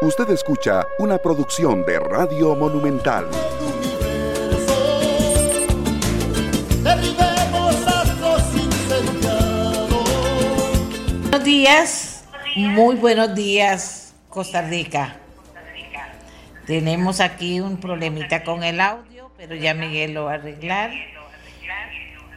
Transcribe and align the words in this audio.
Usted 0.00 0.30
escucha 0.30 0.86
una 1.00 1.18
producción 1.18 1.84
de 1.84 1.98
Radio 1.98 2.54
Monumental. 2.54 3.26
Buenos 11.22 11.44
días, 11.44 12.24
muy 12.54 12.94
buenos 12.94 13.34
días, 13.34 14.14
Costa 14.28 14.62
Rica. 14.62 15.16
Tenemos 16.64 17.18
aquí 17.20 17.58
un 17.58 17.78
problemita 17.78 18.44
con 18.44 18.62
el 18.62 18.78
audio, 18.80 19.32
pero 19.36 19.56
ya 19.56 19.74
Miguel 19.74 20.14
lo 20.14 20.26
va 20.26 20.32
a 20.32 20.34
arreglar 20.34 20.92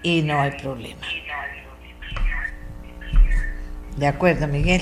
y 0.02 0.24
no 0.24 0.42
hay 0.42 0.52
problema. 0.54 1.06
De 3.98 4.08
acuerdo, 4.08 4.48
Miguel. 4.48 4.82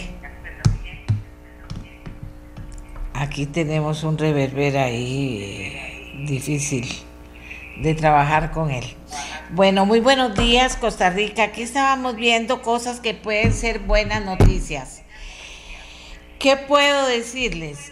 Aquí 3.20 3.46
tenemos 3.46 4.06
un 4.06 4.18
reverber 4.18 4.78
ahí 4.78 5.42
eh, 5.44 6.26
difícil 6.26 6.88
de 7.82 7.94
trabajar 7.94 8.52
con 8.52 8.72
él. 8.72 8.86
Bueno, 9.50 9.86
muy 9.86 10.00
buenos 10.00 10.38
días, 10.38 10.78
Costa 10.78 11.10
Rica. 11.10 11.44
Aquí 11.44 11.62
estábamos 11.62 12.16
viendo 12.16 12.62
cosas 12.62 13.02
que 13.02 13.14
pueden 13.14 13.52
ser 13.52 13.80
buenas 13.80 14.24
noticias. 14.24 15.04
¿Qué 16.40 16.56
puedo 16.56 17.08
decirles? 17.08 17.92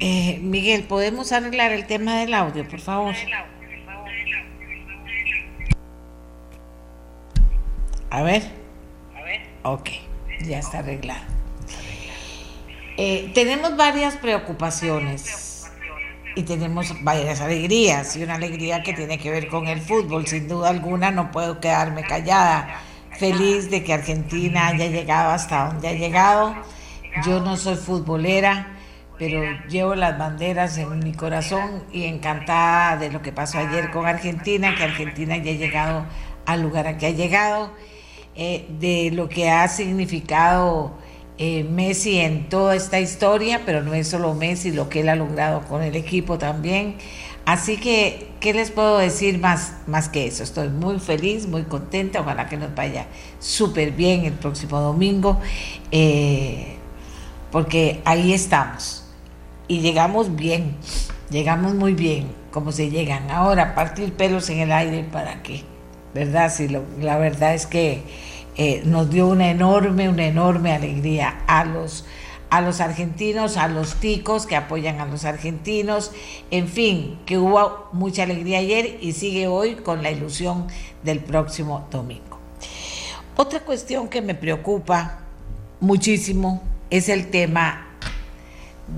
Eh, 0.00 0.38
Miguel, 0.40 0.84
¿podemos 0.84 1.32
arreglar 1.32 1.72
el 1.72 1.86
tema 1.86 2.18
del 2.18 2.32
audio, 2.32 2.66
por 2.66 2.80
favor? 2.80 3.14
A 8.08 8.22
ver. 8.22 8.42
Ok, 9.64 9.90
ya 10.46 10.60
está 10.60 10.78
arreglado. 10.78 11.37
Eh, 13.00 13.30
tenemos 13.32 13.76
varias 13.76 14.16
preocupaciones 14.16 15.70
y 16.34 16.42
tenemos 16.42 16.92
varias 17.04 17.40
alegrías 17.40 18.16
y 18.16 18.24
una 18.24 18.34
alegría 18.34 18.82
que 18.82 18.92
tiene 18.92 19.18
que 19.18 19.30
ver 19.30 19.46
con 19.46 19.68
el 19.68 19.80
fútbol. 19.80 20.26
Sin 20.26 20.48
duda 20.48 20.70
alguna 20.70 21.12
no 21.12 21.30
puedo 21.30 21.60
quedarme 21.60 22.02
callada. 22.02 22.80
Feliz 23.16 23.70
de 23.70 23.84
que 23.84 23.94
Argentina 23.94 24.66
haya 24.66 24.88
llegado 24.88 25.30
hasta 25.30 25.68
donde 25.68 25.86
ha 25.86 25.92
llegado. 25.92 26.56
Yo 27.24 27.38
no 27.38 27.56
soy 27.56 27.76
futbolera, 27.76 28.76
pero 29.16 29.44
llevo 29.68 29.94
las 29.94 30.18
banderas 30.18 30.76
en 30.76 30.98
mi 30.98 31.12
corazón 31.12 31.84
y 31.92 32.02
encantada 32.02 32.96
de 32.96 33.12
lo 33.12 33.22
que 33.22 33.30
pasó 33.30 33.58
ayer 33.58 33.92
con 33.92 34.06
Argentina, 34.06 34.74
que 34.74 34.82
Argentina 34.82 35.34
haya 35.34 35.52
llegado 35.52 36.04
al 36.46 36.62
lugar 36.62 36.88
a 36.88 36.98
que 36.98 37.06
ha 37.06 37.10
llegado 37.10 37.72
eh, 38.34 38.66
de 38.80 39.12
lo 39.12 39.28
que 39.28 39.50
ha 39.50 39.68
significado 39.68 40.98
eh, 41.38 41.64
Messi 41.64 42.18
en 42.18 42.48
toda 42.48 42.74
esta 42.74 42.98
historia, 42.98 43.62
pero 43.64 43.82
no 43.82 43.94
es 43.94 44.08
solo 44.08 44.34
Messi, 44.34 44.72
lo 44.72 44.88
que 44.88 45.00
él 45.00 45.08
ha 45.08 45.14
logrado 45.14 45.62
con 45.62 45.82
el 45.82 45.94
equipo 45.94 46.36
también. 46.36 46.96
Así 47.44 47.78
que, 47.78 48.28
¿qué 48.40 48.52
les 48.52 48.70
puedo 48.70 48.98
decir 48.98 49.38
más, 49.38 49.72
más 49.86 50.08
que 50.08 50.26
eso? 50.26 50.42
Estoy 50.42 50.68
muy 50.68 50.98
feliz, 50.98 51.46
muy 51.46 51.62
contenta, 51.62 52.20
ojalá 52.20 52.48
que 52.48 52.56
nos 52.56 52.74
vaya 52.74 53.06
súper 53.38 53.92
bien 53.92 54.24
el 54.24 54.34
próximo 54.34 54.80
domingo, 54.80 55.40
eh, 55.90 56.76
porque 57.50 58.02
ahí 58.04 58.34
estamos 58.34 59.04
y 59.66 59.80
llegamos 59.80 60.34
bien, 60.34 60.76
llegamos 61.30 61.74
muy 61.74 61.94
bien, 61.94 62.26
como 62.50 62.72
se 62.72 62.90
llegan. 62.90 63.30
Ahora, 63.30 63.74
partir 63.74 64.12
pelos 64.12 64.50
en 64.50 64.58
el 64.58 64.72
aire, 64.72 65.04
¿para 65.04 65.42
qué? 65.42 65.62
¿Verdad? 66.14 66.52
Sí, 66.54 66.68
la 67.00 67.16
verdad 67.16 67.54
es 67.54 67.66
que 67.66 68.02
eh, 68.58 68.82
nos 68.84 69.08
dio 69.08 69.28
una 69.28 69.50
enorme, 69.50 70.08
una 70.08 70.26
enorme 70.26 70.72
alegría 70.72 71.44
a 71.46 71.64
los, 71.64 72.04
a 72.50 72.60
los 72.60 72.80
argentinos, 72.80 73.56
a 73.56 73.68
los 73.68 73.94
ticos 74.00 74.46
que 74.46 74.56
apoyan 74.56 75.00
a 75.00 75.06
los 75.06 75.24
argentinos, 75.24 76.10
en 76.50 76.66
fin, 76.66 77.20
que 77.24 77.38
hubo 77.38 77.88
mucha 77.92 78.24
alegría 78.24 78.58
ayer 78.58 78.98
y 79.00 79.12
sigue 79.12 79.46
hoy 79.46 79.76
con 79.76 80.02
la 80.02 80.10
ilusión 80.10 80.66
del 81.04 81.20
próximo 81.20 81.86
domingo. 81.92 82.40
Otra 83.36 83.60
cuestión 83.60 84.08
que 84.08 84.22
me 84.22 84.34
preocupa 84.34 85.20
muchísimo 85.78 86.60
es 86.90 87.08
el 87.08 87.30
tema 87.30 87.86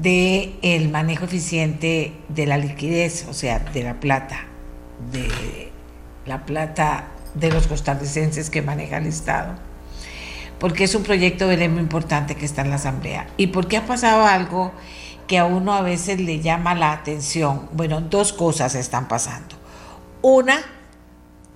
de 0.02 0.54
el 0.62 0.88
manejo 0.88 1.26
eficiente 1.26 2.14
de 2.30 2.46
la 2.46 2.56
liquidez, 2.56 3.26
o 3.28 3.34
sea, 3.34 3.58
de 3.58 3.82
la 3.82 4.00
plata, 4.00 4.46
de 5.12 5.70
la 6.24 6.46
plata 6.46 7.08
de 7.34 7.50
los 7.50 7.66
costarricenses 7.66 8.50
que 8.50 8.62
maneja 8.62 8.98
el 8.98 9.06
Estado, 9.06 9.54
porque 10.58 10.84
es 10.84 10.94
un 10.94 11.02
proyecto 11.02 11.48
de 11.48 11.56
ley 11.56 11.68
muy 11.68 11.80
importante 11.80 12.34
que 12.34 12.44
está 12.44 12.62
en 12.62 12.70
la 12.70 12.76
Asamblea 12.76 13.28
y 13.36 13.48
porque 13.48 13.76
ha 13.76 13.86
pasado 13.86 14.26
algo 14.26 14.72
que 15.26 15.38
a 15.38 15.44
uno 15.44 15.74
a 15.74 15.82
veces 15.82 16.20
le 16.20 16.40
llama 16.40 16.74
la 16.74 16.92
atención. 16.92 17.68
Bueno, 17.72 18.00
dos 18.00 18.32
cosas 18.32 18.74
están 18.74 19.06
pasando. 19.06 19.54
Una, 20.22 20.60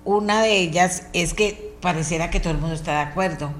una 0.05 0.41
de 0.41 0.57
ellas 0.57 1.07
es 1.11 1.33
que 1.33 1.75
pareciera 1.81 2.29
que 2.29 2.39
todo 2.39 2.53
el 2.53 2.59
mundo 2.59 2.73
está 2.73 2.93
de 2.93 3.09
acuerdo, 3.09 3.51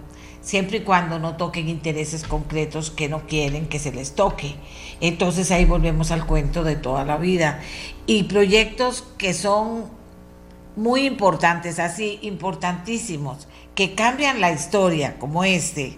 siempre 0.42 0.78
y 0.78 0.82
cuando 0.82 1.20
no 1.20 1.36
toquen 1.36 1.68
intereses 1.68 2.24
concretos 2.24 2.92
que 2.92 3.09
no 3.09 3.28
quieren 3.28 3.68
que 3.68 3.78
se 3.78 3.92
les 3.92 4.16
toque. 4.16 4.56
Entonces 5.02 5.52
ahí 5.52 5.66
volvemos 5.66 6.12
al 6.12 6.26
cuento 6.26 6.64
de 6.64 6.76
toda 6.76 7.03
la 7.03 7.18
vida. 7.18 7.59
Y 8.06 8.24
proyectos 8.24 9.03
que 9.18 9.34
son 9.34 9.86
muy 10.75 11.06
importantes, 11.06 11.80
así 11.80 12.19
importantísimos, 12.22 13.47
que 13.75 13.96
cambian 13.96 14.41
la 14.41 14.52
historia 14.52 15.18
como 15.19 15.44
este, 15.44 15.97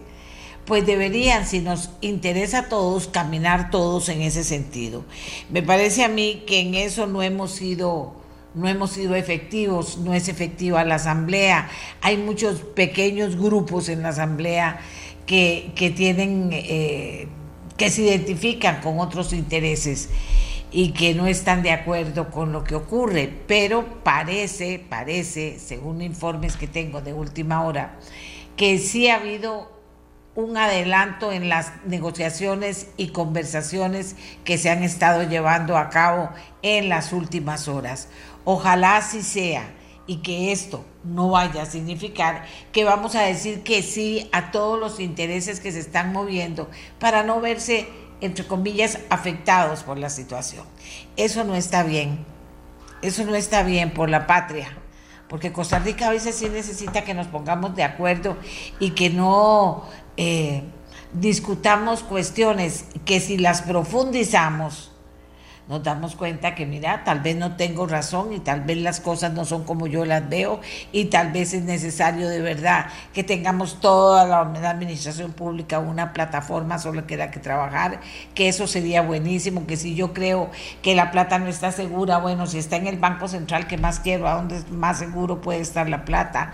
pues 0.65 0.85
deberían, 0.85 1.47
si 1.47 1.59
nos 1.59 1.89
interesa 2.01 2.59
a 2.59 2.69
todos, 2.69 3.07
caminar 3.07 3.71
todos 3.71 4.09
en 4.09 4.21
ese 4.21 4.43
sentido. 4.43 5.05
Me 5.49 5.63
parece 5.63 6.03
a 6.03 6.09
mí 6.09 6.43
que 6.45 6.59
en 6.59 6.75
eso 6.75 7.07
no 7.07 7.23
hemos 7.23 7.51
sido 7.51 8.16
no 8.53 8.67
hemos 8.67 8.91
sido 8.91 9.13
efectivos, 9.13 9.99
no 9.99 10.16
es 10.16 10.29
efectiva 10.29 10.83
la 10.83 10.95
asamblea. 10.95 11.69
Hay 12.01 12.17
muchos 12.17 12.61
pequeños 12.61 13.35
grupos 13.35 13.87
en 13.87 14.01
la 14.01 14.09
asamblea 14.09 14.79
que, 15.27 15.73
que 15.75 15.91
tienen, 15.91 16.49
eh, 16.51 17.27
que 17.77 17.91
se 17.91 18.01
identifican 18.01 18.81
con 18.81 18.99
otros 18.99 19.31
intereses 19.31 20.09
y 20.72 20.91
que 20.91 21.13
no 21.13 21.28
están 21.28 21.63
de 21.63 21.72
acuerdo 21.72 22.29
con 22.29 22.51
lo 22.51 22.63
que 22.63 22.75
ocurre, 22.75 23.33
pero 23.47 24.03
parece, 24.03 24.79
parece, 24.79 25.59
según 25.59 26.01
informes 26.01 26.57
que 26.57 26.67
tengo 26.67 27.01
de 27.01 27.13
última 27.13 27.63
hora, 27.63 27.97
que 28.55 28.78
sí 28.78 29.09
ha 29.09 29.16
habido 29.16 29.72
un 30.35 30.55
adelanto 30.55 31.31
en 31.31 31.50
las 31.50 31.73
negociaciones 31.85 32.89
y 32.95 33.07
conversaciones 33.07 34.16
que 34.44 34.59
se 34.59 34.69
han 34.69 34.83
estado 34.83 35.23
llevando 35.23 35.78
a 35.78 35.89
cabo 35.89 36.29
en 36.61 36.89
las 36.89 37.11
últimas 37.11 37.67
horas. 37.67 38.09
Ojalá 38.45 38.97
así 38.97 39.23
sea 39.23 39.73
y 40.05 40.17
que 40.17 40.51
esto 40.51 40.85
no 41.03 41.29
vaya 41.29 41.63
a 41.63 41.66
significar 41.66 42.45
que 42.72 42.84
vamos 42.84 43.16
a 43.16 43.23
decir 43.23 43.63
que 43.63 43.81
sí 43.81 44.29
a 44.31 44.51
todos 44.51 44.79
los 44.79 44.99
intereses 44.99 45.59
que 45.59 45.72
se 45.72 45.79
están 45.79 46.13
moviendo 46.13 46.69
para 46.99 47.23
no 47.23 47.41
verse 47.41 47.88
entre 48.22 48.45
comillas, 48.45 49.00
afectados 49.09 49.83
por 49.83 49.97
la 49.97 50.09
situación. 50.09 50.66
Eso 51.16 51.44
no 51.44 51.55
está 51.55 51.83
bien. 51.83 52.25
Eso 53.01 53.23
no 53.25 53.35
está 53.35 53.63
bien 53.63 53.94
por 53.94 54.09
la 54.09 54.28
patria. 54.28 54.69
Porque 55.28 55.51
Costa 55.51 55.79
Rica 55.79 56.07
a 56.07 56.11
veces 56.11 56.35
sí 56.35 56.50
necesita 56.50 57.03
que 57.03 57.13
nos 57.13 57.28
pongamos 57.28 57.75
de 57.75 57.83
acuerdo 57.83 58.38
y 58.79 58.91
que 58.91 59.09
no 59.09 59.83
eh, 60.16 60.63
discutamos 61.13 62.03
cuestiones 62.03 62.85
que 63.05 63.19
si 63.19 63.38
las 63.38 63.61
profundizamos, 63.61 64.91
nos 65.67 65.83
damos 65.83 66.16
cuenta 66.16 66.55
que, 66.55 66.66
mira, 66.66 67.03
tal 67.03 67.19
vez 67.19 67.35
no 67.35 67.55
tengo 67.55 67.88
razón 67.88 68.33
y 68.33 68.39
tal 68.39 68.61
vez 68.61 68.78
las 68.78 69.00
cosas 69.00 69.33
no 69.33 69.45
son 69.45 69.66
como 69.66 69.88
yo 69.88 70.05
las 70.05 70.28
veo 70.29 70.61
y 70.91 71.05
tal 71.05 71.31
vez 71.31 71.53
es 71.53 71.63
necesario 71.63 72.29
de 72.29 72.41
verdad 72.41 72.88
que 73.13 73.23
tengamos 73.23 73.79
toda 73.79 74.25
la, 74.25 74.39
administración 74.69 75.33
pública 75.33 75.79
una 75.79 76.13
plataforma 76.13 76.79
sobre 76.79 77.02
la 77.02 77.08
que 77.08 77.17
que 77.31 77.40
trabajar, 77.40 77.99
que 78.34 78.47
eso 78.47 78.67
sería 78.67 79.02
buenísimo, 79.02 79.67
que 79.67 79.75
si 79.75 79.96
yo 79.96 80.14
creo 80.14 80.49
que 80.81 80.96
la 80.96 81.11
plata 81.11 81.40
no 81.40 81.47
está 81.47 81.72
segura, 81.72 82.19
bueno, 82.19 82.47
si 82.47 82.58
está 82.59 82.78
en 82.78 82.87
el 82.87 82.97
Banco 82.97 83.28
Central, 83.28 83.67
que 83.67 83.78
más 83.78 83.99
quiero? 83.99 84.28
¿A 84.28 84.35
dónde 84.35 84.61
más 84.72 84.99
seguro 84.99 85.41
puede 85.41 85.59
estar 85.59 85.90
la 85.90 86.05
plata? 86.05 86.52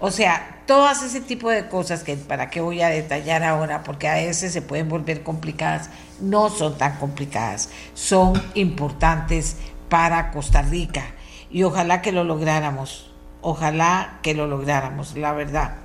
O 0.00 0.10
sea, 0.10 0.55
todas 0.66 1.02
ese 1.02 1.20
tipo 1.20 1.48
de 1.50 1.68
cosas 1.68 2.02
que 2.02 2.16
para 2.16 2.50
qué 2.50 2.60
voy 2.60 2.82
a 2.82 2.88
detallar 2.88 3.44
ahora, 3.44 3.82
porque 3.82 4.08
a 4.08 4.14
veces 4.14 4.52
se 4.52 4.62
pueden 4.62 4.88
volver 4.88 5.22
complicadas, 5.22 5.90
no 6.20 6.50
son 6.50 6.76
tan 6.76 6.96
complicadas, 6.98 7.70
son 7.94 8.42
importantes 8.54 9.56
para 9.88 10.30
Costa 10.32 10.62
Rica 10.62 11.04
y 11.50 11.62
ojalá 11.62 12.02
que 12.02 12.12
lo 12.12 12.24
lográramos, 12.24 13.12
ojalá 13.40 14.18
que 14.22 14.34
lo 14.34 14.46
lográramos, 14.46 15.16
la 15.16 15.32
verdad. 15.32 15.76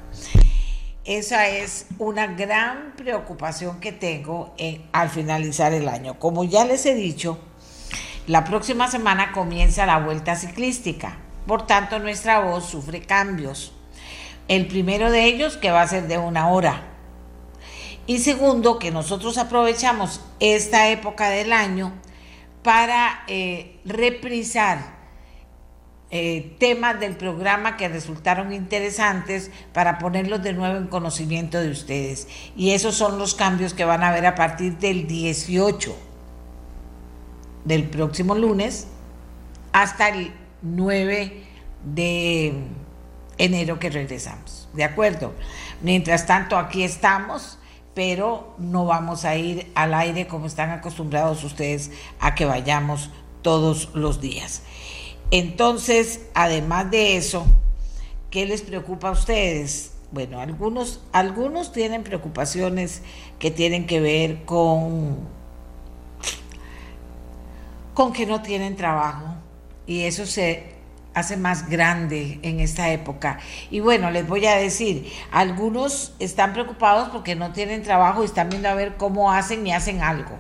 Esa 1.04 1.48
es 1.48 1.88
una 1.98 2.28
gran 2.28 2.94
preocupación 2.96 3.80
que 3.80 3.92
tengo 3.92 4.56
al 4.92 5.10
finalizar 5.10 5.74
el 5.74 5.88
año. 5.88 6.20
Como 6.20 6.44
ya 6.44 6.64
les 6.66 6.86
he 6.86 6.94
dicho, 6.94 7.40
la 8.28 8.44
próxima 8.44 8.88
semana 8.88 9.32
comienza 9.32 9.86
la 9.86 10.00
vuelta 10.00 10.36
ciclística, 10.36 11.18
por 11.48 11.66
tanto 11.66 11.98
nuestra 12.00 12.40
voz 12.40 12.66
sufre 12.66 13.02
cambios. 13.02 13.74
El 14.48 14.68
primero 14.68 15.12
de 15.12 15.26
ellos 15.26 15.58
que 15.58 15.72
va 15.72 15.82
a 15.82 15.88
ser 15.88 16.08
de 16.08 16.18
una 16.18 16.50
hora. 16.50 16.84
Y 18.08 18.20
segundo, 18.20 18.80
que 18.80 18.92
nosotros 18.92 19.38
aprovechamos 19.38 20.22
esta 20.40 20.90
época 20.90 21.30
del 21.30 21.54
año 21.54 21.94
para 22.64 23.24
eh, 23.28 23.80
reprisar 23.86 25.02
eh, 26.14 26.58
temas 26.60 27.00
del 27.00 27.16
programa 27.16 27.78
que 27.78 27.88
resultaron 27.88 28.52
interesantes 28.52 29.50
para 29.72 29.98
ponerlos 29.98 30.44
de 30.44 30.52
nuevo 30.52 30.78
en 30.78 30.88
conocimiento 30.88 31.62
de 31.62 31.70
ustedes. 31.70 32.28
Y 32.56 32.72
esos 32.72 32.96
son 32.96 33.18
los 33.18 33.34
cambios 33.34 33.74
que 33.74 33.86
van 33.86 34.04
a 34.04 34.12
ver 34.12 34.26
a 34.26 34.36
partir 34.36 34.78
del 34.78 35.08
18 35.08 35.96
del 37.64 37.86
próximo 37.86 38.36
lunes 38.36 38.88
hasta 39.72 40.10
el 40.10 40.34
9 40.64 41.44
de 41.86 42.54
enero 43.44 43.80
que 43.80 43.90
regresamos. 43.90 44.70
¿De 44.74 44.84
acuerdo? 44.84 45.34
Mientras 45.82 46.28
tanto, 46.28 46.58
aquí 46.58 46.84
estamos, 46.84 47.58
pero 47.94 48.56
no 48.58 48.86
vamos 48.86 49.26
a 49.26 49.36
ir 49.36 49.72
al 49.76 49.94
aire 49.94 50.28
como 50.28 50.46
están 50.46 50.70
acostumbrados 50.70 51.44
ustedes 51.44 51.92
a 52.20 52.36
que 52.36 52.46
vayamos 52.46 53.10
todos 53.42 53.90
los 53.94 54.22
días. 54.22 54.62
Entonces, 55.32 56.22
además 56.34 56.92
de 56.92 57.18
eso, 57.18 57.46
¿qué 58.30 58.46
les 58.46 58.62
preocupa 58.62 59.10
a 59.10 59.12
ustedes? 59.12 59.94
Bueno, 60.12 60.40
algunos, 60.40 61.02
algunos 61.12 61.72
tienen 61.72 62.04
preocupaciones 62.04 63.02
que 63.40 63.50
tienen 63.50 63.88
que 63.88 64.02
ver 64.02 64.44
con, 64.44 65.18
con 67.94 68.14
que 68.14 68.26
no 68.26 68.42
tienen 68.42 68.76
trabajo 68.76 69.36
y 69.88 70.02
eso 70.02 70.26
se 70.26 70.81
hace 71.14 71.38
más 71.38 71.70
grande 71.70 72.40
en 72.42 72.60
esta 72.60 72.92
época. 72.92 73.40
Y 73.70 73.80
bueno, 73.80 74.12
les 74.12 74.28
voy 74.28 74.46
a 74.46 74.56
decir, 74.56 75.12
algunos 75.32 76.14
están 76.20 76.54
preocupados 76.54 77.10
porque 77.10 77.36
no 77.36 77.52
tienen 77.52 77.84
trabajo 77.84 78.24
y 78.24 78.26
están 78.26 78.50
viendo 78.50 78.70
a 78.70 78.76
ver 78.76 78.98
cómo 78.98 79.32
hacen 79.32 79.66
y 79.66 79.74
hacen 79.74 80.02
algo. 80.02 80.38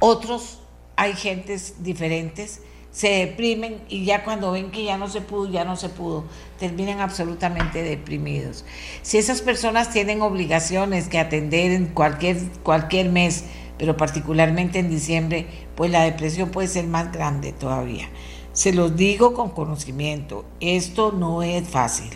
Otros, 0.00 0.62
hay 0.96 1.14
gentes 1.14 1.82
diferentes 1.82 2.62
se 2.90 3.08
deprimen 3.10 3.82
y 3.88 4.04
ya 4.04 4.24
cuando 4.24 4.52
ven 4.52 4.70
que 4.70 4.84
ya 4.84 4.96
no 4.96 5.08
se 5.08 5.20
pudo, 5.20 5.50
ya 5.50 5.64
no 5.64 5.76
se 5.76 5.88
pudo, 5.88 6.24
terminan 6.58 7.00
absolutamente 7.00 7.82
deprimidos. 7.82 8.64
Si 9.02 9.18
esas 9.18 9.42
personas 9.42 9.90
tienen 9.92 10.22
obligaciones 10.22 11.08
que 11.08 11.18
atender 11.18 11.72
en 11.72 11.86
cualquier, 11.86 12.38
cualquier 12.62 13.10
mes, 13.10 13.44
pero 13.78 13.96
particularmente 13.96 14.78
en 14.78 14.90
diciembre, 14.90 15.46
pues 15.76 15.90
la 15.90 16.02
depresión 16.02 16.50
puede 16.50 16.66
ser 16.66 16.86
más 16.86 17.12
grande 17.12 17.52
todavía. 17.52 18.08
Se 18.58 18.72
los 18.72 18.96
digo 18.96 19.34
con 19.34 19.50
conocimiento, 19.50 20.44
esto 20.58 21.12
no 21.12 21.44
es 21.44 21.68
fácil 21.68 22.10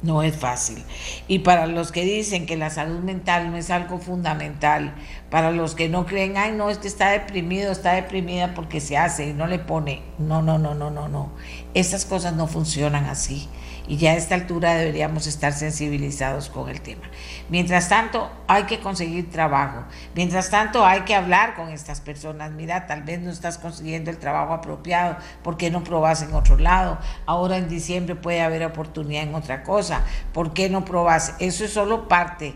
no 0.00 0.22
es 0.22 0.34
fácil. 0.36 0.82
Y 1.28 1.40
para 1.40 1.68
los 1.68 1.92
que 1.92 2.04
dicen 2.04 2.44
que 2.44 2.56
la 2.56 2.70
salud 2.70 3.00
mental 3.00 3.52
no 3.52 3.56
es 3.56 3.70
algo 3.70 3.98
fundamental, 3.98 4.96
para 5.30 5.52
los 5.52 5.76
que 5.76 5.88
no 5.88 6.06
creen, 6.06 6.36
ay, 6.36 6.52
no, 6.52 6.70
es 6.70 6.78
que 6.78 6.88
está 6.88 7.10
deprimido, 7.10 7.70
está 7.70 7.92
deprimida 7.92 8.52
porque 8.54 8.80
se 8.80 8.96
hace 8.96 9.28
y 9.28 9.32
no 9.32 9.46
le 9.46 9.60
pone, 9.60 10.02
no, 10.18 10.42
no, 10.42 10.58
no, 10.58 10.74
no, 10.74 10.90
no, 10.90 11.08
no. 11.08 11.30
Esas 11.72 12.04
cosas 12.04 12.34
no 12.34 12.48
funcionan 12.48 13.04
así 13.04 13.48
y 13.86 13.96
ya 13.96 14.12
a 14.12 14.16
esta 14.16 14.34
altura 14.34 14.74
deberíamos 14.74 15.26
estar 15.26 15.52
sensibilizados 15.52 16.48
con 16.48 16.68
el 16.68 16.80
tema. 16.80 17.02
Mientras 17.48 17.88
tanto, 17.88 18.30
hay 18.46 18.64
que 18.64 18.80
conseguir 18.80 19.30
trabajo. 19.30 19.84
Mientras 20.14 20.50
tanto, 20.50 20.86
hay 20.86 21.00
que 21.02 21.14
hablar 21.14 21.54
con 21.54 21.68
estas 21.68 22.00
personas. 22.00 22.52
Mira, 22.52 22.86
tal 22.86 23.02
vez 23.02 23.20
no 23.20 23.30
estás 23.30 23.58
consiguiendo 23.58 24.10
el 24.10 24.18
trabajo 24.18 24.52
apropiado, 24.52 25.16
¿por 25.42 25.56
qué 25.56 25.70
no 25.70 25.84
probas 25.84 26.22
en 26.22 26.32
otro 26.34 26.56
lado? 26.56 26.98
Ahora 27.26 27.56
en 27.56 27.68
diciembre 27.68 28.14
puede 28.14 28.40
haber 28.40 28.64
oportunidad 28.64 29.24
en 29.24 29.34
otra 29.34 29.62
cosa, 29.62 30.02
¿por 30.32 30.52
qué 30.52 30.70
no 30.70 30.84
probas? 30.84 31.34
Eso 31.38 31.64
es 31.64 31.72
solo 31.72 32.08
parte 32.08 32.54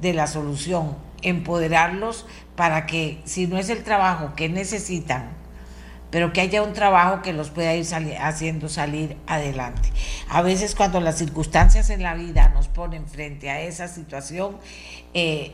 de 0.00 0.12
la 0.12 0.26
solución, 0.26 0.96
empoderarlos 1.22 2.26
para 2.56 2.86
que 2.86 3.22
si 3.24 3.46
no 3.46 3.58
es 3.58 3.70
el 3.70 3.82
trabajo 3.82 4.34
que 4.34 4.48
necesitan, 4.48 5.43
pero 6.14 6.32
que 6.32 6.40
haya 6.40 6.62
un 6.62 6.74
trabajo 6.74 7.22
que 7.22 7.32
los 7.32 7.50
pueda 7.50 7.74
ir 7.74 7.84
haciendo 8.20 8.68
salir 8.68 9.16
adelante. 9.26 9.88
A 10.28 10.42
veces 10.42 10.76
cuando 10.76 11.00
las 11.00 11.18
circunstancias 11.18 11.90
en 11.90 12.04
la 12.04 12.14
vida 12.14 12.50
nos 12.50 12.68
ponen 12.68 13.08
frente 13.08 13.50
a 13.50 13.60
esa 13.62 13.88
situación, 13.88 14.56
eh, 15.12 15.50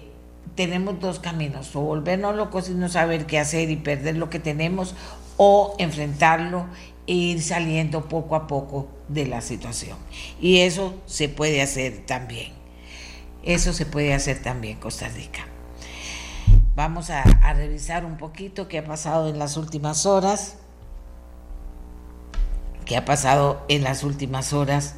tenemos 0.57 1.01
dos 1.01 1.19
caminos, 1.19 1.75
o 1.75 1.81
volvernos 1.81 2.37
locos 2.37 2.69
y 2.69 2.75
no 2.75 2.91
saber 2.91 3.25
qué 3.25 3.39
hacer 3.39 3.71
y 3.71 3.77
perder 3.77 4.19
lo 4.19 4.29
que 4.29 4.39
tenemos, 4.39 4.95
o 5.39 5.77
enfrentarlo 5.79 6.67
e 7.07 7.15
ir 7.15 7.43
saliendo 7.43 8.07
poco 8.07 8.37
a 8.37 8.47
poco 8.47 8.87
de 9.09 9.25
la 9.25 9.41
situación. 9.41 9.97
Y 10.43 10.59
eso 10.59 10.93
se 11.07 11.31
puede 11.31 11.63
hacer 11.63 12.05
también. 12.05 12.53
Eso 13.43 13.73
se 13.73 13.87
puede 13.87 14.13
hacer 14.13 14.43
también, 14.43 14.77
Costa 14.77 15.09
Rica. 15.09 15.50
Vamos 16.81 17.11
a, 17.11 17.25
revisar 17.53 18.07
un 18.07 18.17
poquito 18.17 18.67
qué 18.67 18.79
ha 18.79 18.85
pasado 18.87 19.29
en 19.29 19.39
las 19.39 19.59
últimas 19.59 20.07
horas. 20.07 20.57
¿Qué 22.87 22.97
ha 22.97 23.05
pasado 23.05 23.63
en 23.69 23.85
las 23.85 24.03
últimas 24.03 24.55
horas? 24.55 24.95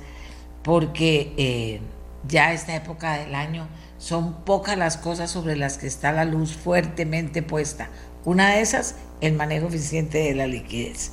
Porque 0.63 1.35
eh, 1.37 1.81
ya 2.29 2.53
esta 2.53 2.77
época 2.77 3.15
del 3.15 3.35
año 3.35 3.67
son 3.99 4.45
pocas 4.45 4.79
las 4.79 4.97
cosas 4.97 5.33
sobre 5.33 5.57
las 5.57 5.77
que 5.77 5.89
está 5.89 6.13
la 6.13 6.25
luz 6.25 6.53
fuertemente 6.53 7.43
puesta. 7.43 7.89
Una 8.25 8.51
de 8.51 8.61
esas, 8.61 8.95
el 9.21 9.33
manejo 9.33 9.67
eficiente 9.67 10.19
de 10.19 10.37
la 10.37 10.47
liquidez. 10.47 11.11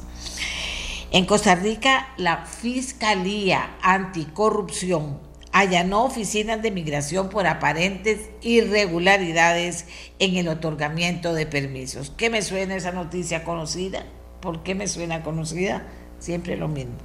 En 1.10 1.25
Costa 1.25 1.56
Rica, 1.56 2.10
la 2.18 2.45
Fiscalía 2.45 3.75
Anticorrupción 3.81 5.29
allanó 5.51 6.06
oficinas 6.06 6.62
de 6.62 6.72
migración 6.72 7.30
por 7.30 7.48
aparentes 7.48 8.30
irregularidades 8.42 9.86
en 10.19 10.38
el 10.38 10.48
otorgamiento 10.48 11.34
de 11.34 11.46
permisos. 11.46 12.12
¿Qué 12.16 12.30
me 12.30 12.42
suena 12.42 12.75
esa 12.75 12.92
noticia 12.92 13.44
conocida? 13.44 14.06
¿Por 14.42 14.63
qué 14.63 14.75
me 14.75 14.88
suena 14.88 15.24
conocida? 15.24 15.88
Siempre 16.19 16.56
lo 16.56 16.68
mismo. 16.68 16.96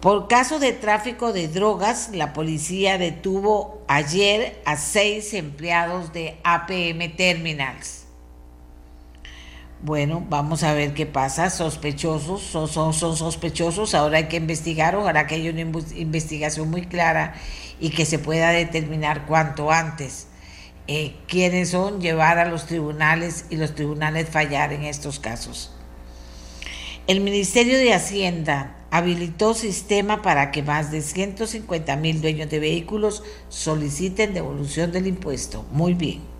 Por 0.00 0.26
caso 0.26 0.58
de 0.58 0.72
tráfico 0.72 1.32
de 1.32 1.46
drogas, 1.46 2.10
la 2.12 2.32
policía 2.32 2.98
detuvo 2.98 3.84
ayer 3.86 4.60
a 4.64 4.76
seis 4.76 5.32
empleados 5.32 6.12
de 6.12 6.38
APM 6.42 7.14
Terminals. 7.14 8.01
Bueno, 9.82 10.24
vamos 10.28 10.62
a 10.62 10.74
ver 10.74 10.94
qué 10.94 11.06
pasa. 11.06 11.50
Sospechosos, 11.50 12.40
son, 12.42 12.94
sospechosos. 12.94 13.94
Ahora 13.96 14.18
hay 14.18 14.28
que 14.28 14.36
investigar. 14.36 14.94
Ojalá 14.94 15.26
que 15.26 15.34
haya 15.34 15.50
una 15.50 15.60
investigación 15.60 16.70
muy 16.70 16.86
clara 16.86 17.34
y 17.80 17.90
que 17.90 18.06
se 18.06 18.20
pueda 18.20 18.50
determinar 18.50 19.26
cuanto 19.26 19.72
antes 19.72 20.28
eh, 20.86 21.16
quiénes 21.26 21.70
son, 21.70 22.00
llevar 22.00 22.38
a 22.38 22.44
los 22.44 22.66
tribunales 22.66 23.46
y 23.50 23.56
los 23.56 23.74
tribunales 23.74 24.28
fallar 24.28 24.72
en 24.72 24.84
estos 24.84 25.18
casos. 25.18 25.72
El 27.08 27.20
Ministerio 27.20 27.76
de 27.76 27.92
Hacienda 27.92 28.76
habilitó 28.92 29.54
sistema 29.54 30.22
para 30.22 30.52
que 30.52 30.62
más 30.62 30.92
de 30.92 31.02
150 31.02 31.96
mil 31.96 32.20
dueños 32.20 32.48
de 32.50 32.60
vehículos 32.60 33.24
soliciten 33.48 34.32
devolución 34.32 34.92
del 34.92 35.08
impuesto. 35.08 35.64
Muy 35.72 35.94
bien. 35.94 36.31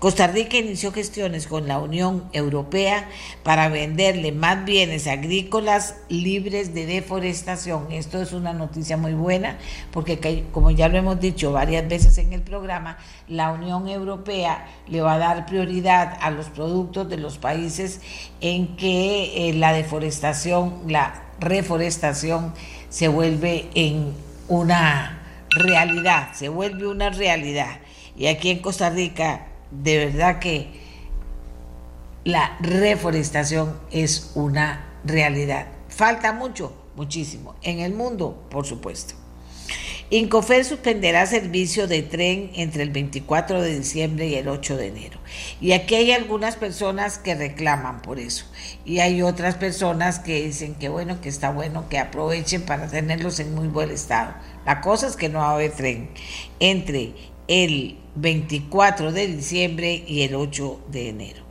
Costa 0.00 0.28
Rica 0.28 0.56
inició 0.56 0.92
gestiones 0.92 1.46
con 1.46 1.68
la 1.68 1.78
Unión 1.78 2.24
Europea 2.32 3.06
para 3.42 3.68
venderle 3.68 4.32
más 4.32 4.64
bienes 4.64 5.06
agrícolas 5.06 5.94
libres 6.08 6.72
de 6.72 6.86
deforestación. 6.86 7.92
Esto 7.92 8.22
es 8.22 8.32
una 8.32 8.54
noticia 8.54 8.96
muy 8.96 9.12
buena 9.12 9.58
porque, 9.92 10.44
como 10.52 10.70
ya 10.70 10.88
lo 10.88 10.96
hemos 10.96 11.20
dicho 11.20 11.52
varias 11.52 11.86
veces 11.86 12.16
en 12.16 12.32
el 12.32 12.40
programa, 12.40 12.96
la 13.28 13.52
Unión 13.52 13.88
Europea 13.88 14.66
le 14.88 15.02
va 15.02 15.12
a 15.12 15.18
dar 15.18 15.44
prioridad 15.44 16.16
a 16.22 16.30
los 16.30 16.46
productos 16.48 17.10
de 17.10 17.18
los 17.18 17.36
países 17.36 18.00
en 18.40 18.76
que 18.76 19.50
eh, 19.50 19.52
la 19.52 19.74
deforestación, 19.74 20.76
la 20.86 21.24
reforestación 21.40 22.54
se 22.88 23.08
vuelve 23.08 23.68
en 23.74 24.14
una 24.48 25.20
realidad, 25.50 26.32
se 26.32 26.48
vuelve 26.48 26.86
una 26.86 27.10
realidad. 27.10 27.80
Y 28.16 28.28
aquí 28.28 28.48
en 28.48 28.60
Costa 28.60 28.88
Rica 28.88 29.48
de 29.70 30.06
verdad 30.06 30.38
que 30.38 30.68
la 32.24 32.56
reforestación 32.60 33.78
es 33.90 34.32
una 34.34 34.86
realidad. 35.04 35.66
Falta 35.88 36.32
mucho, 36.32 36.72
muchísimo. 36.96 37.54
En 37.62 37.80
el 37.80 37.94
mundo, 37.94 38.46
por 38.50 38.66
supuesto. 38.66 39.14
Incofer 40.12 40.64
suspenderá 40.64 41.24
servicio 41.26 41.86
de 41.86 42.02
tren 42.02 42.50
entre 42.56 42.82
el 42.82 42.90
24 42.90 43.62
de 43.62 43.78
diciembre 43.78 44.26
y 44.26 44.34
el 44.34 44.48
8 44.48 44.76
de 44.76 44.88
enero. 44.88 45.20
Y 45.60 45.70
aquí 45.70 45.94
hay 45.94 46.10
algunas 46.10 46.56
personas 46.56 47.16
que 47.16 47.36
reclaman 47.36 48.02
por 48.02 48.18
eso. 48.18 48.44
Y 48.84 48.98
hay 48.98 49.22
otras 49.22 49.54
personas 49.54 50.18
que 50.18 50.42
dicen 50.42 50.74
que 50.74 50.88
bueno, 50.88 51.20
que 51.20 51.28
está 51.28 51.50
bueno 51.50 51.88
que 51.88 52.00
aprovechen 52.00 52.62
para 52.62 52.88
tenerlos 52.88 53.38
en 53.38 53.54
muy 53.54 53.68
buen 53.68 53.92
estado. 53.92 54.34
La 54.66 54.80
cosa 54.80 55.06
es 55.06 55.14
que 55.14 55.28
no 55.28 55.38
va 55.38 55.50
a 55.50 55.54
haber 55.54 55.70
tren 55.70 56.10
entre 56.58 57.14
el 57.46 57.99
24 58.14 59.12
de 59.12 59.26
diciembre 59.26 60.04
y 60.06 60.22
el 60.22 60.34
8 60.34 60.80
de 60.90 61.08
enero. 61.08 61.42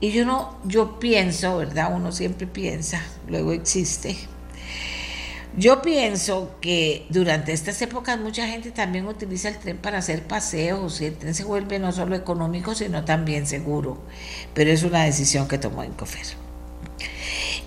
Y 0.00 0.12
yo 0.12 0.24
no, 0.24 0.58
yo 0.64 0.98
pienso, 0.98 1.58
¿verdad? 1.58 1.94
Uno 1.94 2.12
siempre 2.12 2.46
piensa, 2.46 3.02
luego 3.28 3.52
existe. 3.52 4.16
Yo 5.56 5.82
pienso 5.82 6.56
que 6.60 7.06
durante 7.10 7.52
estas 7.52 7.80
épocas 7.80 8.18
mucha 8.18 8.48
gente 8.48 8.72
también 8.72 9.06
utiliza 9.06 9.48
el 9.48 9.58
tren 9.58 9.78
para 9.78 9.98
hacer 9.98 10.24
paseos 10.24 11.00
y 11.00 11.06
el 11.06 11.16
tren 11.16 11.32
se 11.32 11.44
vuelve 11.44 11.78
no 11.78 11.92
solo 11.92 12.16
económico, 12.16 12.74
sino 12.74 13.04
también 13.04 13.46
seguro. 13.46 14.02
Pero 14.52 14.72
es 14.72 14.82
una 14.82 15.04
decisión 15.04 15.46
que 15.46 15.58
tomó 15.58 15.84
Incofer. 15.84 16.26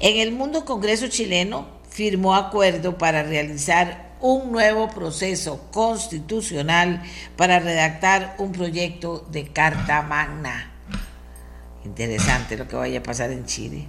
En 0.01 0.17
el 0.17 0.33
mundo 0.33 0.65
Congreso 0.65 1.07
chileno 1.07 1.65
firmó 1.89 2.35
acuerdo 2.35 2.97
para 2.97 3.23
realizar 3.23 4.06
un 4.21 4.51
nuevo 4.51 4.89
proceso 4.89 5.69
constitucional 5.71 7.03
para 7.35 7.59
redactar 7.59 8.35
un 8.39 8.51
proyecto 8.51 9.25
de 9.31 9.47
Carta 9.47 10.01
Magna. 10.01 10.73
Interesante 11.85 12.57
lo 12.57 12.67
que 12.67 12.75
vaya 12.75 12.99
a 12.99 13.03
pasar 13.03 13.31
en 13.31 13.45
Chile. 13.45 13.87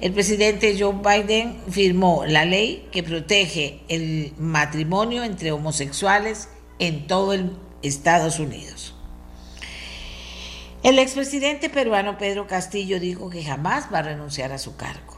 El 0.00 0.12
presidente 0.12 0.76
Joe 0.78 0.94
Biden 0.94 1.60
firmó 1.68 2.24
la 2.26 2.44
ley 2.44 2.88
que 2.90 3.02
protege 3.02 3.82
el 3.88 4.32
matrimonio 4.38 5.24
entre 5.24 5.52
homosexuales 5.52 6.48
en 6.78 7.06
todo 7.06 7.34
el 7.34 7.52
Estados 7.84 8.38
Unidos. 8.38 8.94
El 10.82 10.98
expresidente 10.98 11.68
peruano 11.68 12.18
Pedro 12.18 12.46
Castillo 12.46 12.98
dijo 12.98 13.30
que 13.30 13.44
jamás 13.44 13.92
va 13.92 13.98
a 13.98 14.02
renunciar 14.02 14.52
a 14.52 14.58
su 14.58 14.76
cargo. 14.76 15.13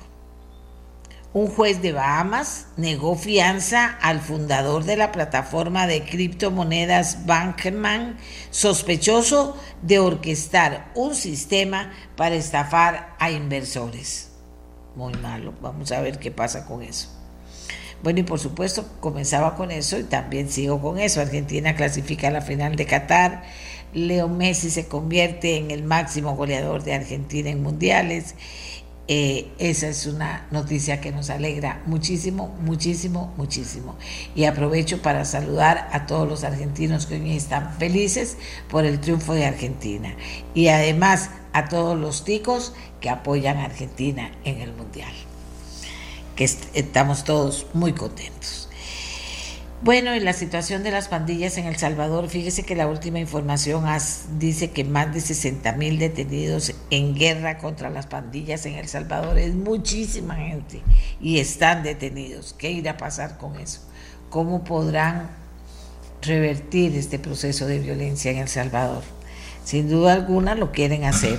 Un 1.36 1.48
juez 1.48 1.82
de 1.82 1.92
Bahamas 1.92 2.68
negó 2.78 3.14
fianza 3.14 3.98
al 4.00 4.22
fundador 4.22 4.84
de 4.84 4.96
la 4.96 5.12
plataforma 5.12 5.86
de 5.86 6.02
criptomonedas 6.02 7.26
Bankman, 7.26 8.16
sospechoso 8.48 9.54
de 9.82 9.98
orquestar 9.98 10.90
un 10.94 11.14
sistema 11.14 11.92
para 12.16 12.36
estafar 12.36 13.14
a 13.18 13.30
inversores. 13.30 14.30
Muy 14.94 15.12
malo, 15.16 15.52
vamos 15.60 15.92
a 15.92 16.00
ver 16.00 16.18
qué 16.18 16.30
pasa 16.30 16.64
con 16.64 16.82
eso. 16.82 17.10
Bueno, 18.02 18.20
y 18.20 18.22
por 18.22 18.38
supuesto, 18.38 18.88
comenzaba 19.00 19.56
con 19.56 19.70
eso 19.70 19.98
y 19.98 20.04
también 20.04 20.48
sigo 20.48 20.80
con 20.80 20.98
eso. 20.98 21.20
Argentina 21.20 21.76
clasifica 21.76 22.28
a 22.28 22.30
la 22.30 22.40
final 22.40 22.76
de 22.76 22.86
Qatar. 22.86 23.42
Leo 23.92 24.28
Messi 24.28 24.70
se 24.70 24.88
convierte 24.88 25.58
en 25.58 25.70
el 25.70 25.82
máximo 25.82 26.34
goleador 26.34 26.82
de 26.82 26.94
Argentina 26.94 27.50
en 27.50 27.62
mundiales 27.62 28.34
eh, 29.08 29.52
esa 29.58 29.88
es 29.88 30.06
una 30.06 30.46
noticia 30.50 31.00
que 31.00 31.12
nos 31.12 31.30
alegra 31.30 31.80
muchísimo, 31.86 32.48
muchísimo, 32.60 33.32
muchísimo. 33.36 33.94
Y 34.34 34.44
aprovecho 34.44 35.00
para 35.00 35.24
saludar 35.24 35.88
a 35.92 36.06
todos 36.06 36.28
los 36.28 36.42
argentinos 36.42 37.06
que 37.06 37.14
hoy 37.14 37.36
están 37.36 37.74
felices 37.74 38.36
por 38.68 38.84
el 38.84 39.00
triunfo 39.00 39.34
de 39.34 39.46
Argentina. 39.46 40.16
Y 40.54 40.68
además 40.68 41.30
a 41.52 41.68
todos 41.68 41.96
los 41.96 42.24
ticos 42.24 42.72
que 43.00 43.08
apoyan 43.08 43.58
a 43.58 43.66
Argentina 43.66 44.32
en 44.44 44.60
el 44.60 44.72
Mundial. 44.72 45.12
Que 46.34 46.44
estamos 46.44 47.24
todos 47.24 47.66
muy 47.74 47.92
contentos. 47.92 48.65
Bueno, 49.82 50.14
en 50.14 50.24
la 50.24 50.32
situación 50.32 50.82
de 50.82 50.90
las 50.90 51.08
pandillas 51.08 51.58
en 51.58 51.66
El 51.66 51.76
Salvador, 51.76 52.30
fíjese 52.30 52.62
que 52.62 52.74
la 52.74 52.86
última 52.86 53.18
información 53.18 53.84
dice 54.38 54.70
que 54.70 54.84
más 54.84 55.12
de 55.12 55.20
60 55.20 55.70
mil 55.72 55.98
detenidos 55.98 56.74
en 56.90 57.14
guerra 57.14 57.58
contra 57.58 57.90
las 57.90 58.06
pandillas 58.06 58.64
en 58.64 58.74
El 58.74 58.88
Salvador. 58.88 59.38
Es 59.38 59.54
muchísima 59.54 60.36
gente 60.36 60.80
y 61.20 61.40
están 61.40 61.82
detenidos. 61.82 62.54
¿Qué 62.56 62.70
irá 62.70 62.92
a 62.92 62.96
pasar 62.96 63.36
con 63.36 63.60
eso? 63.60 63.82
¿Cómo 64.30 64.64
podrán 64.64 65.28
revertir 66.22 66.96
este 66.96 67.18
proceso 67.18 67.66
de 67.66 67.78
violencia 67.78 68.30
en 68.30 68.38
El 68.38 68.48
Salvador? 68.48 69.02
Sin 69.62 69.90
duda 69.90 70.14
alguna 70.14 70.54
lo 70.54 70.72
quieren 70.72 71.04
hacer. 71.04 71.38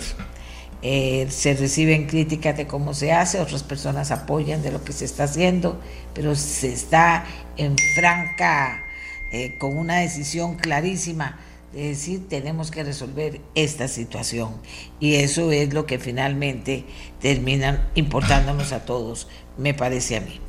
Eh, 0.84 1.28
se 1.32 1.56
reciben 1.56 2.06
críticas 2.06 2.56
de 2.56 2.68
cómo 2.68 2.94
se 2.94 3.12
hace, 3.12 3.40
otras 3.40 3.64
personas 3.64 4.12
apoyan 4.12 4.62
de 4.62 4.72
lo 4.72 4.84
que 4.84 4.94
se 4.94 5.06
está 5.06 5.24
haciendo, 5.24 5.82
pero 6.14 6.36
se 6.36 6.72
está 6.72 7.26
en 7.58 7.76
franca, 7.96 8.84
eh, 9.32 9.58
con 9.58 9.76
una 9.76 9.98
decisión 9.98 10.56
clarísima 10.56 11.40
de 11.74 11.90
decir 11.90 12.30
tenemos 12.30 12.70
que 12.70 12.84
resolver 12.84 13.42
esta 13.56 13.88
situación. 13.88 14.54
Y 15.00 15.16
eso 15.16 15.52
es 15.52 15.74
lo 15.74 15.88
que 15.88 15.98
finalmente 15.98 16.86
terminan 17.20 17.90
importándonos 17.96 18.72
a 18.72 18.86
todos, 18.86 19.28
me 19.58 19.74
parece 19.74 20.18
a 20.18 20.22
mí. 20.22 20.40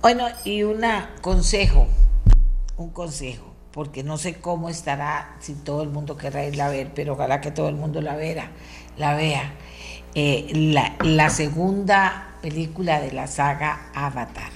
Bueno, 0.00 0.26
y 0.44 0.62
un 0.62 0.82
consejo, 1.20 1.88
un 2.78 2.88
consejo, 2.88 3.54
porque 3.70 4.02
no 4.02 4.16
sé 4.16 4.34
cómo 4.34 4.70
estará 4.70 5.36
si 5.40 5.52
todo 5.52 5.82
el 5.82 5.90
mundo 5.90 6.16
querrá 6.16 6.46
irla 6.46 6.66
a 6.66 6.70
ver, 6.70 6.92
pero 6.94 7.12
ojalá 7.12 7.42
que 7.42 7.50
todo 7.50 7.68
el 7.68 7.76
mundo 7.76 8.00
la 8.00 8.16
vea 8.16 8.50
la 9.00 9.14
vea. 9.14 9.54
Eh, 10.14 10.50
la, 11.02 11.30
segunda 11.30 12.34
película 12.42 13.00
de 13.00 13.12
la 13.12 13.26
saga 13.26 13.90
Avatar 13.94 14.50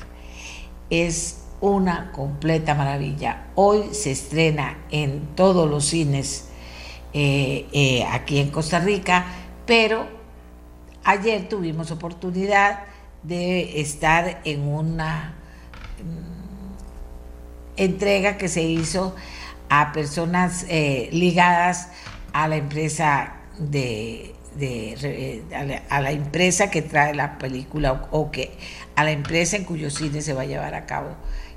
es 0.91 1.45
una 1.61 2.13
completa 2.13 2.75
maravilla. 2.75 3.47
Hoy 3.55 3.89
se 3.93 4.11
estrena 4.11 4.77
en 4.91 5.29
todos 5.35 5.69
los 5.69 5.87
cines 5.87 6.49
eh, 7.13 7.67
eh, 7.73 8.05
aquí 8.11 8.39
en 8.39 8.51
Costa 8.51 8.81
Rica, 8.81 9.25
pero 9.65 10.07
ayer 11.05 11.49
tuvimos 11.49 11.91
oportunidad 11.91 12.81
de 13.23 13.81
estar 13.81 14.41
en 14.45 14.69
una 14.69 15.37
mm, 16.03 17.81
entrega 17.81 18.37
que 18.37 18.49
se 18.49 18.63
hizo 18.63 19.15
a 19.71 19.93
personas 19.93 20.67
ligadas 21.11 21.89
a 22.33 22.49
la 22.49 22.57
empresa 22.57 23.35
de, 23.59 24.34
a, 25.91 26.01
la, 26.01 26.11
empresa 26.13 26.71
que 26.71 26.83
trae 26.83 27.15
la 27.15 27.39
película 27.39 28.09
o, 28.11 28.31
que 28.31 28.53
a 28.95 29.05
la 29.05 29.11
empresa 29.11 29.57
en 29.57 29.65
cuyo 29.65 29.91
cine 29.91 30.23
se 30.23 30.33
va 30.33 30.43
a 30.43 30.47
llevar 30.47 30.75
a 30.75 30.87
cabo 30.87 31.11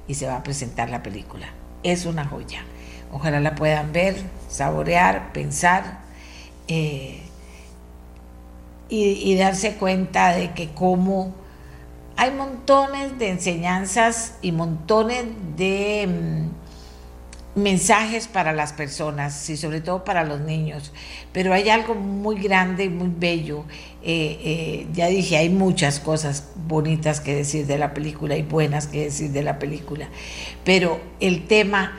y 0.07 0.15
se 0.15 0.27
va 0.27 0.37
a 0.37 0.43
presentar 0.43 0.89
la 0.89 1.03
película. 1.03 1.47
Es 1.83 2.05
una 2.05 2.25
joya. 2.25 2.63
Ojalá 3.11 3.39
la 3.39 3.55
puedan 3.55 3.93
ver, 3.93 4.15
saborear, 4.49 5.31
pensar 5.31 5.99
eh, 6.67 7.21
y, 8.89 9.35
darse 9.35 9.75
cuenta 9.75 10.33
de 10.33 10.53
que 10.53 10.73
como 10.73 11.33
hay 12.15 12.31
montones 12.31 13.17
de 13.19 13.29
enseñanzas 13.29 14.35
y 14.41 14.51
montones 14.51 15.25
de... 15.55 16.47
Mensajes 17.57 18.27
para 18.27 18.53
las 18.53 18.71
personas 18.71 19.49
y 19.49 19.57
sobre 19.57 19.81
todo 19.81 20.03
para 20.03 20.23
los 20.23 20.41
niños. 20.41 20.93
Pero 21.33 21.53
hay 21.53 21.69
algo 21.69 21.95
muy 21.95 22.39
grande 22.39 22.85
y 22.85 22.89
muy 22.89 23.11
bello. 23.17 23.65
Eh, 24.03 24.39
eh, 24.43 24.87
ya 24.93 25.07
dije, 25.07 25.37
hay 25.37 25.49
muchas 25.49 25.99
cosas 25.99 26.51
bonitas 26.67 27.19
que 27.19 27.35
decir 27.35 27.65
de 27.65 27.79
la 27.79 27.95
película 27.95 28.37
y 28.37 28.43
buenas 28.43 28.85
que 28.87 29.05
decir 29.05 29.31
de 29.31 29.41
la 29.41 29.57
película. 29.57 30.07
Pero 30.63 31.01
el 31.19 31.47
tema 31.47 31.97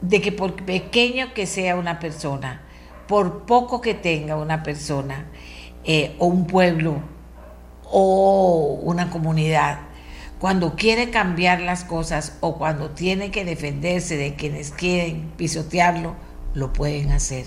de 0.00 0.20
que 0.22 0.32
por 0.32 0.54
pequeño 0.64 1.34
que 1.34 1.46
sea 1.46 1.76
una 1.76 1.98
persona, 1.98 2.62
por 3.06 3.44
poco 3.44 3.80
que 3.82 3.94
tenga 3.94 4.36
una 4.36 4.62
persona, 4.62 5.26
eh, 5.84 6.16
o 6.18 6.26
un 6.26 6.46
pueblo, 6.46 7.00
o 7.84 8.80
una 8.82 9.10
comunidad, 9.10 9.85
cuando 10.40 10.76
quiere 10.76 11.10
cambiar 11.10 11.60
las 11.60 11.84
cosas 11.84 12.36
o 12.40 12.58
cuando 12.58 12.90
tiene 12.90 13.30
que 13.30 13.44
defenderse 13.44 14.16
de 14.16 14.34
quienes 14.34 14.70
quieren 14.70 15.32
pisotearlo, 15.36 16.14
lo 16.54 16.72
pueden 16.72 17.12
hacer. 17.12 17.46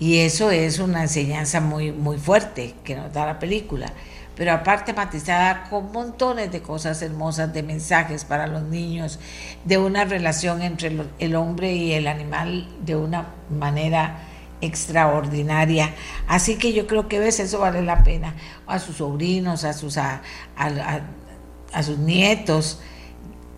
Y 0.00 0.18
eso 0.18 0.50
es 0.50 0.78
una 0.78 1.02
enseñanza 1.02 1.60
muy, 1.60 1.92
muy 1.92 2.18
fuerte 2.18 2.74
que 2.84 2.94
nos 2.94 3.12
da 3.12 3.26
la 3.26 3.38
película, 3.38 3.92
pero 4.36 4.52
aparte 4.52 4.92
matizada 4.92 5.64
con 5.68 5.90
montones 5.90 6.52
de 6.52 6.62
cosas 6.62 7.02
hermosas, 7.02 7.52
de 7.52 7.64
mensajes 7.64 8.24
para 8.24 8.46
los 8.46 8.62
niños, 8.62 9.18
de 9.64 9.76
una 9.76 10.04
relación 10.04 10.62
entre 10.62 10.96
el 11.18 11.34
hombre 11.34 11.74
y 11.74 11.92
el 11.92 12.06
animal 12.06 12.68
de 12.84 12.94
una 12.94 13.26
manera 13.50 14.27
extraordinaria. 14.60 15.94
Así 16.26 16.56
que 16.56 16.72
yo 16.72 16.86
creo 16.86 17.08
que 17.08 17.18
a 17.18 17.20
veces 17.20 17.46
eso 17.46 17.60
vale 17.60 17.82
la 17.82 18.02
pena. 18.04 18.34
A 18.66 18.78
sus 18.78 18.96
sobrinos, 18.96 19.64
a 19.64 19.72
sus, 19.72 19.96
a, 19.96 20.22
a, 20.56 21.82
sus 21.82 21.98
nietos, 21.98 22.80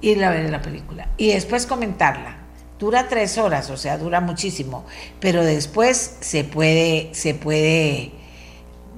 ir 0.00 0.25
a 0.25 0.30
ver 0.30 0.50
la 0.50 0.62
película. 0.62 1.09
Y 1.16 1.28
después 1.28 1.66
comentarla. 1.66 2.37
Dura 2.78 3.09
tres 3.09 3.37
horas, 3.37 3.69
o 3.69 3.76
sea, 3.76 3.99
dura 3.99 4.21
muchísimo. 4.21 4.87
Pero 5.21 5.45
después 5.45 6.16
se 6.21 6.45
puede, 6.45 7.11
se 7.12 7.35
puede 7.35 8.12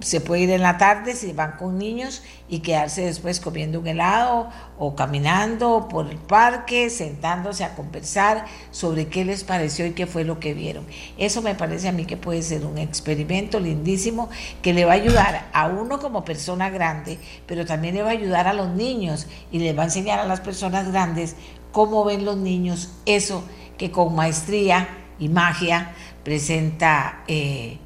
se 0.02 0.20
puede 0.20 0.42
ir 0.42 0.50
en 0.50 0.62
la 0.62 0.78
tarde 0.78 1.14
si 1.14 1.32
van 1.32 1.52
con 1.52 1.78
niños 1.78 2.22
y 2.48 2.58
quedarse 2.58 3.02
después 3.02 3.40
comiendo 3.40 3.80
un 3.80 3.86
helado 3.86 4.48
o 4.78 4.94
caminando 4.94 5.88
por 5.88 6.10
el 6.10 6.18
parque, 6.18 6.90
sentándose 6.90 7.64
a 7.64 7.74
conversar 7.74 8.44
sobre 8.70 9.06
qué 9.06 9.24
les 9.24 9.44
pareció 9.44 9.86
y 9.86 9.92
qué 9.92 10.06
fue 10.06 10.24
lo 10.24 10.40
que 10.40 10.54
vieron. 10.54 10.86
Eso 11.18 11.40
me 11.40 11.54
parece 11.54 11.88
a 11.88 11.92
mí 11.92 12.04
que 12.04 12.16
puede 12.16 12.42
ser 12.42 12.66
un 12.66 12.78
experimento 12.78 13.60
lindísimo 13.60 14.28
que 14.60 14.74
le 14.74 14.84
va 14.84 14.92
a 14.92 14.96
ayudar 14.96 15.48
a 15.52 15.68
uno 15.68 15.98
como 15.98 16.24
persona 16.24 16.68
grande, 16.70 17.18
pero 17.46 17.64
también 17.64 17.94
le 17.94 18.02
va 18.02 18.08
a 18.08 18.12
ayudar 18.12 18.48
a 18.48 18.52
los 18.52 18.70
niños 18.70 19.26
y 19.50 19.60
le 19.60 19.72
va 19.72 19.82
a 19.82 19.86
enseñar 19.86 20.18
a 20.18 20.26
las 20.26 20.40
personas 20.40 20.90
grandes 20.90 21.36
cómo 21.70 22.04
ven 22.04 22.24
los 22.24 22.36
niños 22.36 22.90
eso 23.06 23.44
que 23.78 23.90
con 23.90 24.14
maestría 24.14 24.88
y 25.18 25.28
magia 25.28 25.92
presenta. 26.24 27.22
Eh, 27.28 27.78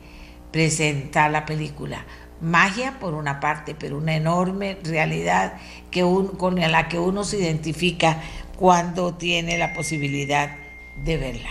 presenta 0.57 1.29
la 1.29 1.45
película. 1.45 2.07
magia 2.41 2.99
por 2.99 3.13
una 3.13 3.41
parte, 3.41 3.75
pero 3.75 3.99
una 3.99 4.17
enorme 4.17 4.79
realidad 4.85 5.59
que 5.91 6.01
con 6.39 6.59
la 6.59 6.89
que 6.89 6.99
uno 6.99 7.25
se 7.25 7.39
identifica 7.39 8.23
cuando 8.57 9.13
tiene 9.13 9.59
la 9.59 9.75
posibilidad 9.75 10.57
de 11.05 11.19
verla. 11.19 11.51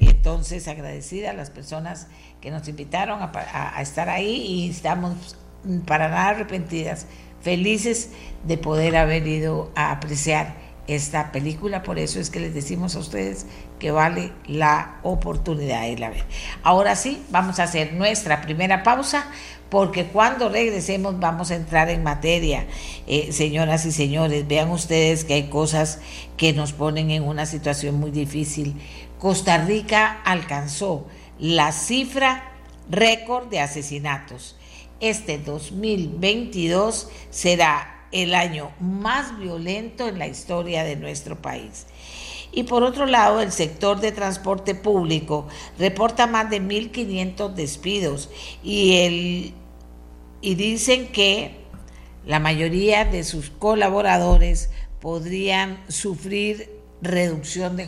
Y 0.00 0.08
entonces 0.08 0.66
agradecida 0.66 1.32
a 1.32 1.34
las 1.34 1.50
personas 1.50 2.06
que 2.40 2.50
nos 2.50 2.66
invitaron 2.68 3.20
a, 3.20 3.82
estar 3.82 4.08
ahí 4.08 4.36
y 4.36 4.70
estamos 4.70 5.36
para 5.84 6.08
nada 6.08 6.28
arrepentidas, 6.28 7.04
felices 7.42 8.12
de 8.44 8.56
poder 8.56 8.96
haber 8.96 9.26
ido 9.26 9.70
a 9.74 9.90
apreciar 9.90 10.54
esta 10.88 11.32
película, 11.32 11.82
por 11.82 11.98
eso 11.98 12.18
es 12.18 12.30
que 12.30 12.40
les 12.40 12.54
decimos 12.54 12.96
a 12.96 12.98
ustedes 12.98 13.46
que 13.78 13.90
vale 13.90 14.32
la 14.46 14.96
oportunidad 15.02 15.82
de 15.82 15.90
irla 15.90 16.08
ver. 16.10 16.24
Ahora 16.62 16.96
sí, 16.96 17.22
vamos 17.30 17.60
a 17.60 17.64
hacer 17.64 17.92
nuestra 17.92 18.40
primera 18.40 18.82
pausa, 18.82 19.26
porque 19.68 20.06
cuando 20.06 20.48
regresemos 20.48 21.20
vamos 21.20 21.50
a 21.50 21.56
entrar 21.56 21.90
en 21.90 22.02
materia. 22.02 22.66
Eh, 23.06 23.32
señoras 23.32 23.84
y 23.84 23.92
señores, 23.92 24.48
vean 24.48 24.70
ustedes 24.70 25.24
que 25.24 25.34
hay 25.34 25.48
cosas 25.50 26.00
que 26.38 26.54
nos 26.54 26.72
ponen 26.72 27.10
en 27.10 27.22
una 27.22 27.44
situación 27.44 27.96
muy 27.96 28.10
difícil. 28.10 28.80
Costa 29.18 29.58
Rica 29.58 30.22
alcanzó 30.24 31.06
la 31.38 31.72
cifra 31.72 32.50
récord 32.90 33.48
de 33.48 33.60
asesinatos. 33.60 34.56
Este 35.00 35.38
2022 35.38 37.10
será 37.30 37.97
el 38.12 38.34
año 38.34 38.70
más 38.80 39.38
violento 39.38 40.08
en 40.08 40.18
la 40.18 40.26
historia 40.26 40.84
de 40.84 40.96
nuestro 40.96 41.40
país. 41.40 41.86
Y 42.52 42.64
por 42.64 42.82
otro 42.82 43.06
lado, 43.06 43.40
el 43.40 43.52
sector 43.52 44.00
de 44.00 44.12
transporte 44.12 44.74
público 44.74 45.46
reporta 45.78 46.26
más 46.26 46.48
de 46.50 46.62
1.500 46.62 47.54
despidos 47.54 48.30
y, 48.62 48.96
el, 48.96 49.54
y 50.40 50.54
dicen 50.54 51.08
que 51.08 51.58
la 52.26 52.40
mayoría 52.40 53.04
de 53.04 53.24
sus 53.24 53.50
colaboradores 53.50 54.70
podrían 55.00 55.78
sufrir 55.88 56.70
reducción 57.00 57.76
de 57.76 57.86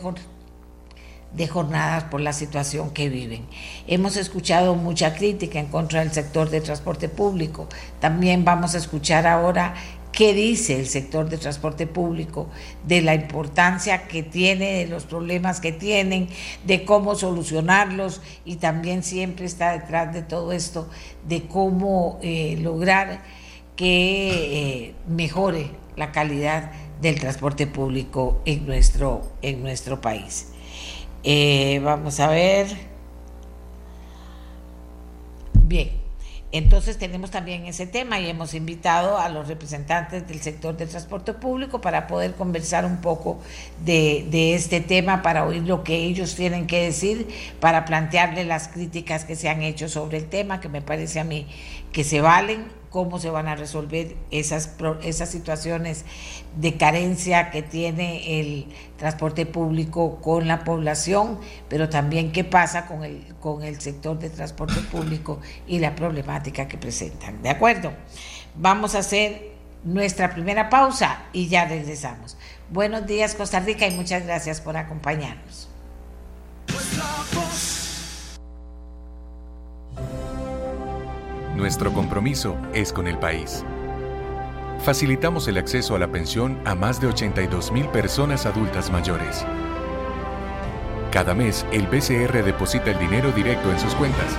de 1.32 1.46
jornadas 1.46 2.04
por 2.04 2.20
la 2.20 2.32
situación 2.32 2.90
que 2.90 3.08
viven. 3.08 3.46
Hemos 3.86 4.16
escuchado 4.16 4.74
mucha 4.74 5.14
crítica 5.14 5.60
en 5.60 5.66
contra 5.66 6.00
del 6.00 6.12
sector 6.12 6.50
de 6.50 6.60
transporte 6.60 7.08
público. 7.08 7.68
También 8.00 8.44
vamos 8.44 8.74
a 8.74 8.78
escuchar 8.78 9.26
ahora 9.26 9.74
qué 10.12 10.34
dice 10.34 10.78
el 10.78 10.86
sector 10.86 11.28
de 11.28 11.38
transporte 11.38 11.86
público, 11.86 12.48
de 12.86 13.02
la 13.02 13.14
importancia 13.14 14.08
que 14.08 14.22
tiene, 14.22 14.78
de 14.78 14.86
los 14.86 15.04
problemas 15.04 15.60
que 15.60 15.72
tienen, 15.72 16.28
de 16.64 16.84
cómo 16.84 17.14
solucionarlos 17.14 18.20
y 18.44 18.56
también 18.56 19.02
siempre 19.02 19.46
está 19.46 19.72
detrás 19.72 20.12
de 20.12 20.22
todo 20.22 20.52
esto 20.52 20.88
de 21.26 21.42
cómo 21.42 22.18
eh, 22.22 22.58
lograr 22.60 23.22
que 23.76 24.88
eh, 24.88 24.94
mejore 25.08 25.70
la 25.96 26.12
calidad 26.12 26.72
del 27.00 27.18
transporte 27.18 27.66
público 27.66 28.42
en 28.44 28.66
nuestro, 28.66 29.22
en 29.42 29.62
nuestro 29.62 30.00
país. 30.00 30.48
Eh, 31.22 31.80
vamos 31.82 32.20
a 32.20 32.28
ver. 32.28 32.68
Bien. 35.54 35.99
Entonces 36.52 36.98
tenemos 36.98 37.30
también 37.30 37.66
ese 37.66 37.86
tema 37.86 38.18
y 38.18 38.28
hemos 38.28 38.54
invitado 38.54 39.18
a 39.18 39.28
los 39.28 39.46
representantes 39.46 40.26
del 40.26 40.40
sector 40.40 40.76
del 40.76 40.88
transporte 40.88 41.32
público 41.32 41.80
para 41.80 42.08
poder 42.08 42.34
conversar 42.34 42.84
un 42.84 43.00
poco 43.00 43.38
de, 43.84 44.54
este 44.54 44.80
tema, 44.80 45.22
para 45.22 45.46
oír 45.46 45.62
lo 45.62 45.84
que 45.84 45.94
ellos 45.94 46.34
tienen 46.34 46.66
que 46.66 46.82
decir, 46.82 47.28
para 47.60 47.84
plantearle 47.84 48.44
las 48.44 48.66
críticas 48.66 49.24
que 49.24 49.36
se 49.36 49.48
han 49.48 49.62
hecho 49.62 49.88
sobre 49.88 50.18
el 50.18 50.28
tema, 50.28 50.60
que 50.60 50.68
me 50.68 50.82
parece 50.82 51.20
a 51.20 51.24
mí 51.24 51.46
que 51.92 52.02
se 52.02 52.20
valen 52.20 52.79
cómo 52.90 53.20
se 53.20 53.30
van 53.30 53.46
a 53.46 53.54
resolver 53.54 54.16
esas, 54.30 54.76
esas 55.02 55.30
situaciones 55.30 56.04
de 56.56 56.76
carencia 56.76 57.50
que 57.50 57.62
tiene 57.62 58.40
el 58.40 58.66
transporte 58.98 59.46
público 59.46 60.20
con 60.20 60.48
la 60.48 60.64
población, 60.64 61.38
pero 61.68 61.88
también 61.88 62.32
qué 62.32 62.42
pasa 62.42 62.86
con 62.86 63.04
el, 63.04 63.24
con 63.40 63.62
el 63.62 63.80
sector 63.80 64.18
de 64.18 64.28
transporte 64.28 64.80
público 64.80 65.40
y 65.68 65.78
la 65.78 65.94
problemática 65.94 66.66
que 66.66 66.78
presentan. 66.78 67.40
¿De 67.42 67.50
acuerdo? 67.50 67.92
Vamos 68.56 68.96
a 68.96 68.98
hacer 68.98 69.52
nuestra 69.84 70.34
primera 70.34 70.68
pausa 70.68 71.22
y 71.32 71.48
ya 71.48 71.64
regresamos. 71.66 72.36
Buenos 72.70 73.06
días 73.06 73.34
Costa 73.34 73.60
Rica 73.60 73.86
y 73.86 73.92
muchas 73.92 74.24
gracias 74.24 74.60
por 74.60 74.76
acompañarnos. 74.76 75.68
Nuestro 81.60 81.92
compromiso 81.92 82.56
es 82.72 82.90
con 82.90 83.06
el 83.06 83.18
país. 83.18 83.66
Facilitamos 84.82 85.46
el 85.46 85.58
acceso 85.58 85.94
a 85.94 85.98
la 85.98 86.10
pensión 86.10 86.58
a 86.64 86.74
más 86.74 87.02
de 87.02 87.08
82 87.08 87.70
mil 87.70 87.86
personas 87.88 88.46
adultas 88.46 88.90
mayores. 88.90 89.44
Cada 91.12 91.34
mes, 91.34 91.66
el 91.70 91.86
BCR 91.86 92.42
deposita 92.42 92.92
el 92.92 92.98
dinero 92.98 93.30
directo 93.32 93.70
en 93.70 93.78
sus 93.78 93.94
cuentas, 93.96 94.38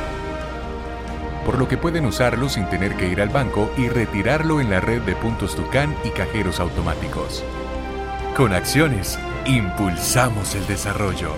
por 1.45 1.59
lo 1.59 1.67
que 1.67 1.77
pueden 1.77 2.07
usarlo 2.07 2.49
sin 2.49 2.67
tener 2.71 2.95
que 2.95 3.07
ir 3.07 3.21
al 3.21 3.29
banco 3.29 3.69
y 3.77 3.87
retirarlo 3.87 4.59
en 4.59 4.71
la 4.71 4.79
red 4.79 5.03
de 5.03 5.15
puntos 5.15 5.55
Tucán 5.55 5.95
y 6.03 6.09
cajeros 6.09 6.59
automáticos. 6.59 7.43
Con 8.35 8.51
acciones, 8.51 9.19
impulsamos 9.45 10.55
el 10.55 10.65
desarrollo. 10.65 11.33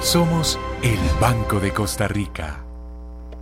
Somos 0.00 0.58
el 0.82 0.98
Banco 1.20 1.60
de 1.60 1.70
Costa 1.70 2.08
Rica 2.08 2.61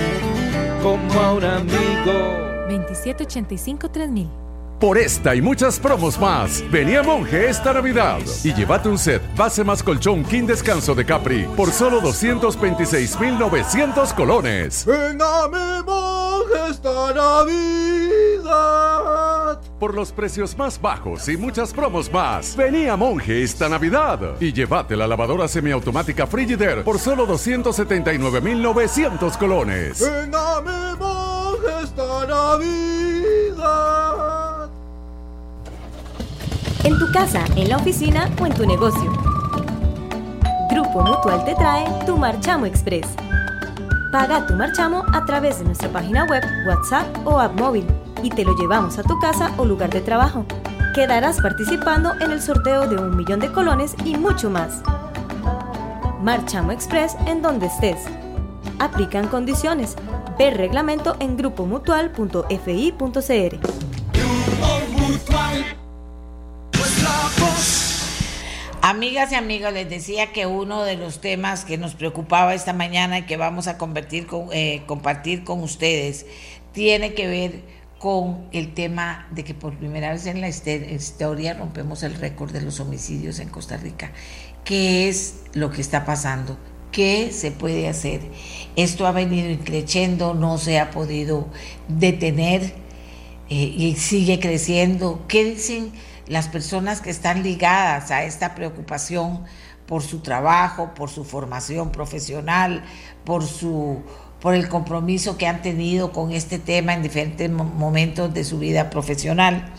como 0.81 1.21
a 1.21 1.33
un 1.33 1.45
amigo 1.45 2.50
2785-3000. 2.71 4.51
Por 4.81 4.97
esta 4.97 5.35
y 5.35 5.43
muchas 5.43 5.79
promos 5.79 6.19
más, 6.19 6.65
venía 6.71 7.03
Monje 7.03 7.51
esta 7.51 7.75
Navidad 7.75 8.21
y 8.43 8.55
llévate 8.55 8.89
un 8.89 8.97
set 8.97 9.21
base 9.37 9.63
más 9.63 9.83
colchón 9.83 10.25
King 10.25 10.47
Descanso 10.47 10.95
de 10.95 11.05
Capri 11.05 11.47
por 11.55 11.71
solo 11.71 12.01
226,900 12.01 14.15
colones. 14.15 14.87
Venga 14.87 15.49
mi 15.49 15.83
Monje 15.85 16.71
esta 16.71 17.13
Navidad. 17.13 18.41
Por 19.79 19.95
los 19.95 20.13
precios 20.13 20.57
más 20.57 20.81
bajos 20.81 21.29
y 21.29 21.37
muchas 21.37 21.75
promos 21.75 22.11
más, 22.11 22.57
venía 22.57 22.97
Monje 22.97 23.43
esta 23.43 23.69
Navidad 23.69 24.19
y 24.41 24.55
llévate 24.55 24.97
la 24.97 25.07
lavadora 25.07 25.47
semiautomática 25.47 26.27
Frigider 26.27 26.85
por 26.85 26.99
solo 26.99 27.27
279,900 27.27 29.37
colones. 29.37 30.01
Venga 30.01 30.63
mi 30.63 30.97
Monje 30.99 31.30
En 36.85 36.99
tu 36.99 37.13
casa, 37.13 37.45
en 37.57 37.69
la 37.69 37.77
oficina 37.77 38.31
o 38.41 38.47
en 38.47 38.55
tu 38.55 38.67
negocio. 38.67 39.13
Grupo 40.71 41.03
Mutual 41.03 41.45
te 41.45 41.55
trae 41.55 41.87
tu 42.07 42.17
Marchamo 42.17 42.67
Express. 42.67 43.07
Paga 44.13 44.47
tu 44.47 44.55
marchamo 44.55 45.05
a 45.13 45.25
través 45.25 45.59
de 45.59 45.67
nuestra 45.67 45.89
página 45.91 46.25
web, 46.25 46.43
WhatsApp 46.67 47.07
o 47.25 47.39
app 47.39 47.59
móvil 47.61 47.87
y 48.23 48.31
te 48.31 48.45
lo 48.45 48.57
llevamos 48.57 48.99
a 48.99 49.03
tu 49.03 49.19
casa 49.21 49.53
o 49.57 49.65
lugar 49.65 49.91
de 49.91 50.01
trabajo. 50.01 50.45
Quedarás 50.95 51.41
participando 51.41 52.15
en 52.21 52.33
el 52.33 52.43
sorteo 52.43 52.89
de 52.89 52.97
un 52.97 53.17
millón 53.17 53.41
de 53.41 53.53
colones 53.53 53.95
y 54.05 54.17
mucho 54.17 54.51
más. 54.51 54.83
Marchamo 56.23 56.73
Express 56.73 57.17
en 57.27 57.43
donde 57.43 57.67
estés. 57.67 57.99
Aplican 58.79 59.29
condiciones. 59.29 59.97
Ver 60.39 60.57
reglamento 60.57 61.17
en 61.21 61.37
grupomutual.fi.cr. 61.37 63.61
Amigas 68.83 69.31
y 69.31 69.35
amigos, 69.35 69.73
les 69.73 69.91
decía 69.91 70.33
que 70.33 70.47
uno 70.47 70.83
de 70.83 70.97
los 70.97 71.21
temas 71.21 71.65
que 71.65 71.77
nos 71.77 71.95
preocupaba 71.95 72.55
esta 72.55 72.73
mañana 72.73 73.19
y 73.19 73.23
que 73.23 73.37
vamos 73.37 73.69
a 73.69 73.77
eh, 74.53 74.83
compartir 74.87 75.45
con 75.45 75.63
ustedes 75.63 76.27
tiene 76.73 77.15
que 77.15 77.27
ver 77.27 77.81
con 77.99 78.49
el 78.53 78.73
tema 78.73 79.29
de 79.31 79.45
que 79.45 79.53
por 79.53 79.77
primera 79.77 80.11
vez 80.11 80.25
en 80.25 80.41
la 80.41 80.49
historia 80.49 81.53
rompemos 81.53 82.03
el 82.03 82.15
récord 82.15 82.51
de 82.51 82.63
los 82.63 82.81
homicidios 82.81 83.39
en 83.41 83.51
Costa 83.51 83.77
Rica. 83.77 84.13
¿Qué 84.65 85.11
es 85.11 85.43
lo 85.53 85.71
que 85.71 85.83
está 85.83 86.07
pasando? 86.07 86.57
¿Qué 86.93 87.31
se 87.33 87.51
puede 87.51 87.89
hacer? 87.89 88.21
Esto 88.77 89.07
ha 89.07 89.13
venido 89.13 89.57
creciendo, 89.65 90.35
no 90.35 90.59
se 90.59 90.79
ha 90.79 90.91
podido 90.91 91.47
detener 91.89 92.75
eh, 93.49 93.55
y 93.55 93.97
sigue 93.97 94.41
creciendo. 94.41 95.25
¿Qué 95.29 95.45
dicen? 95.45 95.93
las 96.31 96.47
personas 96.47 97.01
que 97.01 97.11
están 97.11 97.43
ligadas 97.43 98.13
a 98.13 98.23
esta 98.23 98.55
preocupación 98.55 99.43
por 99.87 100.05
su 100.05 100.21
trabajo, 100.21 100.95
por 100.95 101.11
su 101.11 101.25
formación 101.25 101.91
profesional, 101.91 102.85
por 103.25 103.45
su 103.45 104.03
por 104.41 104.55
el 104.55 104.69
compromiso 104.69 105.37
que 105.37 105.47
han 105.47 105.61
tenido 105.61 106.13
con 106.13 106.33
este 106.33 106.59
tema 106.59 106.95
en 106.95 107.03
diferentes 107.03 107.51
momentos 107.51 108.33
de 108.33 108.45
su 108.45 108.59
vida 108.59 108.89
profesional. 108.89 109.71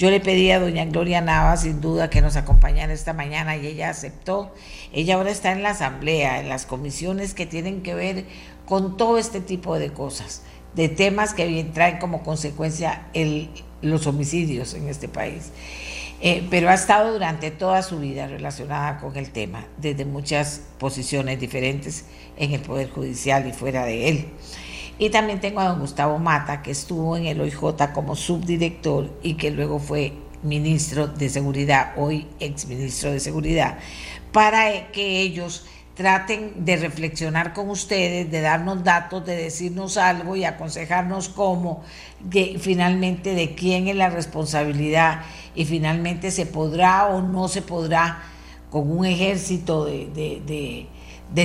Yo 0.00 0.10
le 0.10 0.18
pedí 0.18 0.50
a 0.50 0.58
doña 0.58 0.86
Gloria 0.86 1.20
Nava, 1.20 1.58
sin 1.58 1.82
duda, 1.82 2.08
que 2.08 2.22
nos 2.22 2.36
acompañara 2.36 2.90
esta 2.90 3.12
mañana 3.12 3.58
y 3.58 3.66
ella 3.66 3.90
aceptó. 3.90 4.50
Ella 4.94 5.16
ahora 5.16 5.30
está 5.30 5.52
en 5.52 5.62
la 5.62 5.72
asamblea, 5.72 6.40
en 6.40 6.48
las 6.48 6.64
comisiones 6.64 7.34
que 7.34 7.44
tienen 7.44 7.82
que 7.82 7.92
ver 7.92 8.24
con 8.64 8.96
todo 8.96 9.18
este 9.18 9.42
tipo 9.42 9.78
de 9.78 9.92
cosas, 9.92 10.40
de 10.74 10.88
temas 10.88 11.34
que 11.34 11.64
traen 11.74 11.98
como 11.98 12.22
consecuencia 12.22 13.08
los 13.82 14.06
homicidios 14.06 14.72
en 14.72 14.88
este 14.88 15.06
país. 15.06 15.52
Eh, 16.22 16.46
pero 16.48 16.70
ha 16.70 16.74
estado 16.74 17.12
durante 17.12 17.50
toda 17.50 17.82
su 17.82 17.98
vida 17.98 18.26
relacionada 18.26 19.00
con 19.00 19.18
el 19.18 19.30
tema, 19.30 19.66
desde 19.76 20.06
muchas 20.06 20.62
posiciones 20.78 21.38
diferentes 21.38 22.06
en 22.38 22.52
el 22.52 22.62
Poder 22.62 22.88
Judicial 22.88 23.46
y 23.46 23.52
fuera 23.52 23.84
de 23.84 24.08
él. 24.08 24.28
Y 25.00 25.08
también 25.08 25.40
tengo 25.40 25.60
a 25.60 25.68
don 25.68 25.80
Gustavo 25.80 26.18
Mata, 26.18 26.60
que 26.60 26.72
estuvo 26.72 27.16
en 27.16 27.24
el 27.24 27.40
OIJ 27.40 27.90
como 27.94 28.14
subdirector 28.14 29.10
y 29.22 29.32
que 29.32 29.50
luego 29.50 29.78
fue 29.78 30.12
ministro 30.42 31.06
de 31.08 31.30
Seguridad, 31.30 31.94
hoy 31.96 32.26
exministro 32.38 33.10
de 33.10 33.18
Seguridad, 33.18 33.78
para 34.30 34.92
que 34.92 35.22
ellos 35.22 35.64
traten 35.94 36.66
de 36.66 36.76
reflexionar 36.76 37.54
con 37.54 37.70
ustedes, 37.70 38.30
de 38.30 38.42
darnos 38.42 38.84
datos, 38.84 39.24
de 39.24 39.36
decirnos 39.36 39.96
algo 39.96 40.36
y 40.36 40.44
aconsejarnos 40.44 41.30
cómo, 41.30 41.82
finalmente 42.58 43.34
de 43.34 43.54
quién 43.54 43.88
es 43.88 43.96
la 43.96 44.10
responsabilidad 44.10 45.22
y 45.54 45.64
finalmente 45.64 46.30
se 46.30 46.44
podrá 46.44 47.06
o 47.06 47.22
no 47.22 47.48
se 47.48 47.62
podrá 47.62 48.22
con 48.68 48.90
un 48.90 49.06
ejército 49.06 49.86
de 49.86 50.86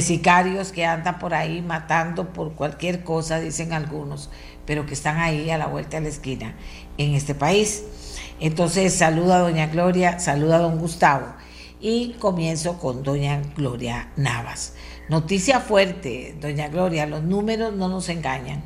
sicarios 0.01 0.71
que 0.71 0.85
andan 0.85 1.19
por 1.19 1.33
ahí 1.33 1.61
matando 1.61 2.33
por 2.33 2.53
cualquier 2.53 3.03
cosa, 3.03 3.39
dicen 3.39 3.73
algunos, 3.73 4.29
pero 4.65 4.85
que 4.85 4.93
están 4.93 5.17
ahí 5.17 5.49
a 5.49 5.57
la 5.57 5.67
vuelta 5.67 5.97
de 5.97 6.03
la 6.03 6.09
esquina 6.09 6.55
en 6.97 7.13
este 7.13 7.35
país. 7.35 7.83
Entonces 8.39 8.93
saluda 8.93 9.37
a 9.37 9.39
doña 9.39 9.67
Gloria, 9.67 10.19
saluda 10.19 10.57
a 10.57 10.59
don 10.59 10.79
Gustavo 10.79 11.27
y 11.79 12.13
comienzo 12.13 12.79
con 12.79 13.03
doña 13.03 13.41
Gloria 13.55 14.09
Navas. 14.15 14.75
Noticia 15.07 15.59
fuerte, 15.59 16.35
doña 16.41 16.67
Gloria, 16.67 17.05
los 17.05 17.23
números 17.23 17.73
no 17.73 17.87
nos 17.87 18.09
engañan. 18.09 18.63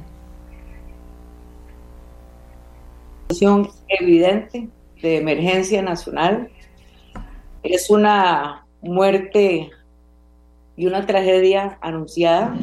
evidente 3.89 4.69
de 5.01 5.17
emergencia 5.17 5.81
nacional. 5.81 6.49
Es 7.61 7.89
una 7.89 8.65
muerte 8.81 9.69
y 10.79 10.87
una 10.87 11.05
tragedia 11.05 11.77
anunciada. 11.81 12.57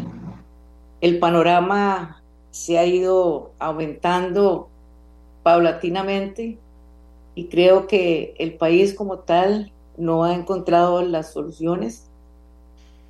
El 1.02 1.18
panorama 1.18 2.22
se 2.50 2.78
ha 2.78 2.86
ido 2.86 3.50
aumentando 3.58 4.70
paulatinamente 5.42 6.56
y 7.34 7.48
creo 7.48 7.86
que 7.86 8.34
el 8.38 8.54
país 8.54 8.94
como 8.94 9.18
tal 9.18 9.70
no 9.98 10.24
ha 10.24 10.32
encontrado 10.32 11.02
las 11.02 11.34
soluciones. 11.34 12.08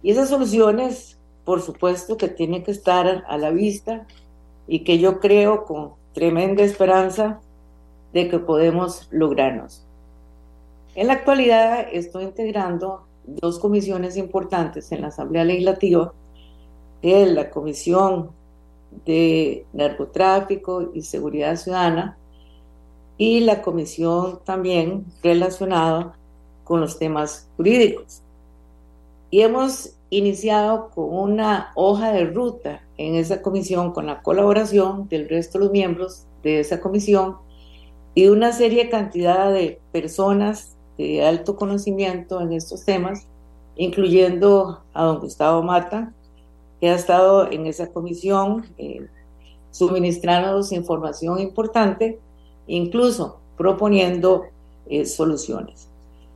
Y 0.03 0.11
esas 0.11 0.29
soluciones, 0.29 1.17
por 1.45 1.63
supuesto, 1.63 2.17
que 2.17 2.27
tienen 2.27 2.65
que 2.65 2.73
estar 2.73 3.25
a 3.29 3.39
la 3.39 3.51
vista 3.51 4.09
y 4.67 4.81
que 4.81 4.99
yo 4.99 5.21
creo 5.21 5.67
con 5.67 5.93
tremenda 6.15 6.65
esperanza 6.65 7.39
de 8.13 8.29
que 8.29 8.41
podemos 8.41 9.07
lograrnos. 9.13 9.87
En 10.97 11.07
la 11.07 11.13
actualidad 11.13 11.87
estoy 11.93 12.25
integrando 12.25 13.06
dos 13.27 13.59
comisiones 13.59 14.17
importantes 14.17 14.91
en 14.93 15.03
la 15.03 15.09
Asamblea 15.09 15.45
Legislativa, 15.45 16.13
la 17.03 17.51
Comisión 17.51 18.31
de 19.05 19.65
Narcotráfico 19.73 20.91
y 20.95 21.03
Seguridad 21.03 21.57
Ciudadana 21.57 22.17
y 23.19 23.41
la 23.41 23.63
comisión 23.63 24.41
también 24.45 25.07
relacionada 25.23 26.17
con 26.65 26.81
los 26.81 26.99
temas 26.99 27.49
jurídicos. 27.57 28.23
Y 29.31 29.43
hemos 29.43 29.93
iniciado 30.11 30.91
con 30.91 31.13
una 31.13 31.73
hoja 31.75 32.13
de 32.13 32.25
ruta 32.25 32.83
en 32.97 33.15
esa 33.15 33.43
comisión 33.43 33.93
con 33.93 34.07
la 34.07 34.23
colaboración 34.23 35.09
del 35.09 35.29
resto 35.29 35.59
de 35.59 35.65
los 35.65 35.73
miembros 35.73 36.27
de 36.43 36.61
esa 36.61 36.81
comisión 36.81 37.37
y 38.15 38.29
una 38.29 38.53
serie 38.53 38.89
cantidad 38.89 39.53
de 39.53 39.81
personas 39.93 40.76
de 40.99 41.25
alto 41.25 41.57
conocimiento 41.57 42.41
en 42.41 42.53
estos 42.53 42.85
temas, 42.85 43.27
incluyendo 43.77 44.81
a 44.95 45.05
don 45.05 45.21
Gustavo 45.21 45.63
Mata, 45.63 46.13
que 46.81 46.91
ha 46.91 46.95
estado 46.95 47.51
en 47.51 47.67
esa 47.67 47.93
comisión 47.93 48.67
eh, 48.79 49.07
suministrándonos 49.71 50.73
información 50.73 51.39
importante, 51.39 52.19
incluso 52.67 53.39
proponiendo 53.57 54.45
eh, 54.89 55.05
soluciones. 55.05 55.89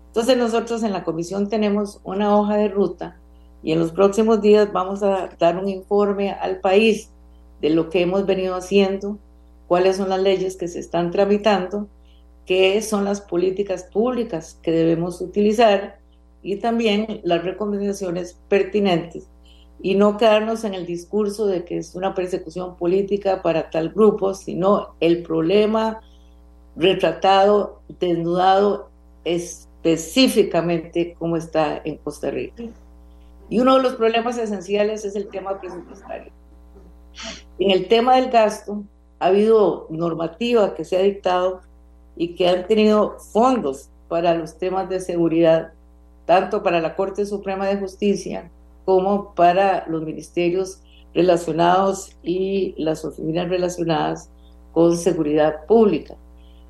Entonces 0.08 0.36
nosotros 0.36 0.82
en 0.82 0.92
la 0.92 1.04
comisión 1.04 1.48
tenemos 1.48 2.00
una 2.04 2.36
hoja 2.36 2.56
de 2.56 2.68
ruta 2.68 3.16
y 3.62 3.72
en 3.72 3.78
los 3.78 3.92
próximos 3.92 4.40
días 4.40 4.72
vamos 4.72 5.02
a 5.02 5.28
dar 5.38 5.56
un 5.56 5.68
informe 5.68 6.32
al 6.32 6.60
país 6.60 7.10
de 7.60 7.70
lo 7.70 7.90
que 7.90 8.02
hemos 8.02 8.26
venido 8.26 8.56
haciendo, 8.56 9.18
cuáles 9.68 9.98
son 9.98 10.08
las 10.08 10.20
leyes 10.20 10.56
que 10.56 10.66
se 10.66 10.80
están 10.80 11.10
tramitando, 11.10 11.86
qué 12.46 12.80
son 12.82 13.04
las 13.04 13.20
políticas 13.20 13.84
públicas 13.84 14.58
que 14.62 14.70
debemos 14.70 15.20
utilizar 15.20 15.98
y 16.42 16.56
también 16.56 17.20
las 17.22 17.44
recomendaciones 17.44 18.38
pertinentes 18.48 19.28
y 19.82 19.94
no 19.94 20.16
quedarnos 20.16 20.64
en 20.64 20.74
el 20.74 20.86
discurso 20.86 21.46
de 21.46 21.64
que 21.64 21.78
es 21.78 21.94
una 21.94 22.14
persecución 22.14 22.76
política 22.76 23.42
para 23.42 23.70
tal 23.70 23.90
grupo, 23.90 24.34
sino 24.34 24.94
el 25.00 25.22
problema 25.22 26.00
retratado, 26.76 27.80
desnudado, 27.98 28.90
es 29.24 29.70
específicamente 29.82 31.16
cómo 31.18 31.36
está 31.36 31.80
en 31.84 31.96
Costa 31.98 32.30
Rica. 32.30 32.64
Y 33.48 33.58
uno 33.58 33.76
de 33.76 33.82
los 33.82 33.94
problemas 33.94 34.36
esenciales 34.38 35.04
es 35.04 35.16
el 35.16 35.28
tema 35.28 35.58
presupuestario. 35.58 36.32
En 37.58 37.70
el 37.70 37.88
tema 37.88 38.16
del 38.16 38.30
gasto, 38.30 38.84
ha 39.18 39.26
habido 39.26 39.86
normativa 39.90 40.74
que 40.74 40.84
se 40.84 40.96
ha 40.96 41.02
dictado 41.02 41.60
y 42.16 42.34
que 42.34 42.48
han 42.48 42.66
tenido 42.66 43.18
fondos 43.32 43.90
para 44.08 44.34
los 44.34 44.58
temas 44.58 44.88
de 44.88 45.00
seguridad, 45.00 45.72
tanto 46.26 46.62
para 46.62 46.80
la 46.80 46.96
Corte 46.96 47.24
Suprema 47.26 47.66
de 47.66 47.76
Justicia 47.76 48.50
como 48.84 49.34
para 49.34 49.86
los 49.88 50.02
ministerios 50.02 50.80
relacionados 51.14 52.16
y 52.22 52.74
las 52.76 53.04
oficinas 53.04 53.48
relacionadas 53.48 54.30
con 54.72 54.96
seguridad 54.96 55.66
pública. 55.66 56.16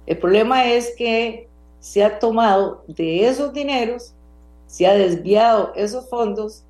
El 0.06 0.18
problema 0.18 0.66
es 0.66 0.94
que 0.96 1.48
se 1.78 2.04
ha 2.04 2.18
tomado 2.18 2.84
de 2.88 3.26
esos 3.26 3.52
dineros, 3.52 4.12
se 4.66 4.86
ha 4.86 4.94
desviado 4.94 5.72
esos 5.74 6.08
fondos 6.08 6.64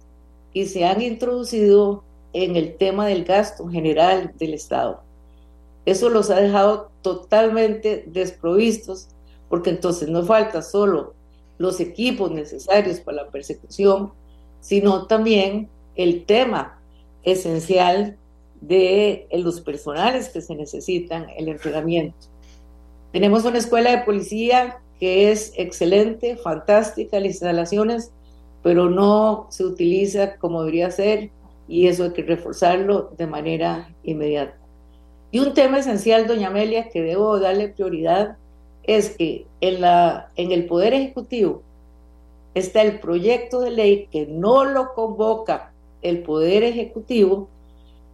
y 0.53 0.67
se 0.67 0.85
han 0.85 1.03
introducido 1.03 2.03
en 2.33 2.57
el 2.57 2.77
tema 2.77 3.07
del 3.07 3.25
gasto 3.25 3.69
general 3.69 4.33
del 4.39 4.55
Estado. 4.55 5.03
Eso 5.85 6.11
los 6.11 6.31
ha 6.31 6.41
dejado 6.41 6.91
totalmente 7.03 8.05
desprovistos 8.07 9.09
porque 9.49 9.71
entonces 9.71 10.09
no 10.09 10.25
falta 10.25 10.63
solo 10.63 11.15
los 11.59 11.81
equipos 11.81 12.31
necesarios 12.31 13.01
para 13.01 13.25
la 13.25 13.31
persecución, 13.31 14.13
sino 14.61 15.07
también 15.07 15.69
el 15.97 16.25
tema 16.25 16.79
esencial 17.23 18.17
de 18.61 19.27
los 19.33 19.61
personales 19.61 20.29
que 20.29 20.41
se 20.41 20.55
necesitan, 20.55 21.27
el 21.37 21.49
entrenamiento. 21.49 22.17
Tenemos 23.13 23.45
una 23.45 23.59
escuela 23.59 23.91
de 23.91 24.05
policía 24.05 24.81
que 25.01 25.33
es 25.33 25.53
excelente, 25.57 26.37
fantástica, 26.37 27.19
las 27.19 27.31
instalaciones, 27.31 28.13
pero 28.63 28.91
no 28.91 29.47
se 29.51 29.65
utiliza 29.65 30.37
como 30.37 30.61
debería 30.61 30.91
ser 30.91 31.31
y 31.67 31.87
eso 31.87 32.05
hay 32.05 32.13
que 32.13 32.23
reforzarlo 32.23 33.13
de 33.17 33.27
manera 33.27 33.95
inmediata. 34.03 34.60
Y 35.31 35.39
un 35.39 35.55
tema 35.55 35.79
esencial, 35.79 36.27
doña 36.27 36.49
Amelia, 36.49 36.89
que 36.89 37.03
debo 37.03 37.39
darle 37.39 37.69
prioridad, 37.69 38.37
es 38.83 39.11
que 39.11 39.47
en, 39.61 39.81
la, 39.81 40.31
en 40.37 40.53
el 40.53 40.67
Poder 40.67 40.95
Ejecutivo 40.95 41.63
está 42.55 42.83
el 42.83 42.99
proyecto 42.99 43.61
de 43.61 43.71
ley 43.71 44.09
que 44.11 44.27
no 44.27 44.65
lo 44.65 44.95
convoca 44.95 45.73
el 46.03 46.23
Poder 46.23 46.65
Ejecutivo 46.65 47.49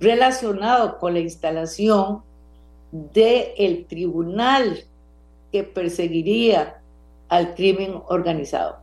relacionado 0.01 0.99
con 0.99 1.15
la 1.15 1.21
instalación 1.21 2.23
del 2.93 3.49
el 3.57 3.87
tribunal 3.87 4.85
que 5.53 5.65
perseguiría 5.65 6.81
al 7.29 7.55
crimen 7.55 8.01
organizado. 8.09 8.77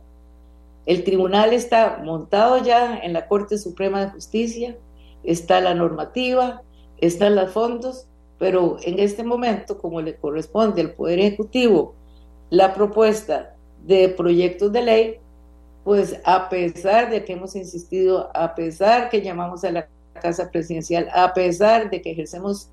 El 0.86 1.04
tribunal 1.04 1.52
está 1.52 2.00
montado 2.02 2.58
ya 2.62 2.98
en 2.98 3.12
la 3.12 3.26
Corte 3.26 3.56
Suprema 3.56 4.04
de 4.04 4.10
Justicia, 4.10 4.76
está 5.22 5.60
la 5.60 5.74
normativa, 5.74 6.62
están 6.98 7.36
los 7.36 7.52
fondos, 7.52 8.06
pero 8.38 8.76
en 8.82 8.98
este 8.98 9.22
momento, 9.22 9.78
como 9.78 10.00
le 10.00 10.16
corresponde 10.16 10.80
al 10.80 10.92
Poder 10.92 11.20
Ejecutivo 11.20 11.94
la 12.50 12.74
propuesta 12.74 13.54
de 13.86 14.08
proyectos 14.08 14.72
de 14.72 14.82
ley, 14.82 15.16
pues 15.84 16.18
a 16.24 16.48
pesar 16.48 17.10
de 17.10 17.24
que 17.24 17.34
hemos 17.34 17.54
insistido, 17.54 18.30
a 18.34 18.54
pesar 18.54 19.10
que 19.10 19.22
llamamos 19.22 19.64
a 19.64 19.70
la 19.70 19.88
Casa 20.14 20.50
Presidencial, 20.50 21.08
a 21.12 21.34
pesar 21.34 21.90
de 21.90 22.00
que 22.00 22.12
ejercemos 22.12 22.68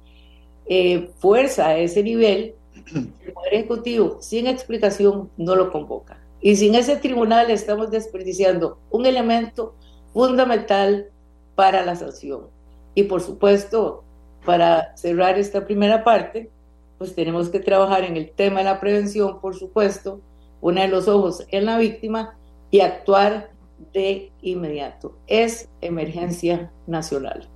eh, 0.68 1.10
fuerza 1.20 1.68
a 1.68 1.78
ese 1.78 2.04
nivel, 2.04 2.56
el 2.96 3.34
Poder 3.34 3.54
Ejecutivo, 3.54 4.18
sin 4.22 4.48
explicación, 4.48 5.30
no 5.38 5.56
lo 5.56 5.72
convoca. 5.72 6.18
Y 6.42 6.56
sin 6.56 6.76
ese 6.76 6.96
tribunal 6.96 7.52
estamos 7.52 7.92
desperdiciando 7.92 8.80
un 8.90 9.06
elemento 9.06 9.76
fundamental 10.14 11.10
para 11.56 11.86
la 11.86 11.96
sanción. 11.96 12.48
Y 12.96 13.04
por 13.04 13.22
supuesto, 13.22 14.04
para 14.46 14.96
cerrar 14.98 15.38
esta 15.38 15.66
primera 15.66 16.04
parte, 16.04 16.50
pues 16.98 17.16
tenemos 17.16 17.50
que 17.50 17.60
trabajar 17.60 18.04
en 18.04 18.18
el 18.18 18.32
tema 18.32 18.60
de 18.60 18.66
la 18.66 18.80
prevención, 18.80 19.40
por 19.42 19.56
supuesto, 19.56 20.22
poner 20.60 20.90
los 20.90 21.08
ojos 21.08 21.46
en 21.50 21.66
la 21.66 21.78
víctima 21.78 22.36
y 22.70 22.82
actuar 22.82 23.50
de 23.94 24.32
inmediato. 24.42 25.18
Es 25.28 25.68
emergencia 25.82 26.72
nacional. 26.88 27.48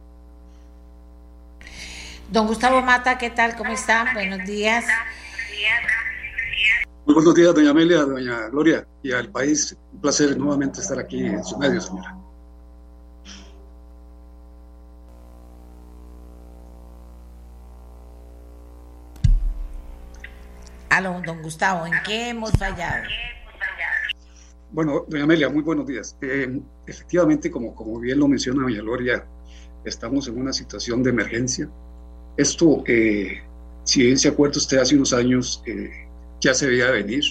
Don 2.31 2.47
Gustavo 2.47 2.81
Mata, 2.81 3.17
¿qué 3.17 3.29
tal? 3.29 3.55
¿Cómo 3.55 3.71
está? 3.71 4.07
Buenos 4.13 4.45
días. 4.47 4.85
Muy 7.05 7.13
buenos 7.13 7.35
días, 7.35 7.53
doña 7.53 7.69
Amelia, 7.69 7.99
doña 7.99 8.47
Gloria 8.49 8.87
y 9.03 9.11
al 9.11 9.29
país. 9.29 9.77
Un 9.93 10.01
placer 10.01 10.35
nuevamente 10.35 10.81
estar 10.81 10.97
aquí 10.97 11.23
en 11.23 11.43
su 11.43 11.55
medio, 11.59 11.79
señora. 11.79 12.24
Aló, 20.95 21.21
don 21.25 21.41
Gustavo, 21.41 21.85
¿en 21.85 21.91
qué 22.05 22.29
hemos 22.29 22.51
fallado? 22.51 23.03
Bueno, 24.71 25.03
doña 25.09 25.25
Amelia, 25.25 25.49
muy 25.49 25.61
buenos 25.61 25.85
días. 25.85 26.15
Eh, 26.21 26.61
efectivamente, 26.87 27.51
como, 27.51 27.99
bien 27.99 28.17
lo 28.17 28.29
menciona 28.29 28.63
doña 28.63 28.79
Gloria, 28.79 29.25
estamos 29.83 30.29
en 30.29 30.39
una 30.39 30.53
situación 30.53 31.03
de 31.03 31.09
emergencia. 31.09 31.67
Esto, 32.37 32.81
eh, 32.87 33.43
si 33.83 34.03
bien 34.03 34.17
se 34.17 34.29
acuerda 34.29 34.57
usted 34.57 34.77
hace 34.77 34.95
unos 34.95 35.11
años, 35.11 35.61
eh, 35.65 36.07
ya 36.39 36.53
se 36.53 36.65
veía 36.65 36.89
venir. 36.91 37.25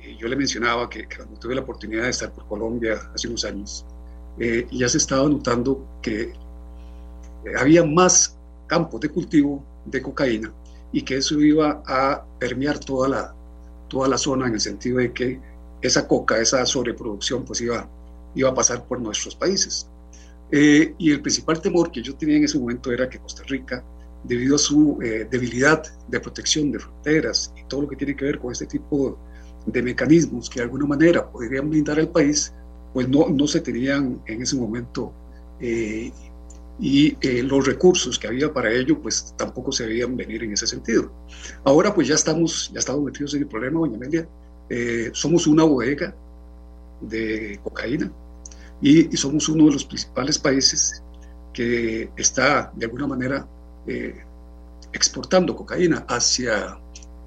Eh, 0.00 0.16
yo 0.18 0.26
le 0.26 0.34
mencionaba 0.34 0.90
que, 0.90 1.06
cuando 1.06 1.38
tuve 1.38 1.54
la 1.54 1.60
oportunidad 1.60 2.02
de 2.02 2.10
estar 2.10 2.32
por 2.32 2.48
Colombia 2.48 2.98
hace 3.14 3.28
unos 3.28 3.44
años, 3.44 3.86
ya 4.72 4.88
se 4.88 4.98
estaba 4.98 5.28
notando 5.28 6.00
que 6.02 6.32
había 7.56 7.84
más 7.84 8.36
campos 8.66 9.00
de 9.02 9.08
cultivo 9.08 9.64
de 9.84 10.02
cocaína 10.02 10.52
y 10.92 11.02
que 11.02 11.16
eso 11.16 11.40
iba 11.40 11.82
a 11.86 12.24
permear 12.38 12.78
toda 12.78 13.08
la, 13.08 13.34
toda 13.88 14.08
la 14.08 14.18
zona 14.18 14.46
en 14.46 14.54
el 14.54 14.60
sentido 14.60 14.98
de 14.98 15.12
que 15.12 15.40
esa 15.80 16.06
coca, 16.06 16.38
esa 16.38 16.64
sobreproducción, 16.66 17.44
pues 17.44 17.60
iba, 17.60 17.88
iba 18.34 18.50
a 18.50 18.54
pasar 18.54 18.86
por 18.86 19.00
nuestros 19.00 19.34
países. 19.34 19.88
y 20.50 21.10
el 21.10 21.22
principal 21.22 21.60
temor 21.60 21.90
que 21.90 22.02
yo 22.02 22.14
tenía 22.14 22.36
en 22.36 22.44
ese 22.44 22.58
momento 22.58 22.92
era 22.92 23.08
que 23.08 23.18
Costa 23.18 23.42
Rica 23.44 23.82
debido 24.24 24.56
a 24.56 24.58
su 24.58 24.98
eh, 25.02 25.26
debilidad 25.30 25.82
de 26.08 26.20
protección 26.20 26.70
de 26.70 26.78
fronteras 26.78 27.52
y 27.56 27.64
todo 27.64 27.82
lo 27.82 27.88
que 27.88 27.96
tiene 27.96 28.14
que 28.14 28.24
ver 28.24 28.38
con 28.38 28.52
este 28.52 28.66
tipo 28.66 29.18
de 29.66 29.82
mecanismos 29.82 30.50
que 30.50 30.60
de 30.60 30.64
alguna 30.64 30.86
manera 30.86 31.30
podrían 31.30 31.70
blindar 31.70 31.98
al 31.98 32.08
país, 32.08 32.52
pues 32.92 33.08
no, 33.08 33.28
no 33.28 33.46
se 33.46 33.60
tenían 33.60 34.20
en 34.26 34.42
ese 34.42 34.56
momento 34.56 35.12
eh, 35.60 36.12
y 36.80 37.16
eh, 37.20 37.42
los 37.42 37.66
recursos 37.66 38.18
que 38.18 38.26
había 38.26 38.52
para 38.52 38.72
ello 38.72 39.00
pues 39.00 39.34
tampoco 39.36 39.72
se 39.72 39.86
veían 39.86 40.16
venir 40.16 40.42
en 40.42 40.52
ese 40.52 40.66
sentido. 40.66 41.12
Ahora 41.64 41.94
pues 41.94 42.08
ya 42.08 42.14
estamos, 42.14 42.70
ya 42.72 42.80
estamos 42.80 43.02
metidos 43.02 43.34
en 43.34 43.42
el 43.42 43.48
problema, 43.48 43.80
doña 43.80 43.96
Amelia, 43.96 44.28
somos 45.12 45.46
una 45.46 45.64
bodega 45.64 46.14
de 47.02 47.60
cocaína 47.62 48.10
y, 48.80 49.12
y 49.12 49.16
somos 49.16 49.48
uno 49.48 49.66
de 49.66 49.72
los 49.72 49.84
principales 49.84 50.38
países 50.38 51.02
que 51.52 52.10
está 52.16 52.72
de 52.74 52.86
alguna 52.86 53.06
manera 53.06 53.46
eh, 53.86 54.24
exportando 54.92 55.54
cocaína 55.54 56.04
hacia, 56.08 56.78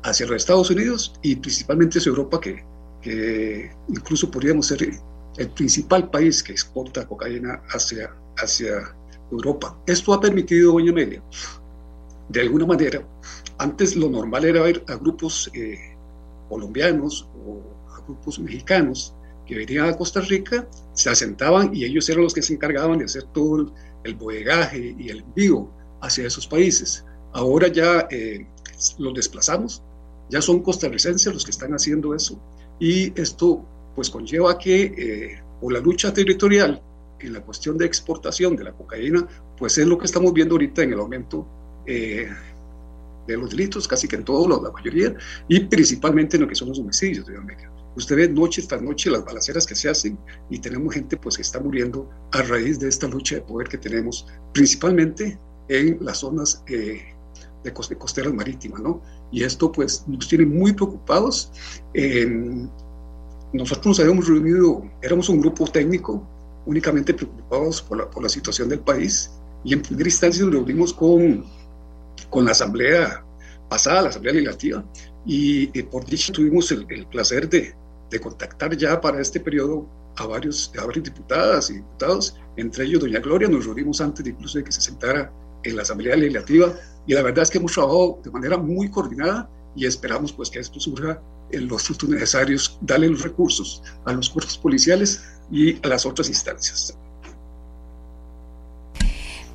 hacia 0.04 0.26
los 0.26 0.36
Estados 0.38 0.70
Unidos 0.70 1.14
y 1.22 1.36
principalmente 1.36 2.00
hacia 2.00 2.10
Europa, 2.10 2.40
que, 2.40 2.64
que 3.02 3.72
incluso 3.90 4.30
podríamos 4.30 4.68
ser 4.68 4.90
el 5.38 5.50
principal 5.50 6.10
país 6.10 6.42
que 6.42 6.52
exporta 6.52 7.08
cocaína 7.08 7.62
hacia, 7.70 8.12
hacia 8.38 8.96
Europa. 9.32 9.78
Esto 9.86 10.14
ha 10.14 10.20
permitido, 10.20 10.74
doña 10.74 10.92
Amelia, 10.92 11.24
de 12.30 12.42
alguna 12.42 12.66
manera, 12.66 13.08
antes 13.58 13.96
lo 13.96 14.10
normal 14.10 14.46
era 14.46 14.62
ver 14.62 14.84
a 14.88 14.96
grupos 14.96 15.50
eh, 15.54 15.96
colombianos 16.50 17.28
o 17.46 17.62
a 17.94 18.02
grupos 18.02 18.40
mexicanos 18.40 19.14
que 19.46 19.56
venían 19.56 19.90
a 19.90 19.98
Costa 19.98 20.22
Rica, 20.22 20.68
se 20.94 21.10
asentaban 21.10 21.74
y 21.74 21.86
ellos 21.86 22.10
eran 22.10 22.24
los 22.24 22.34
que 22.34 22.42
se 22.42 22.54
encargaban 22.54 22.98
de 22.98 23.06
hacer 23.06 23.24
todo 23.34 23.58
el, 23.58 23.72
el 24.04 24.16
bodegaje 24.16 24.96
y 24.98 25.10
el 25.10 25.20
envío 25.20 25.70
hacia 26.02 26.26
esos 26.26 26.48
países. 26.48 27.06
Ahora 27.34 27.68
ya 27.68 28.08
eh, 28.10 28.48
los 28.98 29.14
desplazamos, 29.14 29.84
ya 30.30 30.42
son 30.42 30.62
costarricenses 30.62 31.34
los 31.34 31.46
que 31.46 31.52
están 31.52 31.74
haciendo 31.74 32.16
eso 32.16 32.40
y 32.80 33.20
esto 33.20 33.64
pues 33.96 34.10
conlleva 34.10 34.58
que 34.58 34.84
eh, 34.84 35.44
por 35.62 35.74
la 35.74 35.80
lucha 35.80 36.14
territorial 36.14 36.82
en 37.20 37.34
la 37.34 37.42
cuestión 37.42 37.78
de 37.78 37.86
exportación 37.86 38.56
de 38.56 38.64
la 38.64 38.72
cocaína, 38.74 39.28
pues 39.58 39.78
es 39.78 39.88
lo 39.88 39.98
que 39.98 40.06
estamos 40.06 40.34
viendo 40.34 40.56
ahorita 40.56 40.84
en 40.84 40.94
el 40.94 41.00
aumento 41.00 41.48
eh, 41.86 42.28
de 43.28 43.38
los 43.38 43.50
delitos, 43.50 43.88
casi 43.88 44.08
que 44.08 44.18
en 44.18 44.24
todos, 44.24 44.62
la 44.62 44.72
mayoría, 44.72 45.16
y 45.48 45.62
principalmente 45.62 46.38
en 46.38 46.44
lo 46.44 46.48
que 46.48 46.56
son 46.56 46.70
los 46.70 46.80
homicidios 46.80 47.28
América. 47.30 47.72
Usted 47.96 48.16
ve 48.18 48.28
noche 48.28 48.62
tras 48.68 48.82
noche 48.82 49.10
las 49.10 49.24
balaceras 49.24 49.66
que 49.66 49.74
se 49.74 49.90
hacen 49.90 50.18
y 50.50 50.60
tenemos 50.60 50.94
gente 50.94 51.16
pues 51.16 51.38
que 51.38 51.42
está 51.42 51.60
muriendo 51.60 52.10
a 52.34 52.42
raíz 52.42 52.78
de 52.78 52.90
esta 52.90 53.08
lucha 53.08 53.36
de 53.36 53.42
poder 53.42 53.70
que 53.70 53.78
tenemos, 53.78 54.28
principalmente 54.54 55.40
en 55.70 55.98
las 56.02 56.20
zonas 56.20 56.62
eh, 56.68 57.02
de, 57.64 57.74
costeras 57.74 58.34
marítimas, 58.34 58.82
¿no? 58.82 59.02
Y 59.32 59.44
esto 59.44 59.72
pues 59.72 60.04
nos 60.08 60.28
tiene 60.28 60.46
muy 60.46 60.74
preocupados. 60.74 61.52
nosotros 63.54 63.86
nos 63.86 64.00
habíamos 64.02 64.28
reunido, 64.28 64.84
éramos 65.02 65.30
un 65.30 65.40
grupo 65.40 65.66
técnico 65.66 66.28
únicamente 66.66 67.14
preocupados 67.14 67.82
por 67.82 67.98
la, 67.98 68.10
por 68.10 68.24
la 68.24 68.30
situación 68.30 68.70
del 68.70 68.80
país. 68.80 69.32
Y 69.64 69.74
en 69.74 69.82
primera 69.82 70.08
instancia 70.08 70.44
nos 70.44 70.54
reunimos 70.54 70.94
con, 70.94 71.46
con 72.30 72.46
la 72.46 72.52
asamblea 72.52 73.26
pasada, 73.70 74.04
la 74.04 74.10
asamblea 74.10 74.34
legislativa, 74.34 74.86
y, 75.26 75.68
por 75.84 76.06
dicho 76.06 76.32
tuvimos 76.32 76.72
el, 76.72 76.86
el 76.90 77.08
placer 77.08 77.50
de, 77.50 77.74
de, 78.12 78.20
contactar 78.20 78.78
ya 78.78 79.02
para 79.02 79.20
este 79.20 79.40
periodo 79.40 79.90
a 80.18 80.28
varios, 80.28 80.72
a 80.80 80.86
varias 80.86 81.06
diputadas 81.06 81.70
y 81.72 81.76
diputados, 81.76 82.38
entre 82.58 82.86
ellos 82.86 83.02
doña 83.02 83.20
Gloria, 83.20 83.48
nos 83.48 83.66
reunimos 83.66 84.02
antes 84.02 84.24
de 84.24 84.32
incluso 84.32 84.60
de 84.60 84.64
que 84.64 84.72
se 84.72 84.82
sentara 84.82 85.34
en 85.64 85.76
la 85.76 85.82
Asamblea 85.82 86.16
Legislativa. 86.16 86.74
Y 87.08 87.14
la 87.14 87.22
verdad 87.22 87.44
es 87.44 87.50
que 87.50 87.58
hemos 87.58 87.74
trabajado 87.74 88.20
de 88.24 88.32
manera 88.32 88.58
muy 88.58 88.90
coordinada 88.90 89.50
y 89.76 89.86
esperamos 89.86 90.32
pues 90.32 90.50
que 90.50 90.60
esto 90.60 90.80
surja 90.80 91.22
en 91.52 91.68
los 91.68 91.84
frutos 91.84 92.10
necesarios, 92.10 92.80
darle 92.82 93.10
los 93.10 93.22
recursos 93.22 93.84
a 94.06 94.14
los 94.14 94.30
cuerpos 94.30 94.58
policiales 94.58 95.24
y 95.52 95.86
a 95.86 95.90
las 95.90 96.06
otras 96.06 96.30
instancias. 96.30 96.98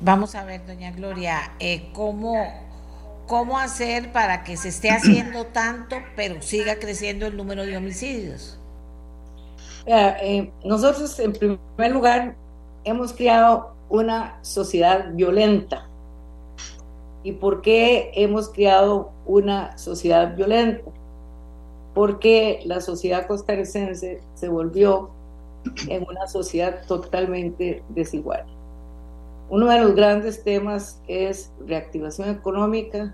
Vamos 0.01 0.35
a 0.35 0.43
ver, 0.43 0.65
doña 0.65 0.91
Gloria, 0.91 1.53
eh, 1.59 1.91
¿cómo, 1.93 2.35
¿cómo 3.27 3.59
hacer 3.59 4.11
para 4.11 4.43
que 4.43 4.57
se 4.57 4.69
esté 4.69 4.89
haciendo 4.89 5.45
tanto, 5.53 5.97
pero 6.15 6.41
siga 6.41 6.77
creciendo 6.79 7.27
el 7.27 7.37
número 7.37 7.65
de 7.65 7.77
homicidios? 7.77 8.57
Eh, 9.85 10.51
nosotros, 10.63 11.19
en 11.19 11.33
primer 11.33 11.91
lugar, 11.91 12.35
hemos 12.83 13.13
creado 13.13 13.75
una 13.89 14.39
sociedad 14.41 15.11
violenta 15.13 15.87
¿Y 17.23 17.33
por 17.33 17.61
qué 17.61 18.11
hemos 18.15 18.49
creado 18.49 19.11
una 19.25 19.77
sociedad 19.77 20.35
violenta? 20.35 20.89
Porque 21.93 22.61
la 22.65 22.81
sociedad 22.81 23.27
costarricense 23.27 24.21
se 24.33 24.49
volvió 24.49 25.11
en 25.87 26.05
una 26.07 26.27
sociedad 26.27 26.85
totalmente 26.87 27.83
desigual. 27.89 28.45
Uno 29.49 29.67
de 29.69 29.81
los 29.81 29.95
grandes 29.95 30.43
temas 30.43 31.01
es 31.07 31.51
reactivación 31.67 32.29
económica, 32.29 33.13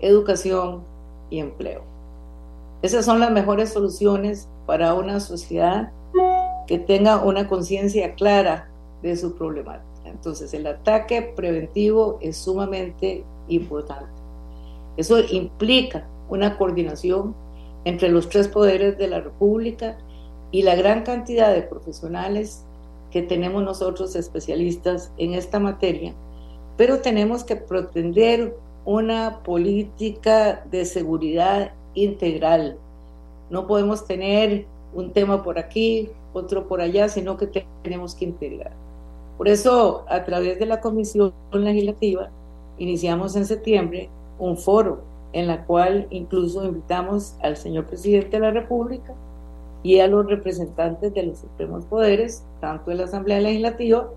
educación 0.00 0.82
y 1.30 1.40
empleo. 1.40 1.82
Esas 2.80 3.04
son 3.04 3.18
las 3.18 3.32
mejores 3.32 3.72
soluciones 3.72 4.48
para 4.66 4.94
una 4.94 5.18
sociedad 5.18 5.90
que 6.68 6.78
tenga 6.78 7.24
una 7.24 7.48
conciencia 7.48 8.14
clara 8.14 8.68
de 9.02 9.16
su 9.16 9.34
problemática. 9.34 9.84
Entonces, 10.04 10.54
el 10.54 10.66
ataque 10.66 11.22
preventivo 11.22 12.18
es 12.20 12.36
sumamente 12.36 13.24
importante. 13.48 14.06
Eso 14.96 15.18
implica 15.30 16.06
una 16.28 16.56
coordinación 16.56 17.34
entre 17.84 18.10
los 18.10 18.28
tres 18.28 18.48
poderes 18.48 18.98
de 18.98 19.08
la 19.08 19.20
República 19.20 19.98
y 20.50 20.62
la 20.62 20.74
gran 20.74 21.02
cantidad 21.02 21.52
de 21.52 21.62
profesionales 21.62 22.64
que 23.10 23.22
tenemos 23.22 23.62
nosotros 23.62 24.16
especialistas 24.16 25.12
en 25.16 25.34
esta 25.34 25.58
materia, 25.58 26.14
pero 26.76 27.00
tenemos 27.00 27.44
que 27.44 27.56
pretender 27.56 28.54
una 28.84 29.42
política 29.42 30.64
de 30.70 30.84
seguridad 30.84 31.72
integral 31.94 32.78
No 33.50 33.66
podemos 33.66 34.06
tener 34.06 34.66
un 34.94 35.12
tema 35.12 35.42
por 35.42 35.58
aquí, 35.58 36.10
otro 36.32 36.68
por 36.68 36.80
allá, 36.80 37.08
sino 37.08 37.36
que 37.36 37.64
tenemos 37.82 38.14
que 38.14 38.26
integrar. 38.26 38.72
Por 39.38 39.48
eso, 39.48 40.04
a 40.08 40.24
través 40.24 40.58
de 40.58 40.66
la 40.66 40.80
Comisión 40.80 41.32
Legislativa, 41.52 42.30
iniciamos 42.78 43.36
en 43.36 43.46
septiembre 43.46 44.10
un 44.38 44.56
foro 44.56 45.00
en 45.32 45.46
la 45.46 45.64
cual 45.64 46.06
incluso 46.10 46.64
invitamos 46.64 47.36
al 47.42 47.56
señor 47.56 47.86
presidente 47.86 48.30
de 48.30 48.40
la 48.40 48.50
República 48.50 49.14
y 49.82 50.00
a 50.00 50.08
los 50.08 50.26
representantes 50.26 51.14
de 51.14 51.22
los 51.22 51.38
supremos 51.38 51.84
poderes, 51.84 52.44
tanto 52.60 52.90
de 52.90 52.96
la 52.96 53.04
Asamblea 53.04 53.40
Legislativa 53.40 54.08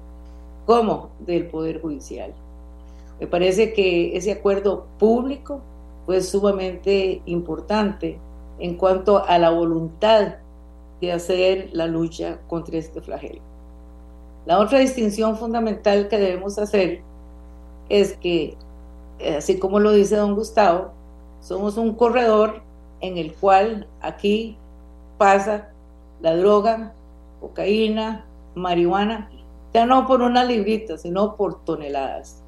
como 0.65 1.09
del 1.19 1.47
Poder 1.47 1.81
Judicial. 1.81 2.33
Me 3.19 3.27
parece 3.27 3.73
que 3.73 4.17
ese 4.17 4.31
acuerdo 4.31 4.87
público 4.97 5.61
fue 6.05 6.21
sumamente 6.21 7.21
importante 7.25 8.17
en 8.59 8.75
cuanto 8.75 9.23
a 9.23 9.37
la 9.37 9.51
voluntad 9.51 10.35
de 10.99 11.11
hacer 11.11 11.69
la 11.73 11.87
lucha 11.87 12.39
contra 12.47 12.77
este 12.77 13.01
flagelo. 13.01 13.41
La 14.45 14.59
otra 14.59 14.79
distinción 14.79 15.37
fundamental 15.37 16.07
que 16.07 16.17
debemos 16.17 16.57
hacer 16.57 17.01
es 17.89 18.13
que, 18.17 18.55
así 19.37 19.59
como 19.59 19.79
lo 19.79 19.91
dice 19.91 20.15
don 20.15 20.35
Gustavo, 20.35 20.91
somos 21.41 21.77
un 21.77 21.93
corredor 21.93 22.61
en 23.01 23.17
el 23.17 23.33
cual 23.33 23.87
aquí 24.01 24.57
pasa 25.21 25.69
la 26.19 26.35
droga, 26.35 26.93
cocaína, 27.41 28.25
marihuana, 28.55 29.29
ya 29.71 29.85
no 29.85 30.07
por 30.07 30.23
una 30.23 30.43
librita, 30.43 30.97
sino 30.97 31.35
por 31.35 31.63
toneladas. 31.63 32.41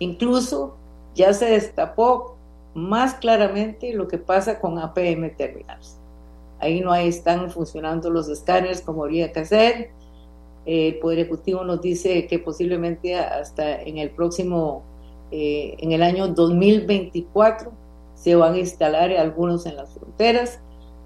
Incluso 0.00 0.74
ya 1.14 1.32
se 1.32 1.44
destapó 1.44 2.34
más 2.74 3.14
claramente 3.14 3.92
lo 3.92 4.08
que 4.08 4.18
pasa 4.18 4.58
con 4.58 4.80
APM 4.80 5.30
terminales. 5.36 5.96
Ahí 6.58 6.80
no 6.80 6.92
están 6.92 7.52
funcionando 7.52 8.10
los 8.10 8.28
escáneres 8.28 8.80
como 8.80 9.04
habría 9.04 9.32
que 9.32 9.38
hacer. 9.38 9.90
El 10.66 10.98
Poder 10.98 11.20
Ejecutivo 11.20 11.62
nos 11.62 11.80
dice 11.80 12.26
que 12.26 12.40
posiblemente 12.40 13.14
hasta 13.14 13.80
en 13.80 13.98
el 13.98 14.10
próximo, 14.10 14.82
eh, 15.30 15.76
en 15.78 15.92
el 15.92 16.02
año 16.02 16.26
2024, 16.26 17.70
se 18.16 18.34
van 18.34 18.54
a 18.54 18.58
instalar 18.58 19.12
algunos 19.12 19.66
en 19.66 19.76
las 19.76 19.94
fronteras, 19.94 20.58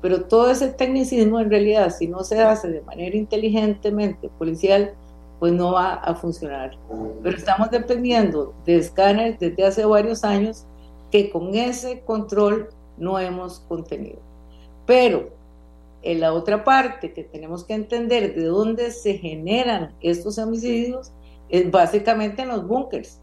pero 0.02 0.24
todo 0.24 0.50
ese 0.50 0.68
tecnicismo 0.68 1.38
en 1.38 1.48
realidad, 1.48 1.94
si 1.96 2.08
no 2.08 2.24
se 2.24 2.42
hace 2.42 2.68
de 2.68 2.82
manera 2.82 3.16
inteligentemente 3.16 4.28
policial, 4.36 4.92
pues 5.38 5.52
no 5.52 5.72
va 5.72 5.94
a 5.94 6.14
funcionar. 6.16 6.76
Pero 7.22 7.36
estamos 7.36 7.70
dependiendo 7.70 8.52
de 8.66 8.76
escáneres 8.76 9.38
desde 9.38 9.64
hace 9.64 9.84
varios 9.84 10.24
años 10.24 10.66
que 11.12 11.30
con 11.30 11.54
ese 11.54 12.00
control 12.00 12.68
no 12.98 13.18
hemos 13.18 13.60
contenido. 13.60 14.18
Pero 14.86 15.30
en 16.02 16.20
la 16.20 16.32
otra 16.32 16.64
parte 16.64 17.12
que 17.12 17.22
tenemos 17.22 17.64
que 17.64 17.74
entender 17.74 18.34
de 18.34 18.46
dónde 18.46 18.90
se 18.90 19.18
generan 19.18 19.94
estos 20.00 20.36
homicidios 20.36 21.12
es 21.48 21.70
básicamente 21.70 22.42
en 22.42 22.48
los 22.48 22.66
búnkers, 22.66 23.20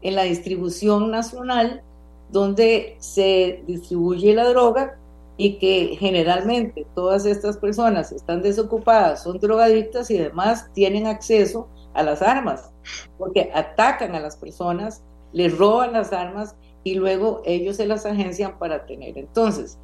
en 0.00 0.14
la 0.14 0.22
distribución 0.22 1.10
nacional 1.10 1.82
donde 2.30 2.96
se 3.00 3.62
distribuye 3.66 4.34
la 4.34 4.48
droga 4.48 4.98
y 5.42 5.58
que 5.58 5.96
generalmente 5.98 6.86
todas 6.94 7.26
estas 7.26 7.56
personas 7.56 8.12
están 8.12 8.42
desocupadas, 8.42 9.24
son 9.24 9.40
drogadictas 9.40 10.08
y 10.08 10.16
además 10.16 10.70
tienen 10.72 11.08
acceso 11.08 11.66
a 11.94 12.04
las 12.04 12.22
armas, 12.22 12.70
porque 13.18 13.50
atacan 13.52 14.14
a 14.14 14.20
las 14.20 14.36
personas, 14.36 15.02
les 15.32 15.58
roban 15.58 15.94
las 15.94 16.12
armas 16.12 16.54
y 16.84 16.94
luego 16.94 17.42
ellos 17.44 17.78
se 17.78 17.86
las 17.86 18.06
agencian 18.06 18.56
para 18.60 18.86
tener. 18.86 19.18
Entonces, 19.18 19.80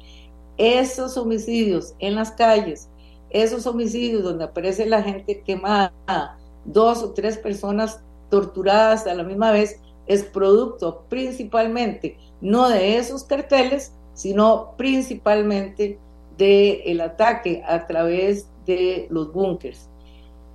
esos 0.57 1.17
homicidios 1.17 1.93
en 1.99 2.15
las 2.15 2.31
calles, 2.31 2.89
esos 3.29 3.67
homicidios 3.67 4.23
donde 4.23 4.45
aparece 4.45 4.85
la 4.85 5.03
gente 5.03 5.41
quemada, 5.41 6.37
dos 6.63 7.03
o 7.03 7.11
tres 7.11 7.37
personas 7.37 7.99
torturadas 8.29 9.05
a 9.07 9.13
la 9.13 9.23
misma 9.23 9.51
vez, 9.51 9.81
es 10.07 10.23
producto 10.23 11.03
principalmente 11.09 12.17
no 12.39 12.69
de 12.69 12.95
esos 12.95 13.25
carteles, 13.25 13.91
sino 14.19 14.73
principalmente 14.75 15.97
del 16.37 16.99
ataque 16.99 17.63
a 17.65 17.87
través 17.87 18.49
de 18.65 19.07
los 19.09 19.31
búnkers. 19.31 19.89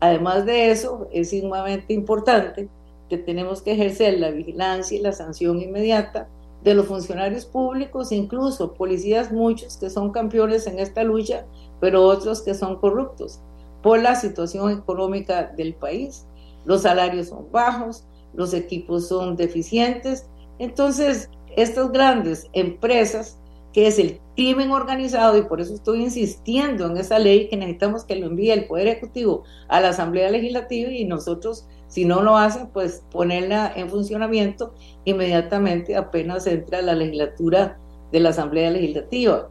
Además 0.00 0.44
de 0.44 0.70
eso, 0.70 1.08
es 1.10 1.30
sumamente 1.30 1.94
importante 1.94 2.68
que 3.08 3.16
tenemos 3.16 3.62
que 3.62 3.72
ejercer 3.72 4.20
la 4.20 4.32
vigilancia 4.32 4.98
y 4.98 5.00
la 5.00 5.12
sanción 5.12 5.62
inmediata 5.62 6.28
de 6.62 6.74
los 6.74 6.84
funcionarios 6.84 7.46
públicos, 7.46 8.12
incluso 8.12 8.74
policías 8.74 9.32
muchos 9.32 9.78
que 9.78 9.88
son 9.88 10.12
campeones 10.12 10.66
en 10.66 10.78
esta 10.78 11.02
lucha, 11.02 11.46
pero 11.80 12.04
otros 12.04 12.42
que 12.42 12.52
son 12.52 12.76
corruptos 12.76 13.40
por 13.82 13.98
la 13.98 14.14
situación 14.14 14.72
económica 14.72 15.54
del 15.56 15.72
país. 15.72 16.26
Los 16.66 16.82
salarios 16.82 17.28
son 17.28 17.50
bajos, 17.50 18.04
los 18.34 18.52
equipos 18.52 19.08
son 19.08 19.36
deficientes. 19.36 20.26
Entonces, 20.58 21.30
estas 21.56 21.90
grandes 21.92 22.46
empresas, 22.52 23.38
que 23.74 23.88
es 23.88 23.98
el 23.98 24.20
crimen 24.36 24.70
organizado, 24.70 25.36
y 25.36 25.42
por 25.42 25.60
eso 25.60 25.74
estoy 25.74 26.00
insistiendo 26.00 26.86
en 26.86 26.96
esa 26.96 27.18
ley 27.18 27.48
que 27.48 27.56
necesitamos 27.56 28.04
que 28.04 28.14
lo 28.14 28.26
envíe 28.26 28.52
el 28.52 28.66
Poder 28.66 28.86
Ejecutivo 28.86 29.42
a 29.68 29.80
la 29.80 29.88
Asamblea 29.88 30.30
Legislativa 30.30 30.90
y 30.92 31.04
nosotros, 31.04 31.66
si 31.88 32.04
no 32.04 32.22
lo 32.22 32.36
hacen, 32.36 32.68
pues 32.68 33.02
ponerla 33.10 33.72
en 33.74 33.90
funcionamiento 33.90 34.72
inmediatamente 35.04 35.96
apenas 35.96 36.46
entra 36.46 36.82
la 36.82 36.94
legislatura 36.94 37.76
de 38.12 38.20
la 38.20 38.28
Asamblea 38.28 38.70
Legislativa. 38.70 39.50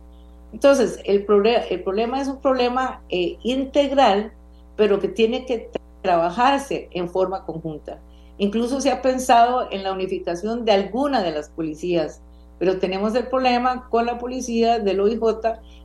Entonces, 0.54 1.00
el, 1.04 1.26
el 1.70 1.84
problema 1.84 2.22
es 2.22 2.30
un 2.30 2.40
problema 2.40 3.02
eh, 3.10 3.38
integral, 3.44 4.32
pero 4.78 5.00
que 5.00 5.10
tiene 5.10 5.46
que 5.46 5.70
trabajarse 6.02 6.88
en 6.92 7.10
forma 7.10 7.46
conjunta. 7.46 8.00
Incluso 8.38 8.80
se 8.80 8.90
ha 8.90 9.02
pensado 9.02 9.68
en 9.70 9.84
la 9.84 9.92
unificación 9.92 10.64
de 10.64 10.72
alguna 10.72 11.22
de 11.22 11.32
las 11.32 11.50
policías, 11.50 12.22
pero 12.64 12.80
tenemos 12.80 13.14
el 13.14 13.28
problema 13.28 13.90
con 13.90 14.06
la 14.06 14.18
policía 14.18 14.80
del 14.80 15.02
OIJ 15.02 15.20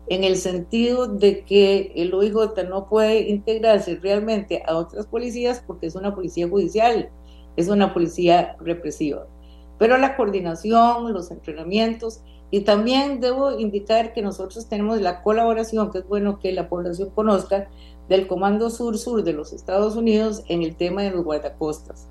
en 0.06 0.22
el 0.22 0.36
sentido 0.36 1.08
de 1.08 1.44
que 1.44 1.90
el 1.96 2.14
OIJ 2.14 2.68
no 2.68 2.88
puede 2.88 3.30
integrarse 3.30 3.96
realmente 3.96 4.62
a 4.64 4.76
otras 4.76 5.06
policías 5.06 5.60
porque 5.66 5.86
es 5.86 5.96
una 5.96 6.14
policía 6.14 6.48
judicial, 6.48 7.10
es 7.56 7.66
una 7.66 7.92
policía 7.92 8.56
represiva. 8.60 9.26
Pero 9.76 9.98
la 9.98 10.16
coordinación, 10.16 11.12
los 11.12 11.32
entrenamientos 11.32 12.20
y 12.52 12.60
también 12.60 13.18
debo 13.18 13.58
indicar 13.58 14.12
que 14.12 14.22
nosotros 14.22 14.68
tenemos 14.68 15.00
la 15.00 15.24
colaboración, 15.24 15.90
que 15.90 15.98
es 15.98 16.06
bueno 16.06 16.38
que 16.38 16.52
la 16.52 16.68
población 16.68 17.10
conozca, 17.10 17.68
del 18.08 18.28
Comando 18.28 18.70
Sur-Sur 18.70 19.24
de 19.24 19.32
los 19.32 19.52
Estados 19.52 19.96
Unidos 19.96 20.44
en 20.46 20.62
el 20.62 20.76
tema 20.76 21.02
de 21.02 21.10
los 21.10 21.24
guardacostas. 21.24 22.08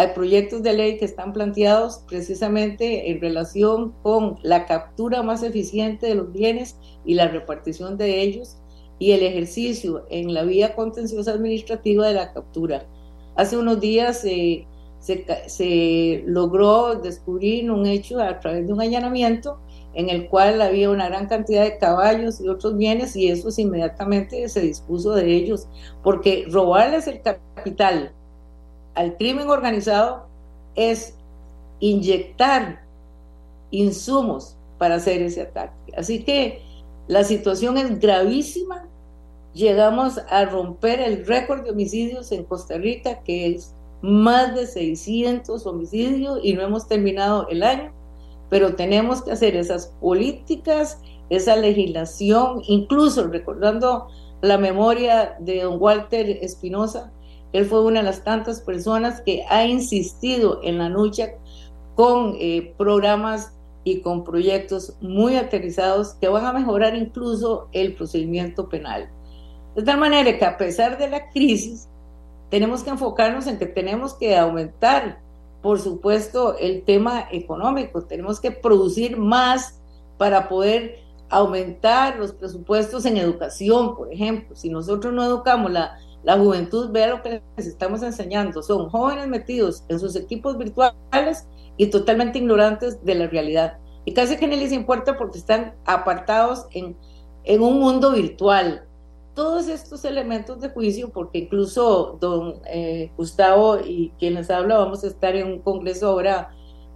Hay 0.00 0.12
proyectos 0.14 0.62
de 0.62 0.74
ley 0.74 0.96
que 0.96 1.04
están 1.04 1.32
planteados 1.32 2.04
precisamente 2.06 3.10
en 3.10 3.20
relación 3.20 3.92
con 4.04 4.38
la 4.44 4.64
captura 4.64 5.24
más 5.24 5.42
eficiente 5.42 6.06
de 6.06 6.14
los 6.14 6.32
bienes 6.32 6.78
y 7.04 7.14
la 7.14 7.26
repartición 7.26 7.98
de 7.98 8.20
ellos 8.20 8.58
y 9.00 9.10
el 9.10 9.24
ejercicio 9.24 10.06
en 10.08 10.32
la 10.34 10.44
vía 10.44 10.76
contenciosa 10.76 11.32
administrativa 11.32 12.06
de 12.06 12.14
la 12.14 12.32
captura. 12.32 12.86
Hace 13.34 13.56
unos 13.56 13.80
días 13.80 14.20
se, 14.20 14.68
se 15.00 16.22
logró 16.26 16.94
descubrir 16.94 17.68
un 17.68 17.84
hecho 17.84 18.20
a 18.20 18.38
través 18.38 18.68
de 18.68 18.72
un 18.72 18.80
allanamiento 18.80 19.58
en 19.94 20.10
el 20.10 20.28
cual 20.28 20.62
había 20.62 20.90
una 20.90 21.08
gran 21.08 21.26
cantidad 21.26 21.64
de 21.64 21.76
caballos 21.76 22.40
y 22.40 22.48
otros 22.48 22.76
bienes 22.76 23.16
y 23.16 23.26
eso 23.30 23.48
inmediatamente 23.60 24.48
se 24.48 24.60
dispuso 24.60 25.12
de 25.16 25.34
ellos, 25.34 25.66
porque 26.04 26.46
robarles 26.48 27.08
el 27.08 27.20
capital 27.20 28.14
al 28.94 29.16
crimen 29.16 29.48
organizado 29.48 30.26
es 30.74 31.14
inyectar 31.80 32.82
insumos 33.70 34.56
para 34.78 34.96
hacer 34.96 35.22
ese 35.22 35.42
ataque. 35.42 35.92
Así 35.96 36.24
que 36.24 36.62
la 37.08 37.24
situación 37.24 37.78
es 37.78 37.98
gravísima. 37.98 38.86
Llegamos 39.54 40.18
a 40.28 40.44
romper 40.44 41.00
el 41.00 41.26
récord 41.26 41.64
de 41.64 41.70
homicidios 41.70 42.30
en 42.32 42.44
Costa 42.44 42.76
Rica, 42.76 43.22
que 43.24 43.54
es 43.54 43.74
más 44.02 44.54
de 44.54 44.66
600 44.66 45.66
homicidios 45.66 46.38
y 46.42 46.52
no 46.52 46.62
hemos 46.62 46.86
terminado 46.86 47.48
el 47.48 47.62
año, 47.62 47.92
pero 48.48 48.76
tenemos 48.76 49.22
que 49.22 49.32
hacer 49.32 49.56
esas 49.56 49.88
políticas, 50.00 51.00
esa 51.30 51.56
legislación, 51.56 52.62
incluso 52.66 53.26
recordando 53.26 54.08
la 54.40 54.56
memoria 54.56 55.36
de 55.40 55.62
don 55.62 55.80
Walter 55.80 56.38
Espinosa, 56.42 57.12
él 57.52 57.64
fue 57.64 57.82
una 57.82 58.00
de 58.00 58.06
las 58.06 58.24
tantas 58.24 58.60
personas 58.60 59.20
que 59.22 59.44
ha 59.48 59.64
insistido 59.64 60.60
en 60.62 60.78
la 60.78 60.88
lucha 60.88 61.30
con 61.94 62.36
eh, 62.38 62.74
programas 62.76 63.54
y 63.84 64.00
con 64.02 64.22
proyectos 64.22 64.96
muy 65.00 65.36
aterrizados 65.36 66.14
que 66.14 66.28
van 66.28 66.44
a 66.44 66.52
mejorar 66.52 66.94
incluso 66.94 67.68
el 67.72 67.94
procedimiento 67.94 68.68
penal. 68.68 69.08
De 69.74 69.82
tal 69.82 69.98
manera 69.98 70.38
que 70.38 70.44
a 70.44 70.58
pesar 70.58 70.98
de 70.98 71.08
la 71.08 71.30
crisis, 71.30 71.88
tenemos 72.50 72.82
que 72.82 72.90
enfocarnos 72.90 73.46
en 73.46 73.58
que 73.58 73.66
tenemos 73.66 74.14
que 74.14 74.36
aumentar, 74.36 75.20
por 75.62 75.80
supuesto, 75.80 76.56
el 76.58 76.82
tema 76.84 77.28
económico. 77.30 78.02
Tenemos 78.02 78.40
que 78.40 78.50
producir 78.50 79.16
más 79.16 79.80
para 80.18 80.48
poder 80.48 80.98
aumentar 81.30 82.16
los 82.16 82.32
presupuestos 82.32 83.04
en 83.06 83.16
educación, 83.16 83.96
por 83.96 84.12
ejemplo. 84.12 84.56
Si 84.56 84.70
nosotros 84.70 85.12
no 85.12 85.22
educamos 85.24 85.70
la, 85.70 85.98
la 86.24 86.38
juventud, 86.38 86.90
vea 86.90 87.08
lo 87.08 87.22
que 87.22 87.42
les 87.56 87.66
estamos 87.66 88.02
enseñando. 88.02 88.62
Son 88.62 88.88
jóvenes 88.90 89.28
metidos 89.28 89.84
en 89.88 89.98
sus 89.98 90.16
equipos 90.16 90.58
virtuales 90.58 91.46
y 91.76 91.86
totalmente 91.86 92.38
ignorantes 92.38 93.02
de 93.04 93.14
la 93.14 93.26
realidad. 93.28 93.78
Y 94.04 94.14
casi 94.14 94.36
que 94.36 94.48
ni 94.48 94.56
les 94.56 94.72
importa 94.72 95.16
porque 95.16 95.38
están 95.38 95.74
apartados 95.84 96.66
en, 96.72 96.96
en 97.44 97.62
un 97.62 97.78
mundo 97.78 98.12
virtual. 98.12 98.84
Todos 99.34 99.68
estos 99.68 100.04
elementos 100.04 100.60
de 100.60 100.70
juicio, 100.70 101.10
porque 101.10 101.38
incluso 101.38 102.16
don 102.20 102.56
eh, 102.66 103.12
Gustavo 103.16 103.78
y 103.78 104.12
quien 104.18 104.34
les 104.34 104.50
habla, 104.50 104.78
vamos 104.78 105.04
a 105.04 105.06
estar 105.06 105.36
en 105.36 105.46
un 105.46 105.58
congreso 105.60 106.08
ahora 106.08 106.50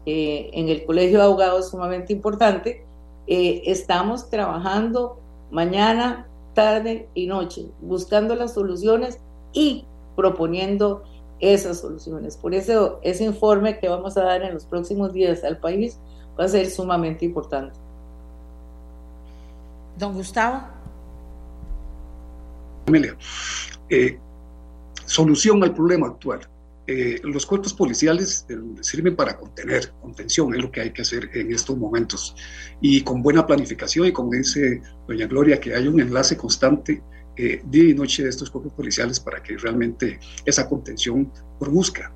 eh, 0.05 0.51
en 0.53 0.69
el 0.69 0.85
Colegio 0.85 1.19
de 1.19 1.25
Abogados 1.25 1.71
sumamente 1.71 2.13
importante, 2.13 2.85
eh, 3.29 3.63
estamos 3.67 4.29
trabajando 4.29 5.21
mañana, 5.53 6.27
tarde 6.55 7.09
y 7.15 7.27
noche, 7.27 7.67
buscando 7.81 8.35
las 8.35 8.55
soluciones 8.55 9.19
y 9.53 9.85
proponiendo 10.17 11.03
esas 11.41 11.81
soluciones. 11.81 12.37
Por 12.37 12.55
eso 12.55 13.01
ese 13.03 13.25
informe 13.25 13.79
que 13.79 13.89
vamos 13.89 14.17
a 14.17 14.25
dar 14.25 14.43
en 14.43 14.55
los 14.55 14.65
próximos 14.65 15.13
días 15.13 15.43
al 15.45 15.59
país 15.59 15.99
va 16.39 16.45
a 16.45 16.49
ser 16.49 16.71
sumamente 16.71 17.25
importante. 17.25 17.79
Don 19.99 20.15
Gustavo. 20.15 20.63
Amelia, 22.87 23.17
eh, 23.89 24.19
solución 25.05 25.63
al 25.63 25.75
problema 25.75 26.07
actual. 26.09 26.41
Eh, 26.87 27.21
los 27.23 27.47
cuerpos 27.47 27.73
policiales 27.73 28.45
eh, 28.49 28.57
sirven 28.81 29.15
para 29.15 29.37
contener, 29.37 29.93
contención, 30.01 30.53
es 30.55 30.61
lo 30.61 30.71
que 30.73 30.81
hay 30.81 30.91
que 30.91 31.03
hacer 31.03 31.31
en 31.33 31.53
estos 31.53 31.77
momentos. 31.77 32.35
Y 32.81 33.03
con 33.03 33.23
buena 33.23 33.47
planificación, 33.47 34.07
y 34.07 34.13
como 34.13 34.33
dice 34.33 34.83
doña 35.07 35.27
Gloria, 35.27 35.61
que 35.61 35.75
hay 35.75 35.87
un 35.87 36.01
enlace 36.01 36.37
constante 36.37 37.01
eh, 37.37 37.63
día 37.67 37.91
y 37.91 37.95
noche 37.95 38.25
de 38.25 38.31
estos 38.31 38.51
cuerpos 38.51 38.73
policiales 38.73 39.21
para 39.21 39.43
que 39.43 39.57
realmente 39.57 40.19
esa 40.45 40.69
contención 40.69 41.31
produzca. 41.61 42.13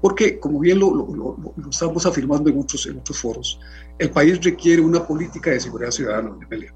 Porque, 0.00 0.38
como 0.38 0.60
bien 0.60 0.78
lo, 0.78 0.94
lo, 0.94 1.54
estamos 1.70 2.06
afirmando 2.06 2.50
en 2.50 2.58
otros, 2.58 2.86
en 2.86 2.98
otros 2.98 3.18
foros, 3.18 3.60
el 3.98 4.10
país 4.10 4.42
requiere 4.44 4.80
una 4.80 5.04
política 5.04 5.50
de 5.50 5.60
seguridad 5.60 5.90
ciudadana, 5.90 6.36
Amelia. 6.44 6.72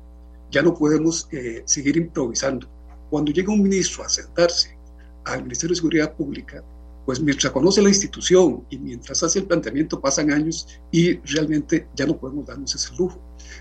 Ya 0.50 0.60
no 0.60 0.74
podemos 0.74 1.28
seguir 1.64 1.96
improvisando. 1.96 2.68
Cuando 3.10 3.30
llega 3.30 3.52
un 3.52 3.62
ministro 3.62 4.02
a 4.02 4.08
sentarse 4.08 4.76
al 5.24 5.42
Ministerio 5.42 5.72
de 5.72 5.76
Seguridad 5.76 6.14
Pública, 6.14 6.64
pues 7.04 7.20
mientras 7.20 7.52
conoce 7.52 7.82
la 7.82 7.88
institución 7.88 8.64
y 8.70 8.78
mientras 8.78 9.22
hace 9.22 9.40
el 9.40 9.46
planteamiento 9.46 10.00
pasan 10.00 10.32
años 10.32 10.80
y 10.90 11.14
realmente 11.18 11.88
ya 11.94 12.06
no 12.06 12.18
podemos 12.18 12.46
darnos 12.46 12.74
ese 12.74 12.94
lujo. 12.96 13.20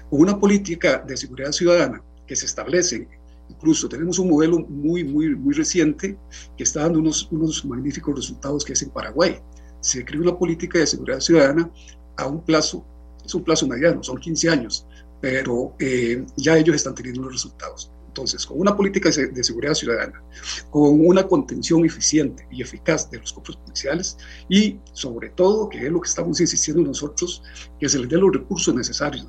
Con 0.09 0.21
una 0.21 0.39
política 0.39 1.03
de 1.07 1.17
seguridad 1.17 1.51
ciudadana 1.51 2.03
que 2.27 2.35
se 2.35 2.45
establece, 2.45 3.07
incluso 3.49 3.89
tenemos 3.89 4.19
un 4.19 4.29
modelo 4.29 4.59
muy, 4.59 5.03
muy, 5.03 5.35
muy 5.35 5.53
reciente 5.53 6.17
que 6.55 6.63
está 6.63 6.81
dando 6.81 6.99
unos, 6.99 7.27
unos 7.31 7.65
magníficos 7.65 8.15
resultados 8.15 8.63
que 8.63 8.73
es 8.73 8.81
en 8.83 8.91
Paraguay. 8.91 9.39
Se 9.81 10.05
creó 10.05 10.21
una 10.21 10.37
política 10.37 10.79
de 10.79 10.87
seguridad 10.87 11.19
ciudadana 11.19 11.71
a 12.17 12.27
un 12.27 12.43
plazo, 12.43 12.85
es 13.25 13.33
un 13.33 13.43
plazo 13.43 13.67
mediano, 13.67 14.03
son 14.03 14.19
15 14.19 14.49
años, 14.49 14.85
pero 15.19 15.75
eh, 15.79 16.25
ya 16.37 16.57
ellos 16.57 16.75
están 16.75 16.95
teniendo 16.95 17.23
los 17.23 17.33
resultados. 17.33 17.91
Entonces, 18.11 18.45
con 18.45 18.59
una 18.59 18.75
política 18.75 19.09
de 19.09 19.41
seguridad 19.41 19.73
ciudadana, 19.73 20.21
con 20.69 21.05
una 21.05 21.25
contención 21.25 21.85
eficiente 21.85 22.45
y 22.51 22.61
eficaz 22.61 23.09
de 23.09 23.19
los 23.19 23.31
cuerpos 23.31 23.55
policiales 23.55 24.17
y, 24.49 24.77
sobre 24.91 25.29
todo, 25.29 25.69
que 25.69 25.85
es 25.85 25.89
lo 25.89 26.01
que 26.01 26.09
estamos 26.09 26.41
insistiendo 26.41 26.83
nosotros, 26.83 27.41
que 27.79 27.87
se 27.87 27.99
les 27.99 28.09
dé 28.09 28.17
los 28.17 28.33
recursos 28.33 28.75
necesarios, 28.75 29.25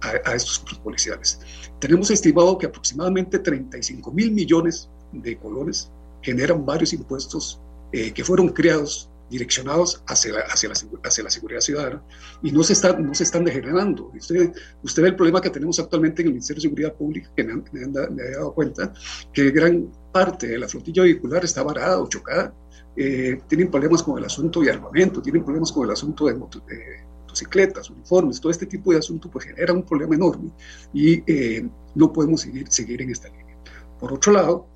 a, 0.00 0.30
a 0.30 0.34
estos 0.34 0.58
cuerpos 0.58 0.78
policiales. 0.80 1.40
Tenemos 1.78 2.10
estimado 2.10 2.58
que 2.58 2.66
aproximadamente 2.66 3.38
35 3.38 4.10
mil 4.10 4.32
millones 4.32 4.90
de 5.12 5.38
colones 5.38 5.88
generan 6.22 6.66
varios 6.66 6.92
impuestos 6.92 7.60
eh, 7.92 8.12
que 8.12 8.24
fueron 8.24 8.48
creados 8.48 9.11
direccionados 9.32 10.02
hacia 10.06 10.34
la, 10.34 10.40
hacia 10.40 10.68
la, 10.68 10.74
hacia 11.04 11.24
la 11.24 11.30
seguridad 11.30 11.60
ciudadana 11.60 12.02
y 12.42 12.52
no 12.52 12.62
se, 12.62 12.74
está, 12.74 12.92
no 12.98 13.14
se 13.14 13.24
están 13.24 13.44
degenerando. 13.44 14.12
Usted, 14.14 14.52
usted 14.82 15.02
ve 15.02 15.08
el 15.08 15.16
problema 15.16 15.40
que 15.40 15.48
tenemos 15.48 15.80
actualmente 15.80 16.20
en 16.20 16.28
el 16.28 16.34
Ministerio 16.34 16.58
de 16.58 16.68
Seguridad 16.68 16.94
Pública, 16.94 17.30
que 17.34 17.44
me, 17.44 17.54
me, 17.72 18.22
he 18.22 18.32
dado 18.32 18.52
cuenta 18.52 18.92
que 19.32 19.50
gran 19.50 19.90
parte 20.12 20.46
de 20.48 20.58
la 20.58 20.68
flotilla 20.68 21.02
vehicular 21.02 21.44
está 21.44 21.62
varada 21.62 21.98
o 21.98 22.08
chocada. 22.08 22.54
Eh, 22.94 23.40
tienen 23.48 23.70
problemas 23.70 24.02
con 24.02 24.18
el 24.18 24.24
asunto 24.26 24.60
de 24.60 24.70
armamento, 24.70 25.22
tienen 25.22 25.42
problemas 25.42 25.72
con 25.72 25.86
el 25.86 25.92
asunto 25.92 26.26
de, 26.26 26.34
motocicletas, 26.34 27.88
uniformes, 27.88 28.38
todo 28.38 28.52
este 28.52 28.66
tipo 28.66 28.92
de 28.92 28.98
asunto 28.98 29.30
pues 29.30 29.46
genera 29.46 29.72
un 29.72 29.82
problema 29.82 30.14
enorme 30.14 30.50
y 30.92 31.22
eh, 31.26 31.66
no 31.94 32.12
podemos 32.12 32.42
seguir, 32.42 32.70
seguir 32.70 33.00
en 33.00 33.10
esta 33.10 33.28
línea. 33.28 33.56
Por 33.98 34.12
otro 34.12 34.34
lado, 34.34 34.66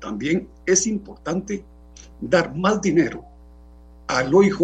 también 0.00 0.48
es 0.66 0.86
importante 0.86 1.64
dar 2.20 2.54
más 2.54 2.80
dinero 2.80 3.24
al 4.06 4.34
OIJ 4.34 4.58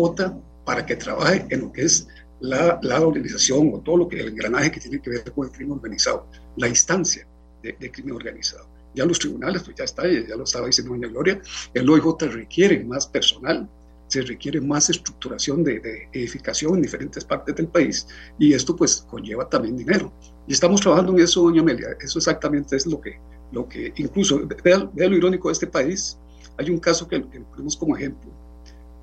para 0.64 0.84
que 0.84 0.97
trabaje 0.97 1.47
en 1.51 1.62
lo 1.62 1.72
que 1.72 1.82
es 1.82 2.09
la, 2.41 2.78
la, 2.82 3.01
organización 3.01 3.70
o 3.74 3.80
todo 3.80 3.97
lo 3.97 4.09
que 4.09 4.20
el 4.20 4.28
engranaje 4.28 4.70
que 4.70 4.80
tiene 4.80 5.01
que 5.01 5.11
ver 5.11 5.32
con 5.32 5.47
el 5.47 5.53
crimen 5.53 5.72
organizado, 5.72 6.26
la 6.57 6.68
instancia 6.68 7.26
de, 7.62 7.91
crimen 7.91 8.14
organizado. 8.14 8.68
Ya 8.95 9.05
los 9.05 9.18
tribunales, 9.18 9.62
pues 9.62 9.76
ya 9.76 9.84
está, 9.84 10.05
ya 10.07 10.36
lo 10.36 10.45
estaba 10.45 10.66
diciendo 10.66 10.93
doña 10.93 11.09
Gloria, 11.09 11.41
el 11.74 11.89
OIJ 11.89 12.32
requiere 12.32 12.82
más 12.84 13.07
personal, 13.07 13.68
se 14.09 14.22
requiere 14.22 14.61
más 14.61 14.89
estructuración 14.89 15.62
de, 15.62 16.09
edificación 16.12 16.76
en 16.76 16.82
diferentes 16.82 17.24
partes 17.24 17.55
del 17.55 17.68
país 17.68 18.07
y 18.39 18.55
esto 18.55 18.74
pues 18.74 19.05
conlleva 19.09 19.49
también 19.49 19.76
dinero. 19.76 20.12
Y 20.47 20.53
estamos 20.53 20.80
trabajando 20.80 21.12
en 21.12 21.20
eso, 21.20 21.43
doña 21.43 21.61
Amelia, 21.61 21.89
eso 22.01 22.18
exactamente 22.18 22.76
es 22.76 22.86
lo 22.86 23.01
que, 23.01 23.18
lo 23.53 23.68
que 23.68 23.93
incluso, 23.97 24.41
vea, 24.64 24.78
lo 24.78 25.16
irónico 25.16 25.49
de 25.49 25.53
este 25.53 25.66
país, 25.66 26.18
hay 26.57 26.70
un 26.70 26.78
caso 26.78 27.07
que, 27.07 27.22
que 27.28 27.41
ponemos 27.41 27.76
como 27.76 27.97
ejemplo, 27.97 28.30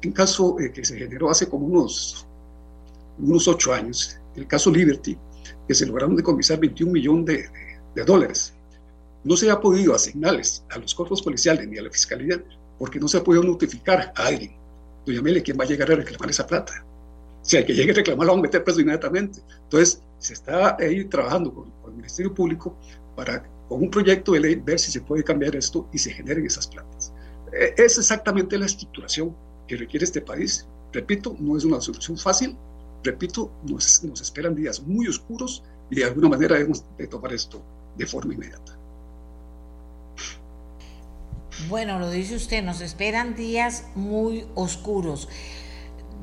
un 0.05 0.13
caso 0.13 0.59
eh, 0.59 0.71
que 0.71 0.83
se 0.83 0.97
generó 0.97 1.29
hace 1.29 1.47
como 1.47 1.65
unos, 1.65 2.27
unos 3.19 3.47
ocho 3.47 3.73
años, 3.73 4.17
el 4.35 4.47
caso 4.47 4.71
Liberty, 4.71 5.17
que 5.67 5.73
se 5.73 5.85
lograron 5.85 6.15
decomisar 6.15 6.59
21 6.59 6.91
millones 6.91 7.25
de, 7.25 7.49
de, 7.95 8.05
dólares. 8.05 8.53
No 9.23 9.35
se 9.35 9.49
ha 9.49 9.59
podido 9.59 9.95
asignarles 9.95 10.63
a 10.69 10.77
los 10.77 10.93
cuerpos 10.93 11.21
policiales 11.21 11.67
ni 11.67 11.77
a 11.77 11.83
la 11.83 11.89
fiscalía 11.89 12.43
porque 12.77 12.99
no 12.99 13.07
se 13.07 13.17
ha 13.17 13.23
podido 13.23 13.43
notificar 13.43 14.13
a 14.15 14.25
alguien. 14.25 14.55
Doña 15.05 15.19
Amelia, 15.19 15.43
¿quién 15.43 15.57
va 15.59 15.63
a 15.63 15.67
llegar 15.67 15.91
a 15.91 15.95
reclamar 15.95 16.29
esa 16.29 16.45
plata? 16.45 16.85
Si 17.41 17.57
hay 17.57 17.65
que 17.65 17.73
llegue 17.73 17.91
a 17.91 17.95
reclamar, 17.95 18.25
lo 18.25 18.33
van 18.33 18.39
a 18.39 18.43
meter 18.43 18.63
preso 18.63 18.81
inmediatamente. 18.81 19.39
Entonces, 19.63 20.01
se 20.17 20.33
está 20.33 20.75
ahí 20.79 21.05
trabajando 21.05 21.53
con, 21.53 21.69
con 21.81 21.91
el 21.91 21.97
Ministerio 21.97 22.33
Público 22.33 22.75
para, 23.15 23.43
con 23.67 23.81
un 23.81 23.89
proyecto 23.89 24.33
de 24.33 24.39
ley, 24.39 24.55
ver 24.55 24.79
si 24.79 24.91
se 24.91 25.01
puede 25.01 25.23
cambiar 25.23 25.55
esto 25.55 25.87
y 25.93 25.97
se 25.97 26.11
generen 26.11 26.45
esas 26.45 26.67
platas. 26.67 27.13
E, 27.53 27.73
es 27.77 27.97
exactamente 27.97 28.57
la 28.57 28.65
estructuración 28.65 29.35
que 29.67 29.77
requiere 29.77 30.05
este 30.05 30.21
país. 30.21 30.67
Repito, 30.93 31.35
no 31.39 31.57
es 31.57 31.65
una 31.65 31.81
solución 31.81 32.17
fácil. 32.17 32.57
Repito, 33.03 33.51
nos, 33.63 34.03
esperan 34.03 34.55
días 34.55 34.81
muy 34.81 35.07
oscuros 35.07 35.63
y 35.89 35.95
de 35.95 36.05
alguna 36.05 36.29
manera 36.29 36.55
debemos 36.55 36.83
de 36.97 37.07
tomar 37.07 37.33
esto 37.33 37.61
de 37.97 38.05
forma 38.05 38.33
inmediata. 38.33 38.77
Bueno, 41.69 41.99
lo 41.99 42.09
dice 42.09 42.35
usted, 42.35 42.63
nos 42.63 42.81
esperan 42.81 43.35
días 43.35 43.85
muy 43.95 44.45
oscuros. 44.55 45.29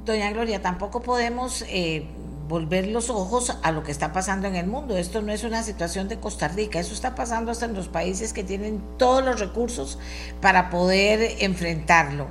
Doña 0.04 0.30
Gloria, 0.32 0.60
tampoco 0.60 1.00
podemos 1.02 1.64
eh, 1.68 2.06
volver 2.48 2.88
los 2.88 3.08
ojos 3.08 3.56
a 3.62 3.70
lo 3.72 3.82
que 3.82 3.92
está 3.92 4.12
pasando 4.12 4.48
en 4.48 4.56
el 4.56 4.66
mundo. 4.66 4.96
Esto 4.96 5.22
no 5.22 5.32
es 5.32 5.44
una 5.44 5.62
situación 5.62 6.08
de 6.08 6.18
Costa 6.18 6.48
Rica, 6.48 6.80
eso 6.80 6.92
está 6.92 7.14
pasando 7.14 7.50
hasta 7.50 7.66
en 7.66 7.74
los 7.74 7.88
países 7.88 8.32
que 8.32 8.44
tienen 8.44 8.82
todos 8.98 9.24
los 9.24 9.40
recursos 9.40 9.98
para 10.40 10.68
poder 10.68 11.36
enfrentarlo. 11.40 12.26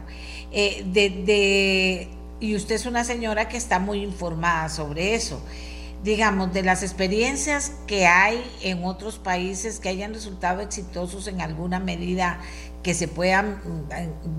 Eh, 0.52 0.84
de, 0.86 2.10
y 2.40 2.56
usted 2.56 2.76
es 2.76 2.86
una 2.86 3.04
señora 3.04 3.48
que 3.48 3.58
está 3.58 3.80
muy 3.80 4.04
informada 4.04 4.70
sobre 4.70 5.16
eso. 5.16 5.42
Digamos, 6.04 6.52
de 6.52 6.64
las 6.64 6.82
experiencias 6.82 7.74
que 7.86 8.08
hay 8.08 8.44
en 8.64 8.84
otros 8.84 9.20
países 9.20 9.80
que 9.80 9.90
hayan 9.90 10.16
resultado 10.16 10.62
exitosos 10.62 11.28
en 11.28 11.42
alguna 11.42 11.80
medida 11.80 12.40
que 12.82 12.96
se 12.96 13.08
puedan, 13.08 13.62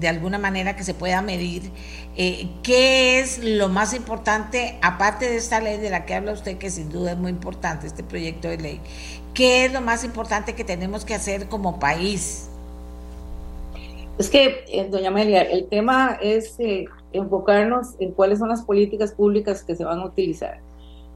de 0.00 0.08
alguna 0.08 0.38
manera 0.38 0.74
que 0.74 0.82
se 0.82 0.94
pueda 0.94 1.22
medir, 1.22 1.70
eh, 2.16 2.50
¿qué 2.64 3.20
es 3.20 3.38
lo 3.38 3.68
más 3.68 3.94
importante, 3.94 4.78
aparte 4.82 5.28
de 5.30 5.36
esta 5.36 5.60
ley 5.60 5.78
de 5.78 5.90
la 5.90 6.04
que 6.04 6.14
habla 6.14 6.32
usted, 6.32 6.58
que 6.58 6.68
sin 6.68 6.90
duda 6.90 7.12
es 7.12 7.18
muy 7.18 7.30
importante, 7.30 7.86
este 7.86 8.02
proyecto 8.02 8.48
de 8.48 8.58
ley, 8.58 8.80
qué 9.32 9.66
es 9.66 9.72
lo 9.72 9.80
más 9.80 10.02
importante 10.02 10.54
que 10.56 10.64
tenemos 10.64 11.04
que 11.04 11.14
hacer 11.14 11.48
como 11.48 11.78
país? 11.78 12.48
Es 14.18 14.28
que, 14.28 14.64
eh, 14.68 14.88
doña 14.90 15.08
Amelia, 15.08 15.42
el 15.42 15.68
tema 15.68 16.18
es 16.20 16.58
eh, 16.60 16.84
enfocarnos 17.12 17.96
en 17.98 18.12
cuáles 18.12 18.38
son 18.38 18.50
las 18.50 18.62
políticas 18.62 19.12
públicas 19.12 19.64
que 19.64 19.74
se 19.74 19.84
van 19.84 20.00
a 20.00 20.06
utilizar. 20.06 20.60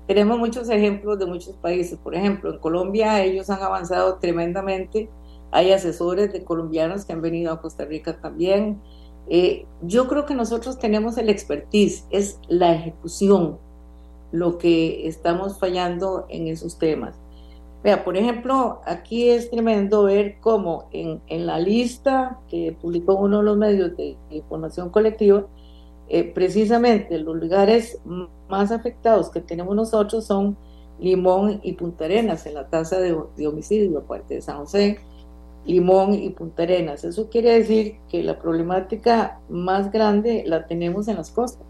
Tenemos 0.06 0.38
muchos 0.38 0.70
ejemplos 0.70 1.18
de 1.18 1.26
muchos 1.26 1.56
países. 1.56 1.98
Por 1.98 2.14
ejemplo, 2.14 2.52
en 2.52 2.58
Colombia 2.58 3.22
ellos 3.22 3.50
han 3.50 3.62
avanzado 3.62 4.18
tremendamente. 4.18 5.10
Hay 5.50 5.72
asesores 5.72 6.32
de 6.32 6.44
colombianos 6.44 7.04
que 7.04 7.12
han 7.12 7.20
venido 7.20 7.52
a 7.52 7.60
Costa 7.60 7.84
Rica 7.84 8.18
también. 8.20 8.80
Eh, 9.28 9.66
yo 9.82 10.08
creo 10.08 10.24
que 10.24 10.34
nosotros 10.34 10.78
tenemos 10.78 11.18
el 11.18 11.28
expertise, 11.28 12.06
es 12.10 12.38
la 12.48 12.72
ejecución 12.74 13.58
lo 14.32 14.58
que 14.58 15.06
estamos 15.08 15.58
fallando 15.58 16.26
en 16.28 16.46
esos 16.46 16.78
temas. 16.78 17.16
Vea, 17.86 18.02
por 18.02 18.16
ejemplo, 18.16 18.80
aquí 18.84 19.28
es 19.28 19.48
tremendo 19.48 20.02
ver 20.02 20.40
cómo 20.40 20.88
en, 20.90 21.46
la 21.46 21.60
lista 21.60 22.40
que 22.48 22.76
publicó 22.80 23.14
uno 23.14 23.38
de 23.38 23.44
los 23.44 23.56
medios 23.56 23.96
de 23.96 24.16
información 24.30 24.90
colectiva, 24.90 25.46
eh, 26.08 26.24
precisamente 26.24 27.16
los 27.20 27.36
lugares 27.36 28.00
más 28.48 28.72
afectados 28.72 29.30
que 29.30 29.40
tenemos 29.40 29.76
nosotros 29.76 30.26
son 30.26 30.56
Limón 30.98 31.60
y 31.62 31.74
Punta 31.74 32.06
Arenas 32.06 32.44
en 32.46 32.54
la 32.54 32.68
tasa 32.68 32.98
de, 32.98 33.16
de 33.36 33.46
homicidio, 33.46 33.98
aparte 33.98 34.34
de 34.34 34.42
San 34.42 34.58
José, 34.58 34.98
Limón 35.64 36.12
y 36.14 36.30
Punta 36.30 36.64
Arenas. 36.64 37.04
Eso 37.04 37.30
quiere 37.30 37.52
decir 37.52 37.98
que 38.08 38.20
la 38.24 38.36
problemática 38.40 39.38
más 39.48 39.92
grande 39.92 40.42
la 40.44 40.66
tenemos 40.66 41.06
en 41.06 41.18
las 41.18 41.30
costas. 41.30 41.64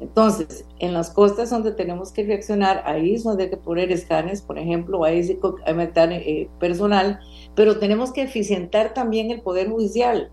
Entonces, 0.00 0.64
en 0.78 0.94
las 0.94 1.10
costas 1.10 1.50
donde 1.50 1.72
tenemos 1.72 2.12
que 2.12 2.24
reaccionar, 2.24 2.82
ahí 2.86 3.14
es 3.14 3.24
donde 3.24 3.44
hay 3.44 3.50
que 3.50 3.56
poner 3.56 3.90
escanes, 3.90 4.42
por 4.42 4.58
ejemplo, 4.58 5.04
ahí 5.04 5.24
sí 5.24 5.38
hay 5.66 5.74
meter 5.74 6.12
eh, 6.12 6.48
personal, 6.60 7.18
pero 7.56 7.78
tenemos 7.78 8.12
que 8.12 8.22
eficientar 8.22 8.94
también 8.94 9.30
el 9.30 9.40
Poder 9.40 9.68
Judicial, 9.68 10.30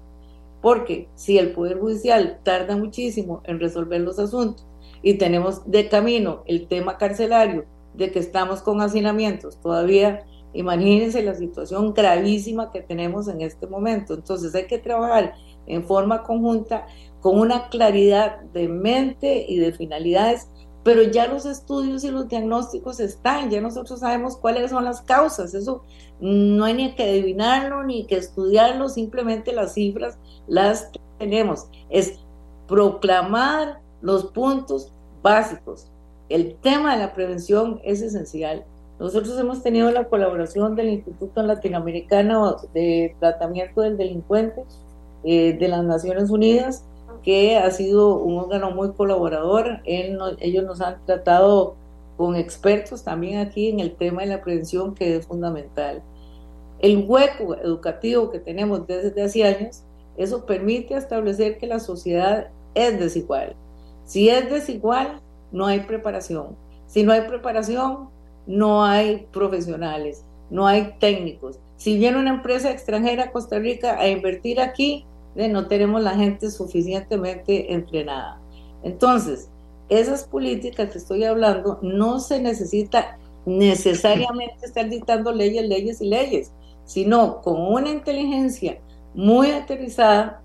porque 0.62 1.10
si 1.16 1.40
el 1.40 1.52
Poder 1.52 1.80
Judicial 1.80 2.40
tarda 2.44 2.78
muchísimo 2.78 3.42
en 3.46 3.60
resolver 3.60 4.02
los 4.02 4.20
asuntos 4.20 4.68
y 5.02 5.16
tenemos 5.16 5.70
de 5.70 5.90
camino 5.90 6.44
el 6.46 6.68
tema 6.68 6.98
carcelario, 6.98 7.66
de 7.96 8.12
que 8.12 8.20
estamos 8.20 8.62
con 8.62 8.82
hacinamientos 8.82 9.60
todavía, 9.62 10.26
imagínense 10.54 11.24
la 11.24 11.34
situación 11.34 11.94
gravísima 11.94 12.72
que 12.72 12.82
tenemos 12.82 13.28
en 13.28 13.42
este 13.42 13.68
momento. 13.68 14.14
Entonces 14.14 14.54
hay 14.54 14.68
que 14.68 14.78
trabajar 14.78 15.34
en 15.68 15.84
forma 15.84 16.24
conjunta 16.24 16.86
con 17.26 17.40
una 17.40 17.70
claridad 17.70 18.40
de 18.54 18.68
mente 18.68 19.48
y 19.50 19.58
de 19.58 19.72
finalidades, 19.72 20.48
pero 20.84 21.02
ya 21.02 21.26
los 21.26 21.48
estudios 21.48 22.04
y 22.04 22.12
los 22.12 22.28
diagnósticos 22.28 23.00
están, 23.00 23.50
ya 23.50 23.62
nosotros 23.62 24.02
sabemos 24.02 24.38
cuáles 24.38 24.70
son 24.70 24.86
las 24.86 25.02
causas, 25.02 25.56
eso 25.56 25.82
no 26.20 26.66
hay 26.66 26.76
ni 26.76 26.94
que 26.94 27.02
adivinarlo 27.02 27.84
ni 27.84 28.06
que 28.06 28.18
estudiarlo, 28.18 28.90
simplemente 28.90 29.54
las 29.54 29.74
cifras 29.74 30.20
las 30.46 30.92
tenemos. 31.18 31.66
Es 31.90 32.20
proclamar 32.68 33.80
los 34.04 34.26
puntos 34.26 34.94
básicos. 35.24 35.88
El 36.30 36.54
tema 36.58 36.94
de 36.94 37.00
la 37.00 37.16
prevención 37.16 37.82
es 37.84 38.04
esencial. 38.04 38.66
Nosotros 39.00 39.40
hemos 39.40 39.64
tenido 39.64 39.90
la 39.90 40.10
colaboración 40.10 40.76
del 40.76 40.90
Instituto 40.90 41.42
Latinoamericano 41.42 42.58
de 42.76 43.16
Tratamiento 43.20 43.82
del 43.82 43.98
Delincuente 43.98 44.62
eh, 45.24 45.58
de 45.58 45.68
las 45.68 45.84
Naciones 45.84 46.30
Unidas 46.30 46.86
que 47.26 47.58
ha 47.58 47.72
sido 47.72 48.20
un 48.20 48.38
órgano 48.38 48.70
muy 48.70 48.94
colaborador. 48.94 49.82
ellos 49.86 50.64
nos 50.64 50.80
han 50.80 51.04
tratado 51.06 51.76
con 52.18 52.36
expertos 52.36 53.04
también 53.04 53.40
aquí 53.40 53.70
en 53.70 53.80
el 53.80 53.96
tema 53.96 54.22
de 54.22 54.28
la 54.28 54.42
prevención, 54.42 54.94
que 54.94 55.18
es 55.18 55.26
fundamental. 55.26 56.04
El 56.80 57.04
hueco 57.08 57.56
educativo 57.56 58.30
que 58.30 58.40
tenemos 58.40 58.86
desde 58.86 59.24
hace 59.24 59.44
años, 59.44 59.82
eso 60.18 60.46
permite 60.46 60.96
establecer 60.96 61.58
que 61.58 61.66
la 61.66 61.80
sociedad 61.80 62.50
es 62.76 63.00
desigual. 63.00 63.56
Si 64.06 64.30
es 64.30 64.48
desigual, 64.52 65.20
no 65.52 65.66
hay 65.66 65.80
preparación. 65.80 66.56
Si 66.86 67.02
no 67.02 67.12
hay 67.12 67.22
preparación, 67.22 68.10
no 68.46 68.86
hay 68.86 69.28
profesionales, 69.32 70.24
no 70.52 70.68
hay 70.68 70.94
técnicos. 71.00 71.60
Si 71.78 71.98
viene 71.98 72.20
una 72.20 72.30
empresa 72.30 72.70
extranjera 72.70 73.24
a 73.24 73.32
Costa 73.32 73.58
Rica 73.58 74.00
a 74.00 74.08
invertir 74.08 74.62
aquí, 74.62 75.06
no 75.36 75.68
tenemos 75.68 76.02
la 76.02 76.16
gente 76.16 76.50
suficientemente 76.50 77.74
entrenada. 77.74 78.40
Entonces, 78.84 79.50
esas 79.90 80.24
políticas 80.24 80.92
que 80.92 80.98
estoy 80.98 81.24
hablando 81.24 81.80
no 81.82 82.20
se 82.20 82.40
necesita 82.40 83.18
necesariamente 83.46 84.66
estar 84.66 84.90
dictando 84.90 85.32
leyes, 85.32 85.68
leyes 85.68 86.02
y 86.02 86.08
leyes, 86.08 86.52
sino 86.86 87.42
con 87.42 87.62
una 87.62 87.90
inteligencia 87.90 88.80
muy 89.14 89.52
aterrizada 89.52 90.42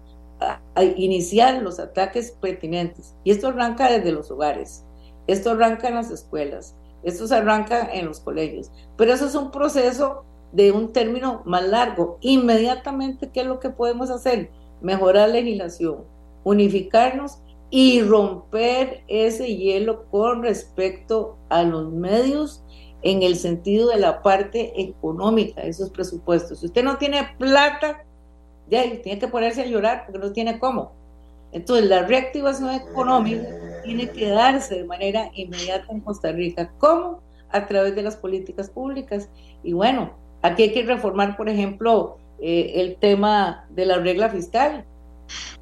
a, 0.75 0.85
iniciar 0.85 1.63
los 1.63 1.79
ataques 1.79 2.33
pertinentes. 2.33 3.15
Y 3.25 3.31
esto 3.31 3.49
arranca 3.49 3.91
desde 3.91 4.13
los 4.13 4.31
hogares, 4.31 4.85
esto 5.27 5.51
arranca 5.51 5.89
en 5.89 5.95
las 5.95 6.11
escuelas, 6.11 6.75
esto 7.03 7.27
se 7.27 7.35
arranca 7.35 7.91
en 7.93 8.07
los 8.07 8.21
colegios, 8.21 8.71
pero 8.97 9.13
eso 9.13 9.27
es 9.27 9.35
un 9.35 9.51
proceso 9.51 10.25
de 10.53 10.73
un 10.73 10.93
término 10.93 11.43
más 11.45 11.67
largo. 11.67 12.19
Inmediatamente, 12.21 13.31
¿qué 13.31 13.41
es 13.41 13.47
lo 13.47 13.61
que 13.61 13.71
podemos 13.71 14.11
hacer? 14.11 14.51
Mejorar 14.81 15.29
la 15.29 15.35
legislación, 15.35 16.05
unificarnos 16.45 17.39
y 17.71 18.03
romper 18.03 19.03
ese 19.07 19.57
hielo 19.57 20.07
con 20.11 20.43
respecto 20.43 21.37
a 21.49 21.63
los 21.63 21.91
medios 21.93 22.63
en 23.03 23.23
el 23.23 23.37
sentido 23.37 23.89
de 23.89 23.99
la 23.99 24.23
parte 24.23 24.81
económica 24.81 25.63
esos 25.63 25.91
presupuestos. 25.91 26.61
Si 26.61 26.67
usted 26.67 26.85
no 26.85 26.99
tiene 26.99 27.29
plata, 27.39 28.05
ya 28.69 28.83
tiene 29.03 29.19
que 29.19 29.29
ponerse 29.29 29.63
a 29.63 29.67
llorar 29.67 30.05
porque 30.07 30.27
no 30.27 30.33
tiene 30.33 30.59
cómo. 30.59 30.93
Entonces, 31.53 31.87
la 31.89 32.07
reactivación 32.07 32.71
económica 32.71 33.49
tiene 33.83 34.11
que 34.11 34.29
darse 34.29 34.77
de 34.77 34.85
manera 34.85 35.31
inmediata 35.35 35.87
en 35.91 36.01
Costa 36.01 36.31
Rica. 36.31 36.71
¿Cómo? 36.79 37.23
A 37.51 37.67
través 37.67 37.97
de 37.97 38.03
las 38.03 38.17
políticas 38.17 38.71
públicas. 38.71 39.29
Y 39.65 39.73
bueno, 39.73 40.13
aquí 40.43 40.65
hay 40.65 40.73
que 40.73 40.85
reformar, 40.85 41.37
por 41.37 41.49
ejemplo, 41.49 42.19
eh, 42.43 42.73
el 42.77 42.97
tema 42.97 43.67
de 43.71 43.87
la 43.87 43.99
regla 43.99 44.29
fiscal. 44.29 44.85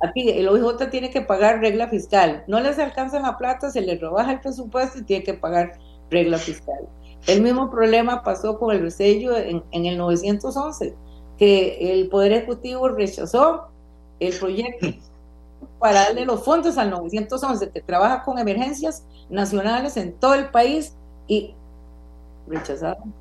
Aquí 0.01 0.31
el 0.31 0.49
OIJ 0.49 0.91
tiene 0.91 1.11
que 1.11 1.21
pagar 1.21 1.61
regla 1.61 1.89
fiscal. 1.89 2.45
No 2.47 2.61
les 2.61 2.79
alcanza 2.79 3.21
la 3.21 3.37
plata, 3.37 3.71
se 3.71 3.81
les 3.81 4.01
rebaja 4.01 4.33
el 4.33 4.41
presupuesto 4.41 4.99
y 4.99 5.03
tiene 5.03 5.25
que 5.25 5.35
pagar 5.35 5.79
regla 6.11 6.39
fiscal. 6.39 6.89
El 7.27 7.43
mismo 7.43 7.71
problema 7.71 8.23
pasó 8.23 8.59
con 8.59 8.75
el 8.75 8.81
resello 8.81 9.37
en, 9.37 9.63
en 9.73 9.87
el 9.87 9.99
911, 9.99 10.95
que 11.37 11.93
el 11.93 12.09
Poder 12.09 12.33
Ejecutivo 12.33 12.89
rechazó 12.89 13.69
el 14.21 14.35
proyecto 14.39 14.87
para 15.79 16.05
darle 16.05 16.25
los 16.25 16.45
fondos 16.45 16.79
al 16.79 16.91
911, 16.91 17.71
que 17.71 17.81
trabaja 17.81 18.23
con 18.23 18.39
emergencias 18.39 19.05
nacionales 19.29 19.97
en 19.97 20.13
todo 20.15 20.35
el 20.35 20.51
país 20.51 20.95
y 21.27 21.55
rechazaron. 22.47 23.13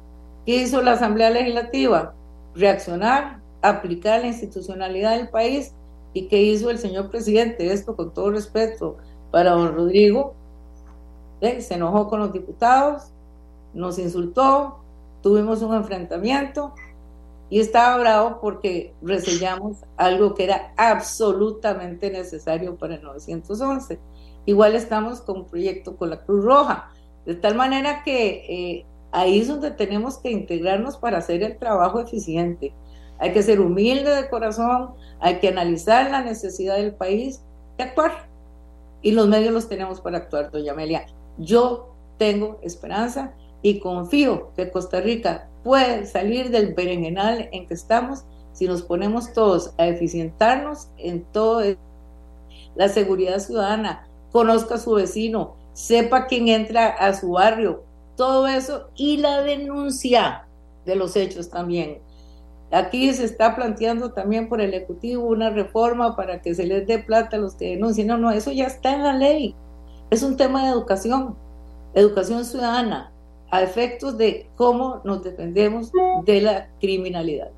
¿Qué 0.45 0.55
hizo 0.57 0.81
la 0.81 0.93
Asamblea 0.93 1.29
Legislativa? 1.29 2.13
Reaccionar, 2.55 3.39
aplicar 3.61 4.21
la 4.21 4.27
institucionalidad 4.27 5.17
del 5.17 5.29
país 5.29 5.73
y 6.13 6.27
qué 6.27 6.41
hizo 6.41 6.69
el 6.69 6.79
señor 6.79 7.09
presidente, 7.09 7.71
esto 7.71 7.95
con 7.95 8.13
todo 8.13 8.31
respeto 8.31 8.97
para 9.31 9.51
don 9.51 9.75
Rodrigo, 9.75 10.33
¿eh? 11.41 11.61
se 11.61 11.75
enojó 11.75 12.09
con 12.09 12.19
los 12.19 12.33
diputados, 12.33 13.11
nos 13.73 13.99
insultó, 13.99 14.79
tuvimos 15.21 15.61
un 15.61 15.75
enfrentamiento 15.75 16.73
y 17.49 17.59
estaba 17.59 17.97
bravo 17.97 18.39
porque 18.41 18.93
resellamos 19.01 19.77
algo 19.95 20.33
que 20.33 20.45
era 20.45 20.73
absolutamente 20.75 22.09
necesario 22.11 22.75
para 22.75 22.95
el 22.95 23.03
911. 23.03 23.99
Igual 24.45 24.75
estamos 24.75 25.21
con 25.21 25.37
un 25.39 25.45
proyecto 25.45 25.95
con 25.95 26.09
la 26.09 26.21
Cruz 26.21 26.43
Roja, 26.43 26.89
de 27.25 27.35
tal 27.35 27.55
manera 27.55 28.03
que 28.03 28.45
eh, 28.47 28.85
ahí 29.11 29.39
es 29.39 29.47
donde 29.47 29.71
tenemos 29.71 30.17
que 30.17 30.31
integrarnos 30.31 30.97
para 30.97 31.17
hacer 31.17 31.43
el 31.43 31.57
trabajo 31.57 31.99
eficiente. 31.99 32.73
Hay 33.19 33.33
que 33.33 33.43
ser 33.43 33.59
humilde 33.59 34.09
de 34.09 34.29
corazón, 34.29 34.91
hay 35.19 35.39
que 35.39 35.47
analizar 35.47 36.09
la 36.11 36.21
necesidad 36.21 36.75
del 36.75 36.93
país 36.93 37.41
y 37.77 37.81
actuar. 37.81 38.27
Y 39.01 39.11
los 39.11 39.27
medios 39.27 39.53
los 39.53 39.69
tenemos 39.69 40.01
para 40.01 40.17
actuar, 40.17 40.51
doña 40.51 40.73
Amelia. 40.73 41.05
Yo 41.37 41.89
tengo 42.17 42.59
esperanza 42.61 43.33
y 43.61 43.79
confío 43.79 44.51
que 44.55 44.71
Costa 44.71 45.01
Rica 45.01 45.47
puede 45.63 46.05
salir 46.05 46.49
del 46.49 46.73
berenjenal 46.73 47.49
en 47.51 47.67
que 47.67 47.73
estamos 47.73 48.23
si 48.53 48.65
nos 48.65 48.81
ponemos 48.81 49.33
todos 49.33 49.71
a 49.77 49.85
eficientarnos 49.85 50.87
en 50.97 51.23
todo 51.25 51.61
la 52.75 52.89
seguridad 52.89 53.39
ciudadana, 53.39 54.07
conozca 54.31 54.75
a 54.75 54.79
su 54.79 54.93
vecino, 54.93 55.55
sepa 55.73 56.25
quién 56.25 56.47
entra 56.47 56.87
a 56.87 57.13
su 57.13 57.31
barrio, 57.31 57.83
todo 58.15 58.47
eso 58.47 58.89
y 58.95 59.17
la 59.17 59.43
denuncia 59.43 60.47
de 60.85 60.95
los 60.95 61.15
hechos 61.15 61.49
también. 61.49 61.99
Aquí 62.71 63.13
se 63.13 63.23
está 63.23 63.55
planteando 63.55 64.11
también 64.11 64.49
por 64.49 64.59
el 64.59 64.73
Ejecutivo 64.73 65.23
una 65.23 65.49
reforma 65.49 66.15
para 66.15 66.41
que 66.41 66.53
se 66.53 66.65
les 66.65 66.85
dé 66.85 66.99
plata 66.99 67.37
a 67.37 67.39
los 67.39 67.55
que 67.55 67.69
denuncien. 67.69 68.07
No, 68.07 68.17
no, 68.17 68.31
eso 68.31 68.51
ya 68.51 68.65
está 68.65 68.93
en 68.93 69.03
la 69.03 69.13
ley. 69.13 69.55
Es 70.09 70.21
un 70.21 70.35
tema 70.35 70.63
de 70.63 70.71
educación, 70.71 71.35
educación 71.93 72.43
ciudadana, 72.43 73.11
a 73.51 73.61
efectos 73.61 74.17
de 74.17 74.49
cómo 74.55 75.01
nos 75.05 75.23
defendemos 75.23 75.91
de 76.25 76.41
la 76.41 76.67
criminalidad. 76.79 77.51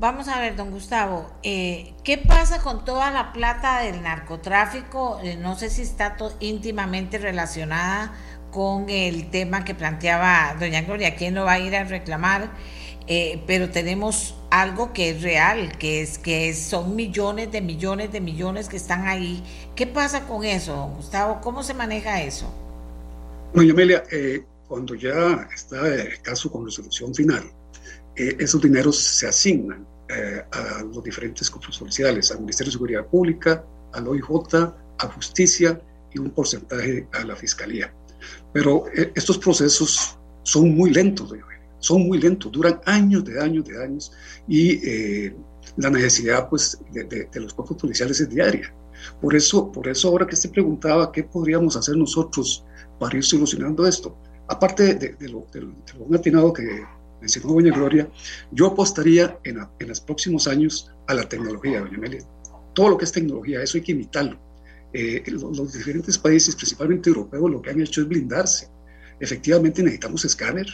Vamos 0.00 0.28
a 0.28 0.38
ver, 0.38 0.54
don 0.54 0.70
Gustavo, 0.70 1.26
eh, 1.42 1.92
¿qué 2.04 2.18
pasa 2.18 2.62
con 2.62 2.84
toda 2.84 3.10
la 3.10 3.32
plata 3.32 3.80
del 3.80 4.00
narcotráfico? 4.00 5.18
Eh, 5.24 5.36
no 5.36 5.56
sé 5.56 5.70
si 5.70 5.82
está 5.82 6.16
íntimamente 6.38 7.18
relacionada 7.18 8.12
con 8.58 8.90
el 8.90 9.30
tema 9.30 9.64
que 9.64 9.72
planteaba 9.72 10.56
doña 10.58 10.82
Gloria, 10.82 11.14
¿quién 11.14 11.36
lo 11.36 11.44
va 11.44 11.52
a 11.52 11.60
ir 11.60 11.76
a 11.76 11.84
reclamar? 11.84 12.50
Eh, 13.06 13.40
pero 13.46 13.70
tenemos 13.70 14.34
algo 14.50 14.92
que 14.92 15.10
es 15.10 15.22
real, 15.22 15.78
que 15.78 16.02
es 16.02 16.18
que 16.18 16.52
son 16.54 16.96
millones 16.96 17.52
de 17.52 17.60
millones 17.60 18.10
de 18.10 18.20
millones 18.20 18.68
que 18.68 18.76
están 18.76 19.06
ahí. 19.06 19.44
¿Qué 19.76 19.86
pasa 19.86 20.26
con 20.26 20.44
eso, 20.44 20.92
Gustavo? 20.96 21.40
¿Cómo 21.40 21.62
se 21.62 21.72
maneja 21.72 22.20
eso? 22.20 22.52
Doña 23.54 23.70
Amelia, 23.70 24.02
eh, 24.10 24.42
cuando 24.66 24.96
ya 24.96 25.48
está 25.54 25.86
el 25.86 26.20
caso 26.22 26.50
con 26.50 26.64
resolución 26.64 27.14
final, 27.14 27.44
eh, 28.16 28.38
esos 28.40 28.60
dineros 28.60 28.98
se 28.98 29.28
asignan 29.28 29.86
eh, 30.08 30.42
a 30.50 30.82
los 30.82 31.04
diferentes 31.04 31.48
cuerpos 31.48 31.78
policiales, 31.78 32.32
al 32.32 32.40
Ministerio 32.40 32.70
de 32.70 32.72
Seguridad 32.72 33.06
Pública, 33.06 33.64
al 33.92 34.08
OIJ, 34.08 34.28
a 34.98 35.06
Justicia 35.14 35.80
y 36.12 36.18
un 36.18 36.30
porcentaje 36.30 37.06
a 37.12 37.22
la 37.22 37.36
Fiscalía. 37.36 37.94
Pero 38.52 38.84
estos 39.14 39.38
procesos 39.38 40.18
son 40.42 40.74
muy 40.74 40.90
lentos, 40.90 41.32
son 41.78 42.06
muy 42.06 42.18
lentos, 42.18 42.50
duran 42.50 42.80
años 42.86 43.24
de 43.24 43.40
años 43.40 43.64
de 43.64 43.82
años 43.82 44.12
y 44.48 45.30
la 45.76 45.90
necesidad 45.90 46.48
pues, 46.48 46.78
de, 46.92 47.04
de, 47.04 47.40
los 47.40 47.54
cuerpos 47.54 47.76
policiales 47.76 48.20
es 48.20 48.28
diaria. 48.28 48.74
Por 49.20 49.34
eso, 49.34 49.70
por 49.70 49.86
eso 49.88 50.08
ahora 50.08 50.26
que 50.26 50.34
usted 50.34 50.50
preguntaba 50.50 51.12
qué 51.12 51.22
podríamos 51.22 51.76
hacer 51.76 51.96
nosotros 51.96 52.64
para 52.98 53.16
ir 53.16 53.24
solucionando 53.24 53.86
esto, 53.86 54.16
aparte 54.48 54.94
de, 54.94 55.28
lo, 55.28 55.46
de 55.52 55.60
lo 55.60 56.16
atinado 56.16 56.52
que 56.52 56.82
mencionó 57.20 57.54
doña 57.54 57.72
Gloria, 57.72 58.10
yo 58.52 58.66
apostaría 58.66 59.38
en, 59.44 59.58
en, 59.78 59.88
los 59.88 60.00
próximos 60.00 60.46
años 60.46 60.90
a 61.06 61.14
la 61.14 61.28
tecnología, 61.28 61.80
doña 61.80 61.96
Amelia. 61.96 62.20
Todo 62.74 62.90
lo 62.90 62.98
que 62.98 63.04
es 63.04 63.12
tecnología, 63.12 63.62
eso 63.62 63.78
hay 63.78 63.84
que 63.84 63.92
imitarlo. 63.92 64.38
Eh, 64.92 65.22
los, 65.26 65.72
diferentes 65.72 66.16
países, 66.16 66.56
principalmente 66.56 67.10
europeos, 67.10 67.50
lo 67.50 67.60
que 67.60 67.70
han 67.70 67.80
hecho 67.80 68.00
es 68.00 68.08
blindarse. 68.08 68.68
Efectivamente 69.20 69.82
necesitamos 69.82 70.24
escáner, 70.24 70.66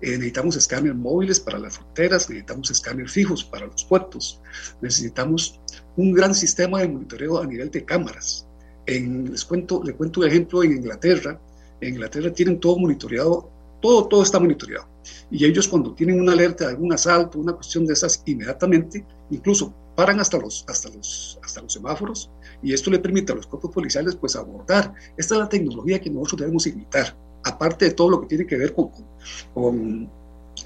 eh, 0.00 0.12
necesitamos 0.12 0.56
escáner 0.56 0.94
móviles 0.94 1.38
para 1.38 1.58
las 1.58 1.76
fronteras, 1.76 2.30
necesitamos 2.30 2.70
escáner 2.70 3.08
fijos 3.08 3.44
para 3.44 3.66
los 3.66 3.84
puertos, 3.84 4.40
necesitamos 4.80 5.60
un 5.96 6.12
gran 6.12 6.34
sistema 6.34 6.80
de 6.80 6.88
monitoreo 6.88 7.38
a 7.38 7.46
nivel 7.46 7.70
de 7.70 7.84
cámaras. 7.84 8.46
En, 8.86 9.30
les 9.30 9.44
cuento, 9.44 9.82
le 9.84 9.92
cuento 9.92 10.20
un 10.20 10.26
ejemplo 10.28 10.62
en 10.62 10.72
Inglaterra. 10.72 11.38
En 11.80 11.90
Inglaterra 11.90 12.32
tienen 12.32 12.58
todo 12.58 12.78
monitoreado, 12.78 13.50
todo, 13.82 14.08
todo 14.08 14.22
está 14.22 14.40
monitoreado. 14.40 14.88
Y 15.30 15.44
ellos 15.44 15.68
cuando 15.68 15.94
tienen 15.94 16.20
una 16.20 16.32
alerta 16.32 16.64
de 16.64 16.70
algún 16.70 16.92
asalto, 16.92 17.38
una 17.38 17.52
cuestión 17.52 17.84
de 17.84 17.92
esas, 17.92 18.22
inmediatamente, 18.24 19.04
incluso 19.30 19.74
paran 19.94 20.20
hasta 20.20 20.38
los, 20.38 20.64
hasta 20.68 20.88
los, 20.88 21.38
hasta 21.42 21.60
los 21.60 21.72
semáforos 21.72 22.30
y 22.62 22.72
esto 22.72 22.90
le 22.90 22.98
permite 22.98 23.32
a 23.32 23.36
los 23.36 23.46
cuerpos 23.46 23.70
policiales 23.72 24.16
pues 24.16 24.36
abordar. 24.36 24.92
Esta 25.16 25.34
es 25.34 25.40
la 25.40 25.48
tecnología 25.48 26.00
que 26.00 26.10
nosotros 26.10 26.40
debemos 26.40 26.66
imitar 26.66 27.16
aparte 27.44 27.86
de 27.86 27.90
todo 27.92 28.10
lo 28.10 28.20
que 28.20 28.26
tiene 28.26 28.46
que 28.46 28.56
ver 28.56 28.74
con, 28.74 28.90
con 29.54 30.10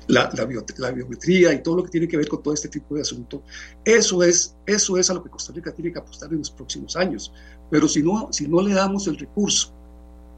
la, 0.09 0.30
la, 0.34 0.45
biometría 0.90 1.53
y 1.53 1.62
todo 1.62 1.76
lo 1.76 1.84
que 1.84 1.90
tiene 1.90 2.09
que 2.09 2.16
ver 2.16 2.28
con 2.28 2.43
todo 2.43 2.55
este 2.55 2.68
tipo 2.68 2.95
de 2.95 3.03
asunto, 3.03 3.43
eso 3.84 4.22
es, 4.22 4.57
eso 4.66 4.97
es 4.97 5.11
a 5.11 5.14
lo 5.14 5.22
que 5.22 5.30
Costa 5.30 5.53
Rica 5.53 5.72
tiene 5.72 5.93
que 5.93 5.99
apostar 5.99 6.30
en 6.32 6.38
los 6.38 6.51
próximos 6.51 6.97
años. 6.97 7.32
Pero 7.70 7.88
si 7.88 8.03
no, 8.03 8.28
si 8.32 8.49
no 8.49 8.62
le 8.62 8.74
damos 8.74 9.07
el 9.07 9.18
recurso 9.18 9.72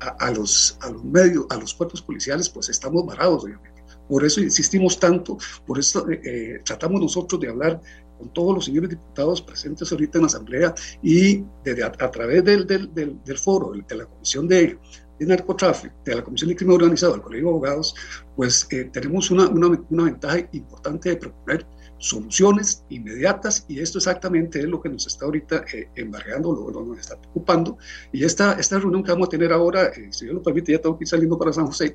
a, 0.01 0.31
los, 0.31 0.77
a 0.81 0.91
los 0.91 1.05
medios, 1.05 1.47
a 1.51 1.57
los 1.57 1.73
cuerpos 1.75 2.03
policiales, 2.03 2.49
pues 2.49 2.69
estamos 2.69 3.07
varados, 3.07 3.45
obviamente. 3.45 3.83
Por 4.09 4.25
eso 4.25 4.41
insistimos 4.41 4.99
tanto, 5.01 5.39
por 5.67 5.79
eso 5.79 6.09
eh, 6.11 6.21
eh, 6.25 6.61
tratamos 6.65 7.01
nosotros 7.01 7.41
de 7.41 7.49
hablar 7.49 7.81
con 8.25 8.33
todos 8.33 8.55
los 8.55 8.64
señores 8.64 8.91
diputados 8.91 9.43
presentes 9.43 9.91
ahorita 9.93 10.18
en 10.18 10.22
la 10.22 10.27
Asamblea 10.27 10.75
y 11.03 11.45
a, 11.85 12.11
través 12.11 12.43
del, 12.43 12.66
del, 12.66 12.93
del, 12.95 13.39
foro, 13.39 13.72
de 13.72 13.97
la 13.97 14.07
Comisión 14.07 14.49
de, 14.49 14.79
de 15.18 15.27
narcotráfico, 15.27 15.95
de 16.05 16.14
la 16.14 16.25
Comisión 16.25 16.49
de 16.49 16.57
Crimen 16.57 16.77
Organizado, 16.77 17.12
del 17.12 17.22
Colegio 17.22 17.49
de 17.49 17.51
Abogados, 17.51 17.95
pues 18.35 18.66
eh, 18.70 18.89
tenemos 18.91 19.31
una, 19.31 19.49
una, 19.49 19.79
una, 19.91 20.05
ventaja 20.05 20.39
importante 20.53 21.11
de 21.11 21.16
proponer 21.16 21.66
soluciones 21.99 22.85
inmediatas 22.89 23.66
y 23.68 23.81
esto 23.81 23.99
exactamente 23.99 24.59
es 24.59 24.66
lo 24.66 24.81
que 24.81 24.89
nos 24.89 25.07
está 25.07 25.27
ahorita 25.27 25.64
eh, 25.72 25.89
embargando, 25.95 26.53
lo, 26.53 26.83
que 26.83 26.91
nos 26.91 27.01
está 27.01 27.20
preocupando. 27.20 27.77
Y 28.11 28.25
esta, 28.25 28.55
esta 28.55 28.79
reunión 28.79 29.03
que 29.05 29.12
vamos 29.12 29.29
a 29.29 29.31
tener 29.31 29.53
ahora, 29.53 29.89
eh, 29.89 30.09
si 30.11 30.25
Dios 30.25 30.37
lo 30.37 30.43
permite, 30.43 30.72
ya 30.72 30.81
tengo 30.81 30.97
que 30.97 31.05
ir 31.05 31.09
saliendo 31.09 31.39
para 31.39 31.53
San 31.53 31.66
José, 31.66 31.95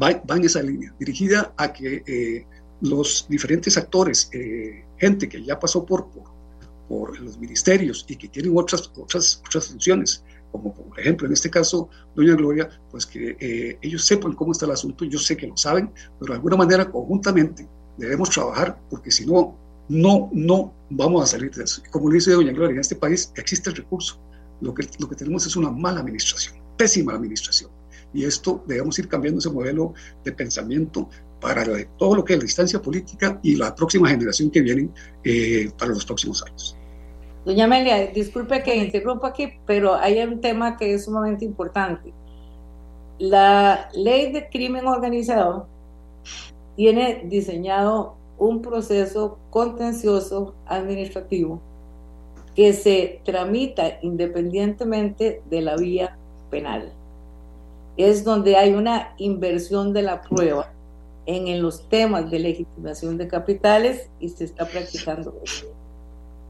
va, 0.00 0.22
va, 0.30 0.36
en 0.36 0.44
esa 0.44 0.62
línea, 0.62 0.94
dirigida 1.00 1.52
a 1.56 1.72
que 1.72 2.46
los 2.80 3.26
diferentes 3.28 3.76
actores, 3.76 4.30
gente 4.98 5.28
que 5.28 5.42
ya 5.42 5.58
pasó 5.58 5.84
por, 5.84 6.08
por, 6.10 6.24
por 6.88 7.18
los 7.20 7.38
ministerios 7.38 8.04
y 8.08 8.16
que 8.16 8.28
tienen 8.28 8.52
otras, 8.56 8.90
otras, 8.96 9.42
otras 9.46 9.68
funciones, 9.68 10.22
como 10.52 10.72
por 10.74 10.98
ejemplo 10.98 11.26
en 11.26 11.32
este 11.32 11.50
caso, 11.50 11.88
doña 12.14 12.34
Gloria, 12.34 12.68
pues 12.90 13.06
que 13.06 13.36
eh, 13.40 13.78
ellos 13.82 14.04
sepan 14.04 14.32
cómo 14.32 14.52
está 14.52 14.66
el 14.66 14.72
asunto, 14.72 15.04
yo 15.04 15.18
sé 15.18 15.36
que 15.36 15.46
lo 15.46 15.56
saben, 15.56 15.90
pero 16.18 16.32
de 16.32 16.36
alguna 16.36 16.56
manera 16.56 16.90
conjuntamente 16.90 17.68
debemos 17.96 18.30
trabajar 18.30 18.78
porque 18.90 19.10
si 19.10 19.26
no, 19.26 19.56
no, 19.88 20.30
no 20.32 20.72
vamos 20.90 21.22
a 21.22 21.26
salir 21.26 21.50
de 21.52 21.64
eso. 21.64 21.82
Como 21.90 22.10
dice 22.10 22.32
doña 22.32 22.52
Gloria, 22.52 22.74
en 22.74 22.80
este 22.80 22.96
país 22.96 23.32
existe 23.36 23.70
el 23.70 23.76
recurso, 23.76 24.20
lo 24.60 24.72
que, 24.74 24.88
lo 24.98 25.08
que 25.08 25.16
tenemos 25.16 25.46
es 25.46 25.56
una 25.56 25.70
mala 25.70 26.00
administración, 26.00 26.56
pésima 26.76 27.14
administración. 27.14 27.70
Y 28.14 28.24
esto 28.24 28.64
debemos 28.66 28.98
ir 28.98 29.08
cambiando 29.08 29.40
ese 29.40 29.50
modelo 29.50 29.92
de 30.24 30.32
pensamiento 30.32 31.10
para 31.40 31.64
todo 31.98 32.16
lo 32.16 32.24
que 32.24 32.34
es 32.34 32.38
la 32.38 32.44
distancia 32.44 32.80
política 32.80 33.38
y 33.42 33.56
la 33.56 33.74
próxima 33.74 34.08
generación 34.08 34.50
que 34.50 34.60
vienen 34.60 34.92
eh, 35.24 35.70
para 35.78 35.92
los 35.92 36.04
próximos 36.04 36.42
años. 36.44 36.76
Doña 37.44 37.64
Amelia, 37.64 38.08
disculpe 38.08 38.62
que 38.62 38.76
interrumpa 38.76 39.28
aquí, 39.28 39.52
pero 39.66 39.94
hay 39.94 40.18
un 40.20 40.40
tema 40.40 40.76
que 40.76 40.94
es 40.94 41.04
sumamente 41.04 41.44
importante. 41.44 42.12
La 43.18 43.88
ley 43.94 44.32
de 44.32 44.48
crimen 44.48 44.86
organizado 44.86 45.68
tiene 46.74 47.22
diseñado 47.26 48.16
un 48.38 48.60
proceso 48.60 49.38
contencioso 49.50 50.54
administrativo 50.66 51.62
que 52.54 52.72
se 52.72 53.20
tramita 53.24 53.98
independientemente 54.02 55.42
de 55.48 55.60
la 55.60 55.76
vía 55.76 56.18
penal. 56.50 56.92
Es 57.96 58.24
donde 58.24 58.56
hay 58.56 58.72
una 58.72 59.14
inversión 59.18 59.92
de 59.92 60.02
la 60.02 60.20
prueba 60.20 60.72
en, 61.26 61.48
en 61.48 61.62
los 61.62 61.88
temas 61.88 62.30
de 62.30 62.38
legitimación 62.38 63.18
de 63.18 63.28
capitales 63.28 64.08
y 64.20 64.28
se 64.28 64.44
está 64.44 64.64
practicando 64.66 65.34
eso. 65.44 65.66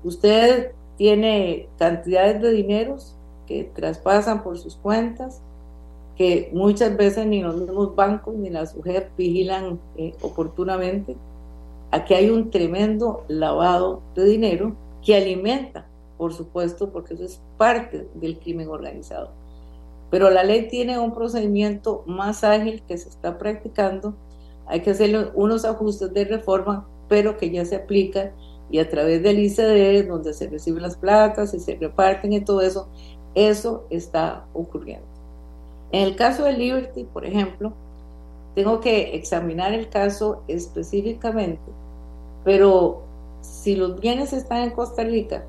Usted 0.04 0.72
tiene 0.96 1.68
cantidades 1.78 2.40
de 2.40 2.52
dineros 2.52 3.16
que 3.46 3.64
traspasan 3.64 4.42
por 4.42 4.58
sus 4.58 4.76
cuentas, 4.76 5.40
que 6.16 6.50
muchas 6.52 6.96
veces 6.96 7.26
ni 7.26 7.42
los 7.42 7.56
mismos 7.56 7.94
bancos 7.94 8.34
ni 8.34 8.50
las 8.50 8.74
mujeres 8.74 9.04
vigilan 9.16 9.78
eh, 9.96 10.14
oportunamente. 10.22 11.16
Aquí 11.90 12.14
hay 12.14 12.30
un 12.30 12.50
tremendo 12.50 13.24
lavado 13.28 14.02
de 14.14 14.24
dinero 14.24 14.74
que 15.04 15.14
alimenta, 15.14 15.86
por 16.18 16.32
supuesto, 16.32 16.90
porque 16.90 17.14
eso 17.14 17.24
es 17.24 17.40
parte 17.58 18.08
del 18.14 18.38
crimen 18.38 18.68
organizado. 18.68 19.30
Pero 20.10 20.30
la 20.30 20.42
ley 20.42 20.68
tiene 20.68 20.98
un 20.98 21.14
procedimiento 21.14 22.02
más 22.06 22.44
ágil 22.44 22.82
que 22.88 22.96
se 22.96 23.08
está 23.08 23.38
practicando. 23.38 24.14
Hay 24.66 24.80
que 24.80 24.90
hacerle 24.90 25.30
unos 25.34 25.64
ajustes 25.64 26.12
de 26.12 26.24
reforma, 26.24 26.86
pero 27.08 27.36
que 27.36 27.50
ya 27.50 27.64
se 27.64 27.76
aplica 27.76 28.32
y 28.70 28.78
a 28.78 28.90
través 28.90 29.22
del 29.22 29.38
ICD, 29.38 30.08
donde 30.08 30.32
se 30.32 30.48
reciben 30.48 30.82
las 30.82 30.96
placas 30.96 31.54
y 31.54 31.60
se 31.60 31.76
reparten 31.76 32.32
y 32.32 32.40
todo 32.40 32.60
eso, 32.60 32.88
eso 33.34 33.84
está 33.90 34.46
ocurriendo. 34.52 35.06
En 35.92 36.02
el 36.02 36.16
caso 36.16 36.44
de 36.44 36.52
Liberty, 36.52 37.04
por 37.04 37.24
ejemplo, 37.24 37.72
tengo 38.54 38.80
que 38.80 39.14
examinar 39.14 39.72
el 39.72 39.88
caso 39.88 40.42
específicamente, 40.48 41.70
pero 42.44 43.02
si 43.40 43.76
los 43.76 44.00
bienes 44.00 44.32
están 44.32 44.62
en 44.62 44.70
Costa 44.70 45.04
Rica 45.04 45.44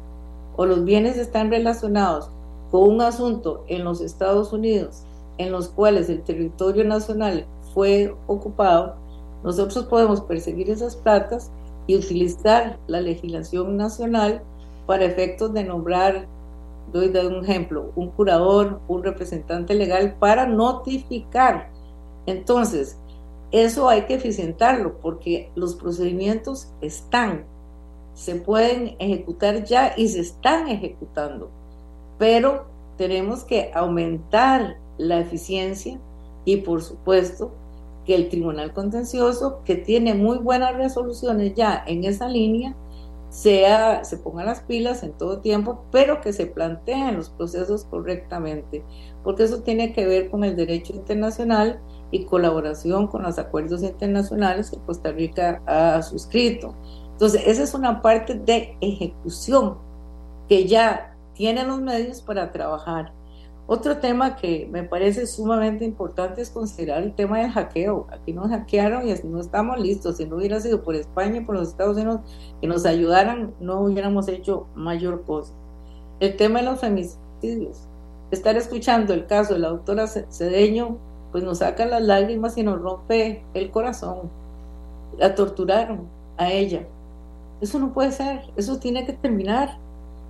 o 0.55 0.65
los 0.65 0.83
bienes 0.83 1.17
están 1.17 1.49
relacionados 1.49 2.29
con 2.69 2.87
un 2.87 3.01
asunto 3.01 3.63
en 3.67 3.83
los 3.83 4.01
Estados 4.01 4.53
Unidos 4.53 5.03
en 5.37 5.51
los 5.51 5.69
cuales 5.69 6.09
el 6.09 6.21
territorio 6.21 6.83
nacional 6.83 7.45
fue 7.73 8.13
ocupado, 8.27 8.95
nosotros 9.43 9.85
podemos 9.85 10.21
perseguir 10.21 10.69
esas 10.69 10.95
placas 10.95 11.51
y 11.85 11.95
utilizar 11.95 12.77
la 12.87 13.01
legislación 13.01 13.77
nacional 13.77 14.43
para 14.85 15.05
efectos 15.05 15.53
de 15.53 15.63
nombrar, 15.63 16.27
doy 16.91 17.09
de 17.09 17.27
un 17.27 17.43
ejemplo, 17.43 17.91
un 17.95 18.09
curador, 18.09 18.79
un 18.87 19.03
representante 19.03 19.73
legal 19.73 20.15
para 20.19 20.45
notificar. 20.47 21.69
Entonces, 22.25 22.97
eso 23.51 23.87
hay 23.87 24.03
que 24.03 24.15
eficientarlo 24.15 24.99
porque 24.99 25.51
los 25.55 25.75
procedimientos 25.75 26.73
están, 26.81 27.45
se 28.13 28.35
pueden 28.35 28.95
ejecutar 28.99 29.63
ya 29.63 29.93
y 29.95 30.09
se 30.09 30.21
están 30.21 30.67
ejecutando, 30.67 31.49
pero 32.17 32.65
tenemos 32.97 33.43
que 33.43 33.71
aumentar 33.73 34.77
la 34.97 35.19
eficiencia 35.19 35.99
y 36.43 36.57
por 36.57 36.81
supuesto 36.81 37.51
que 38.07 38.15
el 38.15 38.29
Tribunal 38.29 38.73
Contencioso, 38.73 39.61
que 39.65 39.75
tiene 39.75 40.15
muy 40.15 40.37
buenas 40.37 40.75
resoluciones 40.75 41.53
ya 41.55 41.83
en 41.85 42.05
esa 42.05 42.29
línea, 42.29 42.73
sea, 43.29 44.05
se 44.05 44.17
ponga 44.17 44.45
las 44.45 44.61
pilas 44.61 45.03
en 45.03 45.11
todo 45.11 45.41
tiempo, 45.41 45.83
pero 45.91 46.21
que 46.21 46.31
se 46.31 46.45
planteen 46.45 47.17
los 47.17 47.29
procesos 47.29 47.83
correctamente, 47.83 48.81
porque 49.25 49.43
eso 49.43 49.61
tiene 49.61 49.91
que 49.91 50.07
ver 50.07 50.29
con 50.29 50.45
el 50.45 50.55
derecho 50.55 50.93
internacional 50.93 51.81
y 52.09 52.23
colaboración 52.23 53.07
con 53.07 53.23
los 53.23 53.37
acuerdos 53.37 53.83
internacionales 53.83 54.71
que 54.71 54.77
Costa 54.77 55.11
Rica 55.11 55.61
ha 55.65 56.01
suscrito. 56.01 56.73
Entonces, 57.11 57.43
esa 57.45 57.63
es 57.63 57.73
una 57.73 58.01
parte 58.01 58.35
de 58.35 58.77
ejecución 58.79 59.77
que 60.47 60.65
ya 60.65 61.13
tiene 61.33 61.65
los 61.65 61.81
medios 61.81 62.21
para 62.21 62.53
trabajar. 62.53 63.11
Otro 63.69 63.97
tema 63.97 64.37
que 64.37 64.65
me 64.71 64.83
parece 64.83 65.27
sumamente 65.27 65.83
importante 65.83 66.41
es 66.41 66.49
considerar 66.49 67.03
el 67.03 67.13
tema 67.13 67.39
del 67.39 67.51
hackeo. 67.51 68.07
Aquí 68.09 68.31
nos 68.31 68.47
hackearon 68.47 69.09
y 69.09 69.13
no 69.25 69.41
estamos 69.41 69.77
listos. 69.77 70.15
Si 70.15 70.25
no 70.25 70.37
hubiera 70.37 70.61
sido 70.61 70.83
por 70.83 70.95
España 70.95 71.37
y 71.37 71.45
por 71.45 71.55
los 71.55 71.67
Estados 71.67 71.97
Unidos 71.97 72.21
que 72.61 72.67
nos 72.67 72.85
ayudaran, 72.85 73.53
no 73.59 73.81
hubiéramos 73.81 74.29
hecho 74.29 74.67
mayor 74.73 75.25
cosa. 75.25 75.53
El 76.21 76.37
tema 76.37 76.59
de 76.59 76.65
los 76.65 76.79
femicidios. 76.79 77.89
Estar 78.31 78.55
escuchando 78.55 79.13
el 79.13 79.27
caso 79.27 79.55
de 79.55 79.59
la 79.59 79.69
doctora 79.69 80.07
Cedeño, 80.07 80.97
pues 81.33 81.43
nos 81.43 81.57
saca 81.57 81.85
las 81.85 82.01
lágrimas 82.01 82.57
y 82.57 82.63
nos 82.63 82.81
rompe 82.81 83.43
el 83.53 83.69
corazón. 83.69 84.29
La 85.17 85.35
torturaron 85.35 86.07
a 86.37 86.49
ella. 86.51 86.87
Eso 87.59 87.79
no 87.79 87.91
puede 87.91 88.13
ser. 88.13 88.43
Eso 88.55 88.79
tiene 88.79 89.05
que 89.05 89.11
terminar 89.11 89.77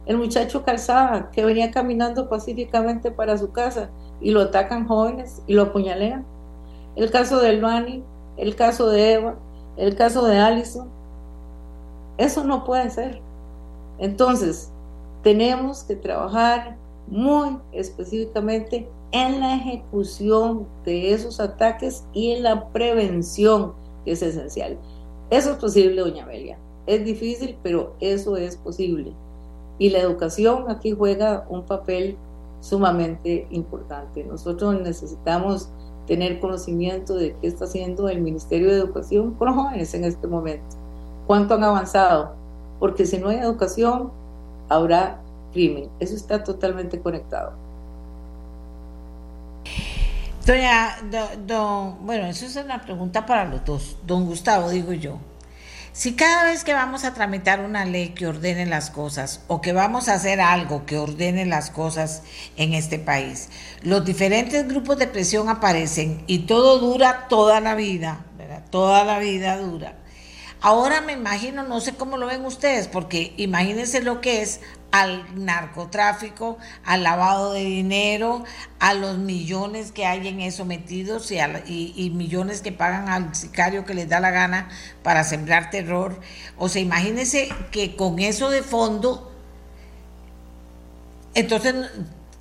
el 0.07 0.17
muchacho 0.17 0.63
Calzada 0.63 1.29
que 1.31 1.43
venía 1.43 1.69
caminando 1.69 2.29
pacíficamente 2.29 3.11
para 3.11 3.37
su 3.37 3.51
casa 3.51 3.89
y 4.21 4.31
lo 4.31 4.41
atacan 4.41 4.87
jóvenes 4.87 5.43
y 5.47 5.53
lo 5.53 5.63
apuñalean. 5.63 6.25
El 6.95 7.11
caso 7.11 7.39
de 7.39 7.49
Elvani, 7.49 8.03
el 8.37 8.55
caso 8.55 8.89
de 8.89 9.13
Eva, 9.13 9.35
el 9.75 9.95
caso 9.95 10.25
de 10.25 10.39
Allison. 10.39 10.87
Eso 12.17 12.43
no 12.45 12.63
puede 12.63 12.89
ser. 12.89 13.21
Entonces, 13.99 14.71
tenemos 15.23 15.83
que 15.83 15.95
trabajar 15.95 16.77
muy 17.07 17.57
específicamente 17.73 18.89
en 19.11 19.39
la 19.41 19.55
ejecución 19.55 20.67
de 20.85 21.13
esos 21.13 21.39
ataques 21.39 22.05
y 22.13 22.31
en 22.31 22.43
la 22.43 22.69
prevención, 22.69 23.73
que 24.05 24.13
es 24.13 24.21
esencial. 24.21 24.77
Eso 25.29 25.51
es 25.51 25.57
posible, 25.57 26.01
doña 26.01 26.23
Amelia. 26.23 26.57
Es 26.85 27.03
difícil, 27.03 27.57
pero 27.61 27.93
eso 27.99 28.37
es 28.37 28.55
posible. 28.55 29.13
Y 29.79 29.89
la 29.89 29.99
educación 29.99 30.69
aquí 30.69 30.91
juega 30.91 31.45
un 31.49 31.63
papel 31.63 32.17
sumamente 32.61 33.47
importante. 33.51 34.23
Nosotros 34.23 34.81
necesitamos 34.81 35.69
tener 36.07 36.39
conocimiento 36.39 37.15
de 37.15 37.35
qué 37.41 37.47
está 37.47 37.65
haciendo 37.65 38.09
el 38.09 38.21
Ministerio 38.21 38.69
de 38.69 38.77
Educación 38.77 39.33
con 39.35 39.47
los 39.47 39.55
jóvenes 39.55 39.93
en 39.93 40.05
este 40.05 40.27
momento. 40.27 40.75
¿Cuánto 41.27 41.55
han 41.55 41.63
avanzado? 41.63 42.33
Porque 42.79 43.05
si 43.05 43.17
no 43.17 43.29
hay 43.29 43.37
educación, 43.37 44.11
habrá 44.69 45.19
crimen. 45.51 45.89
Eso 45.99 46.15
está 46.15 46.43
totalmente 46.43 46.99
conectado. 46.99 47.51
Doña, 50.45 50.95
bueno, 52.01 52.25
eso 52.27 52.45
es 52.45 52.55
una 52.55 52.81
pregunta 52.81 53.25
para 53.25 53.45
los 53.45 53.65
dos. 53.65 53.97
Don 54.07 54.25
Gustavo, 54.25 54.69
digo 54.69 54.93
yo. 54.93 55.17
Si 55.97 56.13
cada 56.13 56.43
vez 56.43 56.63
que 56.63 56.75
vamos 56.75 57.05
a 57.05 57.15
tramitar 57.15 57.59
una 57.59 57.83
ley 57.83 58.09
que 58.09 58.27
ordene 58.27 58.67
las 58.67 58.91
cosas 58.91 59.41
o 59.47 59.61
que 59.61 59.73
vamos 59.73 60.07
a 60.07 60.13
hacer 60.13 60.39
algo 60.39 60.85
que 60.85 60.99
ordene 60.99 61.43
las 61.43 61.71
cosas 61.71 62.21
en 62.55 62.75
este 62.75 62.99
país, 62.99 63.49
los 63.81 64.05
diferentes 64.05 64.67
grupos 64.67 64.99
de 64.99 65.07
presión 65.07 65.49
aparecen 65.49 66.23
y 66.27 66.45
todo 66.45 66.77
dura 66.77 67.25
toda 67.27 67.61
la 67.61 67.73
vida, 67.73 68.23
¿verdad? 68.37 68.61
Toda 68.69 69.03
la 69.05 69.17
vida 69.17 69.57
dura. 69.57 69.95
Ahora 70.61 71.01
me 71.01 71.13
imagino, 71.13 71.63
no 71.63 71.81
sé 71.81 71.95
cómo 71.95 72.17
lo 72.17 72.27
ven 72.27 72.45
ustedes, 72.45 72.87
porque 72.87 73.33
imagínense 73.37 73.99
lo 74.03 74.21
que 74.21 74.43
es 74.43 74.61
al 74.91 75.45
narcotráfico, 75.45 76.57
al 76.85 77.03
lavado 77.03 77.53
de 77.53 77.63
dinero, 77.63 78.43
a 78.79 78.93
los 78.93 79.17
millones 79.17 79.91
que 79.91 80.05
hay 80.05 80.27
en 80.27 80.39
eso 80.39 80.65
metidos 80.65 81.31
y, 81.31 82.11
millones 82.15 82.61
que 82.61 82.71
pagan 82.71 83.09
al 83.09 83.35
sicario 83.35 83.85
que 83.85 83.93
les 83.93 84.07
da 84.09 84.19
la 84.19 84.31
gana 84.31 84.69
para 85.03 85.23
sembrar 85.23 85.69
terror. 85.69 86.19
O 86.57 86.69
sea, 86.69 86.81
imagínense 86.81 87.49
que 87.71 87.95
con 87.95 88.19
eso 88.19 88.49
de 88.49 88.63
fondo, 88.63 89.31
entonces 91.33 91.75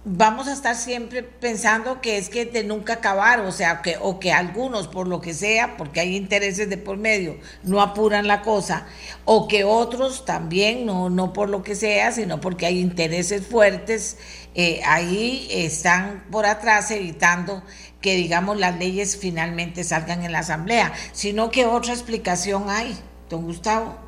vamos 0.09 0.47
a 0.47 0.53
estar 0.53 0.77
siempre 0.77 1.25
pensando 1.25 2.01
que 2.01 2.17
es 2.17 2.29
que 2.29 2.45
de 2.45 2.63
nunca 2.63 2.95
acabar, 2.95 3.41
o 3.41 3.51
sea, 3.51 3.83
que, 3.83 3.97
o 4.01 4.21
que 4.21 4.31
algunos, 4.31 4.87
por 4.87 5.09
lo 5.09 5.21
que 5.21 5.35
sea, 5.35 5.77
porque 5.77 5.99
hay 5.99 6.15
intereses 6.15 6.71
de 6.71 6.79
por 6.79 6.97
medio, 6.97 7.37
no 7.65 7.81
apuran 7.81 8.29
la 8.29 8.43
cosa, 8.43 8.87
o 9.25 9.49
que 9.49 9.65
otros 9.65 10.25
también, 10.25 10.87
no, 10.87 11.11
no 11.11 11.33
por 11.33 11.49
lo 11.49 11.65
que 11.65 11.75
sea, 11.75 12.13
sino 12.13 12.41
porque 12.41 12.67
hay 12.67 12.79
intereses 12.79 13.45
fuertes, 13.49 14.17
eh, 14.55 14.81
ahí 14.87 15.49
están 15.51 16.25
por 16.31 16.47
atrás 16.47 16.93
evitando 16.93 17.65
que, 18.01 18.15
digamos, 18.15 18.61
las 18.61 18.79
leyes 18.79 19.17
finalmente 19.17 19.83
salgan 19.83 20.23
en 20.23 20.31
la 20.31 20.39
Asamblea, 20.39 20.93
sino 21.11 21.51
que 21.51 21.67
otra 21.67 21.93
explicación 21.93 22.71
hay, 22.71 22.97
don 23.29 23.43
Gustavo. 23.43 23.99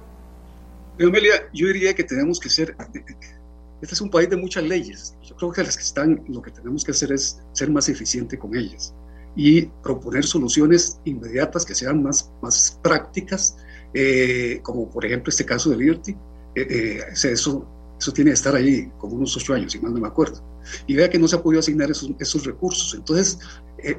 Amelia, 1.01 1.49
yo 1.53 1.67
diría 1.67 1.93
que 1.93 2.05
tenemos 2.05 2.39
que 2.39 2.51
ser 2.51 2.77
este 3.81 3.95
es 3.95 4.01
un 4.01 4.11
país 4.11 4.29
de 4.29 4.37
muchas 4.37 4.65
leyes. 4.65 5.17
Yo 5.23 5.37
creo 5.37 5.53
que 5.53 5.63
las 5.63 5.77
que 5.77 5.83
están, 5.83 6.25
lo 6.29 6.43
que 6.43 6.51
tenemos 6.51 6.85
que 6.85 6.91
hacer 6.91 7.13
es 7.13 7.41
ser 7.53 7.71
más 7.71 7.89
eficiente 7.89 8.39
con 8.39 8.57
ellas 8.57 8.95
y 9.37 9.63
proponer 9.83 10.25
soluciones 10.25 11.01
inmediatas 11.05 11.65
que 11.65 11.75
sean 11.75 12.03
más, 12.03 12.33
más 12.43 12.79
prácticas, 12.83 13.57
eh, 13.95 14.59
como 14.63 14.91
por 14.91 15.05
ejemplo 15.05 15.31
este 15.31 15.45
caso 15.45 15.71
de 15.71 15.77
Liberty. 15.77 16.13
Eh, 16.57 16.67
eh, 16.69 17.01
eso, 17.13 17.67
eso 17.99 18.13
tiene 18.13 18.31
que 18.31 18.35
estar 18.35 18.55
ahí 18.57 18.91
como 18.99 19.15
unos 19.15 19.37
ocho 19.37 19.55
años, 19.55 19.73
si 19.73 19.79
mal 19.79 19.95
no 19.95 20.01
me 20.01 20.09
acuerdo. 20.09 20.43
Y 20.87 20.97
vea 20.97 21.09
que 21.09 21.19
no 21.19 21.29
se 21.29 21.37
ha 21.37 21.43
podido 21.43 21.61
asignar 21.61 21.91
esos, 21.91 22.11
esos 22.19 22.45
recursos. 22.45 22.95
Entonces, 22.95 23.39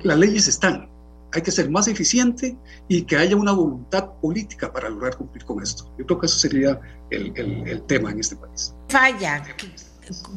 las 0.04 0.20
leyes 0.20 0.48
están, 0.48 0.90
hay 1.34 1.42
que 1.42 1.52
ser 1.52 1.70
más 1.70 1.88
eficiente 1.88 2.58
y 2.88 3.04
que 3.04 3.18
haya 3.18 3.36
una 3.36 3.52
voluntad 3.52 4.12
política 4.22 4.72
para 4.72 4.90
lograr 4.90 5.16
cumplir 5.16 5.46
con 5.46 5.62
esto. 5.62 5.94
Yo 5.98 6.06
creo 6.06 6.20
que 6.20 6.26
eso 6.26 6.40
sería 6.40 6.80
el, 7.10 7.34
el, 7.36 7.82
tema 7.84 8.12
en 8.12 8.20
este 8.20 8.36
país. 8.36 8.74
Falla, 8.90 9.44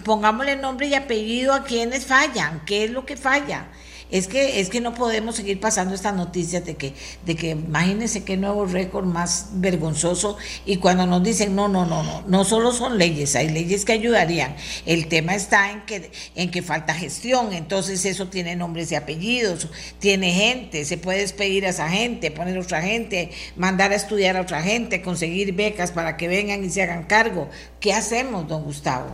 pongámosle 0.05 0.57
nombre 0.57 0.87
y 0.89 0.95
apellido 0.95 1.55
a 1.55 1.65
quienes 1.65 2.07
fallan, 2.07 2.65
qué 2.67 2.85
es 2.85 2.91
lo 2.91 3.07
que 3.07 3.17
falla 3.17 3.71
es 4.13 4.29
que, 4.29 4.61
es 4.61 4.69
que 4.69 4.83
no 4.83 4.95
podemos 4.95 5.37
seguir 5.37 5.59
pasando 5.59 5.95
estas 5.95 6.15
noticias 6.15 6.65
de 6.67 6.77
que, 6.77 6.93
de 7.25 7.35
que 7.35 7.51
imagínense 7.51 8.25
qué 8.25 8.37
nuevo 8.37 8.67
récord 8.67 9.07
más 9.07 9.49
vergonzoso 9.55 10.37
y 10.67 10.77
cuando 10.77 11.07
nos 11.07 11.23
dicen 11.23 11.57
no, 11.57 11.67
no, 11.67 11.87
no, 11.87 12.03
no, 12.03 12.23
no 12.29 12.45
solo 12.45 12.73
son 12.73 12.99
leyes, 12.99 13.35
hay 13.35 13.49
leyes 13.49 13.87
que 13.87 13.93
ayudarían. 13.93 14.55
El 14.85 15.09
tema 15.09 15.35
está 15.35 15.73
en 15.73 15.87
que, 15.87 16.13
en 16.35 16.51
que 16.51 16.61
falta 16.61 16.93
gestión, 16.93 17.55
entonces 17.55 18.05
eso 18.05 18.29
tiene 18.29 18.55
nombres 18.55 18.93
y 18.93 18.97
apellidos, 18.97 19.69
tiene 19.99 20.31
gente, 20.33 20.85
se 20.85 20.99
puede 20.99 21.21
despedir 21.21 21.65
a 21.65 21.71
esa 21.71 21.89
gente, 21.89 22.31
poner 22.31 22.59
a 22.59 22.61
otra 22.61 22.83
gente, 22.83 23.31
mandar 23.57 23.93
a 23.93 23.95
estudiar 23.95 24.37
a 24.37 24.43
otra 24.43 24.63
gente, 24.63 25.01
conseguir 25.01 25.55
becas 25.55 25.91
para 25.91 26.19
que 26.19 26.29
vengan 26.29 26.63
y 26.63 26.69
se 26.69 26.83
hagan 26.83 27.05
cargo. 27.05 27.49
¿Qué 27.81 27.95
hacemos, 27.95 28.47
don 28.47 28.63
Gustavo? 28.65 29.07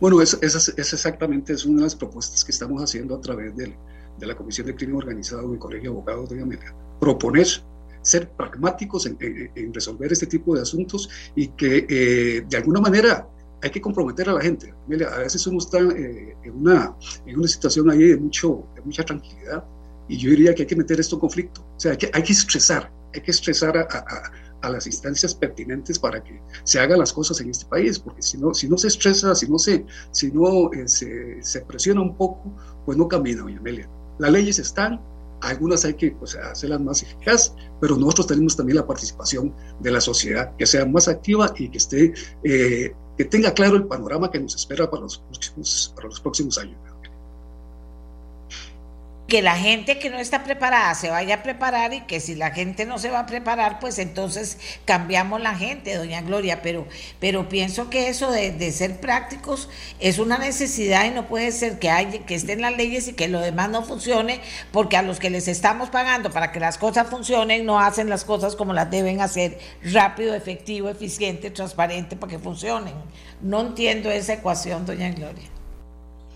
Bueno, 0.00 0.20
esa, 0.22 0.38
es 0.42 0.74
exactamente 0.76 1.52
es 1.52 1.64
una 1.64 1.78
de 1.78 1.84
las 1.84 1.94
propuestas 1.94 2.42
que 2.42 2.50
estamos 2.50 2.82
haciendo 2.82 3.14
a 3.14 3.20
través 3.20 3.54
del, 3.54 3.74
de 4.20 4.26
la 4.26 4.36
Comisión 4.36 4.66
de 4.66 4.74
Crimen 4.76 4.96
Organizado 4.96 5.52
en 5.52 5.58
Colegio 5.58 5.90
de 5.90 5.96
Abogados 5.96 6.30
de 6.30 6.42
América, 6.42 6.74
proponer 7.00 7.46
ser 8.02 8.30
pragmáticos 8.30 9.06
en, 9.06 9.18
resolver 9.74 10.12
este 10.12 10.26
tipo 10.26 10.54
de 10.54 10.62
asuntos 10.62 11.08
y 11.34 11.48
que 11.48 11.86
eh, 11.88 12.44
de 12.48 12.56
alguna 12.56 12.80
manera 12.80 13.28
hay 13.62 13.70
que 13.70 13.80
comprometer 13.80 14.28
a 14.28 14.34
la 14.34 14.40
gente. 14.40 14.72
a 14.72 15.18
veces 15.18 15.46
uno 15.46 15.58
está 15.58 15.78
eh, 15.78 16.36
en, 16.44 16.52
una, 16.56 16.94
en 17.26 17.38
una 17.38 17.48
situación 17.48 17.90
ahí 17.90 18.04
de, 18.04 18.16
mucho, 18.16 18.64
de 18.74 18.80
mucha 18.82 19.04
tranquilidad 19.04 19.64
y 20.08 20.16
yo 20.16 20.30
diría 20.30 20.54
que 20.54 20.62
hay 20.62 20.66
que 20.66 20.76
meter 20.76 20.98
esto 20.98 21.16
en 21.16 21.20
conflicto. 21.20 21.60
O 21.76 21.80
sea, 21.80 21.92
hay 21.92 21.98
que, 21.98 22.10
hay 22.12 22.22
que 22.22 22.32
estresar, 22.32 22.90
hay 23.14 23.20
que 23.20 23.30
estresar 23.30 23.76
a, 23.76 23.82
a, 23.82 24.66
a, 24.66 24.70
las 24.70 24.86
instancias 24.86 25.34
pertinentes 25.34 25.98
para 25.98 26.22
que 26.22 26.40
se 26.64 26.80
hagan 26.80 26.98
las 26.98 27.12
cosas 27.12 27.40
en 27.40 27.50
este 27.50 27.66
país, 27.66 27.98
porque 27.98 28.22
si 28.22 28.36
no, 28.36 28.52
si 28.52 28.68
no 28.68 28.76
se 28.76 28.88
estresa, 28.88 29.34
si 29.34 29.48
no, 29.48 29.58
se, 29.58 29.86
si 30.10 30.32
no 30.32 30.72
eh, 30.72 30.88
se, 30.88 31.40
se, 31.42 31.60
presiona 31.60 32.00
un 32.00 32.16
poco, 32.16 32.56
pues 32.84 32.98
no 32.98 33.06
camina, 33.06 33.42
doña 33.42 33.58
Amelia. 33.58 33.88
Las 34.20 34.30
leyes 34.30 34.58
están, 34.58 35.00
algunas 35.40 35.86
hay 35.86 35.94
que 35.94 36.10
pues, 36.10 36.36
hacerlas 36.36 36.80
más 36.80 37.02
eficaz, 37.02 37.54
pero 37.80 37.96
nosotros 37.96 38.26
tenemos 38.26 38.54
también 38.54 38.76
la 38.76 38.86
participación 38.86 39.54
de 39.80 39.90
la 39.90 40.00
sociedad, 40.00 40.54
que 40.56 40.66
sea 40.66 40.84
más 40.84 41.08
activa 41.08 41.52
y 41.56 41.70
que 41.70 41.78
esté, 41.78 42.12
eh, 42.44 42.92
que 43.16 43.24
tenga 43.24 43.52
claro 43.54 43.76
el 43.76 43.86
panorama 43.86 44.30
que 44.30 44.38
nos 44.38 44.54
espera 44.54 44.90
para 44.90 45.04
los 45.04 45.18
próximos, 45.18 45.92
para 45.96 46.08
los 46.08 46.20
próximos 46.20 46.58
años 46.58 46.76
que 49.30 49.42
la 49.42 49.56
gente 49.56 50.00
que 50.00 50.10
no 50.10 50.18
está 50.18 50.42
preparada 50.42 50.92
se 50.96 51.08
vaya 51.08 51.36
a 51.36 51.42
preparar 51.44 51.94
y 51.94 52.00
que 52.00 52.18
si 52.18 52.34
la 52.34 52.50
gente 52.50 52.84
no 52.84 52.98
se 52.98 53.10
va 53.10 53.20
a 53.20 53.26
preparar, 53.26 53.78
pues 53.78 54.00
entonces 54.00 54.58
cambiamos 54.84 55.40
la 55.40 55.54
gente, 55.54 55.94
doña 55.94 56.20
Gloria, 56.20 56.62
pero, 56.62 56.86
pero 57.20 57.48
pienso 57.48 57.88
que 57.90 58.08
eso 58.08 58.30
de, 58.32 58.72
ser 58.72 58.98
prácticos 58.98 59.68
es 60.00 60.18
una 60.18 60.36
necesidad 60.36 61.04
y 61.06 61.10
no 61.10 61.28
puede 61.28 61.52
ser 61.52 61.78
que, 61.78 61.90
haya, 61.90 62.26
que 62.26 62.34
estén 62.34 62.60
las 62.60 62.76
leyes 62.76 63.06
y 63.06 63.12
que 63.12 63.28
lo 63.28 63.40
demás 63.40 63.70
no 63.70 63.84
funcione, 63.84 64.40
porque 64.72 64.96
a 64.96 65.02
los 65.02 65.20
que 65.20 65.30
les 65.30 65.46
estamos 65.46 65.90
pagando 65.90 66.30
para 66.30 66.50
que 66.50 66.58
las 66.58 66.76
cosas 66.76 67.08
funcionen 67.08 67.64
no 67.64 67.78
hacen 67.78 68.10
las 68.10 68.24
cosas 68.24 68.56
como 68.56 68.72
las 68.72 68.90
deben 68.90 69.20
hacer, 69.20 69.60
rápido, 69.84 70.34
efectivo, 70.34 70.88
eficiente, 70.88 71.52
transparente, 71.52 72.16
para 72.16 72.32
que 72.32 72.40
funcionen. 72.40 72.94
No 73.40 73.60
entiendo 73.60 74.10
esa 74.10 74.32
ecuación, 74.32 74.84
doña 74.84 75.08
Gloria. 75.10 75.48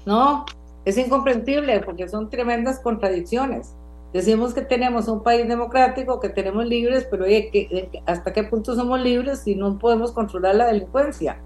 No, 0.07 0.47
es 0.85 0.99
incomprensible 0.99 1.81
porque 1.81 2.09
son 2.09 2.31
tremendas 2.31 2.81
contradicciones. 2.81 3.75
Decimos 4.13 4.55
que 4.55 4.63
tenemos 4.63 5.09
un 5.09 5.23
país 5.23 5.49
democrático, 5.49 6.21
que 6.21 6.29
tenemos 6.29 6.67
libres, 6.67 7.07
pero 7.11 7.25
oye, 7.25 7.91
¿hasta 8.07 8.33
qué 8.33 8.45
punto 8.45 8.75
somos 8.75 9.01
libres 9.01 9.41
si 9.41 9.57
no 9.57 9.79
podemos 9.79 10.13
controlar 10.13 10.55
la 10.55 10.67
delincuencia? 10.67 11.41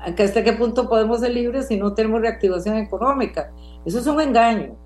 ¿Hasta 0.00 0.42
qué 0.44 0.52
punto 0.52 0.88
podemos 0.88 1.20
ser 1.20 1.32
libres 1.32 1.68
si 1.68 1.76
no 1.76 1.92
tenemos 1.92 2.22
reactivación 2.22 2.76
económica? 2.76 3.50
Eso 3.84 3.98
es 3.98 4.06
un 4.06 4.20
engaño. 4.20 4.76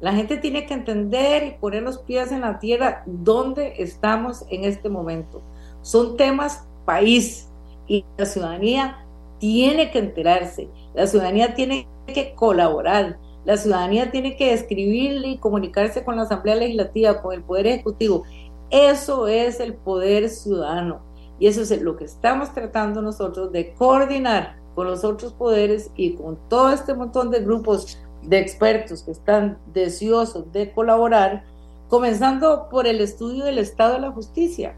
La 0.00 0.12
gente 0.12 0.38
tiene 0.38 0.66
que 0.66 0.74
entender 0.74 1.44
y 1.44 1.50
poner 1.60 1.84
los 1.84 1.98
pies 1.98 2.32
en 2.32 2.40
la 2.40 2.58
tierra 2.58 3.04
donde 3.06 3.74
estamos 3.78 4.44
en 4.50 4.64
este 4.64 4.88
momento. 4.88 5.40
Son 5.82 6.16
temas 6.16 6.66
país 6.84 7.48
y 7.86 8.04
la 8.16 8.26
ciudadanía 8.26 8.98
tiene 9.38 9.90
que 9.90 9.98
enterarse, 9.98 10.68
la 10.94 11.06
ciudadanía 11.06 11.54
tiene 11.54 11.86
que 12.06 12.34
colaborar, 12.34 13.18
la 13.44 13.56
ciudadanía 13.56 14.10
tiene 14.10 14.36
que 14.36 14.52
escribirle 14.52 15.28
y 15.28 15.38
comunicarse 15.38 16.04
con 16.04 16.16
la 16.16 16.22
Asamblea 16.22 16.54
Legislativa, 16.54 17.20
con 17.20 17.34
el 17.34 17.42
Poder 17.42 17.66
Ejecutivo. 17.66 18.22
Eso 18.70 19.26
es 19.26 19.60
el 19.60 19.74
poder 19.74 20.30
ciudadano 20.30 21.02
y 21.38 21.46
eso 21.46 21.62
es 21.62 21.82
lo 21.82 21.96
que 21.96 22.04
estamos 22.04 22.54
tratando 22.54 23.02
nosotros 23.02 23.52
de 23.52 23.74
coordinar 23.74 24.56
con 24.74 24.86
los 24.86 25.04
otros 25.04 25.32
poderes 25.32 25.90
y 25.96 26.14
con 26.14 26.38
todo 26.48 26.70
este 26.70 26.94
montón 26.94 27.30
de 27.30 27.40
grupos 27.40 27.98
de 28.22 28.38
expertos 28.38 29.02
que 29.02 29.10
están 29.10 29.58
deseosos 29.74 30.50
de 30.52 30.72
colaborar, 30.72 31.44
comenzando 31.88 32.68
por 32.70 32.86
el 32.86 33.00
estudio 33.00 33.44
del 33.44 33.58
estado 33.58 33.94
de 33.94 34.00
la 34.00 34.12
justicia. 34.12 34.76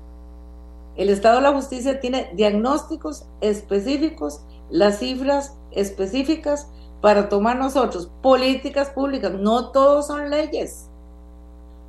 El 0.97 1.11
estado 1.11 1.37
de 1.37 1.43
la 1.43 1.53
justicia 1.53 2.01
tiene 2.01 2.31
diagnósticos 2.35 3.27
específicos, 3.41 4.41
las 4.71 5.01
cifras 5.01 5.57
específicas 5.73 6.69
para 7.05 7.29
tomar 7.29 7.59
nosotros 7.59 8.11
políticas 8.23 8.89
públicas. 8.89 9.31
No 9.31 9.73
todos 9.73 10.07
son 10.07 10.31
leyes. 10.31 10.89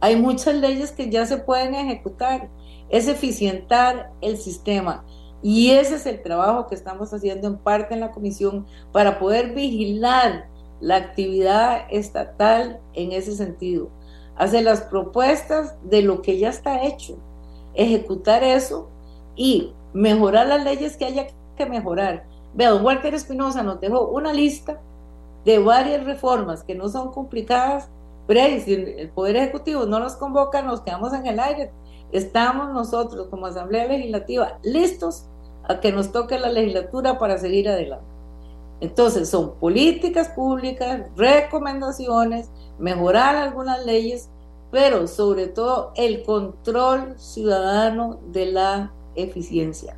Hay 0.01 0.17
muchas 0.17 0.55
leyes 0.55 0.91
que 0.91 1.09
ya 1.09 1.25
se 1.25 1.37
pueden 1.37 1.73
ejecutar. 1.73 2.49
Es 2.89 3.07
eficientar 3.07 4.11
el 4.19 4.35
sistema. 4.37 5.05
Y 5.41 5.71
ese 5.71 5.95
es 5.95 6.05
el 6.05 6.21
trabajo 6.21 6.67
que 6.67 6.75
estamos 6.75 7.13
haciendo 7.13 7.47
en 7.47 7.55
parte 7.55 7.93
en 7.93 8.01
la 8.01 8.11
comisión 8.11 8.65
para 8.91 9.17
poder 9.17 9.53
vigilar 9.53 10.49
la 10.81 10.97
actividad 10.97 11.85
estatal 11.89 12.81
en 12.91 13.13
ese 13.13 13.37
sentido. 13.37 13.87
Hacer 14.35 14.65
las 14.65 14.81
propuestas 14.81 15.75
de 15.85 16.01
lo 16.01 16.21
que 16.21 16.39
ya 16.39 16.49
está 16.49 16.83
hecho, 16.83 17.17
ejecutar 17.73 18.43
eso 18.43 18.89
y 19.37 19.71
mejorar 19.93 20.47
las 20.47 20.65
leyes 20.65 20.97
que 20.97 21.05
haya 21.05 21.27
que 21.55 21.65
mejorar. 21.67 22.25
Vea, 22.53 22.71
don 22.71 22.83
Walter 22.83 23.13
Espinosa 23.13 23.63
nos 23.63 23.79
dejó 23.79 24.09
una 24.09 24.33
lista 24.33 24.81
de 25.45 25.59
varias 25.59 26.03
reformas 26.03 26.63
que 26.63 26.75
no 26.75 26.89
son 26.89 27.11
complicadas, 27.11 27.89
pero 28.27 28.59
si 28.59 28.73
el 28.73 29.09
Poder 29.09 29.35
Ejecutivo 29.35 29.85
no 29.85 29.99
nos 29.99 30.15
convoca, 30.15 30.61
nos 30.61 30.81
quedamos 30.81 31.13
en 31.13 31.27
el 31.27 31.39
aire. 31.39 31.71
Estamos 32.11 32.73
nosotros 32.73 33.27
como 33.29 33.45
Asamblea 33.45 33.87
Legislativa 33.87 34.57
listos 34.63 35.27
a 35.67 35.79
que 35.79 35.91
nos 35.91 36.11
toque 36.11 36.39
la 36.39 36.49
legislatura 36.49 37.17
para 37.19 37.37
seguir 37.37 37.69
adelante. 37.69 38.05
Entonces, 38.81 39.29
son 39.29 39.55
políticas 39.55 40.29
públicas, 40.29 41.01
recomendaciones, 41.15 42.49
mejorar 42.77 43.35
algunas 43.35 43.85
leyes, 43.85 44.29
pero 44.71 45.07
sobre 45.07 45.47
todo 45.47 45.91
el 45.95 46.23
control 46.23 47.17
ciudadano 47.17 48.19
de 48.31 48.47
la 48.47 48.91
eficiencia. 49.15 49.97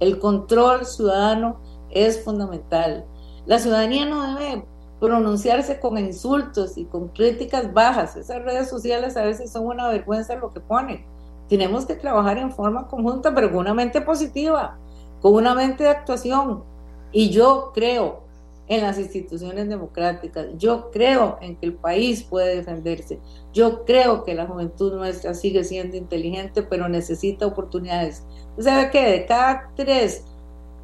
El 0.00 0.18
control 0.18 0.84
ciudadano 0.84 1.60
es 1.90 2.24
fundamental. 2.24 3.04
La 3.46 3.58
ciudadanía 3.58 4.06
no 4.06 4.38
debe 4.38 4.64
pronunciarse 5.00 5.80
con 5.80 5.98
insultos 5.98 6.78
y 6.78 6.84
con 6.84 7.08
críticas 7.08 7.72
bajas. 7.72 8.16
Esas 8.16 8.42
redes 8.44 8.68
sociales 8.68 9.16
a 9.16 9.24
veces 9.24 9.50
son 9.50 9.66
una 9.66 9.88
vergüenza 9.88 10.36
lo 10.36 10.52
que 10.52 10.60
ponen. 10.60 11.04
Tenemos 11.48 11.86
que 11.86 11.96
trabajar 11.96 12.38
en 12.38 12.52
forma 12.52 12.86
conjunta, 12.86 13.34
pero 13.34 13.50
con 13.50 13.58
una 13.58 13.74
mente 13.74 14.00
positiva, 14.00 14.78
con 15.20 15.34
una 15.34 15.56
mente 15.56 15.82
de 15.82 15.90
actuación. 15.90 16.62
Y 17.10 17.30
yo 17.30 17.72
creo 17.74 18.22
en 18.68 18.82
las 18.82 18.96
instituciones 18.96 19.68
democráticas, 19.68 20.46
yo 20.56 20.92
creo 20.92 21.36
en 21.40 21.56
que 21.56 21.66
el 21.66 21.74
país 21.74 22.22
puede 22.22 22.56
defenderse, 22.56 23.18
yo 23.52 23.84
creo 23.84 24.22
que 24.22 24.34
la 24.34 24.46
juventud 24.46 24.94
nuestra 24.94 25.34
sigue 25.34 25.64
siendo 25.64 25.96
inteligente, 25.96 26.62
pero 26.62 26.88
necesita 26.88 27.44
oportunidades. 27.44 28.24
¿Usted 28.56 28.70
sabe 28.70 28.90
que 28.90 29.04
de 29.04 29.26
cada 29.26 29.68
tres 29.74 30.24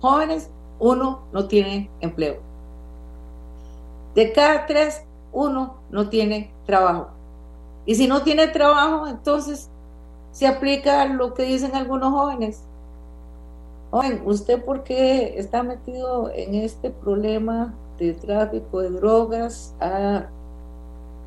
jóvenes, 0.01 0.51
uno 0.81 1.23
no 1.33 1.47
tiene 1.47 1.89
empleo? 2.01 2.48
De 4.19 4.33
cada 4.33 4.67
tres, 4.67 5.05
uno 5.33 5.77
no 5.91 6.09
tiene 6.09 6.53
trabajo. 6.67 7.07
Y 7.87 7.95
si 7.95 8.09
no 8.09 8.25
tiene 8.25 8.49
trabajo, 8.49 9.07
entonces 9.07 9.71
se 10.33 10.49
aplica 10.49 11.05
lo 11.05 11.35
que 11.35 11.45
dicen 11.45 11.77
algunos 11.77 12.11
jóvenes. 12.11 12.65
Oye, 13.93 14.21
¿usted 14.25 14.65
por 14.65 14.83
qué 14.83 15.39
está 15.39 15.63
metido 15.63 16.33
en 16.35 16.57
este 16.57 16.91
problema 16.91 17.73
de 17.97 18.13
tráfico 18.13 18.81
de 18.81 18.91
drogas? 18.91 19.73
¿Ha 19.81 20.27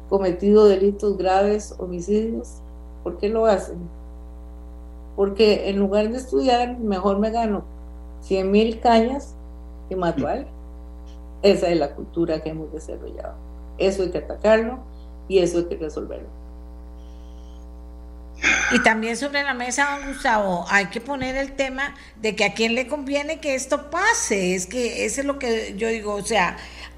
cometido 0.10 0.66
delitos 0.66 1.18
graves, 1.18 1.74
homicidios? 1.80 2.58
¿Por 3.04 3.20
qué 3.20 3.30
lo 3.30 3.46
hacen? 3.46 3.78
Porque 5.16 5.70
en 5.70 5.80
lugar 5.80 6.10
de 6.10 6.18
estudiar, 6.18 6.78
mejor 6.78 7.20
me 7.20 7.32
gano 7.32 7.64
100 8.24 8.52
mil 8.52 8.82
cañas 8.82 9.34
y 9.89 9.96
mato 9.96 10.28
a 10.28 10.32
alguien. 10.32 10.61
Esa 11.44 11.70
es 11.70 11.78
la 11.78 11.96
cultura 11.96 12.42
que 12.42 12.50
hemos 12.50 12.72
desarrollado. 12.72 13.36
Eso 13.78 14.04
hay 14.04 14.12
que 14.12 14.20
atacarlo 14.20 14.80
y 15.28 15.39
eso 15.39 15.60
hay 15.60 15.66
que 15.66 15.78
resolverlo. 15.78 16.30
Y 18.72 18.80
también 18.80 19.18
sobre 19.18 19.44
la 19.44 19.54
mesa, 19.54 19.98
don 19.98 20.14
Gustavo, 20.14 20.66
hay 20.70 20.88
que 20.88 21.02
poner 21.02 21.36
el 21.36 21.54
tema 21.54 21.94
de 22.16 22.36
que 22.36 22.46
a 22.46 22.54
quién 22.54 22.74
le 22.74 22.88
conviene 22.88 23.39
que 23.39 23.54
esto 23.54 23.89
pase. 23.89 24.56
Es 24.56 24.66
que 24.66 25.06
eso 25.06 25.22
es 25.22 25.28
lo 25.28 25.38
que 25.38 25.76
yo 25.78 25.88
digo, 25.89 26.16
o 26.16 26.24
sea, 26.24 26.58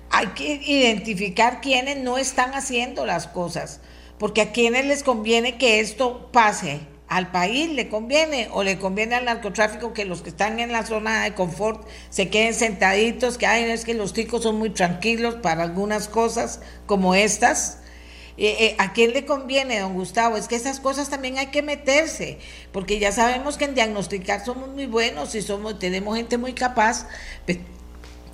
hay 0.10 0.28
que 0.28 0.62
identificar 0.64 1.60
quiénes 1.60 1.98
no 1.98 2.18
están 2.18 2.54
haciendo 2.54 3.06
las 3.06 3.28
cosas, 3.28 3.82
porque 4.20 4.41
a 4.41 4.52
quienes 4.52 4.86
les 4.86 5.04
conviene 5.04 5.58
que 5.58 5.80
esto 5.80 6.30
pase. 6.32 6.82
Al 7.14 7.30
país 7.30 7.70
le 7.70 7.89
conviene 7.89 8.49
o 8.51 8.64
le 8.64 8.80
conviene 8.80 9.14
al 9.14 9.26
narcotráfico 9.26 9.93
que 9.93 10.03
los 10.03 10.24
que 10.24 10.30
están 10.30 10.59
en 10.59 10.72
la 10.72 10.84
zona 10.84 11.24
de 11.24 11.36
confort 11.36 11.88
se 12.09 12.30
queden 12.30 12.55
sentaditos, 12.55 13.38
que 13.38 13.45
ay, 13.45 13.66
es 13.66 13.86
que 13.86 13.93
los 13.93 14.14
ticos 14.14 14.41
son 14.41 14.57
muy 14.57 14.72
tranquilos 14.72 15.36
para 15.36 15.61
algunas 15.61 16.07
cosas 16.07 16.59
como 16.88 17.14
estas 17.14 17.78
eh, 18.36 18.55
eh, 18.59 18.76
¿A 18.80 18.93
quién 18.93 19.14
le 19.14 19.26
conviene, 19.26 19.80
don 19.80 19.93
Gustavo? 19.93 20.38
Es 20.38 20.47
que 20.47 20.55
esas 20.55 20.80
cosas 20.80 21.07
también 21.07 21.38
hay 21.38 21.47
que 21.51 21.61
meterse, 21.61 22.39
porque 22.72 22.97
ya 22.97 23.11
sabemos 23.11 23.57
que 23.57 23.66
en 23.66 23.76
diagnosticar 23.76 24.43
somos 24.43 24.70
muy 24.70 24.88
buenos 24.88 25.36
y 25.36 25.43
somos, 25.43 25.78
tenemos 25.78 26.18
gente 26.18 26.39
muy 26.39 26.53
capaz, 26.53 27.05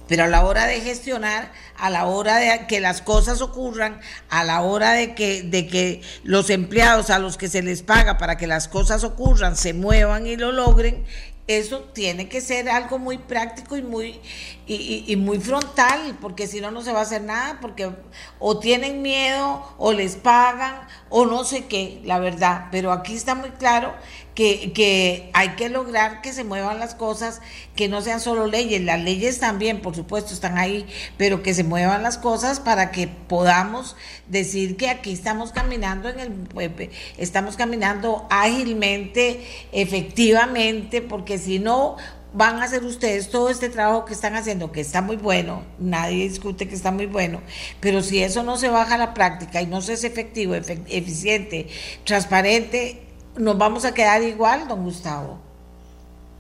pero 0.09 0.23
a 0.23 0.27
la 0.27 0.43
hora 0.43 0.65
de 0.65 0.81
gestionar, 0.81 1.51
a 1.77 1.89
la 1.91 2.05
hora 2.05 2.37
de 2.37 2.65
que 2.67 2.79
las 2.79 3.01
cosas 3.01 3.41
ocurran, 3.41 4.01
a 4.29 4.43
la 4.43 4.61
hora 4.61 4.93
de 4.93 5.13
que, 5.13 5.43
de 5.43 5.67
que 5.67 6.01
los 6.23 6.49
empleados 6.49 7.11
a 7.11 7.19
los 7.19 7.37
que 7.37 7.47
se 7.47 7.61
les 7.61 7.83
paga 7.83 8.17
para 8.17 8.35
que 8.35 8.47
las 8.47 8.67
cosas 8.67 9.03
ocurran 9.03 9.55
se 9.55 9.73
muevan 9.73 10.25
y 10.25 10.35
lo 10.35 10.51
logren, 10.51 11.05
eso 11.49 11.79
tiene 11.93 12.29
que 12.29 12.41
ser 12.41 12.69
algo 12.69 12.99
muy 12.99 13.17
práctico 13.17 13.75
y 13.75 13.81
muy, 13.81 14.19
y, 14.67 15.15
muy 15.15 15.39
frontal, 15.39 16.15
porque 16.21 16.45
si 16.45 16.61
no, 16.61 16.69
no 16.69 16.83
se 16.83 16.93
va 16.93 16.99
a 16.99 17.03
hacer 17.03 17.23
nada, 17.23 17.57
porque 17.59 17.89
o 18.37 18.59
tienen 18.59 19.01
miedo, 19.01 19.75
o 19.79 19.91
les 19.91 20.15
pagan, 20.15 20.75
o 21.09 21.25
no 21.25 21.43
sé 21.43 21.65
qué, 21.65 22.01
la 22.03 22.19
verdad. 22.19 22.67
Pero 22.71 22.91
aquí 22.91 23.15
está 23.15 23.33
muy 23.33 23.49
claro 23.49 23.95
que, 24.39 24.71
que 24.71 25.29
hay 25.33 25.49
que 25.57 25.67
lograr 25.67 26.21
que 26.21 26.31
se 26.31 26.45
muevan 26.45 26.79
las 26.79 26.95
cosas, 26.95 27.41
que 27.75 27.89
no 27.89 28.01
sean 28.01 28.21
solo 28.21 28.47
leyes, 28.47 28.81
las 28.81 29.01
leyes 29.01 29.37
también, 29.37 29.81
por 29.81 29.97
supuesto, 29.97 30.33
están 30.33 30.57
ahí, 30.57 30.85
pero 31.17 31.43
que 31.43 31.53
se 31.53 31.65
muevan 31.65 32.03
las 32.03 32.17
cosas 32.17 32.61
para 32.61 32.89
que 32.89 33.09
podamos 33.09 33.97
decir 34.27 34.77
que 34.77 34.87
aquí 34.87 35.11
estamos 35.11 35.51
caminando 35.51 36.07
en 36.07 36.19
el, 36.21 36.89
estamos 37.17 37.57
caminando 37.57 38.27
ágilmente, 38.29 39.45
efectivamente, 39.73 41.01
porque 41.01 41.37
si 41.37 41.59
no, 41.59 41.97
van 42.31 42.61
a 42.61 42.63
hacer 42.63 42.85
ustedes 42.85 43.29
todo 43.31 43.49
este 43.49 43.67
trabajo 43.67 44.05
que 44.05 44.13
están 44.13 44.37
haciendo, 44.37 44.71
que 44.71 44.79
está 44.79 45.01
muy 45.01 45.17
bueno, 45.17 45.63
nadie 45.79 46.29
discute 46.29 46.69
que 46.69 46.75
está 46.75 46.91
muy 46.91 47.07
bueno, 47.07 47.41
pero 47.81 48.01
si 48.01 48.23
eso 48.23 48.41
no 48.43 48.55
se 48.55 48.69
baja 48.69 48.95
a 48.95 48.99
la 48.99 49.13
práctica 49.13 49.61
y 49.61 49.65
no 49.65 49.81
se 49.81 49.93
es 49.93 50.05
efectivo, 50.05 50.55
eficiente, 50.55 51.67
transparente, 52.05 53.08
nos 53.39 53.57
vamos 53.57 53.85
a 53.85 53.93
quedar 53.93 54.21
igual, 54.23 54.67
don 54.67 54.83
Gustavo. 54.83 55.39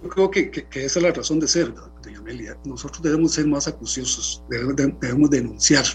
Yo 0.03 0.09
creo 0.09 0.31
que, 0.31 0.51
que, 0.51 0.85
esa 0.85 0.99
es 0.99 1.03
la 1.03 1.11
razón 1.11 1.39
de 1.39 1.47
ser, 1.47 1.73
doña 2.03 2.19
Amelia. 2.19 2.57
Nosotros 2.65 3.01
debemos 3.01 3.33
ser 3.33 3.47
más 3.47 3.67
acuciosos, 3.67 4.43
debemos, 4.49 5.29
denunciar 5.29 5.85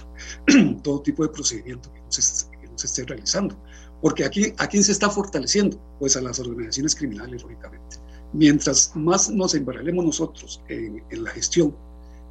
todo 0.82 1.00
tipo 1.00 1.22
de 1.22 1.30
procedimiento 1.30 1.92
que 1.92 2.00
no, 2.00 2.12
se, 2.12 2.46
que 2.50 2.68
esté 2.76 3.04
realizando. 3.04 3.56
Porque 4.02 4.24
aquí, 4.24 4.52
¿a 4.58 4.66
quién 4.66 4.84
se 4.84 4.92
está 4.92 5.08
fortaleciendo? 5.08 5.78
Pues 5.98 6.16
a 6.16 6.20
las 6.20 6.38
organizaciones 6.40 6.94
criminales, 6.94 7.42
lógicamente 7.42 8.04
mientras 8.34 8.90
más 8.94 9.30
nos 9.30 9.54
embarremos 9.54 10.04
nosotros 10.04 10.62
en, 10.68 11.02
la 11.10 11.30
gestión, 11.30 11.74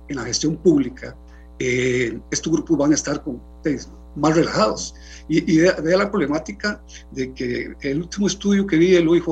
en 0.09 0.17
la 0.17 0.23
gestión 0.23 0.57
pública, 0.57 1.17
eh, 1.59 2.19
estos 2.29 2.53
grupos 2.53 2.77
van 2.77 2.91
a 2.91 2.95
estar 2.95 3.23
con, 3.23 3.41
más 4.15 4.35
relajados. 4.35 4.95
Y, 5.27 5.51
y 5.51 5.57
de, 5.57 5.97
la 5.97 6.09
problemática 6.11 6.83
de 7.11 7.33
que 7.33 7.75
el 7.81 8.01
último 8.01 8.27
estudio 8.27 8.67
que 8.67 8.77
vi 8.77 8.91
del 8.91 9.07
OIJ 9.07 9.25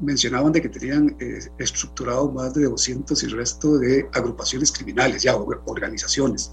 mencionaban 0.00 0.52
de 0.52 0.62
que 0.62 0.68
tenían 0.68 1.16
eh, 1.20 1.38
estructurado 1.58 2.30
más 2.30 2.54
de 2.54 2.64
200 2.64 3.22
y 3.22 3.26
resto 3.28 3.78
de 3.78 4.08
agrupaciones 4.12 4.72
criminales, 4.72 5.22
ya 5.22 5.36
organizaciones. 5.36 6.50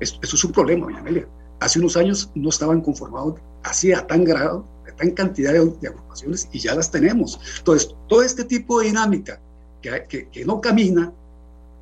Esto, 0.00 0.18
es 0.22 0.44
un 0.44 0.52
problema, 0.52 0.86
doña 0.86 1.00
Amelia. 1.00 1.28
Hace 1.60 1.78
unos 1.78 1.96
años 1.96 2.30
no 2.34 2.50
estaban 2.50 2.80
conformados 2.82 3.40
así 3.64 3.92
a 3.92 4.06
tan 4.06 4.24
grado, 4.24 4.66
a 4.86 4.94
tan 4.94 5.10
cantidad 5.12 5.52
de, 5.52 5.88
agrupaciones 5.88 6.48
y 6.52 6.60
ya 6.60 6.74
las 6.74 6.90
tenemos. 6.90 7.40
Entonces, 7.58 7.94
todo 8.08 8.22
este 8.22 8.44
tipo 8.44 8.80
de 8.80 8.86
dinámica 8.86 9.40
que, 9.80 10.28
que 10.30 10.44
no 10.44 10.60
camina, 10.60 11.12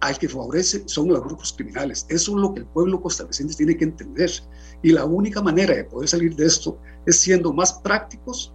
al 0.05 0.18
que 0.18 0.28
favorece 0.28 0.82
son 0.86 1.09
los 1.09 1.20
grupos 1.20 1.55
criminales. 1.55 2.05
Eso 2.11 2.32
es 2.32 2.36
lo 2.36 2.52
que 2.52 2.61
el 2.61 2.66
pueblo 2.66 3.00
costarricense 3.00 3.57
tiene 3.57 3.74
que 3.76 3.84
entender. 3.84 4.30
Y 4.82 4.92
la 4.92 5.07
única 5.07 5.40
manera 5.40 5.74
de 5.74 5.84
poder 5.84 6.09
salir 6.09 6.36
de 6.36 6.44
esto 6.46 6.78
es 7.07 7.18
siendo 7.18 7.55
más 7.55 7.72
prácticos, 7.72 8.52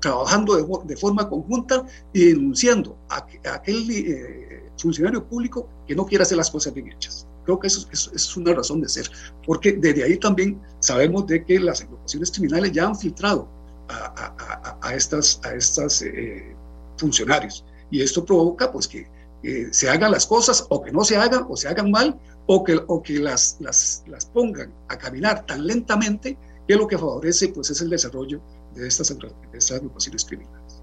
trabajando 0.00 0.56
de, 0.84 0.96
forma 0.96 1.28
conjunta 1.28 1.86
y 2.12 2.26
denunciando 2.26 2.98
a, 3.10 3.24
aquel 3.52 3.88
eh, 3.90 4.70
funcionario 4.76 5.24
público 5.24 5.68
que 5.86 5.94
no 5.94 6.04
quiere 6.04 6.22
hacer 6.22 6.36
las 6.36 6.50
cosas 6.50 6.74
bien 6.74 6.88
hechas. 6.88 7.28
Creo 7.44 7.60
que 7.60 7.68
eso, 7.68 7.86
es 7.92 8.36
una 8.36 8.52
razón 8.52 8.80
de 8.80 8.88
ser, 8.88 9.08
porque 9.46 9.72
desde 9.72 10.02
ahí 10.02 10.18
también 10.18 10.60
sabemos 10.80 11.28
de 11.28 11.44
que 11.44 11.60
las 11.60 11.80
agrupaciones 11.80 12.32
criminales 12.32 12.72
ya 12.72 12.86
han 12.86 12.96
filtrado 12.96 13.48
a, 13.88 14.76
a 14.82 14.94
estas, 14.94 15.40
a 15.44 15.54
estas 15.54 16.02
eh, 16.02 16.54
funcionarios. 16.96 17.64
Y 17.90 18.02
esto 18.02 18.24
provoca 18.24 18.70
pues 18.70 18.86
que 18.86 19.06
se 19.70 19.88
hagan 19.88 20.10
las 20.10 20.26
cosas 20.26 20.66
o 20.68 20.82
que 20.82 20.90
no 20.90 21.04
se 21.04 21.16
hagan 21.16 21.46
o 21.48 21.56
se 21.56 21.68
hagan 21.68 21.90
mal 21.90 22.18
o 22.46 22.64
que, 22.64 22.78
o 22.86 23.02
que 23.02 23.18
las, 23.18 23.56
las, 23.60 24.02
las 24.06 24.26
pongan 24.26 24.72
a 24.88 24.96
caminar 24.98 25.46
tan 25.46 25.66
lentamente 25.66 26.36
que 26.66 26.76
lo 26.76 26.86
que 26.86 26.98
favorece 26.98 27.48
pues 27.48 27.70
es 27.70 27.80
el 27.80 27.90
desarrollo 27.90 28.40
de 28.74 28.88
estas, 28.88 29.16
de 29.16 29.58
estas 29.58 29.78
agrupaciones 29.78 30.24
criminales. 30.24 30.82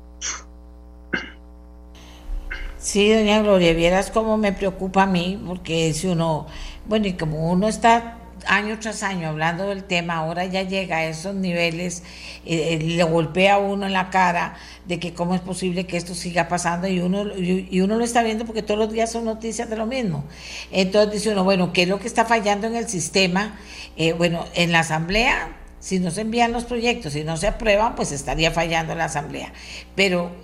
Sí, 2.77 3.11
doña 3.11 3.41
Gloria, 3.41 3.73
vieras 3.73 4.11
cómo 4.11 4.37
me 4.37 4.53
preocupa 4.53 5.03
a 5.03 5.07
mí, 5.07 5.41
porque 5.47 5.91
si 5.93 6.07
uno, 6.07 6.45
bueno, 6.85 7.07
y 7.07 7.13
como 7.13 7.51
uno 7.51 7.67
está 7.67 8.19
año 8.47 8.77
tras 8.79 9.03
año 9.03 9.29
hablando 9.29 9.67
del 9.67 9.83
tema, 9.83 10.15
ahora 10.15 10.45
ya 10.45 10.63
llega 10.63 10.97
a 10.97 11.05
esos 11.05 11.35
niveles, 11.35 12.03
eh, 12.45 12.73
eh, 12.73 12.83
le 12.83 13.03
golpea 13.03 13.55
a 13.55 13.57
uno 13.57 13.85
en 13.85 13.93
la 13.93 14.09
cara 14.09 14.55
de 14.85 14.99
que 14.99 15.13
cómo 15.13 15.35
es 15.35 15.41
posible 15.41 15.85
que 15.85 15.97
esto 15.97 16.13
siga 16.13 16.47
pasando 16.47 16.87
y 16.87 16.99
uno, 16.99 17.25
y, 17.37 17.81
uno 17.81 17.97
lo 17.97 18.03
está 18.03 18.23
viendo 18.23 18.45
porque 18.45 18.61
todos 18.61 18.79
los 18.79 18.91
días 18.91 19.11
son 19.11 19.25
noticias 19.25 19.69
de 19.69 19.75
lo 19.75 19.85
mismo. 19.85 20.23
Entonces 20.71 21.13
dice 21.13 21.31
uno, 21.31 21.43
bueno, 21.43 21.73
¿qué 21.73 21.83
es 21.83 21.87
lo 21.87 21.99
que 21.99 22.07
está 22.07 22.25
fallando 22.25 22.67
en 22.67 22.75
el 22.75 22.87
sistema? 22.87 23.57
Eh, 23.97 24.13
bueno, 24.13 24.45
en 24.53 24.71
la 24.71 24.79
asamblea 24.79 25.49
si 25.85 25.99
no 25.99 26.09
se 26.09 26.21
envían 26.21 26.51
los 26.51 26.63
proyectos 26.63 27.15
y 27.15 27.23
no 27.23 27.37
se 27.37 27.45
aprueban, 27.45 27.93
pues 27.93 28.11
estaría 28.11 28.49
fallando 28.49 28.95
la 28.95 29.05
Asamblea. 29.05 29.53
Pero 29.93 30.35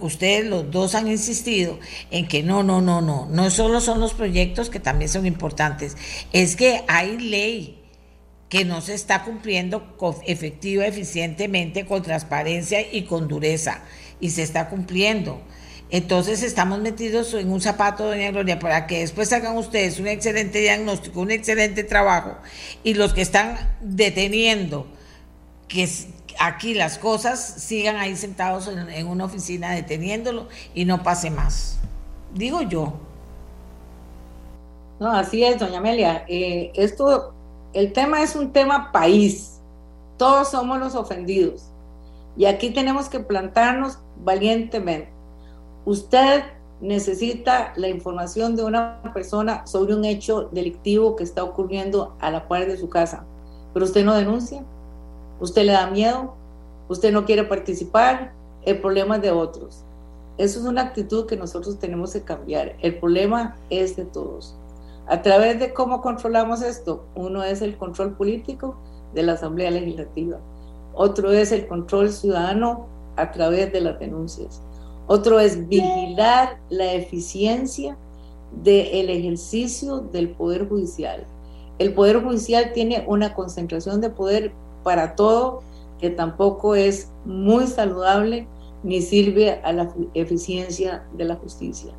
ustedes 0.00 0.44
los 0.44 0.70
dos 0.70 0.94
han 0.94 1.08
insistido 1.08 1.80
en 2.10 2.28
que 2.28 2.42
no, 2.42 2.62
no, 2.62 2.82
no, 2.82 3.00
no, 3.00 3.26
no 3.30 3.50
solo 3.50 3.80
son 3.80 3.98
los 3.98 4.12
proyectos 4.12 4.68
que 4.68 4.78
también 4.78 5.08
son 5.08 5.24
importantes, 5.24 5.96
es 6.34 6.54
que 6.54 6.84
hay 6.86 7.16
ley 7.16 7.82
que 8.50 8.66
no 8.66 8.82
se 8.82 8.92
está 8.92 9.24
cumpliendo 9.24 9.96
efectiva, 10.26 10.86
eficientemente, 10.86 11.86
con 11.86 12.02
transparencia 12.02 12.82
y 12.92 13.04
con 13.04 13.26
dureza, 13.26 13.82
y 14.20 14.28
se 14.28 14.42
está 14.42 14.68
cumpliendo. 14.68 15.40
Entonces 15.90 16.44
estamos 16.44 16.78
metidos 16.78 17.34
en 17.34 17.50
un 17.50 17.60
zapato, 17.60 18.06
doña 18.06 18.30
Gloria, 18.30 18.60
para 18.60 18.86
que 18.86 19.00
después 19.00 19.32
hagan 19.32 19.56
ustedes 19.56 19.98
un 19.98 20.06
excelente 20.06 20.60
diagnóstico, 20.60 21.20
un 21.20 21.32
excelente 21.32 21.82
trabajo, 21.82 22.36
y 22.84 22.94
los 22.94 23.12
que 23.12 23.22
están 23.22 23.56
deteniendo 23.80 24.86
que 25.66 25.88
aquí 26.38 26.74
las 26.74 26.96
cosas 26.98 27.40
sigan 27.40 27.96
ahí 27.96 28.16
sentados 28.16 28.68
en, 28.68 29.06
una 29.08 29.24
oficina 29.24 29.72
deteniéndolo 29.72 30.46
y 30.74 30.84
no 30.84 31.02
pase 31.02 31.30
más. 31.30 31.78
Digo 32.34 32.62
yo. 32.62 32.94
No, 35.00 35.10
así 35.10 35.42
es, 35.42 35.58
doña 35.58 35.78
Amelia. 35.78 36.24
Eh, 36.28 36.70
esto, 36.74 37.34
el 37.72 37.92
tema 37.92 38.22
es 38.22 38.36
un 38.36 38.52
tema 38.52 38.92
país. 38.92 39.60
Todos 40.18 40.50
somos 40.50 40.78
los 40.78 40.94
ofendidos. 40.94 41.64
Y 42.36 42.44
aquí 42.44 42.70
tenemos 42.70 43.08
que 43.08 43.18
plantarnos 43.18 43.98
valientemente 44.18 45.19
Usted 45.84 46.42
necesita 46.80 47.72
la 47.76 47.88
información 47.88 48.56
de 48.56 48.64
una 48.64 49.02
persona 49.14 49.66
sobre 49.66 49.94
un 49.94 50.04
hecho 50.04 50.48
delictivo 50.52 51.16
que 51.16 51.24
está 51.24 51.44
ocurriendo 51.44 52.14
a 52.20 52.30
la 52.30 52.48
par 52.48 52.66
de 52.66 52.76
su 52.76 52.88
casa, 52.88 53.24
pero 53.72 53.84
usted 53.84 54.04
no 54.04 54.14
denuncia, 54.14 54.64
usted 55.40 55.64
le 55.64 55.72
da 55.72 55.86
miedo, 55.88 56.34
usted 56.88 57.12
no 57.12 57.24
quiere 57.24 57.44
participar, 57.44 58.32
el 58.62 58.80
problema 58.80 59.16
es 59.16 59.22
de 59.22 59.30
otros. 59.30 59.84
Eso 60.38 60.60
es 60.60 60.66
una 60.66 60.82
actitud 60.82 61.26
que 61.26 61.36
nosotros 61.36 61.78
tenemos 61.78 62.12
que 62.12 62.22
cambiar. 62.22 62.76
El 62.80 62.98
problema 62.98 63.56
es 63.68 63.96
de 63.96 64.06
todos. 64.06 64.56
A 65.06 65.22
través 65.22 65.58
de 65.58 65.72
cómo 65.74 66.00
controlamos 66.00 66.62
esto, 66.62 67.04
uno 67.14 67.42
es 67.42 67.62
el 67.62 67.76
control 67.76 68.16
político 68.16 68.76
de 69.14 69.22
la 69.22 69.32
Asamblea 69.32 69.70
Legislativa, 69.70 70.38
otro 70.94 71.32
es 71.32 71.52
el 71.52 71.66
control 71.66 72.10
ciudadano 72.10 72.86
a 73.16 73.30
través 73.32 73.72
de 73.72 73.80
las 73.80 73.98
denuncias. 73.98 74.62
Otro 75.12 75.40
es 75.40 75.66
vigilar 75.66 76.60
la 76.68 76.92
eficiencia 76.92 77.98
del 78.62 79.10
ejercicio 79.10 79.98
del 79.98 80.30
Poder 80.30 80.68
Judicial. 80.68 81.26
El 81.80 81.94
Poder 81.94 82.22
Judicial 82.22 82.70
tiene 82.72 83.04
una 83.08 83.34
concentración 83.34 84.00
de 84.00 84.10
poder 84.10 84.52
para 84.84 85.16
todo 85.16 85.62
que 85.98 86.10
tampoco 86.10 86.76
es 86.76 87.10
muy 87.24 87.66
saludable 87.66 88.46
ni 88.84 89.02
sirve 89.02 89.60
a 89.64 89.72
la 89.72 89.92
eficiencia 90.14 91.04
de 91.14 91.24
la 91.24 91.34
justicia. 91.34 91.92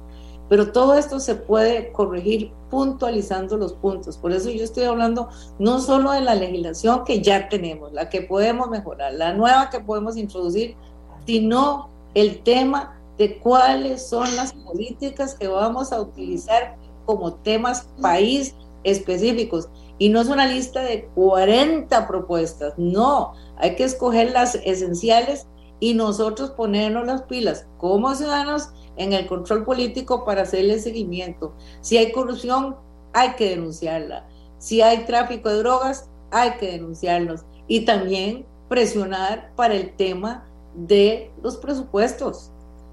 Pero 0.47 0.71
todo 0.71 0.93
esto 0.93 1.19
se 1.19 1.35
puede 1.35 1.91
corregir 1.91 2.53
puntualizando 2.69 3.57
los 3.57 3.73
puntos. 3.73 4.17
Por 4.17 4.31
eso 4.31 4.49
yo 4.49 4.63
estoy 4.63 4.85
hablando 4.85 5.27
no 5.59 5.81
solo 5.81 6.11
de 6.11 6.21
la 6.21 6.35
legislación 6.35 7.03
que 7.03 7.21
ya 7.21 7.49
tenemos, 7.49 7.91
la 7.91 8.09
que 8.09 8.21
podemos 8.21 8.69
mejorar, 8.69 9.15
la 9.15 9.33
nueva 9.33 9.69
que 9.69 9.81
podemos 9.81 10.15
introducir, 10.15 10.77
sino 11.25 11.89
el 12.13 12.41
tema 12.43 13.00
de 13.21 13.37
cuáles 13.37 14.07
son 14.07 14.35
las 14.35 14.51
políticas 14.51 15.35
que 15.35 15.47
vamos 15.47 15.91
a 15.91 16.01
utilizar 16.01 16.75
como 17.05 17.35
temas 17.35 17.87
país 18.01 18.55
específicos. 18.83 19.69
Y 19.99 20.09
no 20.09 20.21
es 20.21 20.27
una 20.27 20.47
lista 20.47 20.81
de 20.81 21.05
40 21.13 22.07
propuestas, 22.07 22.73
no, 22.77 23.33
hay 23.57 23.75
que 23.75 23.83
escoger 23.83 24.31
las 24.31 24.55
esenciales 24.55 25.45
y 25.79 25.93
nosotros 25.93 26.49
ponernos 26.49 27.05
las 27.05 27.21
pilas 27.23 27.67
como 27.77 28.15
ciudadanos 28.15 28.69
en 28.97 29.13
el 29.13 29.27
control 29.27 29.65
político 29.65 30.25
para 30.25 30.41
hacerle 30.41 30.79
seguimiento. 30.79 31.53
Si 31.81 31.97
hay 31.97 32.11
corrupción, 32.11 32.75
hay 33.13 33.33
que 33.35 33.49
denunciarla. 33.51 34.27
Si 34.57 34.81
hay 34.81 35.05
tráfico 35.05 35.49
de 35.49 35.59
drogas, 35.59 36.09
hay 36.31 36.53
que 36.59 36.71
denunciarlos. 36.71 37.41
Y 37.67 37.85
también 37.85 38.47
presionar 38.67 39.53
para 39.55 39.75
el 39.75 39.95
tema 39.95 40.47
de 40.73 41.31
los 41.43 41.57
presupuestos. 41.57 42.51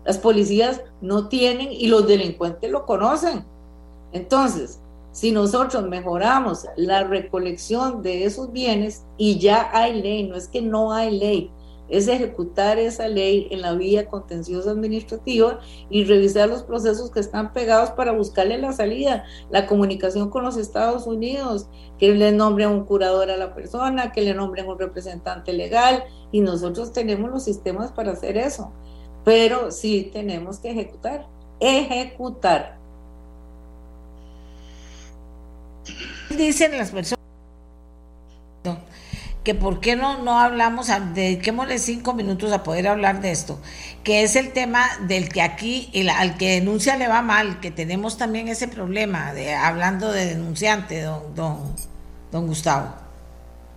Las 0.09 0.17
policías 0.17 0.81
no 1.03 1.29
tienen 1.29 1.71
y 1.71 1.87
los 1.87 2.07
delincuentes 2.07 2.71
lo 2.71 2.87
conocen. 2.87 3.45
Entonces, 4.13 4.81
si 5.13 5.33
nosotros 5.33 5.87
mejoramos 5.87 6.65
la 6.77 7.05
recolección 7.05 8.01
de 8.01 8.25
esos 8.25 8.51
bienes 8.51 9.05
y 9.19 9.39
ya 9.39 9.69
hay 9.71 10.01
ley, 10.01 10.27
no 10.27 10.35
es 10.35 10.49
que 10.49 10.63
no 10.63 10.95
hay 10.95 11.19
ley, 11.19 11.51
es 11.91 12.09
ejecutar 12.09 12.79
esa 12.79 13.07
ley 13.07 13.49
en 13.51 13.61
la 13.61 13.75
vía 13.75 14.07
contenciosa 14.07 14.71
administrativa 14.71 15.61
y 15.91 16.05
revisar 16.05 16.49
los 16.49 16.63
procesos 16.63 17.11
que 17.11 17.21
están 17.21 17.53
pegados 17.53 17.91
para 17.91 18.13
buscarle 18.13 18.57
la 18.57 18.73
salida, 18.73 19.27
la 19.51 19.67
comunicación 19.67 20.31
con 20.31 20.43
los 20.43 20.57
Estados 20.57 21.07
Unidos, 21.07 21.69
que 21.99 22.15
le 22.15 22.33
nombren 22.33 22.71
un 22.71 22.87
curador 22.87 23.31
a 23.31 23.37
la 23.37 23.55
persona, 23.55 24.11
que 24.11 24.23
le 24.23 24.33
nombren 24.33 24.69
un 24.69 24.79
representante 24.79 25.53
legal 25.53 26.05
y 26.33 26.41
nosotros 26.41 26.95
tenemos 26.95 27.31
los 27.31 27.45
sistemas 27.45 27.93
para 27.93 28.13
hacer 28.13 28.39
eso 28.39 28.73
pero 29.29 29.71
sí 29.71 30.09
tenemos 30.11 30.59
que 30.59 30.71
ejecutar, 30.71 31.27
ejecutar. 31.61 32.79
Dicen 36.31 36.79
las 36.79 36.91
personas 36.91 37.19
que 39.45 39.55
por 39.55 39.81
qué 39.81 39.97
no, 39.97 40.23
no 40.23 40.39
hablamos, 40.39 40.87
dediquémosle 41.13 41.79
cinco 41.79 42.15
minutos 42.15 42.53
a 42.53 42.63
poder 42.63 42.89
hablar 42.89 43.21
de 43.21 43.31
esto, 43.31 43.61
que 44.03 44.23
es 44.23 44.35
el 44.35 44.55
tema 44.55 44.87
del 45.07 45.29
que 45.29 45.43
aquí 45.43 45.93
al 46.11 46.39
que 46.39 46.53
denuncia 46.53 46.97
le 46.97 47.07
va 47.07 47.21
mal, 47.21 47.61
que 47.61 47.71
tenemos 47.71 48.17
también 48.17 48.49
ese 48.49 48.67
problema, 48.67 49.35
de 49.35 49.55
hablando 49.55 50.11
de 50.11 50.25
denunciante, 50.25 51.03
don, 51.03 51.35
don, 51.35 51.77
don 52.33 52.47
Gustavo. 52.47 52.95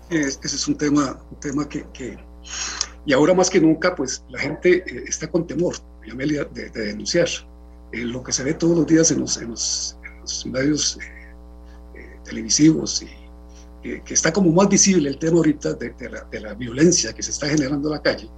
ese 0.09 0.39
es 0.43 0.65
un 0.69 0.77
tema, 0.77 1.19
un 1.29 1.39
tema 1.41 1.67
que 1.67 2.17
y 3.05 3.13
ahora 3.13 3.33
más 3.33 3.49
que 3.49 3.59
nunca, 3.59 3.95
pues 3.95 4.23
la 4.29 4.39
gente 4.39 4.83
eh, 4.85 5.03
está 5.07 5.29
con 5.29 5.47
temor, 5.47 5.75
Amelia, 6.11 6.45
de, 6.45 6.69
denunciar. 6.69 7.27
Eh, 7.91 8.05
lo 8.05 8.23
que 8.23 8.31
se 8.31 8.43
ve 8.43 8.53
todos 8.53 8.77
los 8.77 8.87
días 8.87 9.11
en 9.11 9.19
los, 9.19 9.37
en 9.37 9.49
los, 9.49 9.97
medios 10.45 10.97
eh, 11.95 12.19
televisivos 12.23 13.03
y 13.03 13.09
que 14.05 14.13
está 14.13 14.31
como 14.31 14.51
más 14.51 14.69
visible 14.69 15.09
el 15.09 15.17
tema 15.17 15.37
ahorita 15.37 15.73
de, 15.73 15.93
la, 16.07 16.23
de, 16.25 16.39
la, 16.39 16.53
violencia 16.53 17.11
que 17.11 17.23
se 17.23 17.31
está 17.31 17.49
generando 17.49 17.89
en 17.89 17.95
la 17.95 18.01
calle, 18.01 18.29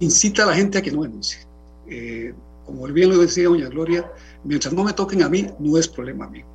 incita 0.00 0.42
a 0.42 0.46
la 0.46 0.54
gente 0.54 0.78
a 0.78 0.82
que 0.82 0.92
no 0.92 1.02
denuncie. 1.02 1.38
Eh, 1.88 2.34
como 2.64 2.86
bien 2.86 3.10
lo 3.10 3.18
decía 3.18 3.44
doña 3.44 3.68
Gloria, 3.68 4.10
mientras 4.42 4.72
no 4.72 4.84
me 4.84 4.92
toquen 4.92 5.22
a 5.22 5.28
mí, 5.28 5.46
no 5.58 5.78
es 5.78 5.88
problema 5.88 6.28
mío. 6.28 6.46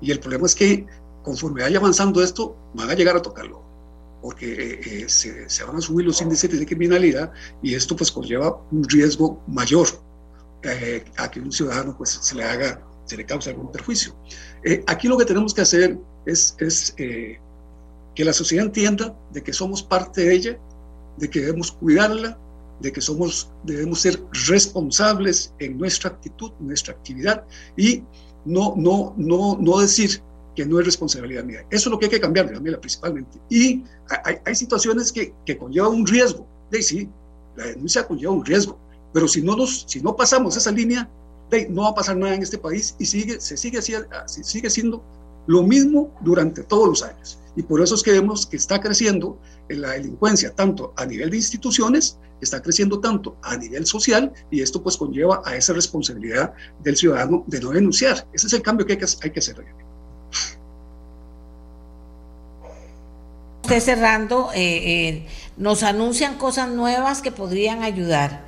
Y 0.00 0.10
el 0.10 0.18
problema 0.18 0.46
es 0.46 0.54
que 0.54 0.86
conforme 1.22 1.62
vaya 1.62 1.78
avanzando 1.78 2.22
esto, 2.22 2.56
van 2.74 2.90
a 2.90 2.94
llegar 2.94 3.16
a 3.16 3.22
tocarlo, 3.22 3.62
porque 4.22 4.52
eh, 4.52 4.80
eh, 4.86 5.08
se, 5.08 5.50
se, 5.50 5.64
van 5.64 5.76
a 5.76 5.80
subir 5.80 6.06
los 6.06 6.22
índices 6.22 6.58
de 6.58 6.64
criminalidad 6.64 7.32
y 7.60 7.74
esto 7.74 7.96
pues 7.96 8.12
conlleva 8.12 8.62
un 8.70 8.88
riesgo 8.88 9.42
mayor 9.48 9.88
eh, 10.62 11.04
a 11.16 11.28
que 11.28 11.40
un 11.40 11.50
ciudadano 11.50 11.96
pues 11.98 12.10
se 12.22 12.34
le 12.36 12.44
haga, 12.44 12.80
se 13.04 13.16
le 13.16 13.26
cause 13.26 13.50
algún 13.50 13.72
perjuicio. 13.72 14.14
aquí 14.86 15.08
lo 15.08 15.18
que 15.18 15.24
tenemos 15.24 15.52
que 15.52 15.62
hacer 15.62 15.98
es, 16.24 16.54
es 16.60 16.94
que 16.96 18.24
la 18.24 18.32
sociedad 18.32 18.66
entienda 18.66 19.18
de 19.32 19.42
que 19.42 19.52
somos 19.52 19.82
parte 19.82 20.24
de 20.24 20.34
ella, 20.34 20.58
de 21.16 21.28
que 21.28 21.40
debemos 21.40 21.72
cuidarla, 21.72 22.38
de 22.80 22.92
que 22.92 23.00
somos, 23.00 23.50
debemos 23.64 24.00
ser 24.00 24.22
responsables 24.46 25.52
en 25.58 25.78
nuestra 25.78 26.10
actitud, 26.10 26.52
nuestra 26.60 26.94
actividad 26.94 27.44
y 27.76 28.04
no, 28.44 28.74
no, 28.76 29.14
no, 29.16 29.58
no 29.60 29.80
decir 29.80 30.22
que 30.54 30.66
no 30.66 30.78
es 30.78 30.86
responsabilidad 30.86 31.44
mía. 31.44 31.64
Eso 31.70 31.88
es 31.88 31.92
lo 31.92 31.98
que 31.98 32.06
hay 32.06 32.10
que 32.10 32.20
cambiar, 32.20 32.60
mía 32.60 32.80
principalmente. 32.80 33.38
Y 33.48 33.82
hay, 34.24 34.36
hay 34.44 34.54
situaciones 34.54 35.12
que, 35.12 35.34
que, 35.46 35.56
conllevan 35.56 35.92
un 35.92 36.06
riesgo. 36.06 36.46
De 36.70 36.82
sí, 36.82 37.08
la 37.56 37.66
denuncia 37.66 38.06
conlleva 38.06 38.32
un 38.32 38.44
riesgo, 38.44 38.78
pero 39.12 39.28
si 39.28 39.42
no, 39.42 39.56
nos, 39.56 39.84
si 39.86 40.00
no 40.00 40.16
pasamos 40.16 40.56
esa 40.56 40.70
línea, 40.70 41.08
de, 41.50 41.68
no 41.68 41.82
va 41.82 41.90
a 41.90 41.94
pasar 41.94 42.16
nada 42.16 42.34
en 42.34 42.42
este 42.42 42.58
país 42.58 42.94
y 42.98 43.04
sigue, 43.04 43.40
se 43.40 43.56
sigue, 43.56 43.80
sigue 43.82 44.70
siendo 44.70 45.02
lo 45.46 45.62
mismo 45.62 46.14
durante 46.22 46.62
todos 46.62 46.88
los 46.88 47.02
años. 47.02 47.38
Y 47.56 47.62
por 47.62 47.82
eso 47.82 47.94
es 47.94 48.02
que 48.02 48.12
vemos 48.12 48.46
que 48.46 48.56
está 48.56 48.80
creciendo 48.80 49.38
la 49.68 49.90
delincuencia, 49.90 50.54
tanto 50.54 50.94
a 50.96 51.04
nivel 51.04 51.30
de 51.30 51.36
instituciones, 51.36 52.18
está 52.40 52.62
creciendo 52.62 53.00
tanto 53.00 53.36
a 53.42 53.56
nivel 53.56 53.86
social, 53.86 54.32
y 54.50 54.62
esto 54.62 54.82
pues 54.82 54.96
conlleva 54.96 55.42
a 55.44 55.56
esa 55.56 55.72
responsabilidad 55.74 56.54
del 56.82 56.96
ciudadano 56.96 57.44
de 57.46 57.60
no 57.60 57.70
denunciar. 57.70 58.26
Ese 58.32 58.46
es 58.46 58.52
el 58.54 58.62
cambio 58.62 58.86
que 58.86 58.94
hay 58.94 58.98
que, 58.98 59.06
hay 59.22 59.30
que 59.30 59.38
hacer. 59.38 59.56
Cerrando, 63.80 64.50
eh, 64.54 64.60
eh, 64.60 65.26
nos 65.56 65.82
anuncian 65.82 66.36
cosas 66.36 66.68
nuevas 66.68 67.22
que 67.22 67.32
podrían 67.32 67.82
ayudar. 67.82 68.44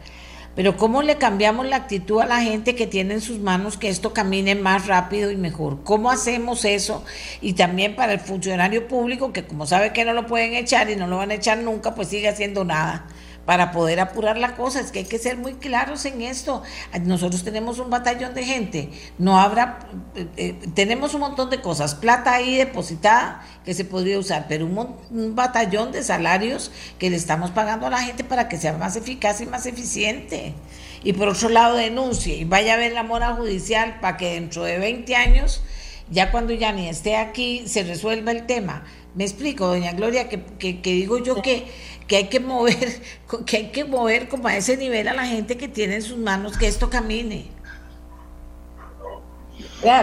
Pero 0.54 0.76
¿cómo 0.76 1.02
le 1.02 1.16
cambiamos 1.16 1.66
la 1.66 1.76
actitud 1.76 2.20
a 2.20 2.26
la 2.26 2.40
gente 2.40 2.76
que 2.76 2.86
tiene 2.86 3.14
en 3.14 3.20
sus 3.20 3.40
manos 3.40 3.76
que 3.76 3.88
esto 3.88 4.12
camine 4.12 4.54
más 4.54 4.86
rápido 4.86 5.30
y 5.30 5.36
mejor? 5.36 5.82
¿Cómo 5.82 6.10
hacemos 6.10 6.64
eso? 6.64 7.04
Y 7.40 7.54
también 7.54 7.96
para 7.96 8.12
el 8.12 8.20
funcionario 8.20 8.86
público 8.86 9.32
que 9.32 9.44
como 9.44 9.66
sabe 9.66 9.92
que 9.92 10.04
no 10.04 10.12
lo 10.12 10.26
pueden 10.26 10.54
echar 10.54 10.90
y 10.90 10.96
no 10.96 11.08
lo 11.08 11.16
van 11.16 11.32
a 11.32 11.34
echar 11.34 11.58
nunca, 11.58 11.94
pues 11.94 12.08
sigue 12.08 12.28
haciendo 12.28 12.64
nada 12.64 13.06
para 13.46 13.72
poder 13.72 14.00
apurar 14.00 14.38
la 14.38 14.56
cosa. 14.56 14.80
Es 14.80 14.90
que 14.90 15.00
hay 15.00 15.04
que 15.04 15.18
ser 15.18 15.36
muy 15.36 15.54
claros 15.54 16.04
en 16.04 16.22
esto. 16.22 16.62
Nosotros 17.02 17.44
tenemos 17.44 17.78
un 17.78 17.90
batallón 17.90 18.34
de 18.34 18.44
gente, 18.44 18.90
no 19.18 19.38
habrá, 19.38 19.80
eh, 20.14 20.26
eh, 20.36 20.58
tenemos 20.74 21.14
un 21.14 21.20
montón 21.20 21.50
de 21.50 21.60
cosas, 21.60 21.94
plata 21.94 22.34
ahí 22.34 22.56
depositada 22.56 23.44
que 23.64 23.74
se 23.74 23.84
podría 23.84 24.18
usar, 24.18 24.46
pero 24.48 24.66
un, 24.66 24.96
un, 25.10 25.34
batallón 25.34 25.92
de 25.92 26.02
salarios 26.02 26.70
que 26.98 27.10
le 27.10 27.16
estamos 27.16 27.50
pagando 27.50 27.86
a 27.86 27.90
la 27.90 28.02
gente 28.02 28.24
para 28.24 28.48
que 28.48 28.58
sea 28.58 28.74
más 28.74 28.96
eficaz 28.96 29.40
y 29.40 29.46
más 29.46 29.66
eficiente. 29.66 30.54
Y 31.02 31.12
por 31.12 31.28
otro 31.28 31.48
lado, 31.48 31.76
denuncie 31.76 32.36
y 32.36 32.44
vaya 32.44 32.74
a 32.74 32.76
ver 32.76 32.92
la 32.92 33.02
mora 33.02 33.34
judicial 33.34 33.98
para 34.00 34.16
que 34.16 34.34
dentro 34.34 34.64
de 34.64 34.78
20 34.78 35.14
años, 35.16 35.62
ya 36.10 36.30
cuando 36.30 36.52
ya 36.54 36.72
ni 36.72 36.88
esté 36.88 37.16
aquí, 37.16 37.64
se 37.66 37.82
resuelva 37.82 38.32
el 38.32 38.46
tema. 38.46 38.84
Me 39.14 39.24
explico, 39.24 39.66
doña 39.66 39.92
Gloria, 39.92 40.28
que, 40.28 40.42
que, 40.42 40.80
que 40.80 40.92
digo 40.92 41.18
yo 41.18 41.40
que 41.40 41.66
que 42.06 42.16
hay 42.16 42.28
que 42.28 42.40
mover, 42.40 43.00
que 43.46 43.56
hay 43.56 43.70
que 43.70 43.84
mover 43.84 44.28
como 44.28 44.48
a 44.48 44.56
ese 44.56 44.76
nivel 44.76 45.08
a 45.08 45.14
la 45.14 45.26
gente 45.26 45.56
que 45.56 45.68
tiene 45.68 45.96
en 45.96 46.02
sus 46.02 46.18
manos 46.18 46.56
que 46.56 46.66
esto 46.66 46.90
camine. 46.90 47.50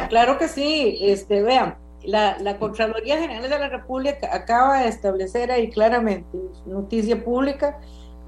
Claro 0.10 0.38
que 0.38 0.48
sí, 0.48 1.00
este, 1.02 1.42
vean, 1.42 1.76
la, 2.04 2.38
la, 2.40 2.60
Contraloría 2.60 3.18
General 3.20 3.50
de 3.50 3.60
la 3.60 3.68
República 3.68 4.30
acaba 4.32 4.84
de 4.84 4.90
establecer 4.90 5.52
ahí 5.52 5.72
claramente, 5.72 6.38
noticia 6.68 7.24
pública, 7.24 7.80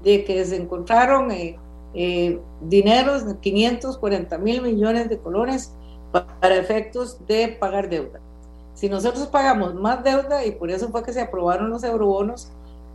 de 0.02 0.24
que 0.24 0.44
se 0.44 0.56
encontraron 0.56 1.30
eh, 1.30 1.56
eh, 1.94 2.40
dineros 2.60 3.26
de 3.26 3.38
540 3.38 4.36
mil 4.38 4.62
millones 4.62 5.08
de 5.08 5.18
colones 5.18 5.72
para 6.10 6.56
efectos 6.56 7.24
de 7.26 7.48
pagar 7.48 7.88
deuda. 7.88 8.20
Si 8.74 8.88
nosotros 8.88 9.28
pagamos 9.28 9.74
más 9.74 10.02
deuda, 10.02 10.44
y 10.44 10.52
por 10.52 10.70
eso 10.70 10.88
fue 10.88 11.04
que 11.04 11.12
se 11.12 11.20
aprobaron 11.20 11.70
los 11.70 11.84
eurobonos, 11.84 12.50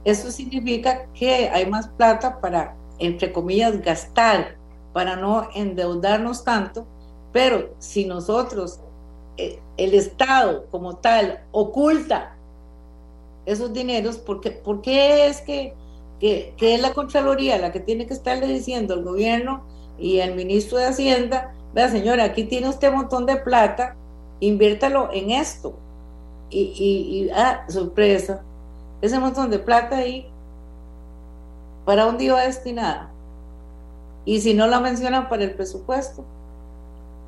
eso 0.10 0.32
significa 0.32 1.08
que 1.14 1.50
hay 1.50 1.66
más 1.66 1.88
plata 1.88 2.40
para, 2.40 2.76
entre 3.00 3.32
comillas, 3.32 3.82
gastar, 3.82 4.58
para 4.94 5.16
no 5.16 5.50
endeudarnos 5.54 6.44
tanto, 6.44 6.86
pero 7.32 7.74
si 7.80 8.06
nosotros, 8.06 8.80
eh, 9.38 9.60
el 9.78 9.94
Estado 9.94 10.66
como 10.72 10.98
tal, 10.98 11.44
oculta 11.52 12.36
esos 13.46 13.74
dineros, 13.74 14.18
¿por 14.18 14.42
qué, 14.82 15.28
es 15.28 15.42
que, 15.42 15.74
que, 16.20 16.54
es 16.60 16.82
la 16.82 16.94
Contraloría 16.94 17.58
la 17.58 17.72
que 17.72 17.80
tiene 17.80 18.06
que 18.06 18.14
estarle 18.14 18.48
diciendo 18.48 18.94
al 18.94 19.04
gobierno 19.04 19.64
y 19.98 20.20
al 20.20 20.36
ministro 20.36 20.78
de 20.78 20.86
Hacienda, 20.86 21.54
vea 21.74 21.90
señora, 21.90 22.26
aquí 22.26 22.44
tiene 22.44 22.70
usted 22.70 22.90
un 22.90 22.98
montón 22.98 23.26
de 23.26 23.38
plata, 23.38 23.96
inviértalo 24.40 25.10
en 25.12 25.32
esto. 25.32 25.74
Y, 26.52 26.62
y 26.62 27.30
ah, 27.32 27.66
sorpresa, 27.70 28.44
ese 29.02 29.20
montón 29.20 29.50
de 29.50 29.60
plata 29.60 29.98
ahí, 29.98 30.28
¿para 31.86 32.06
dónde 32.06 32.26
iba 32.26 32.42
destinada? 32.42 33.12
Y 34.26 34.42
si 34.42 34.54
no 34.54 34.68
la 34.68 34.80
mencionan 34.80 35.30
para 35.30 35.44
el 35.44 35.56
presupuesto, 35.56 36.26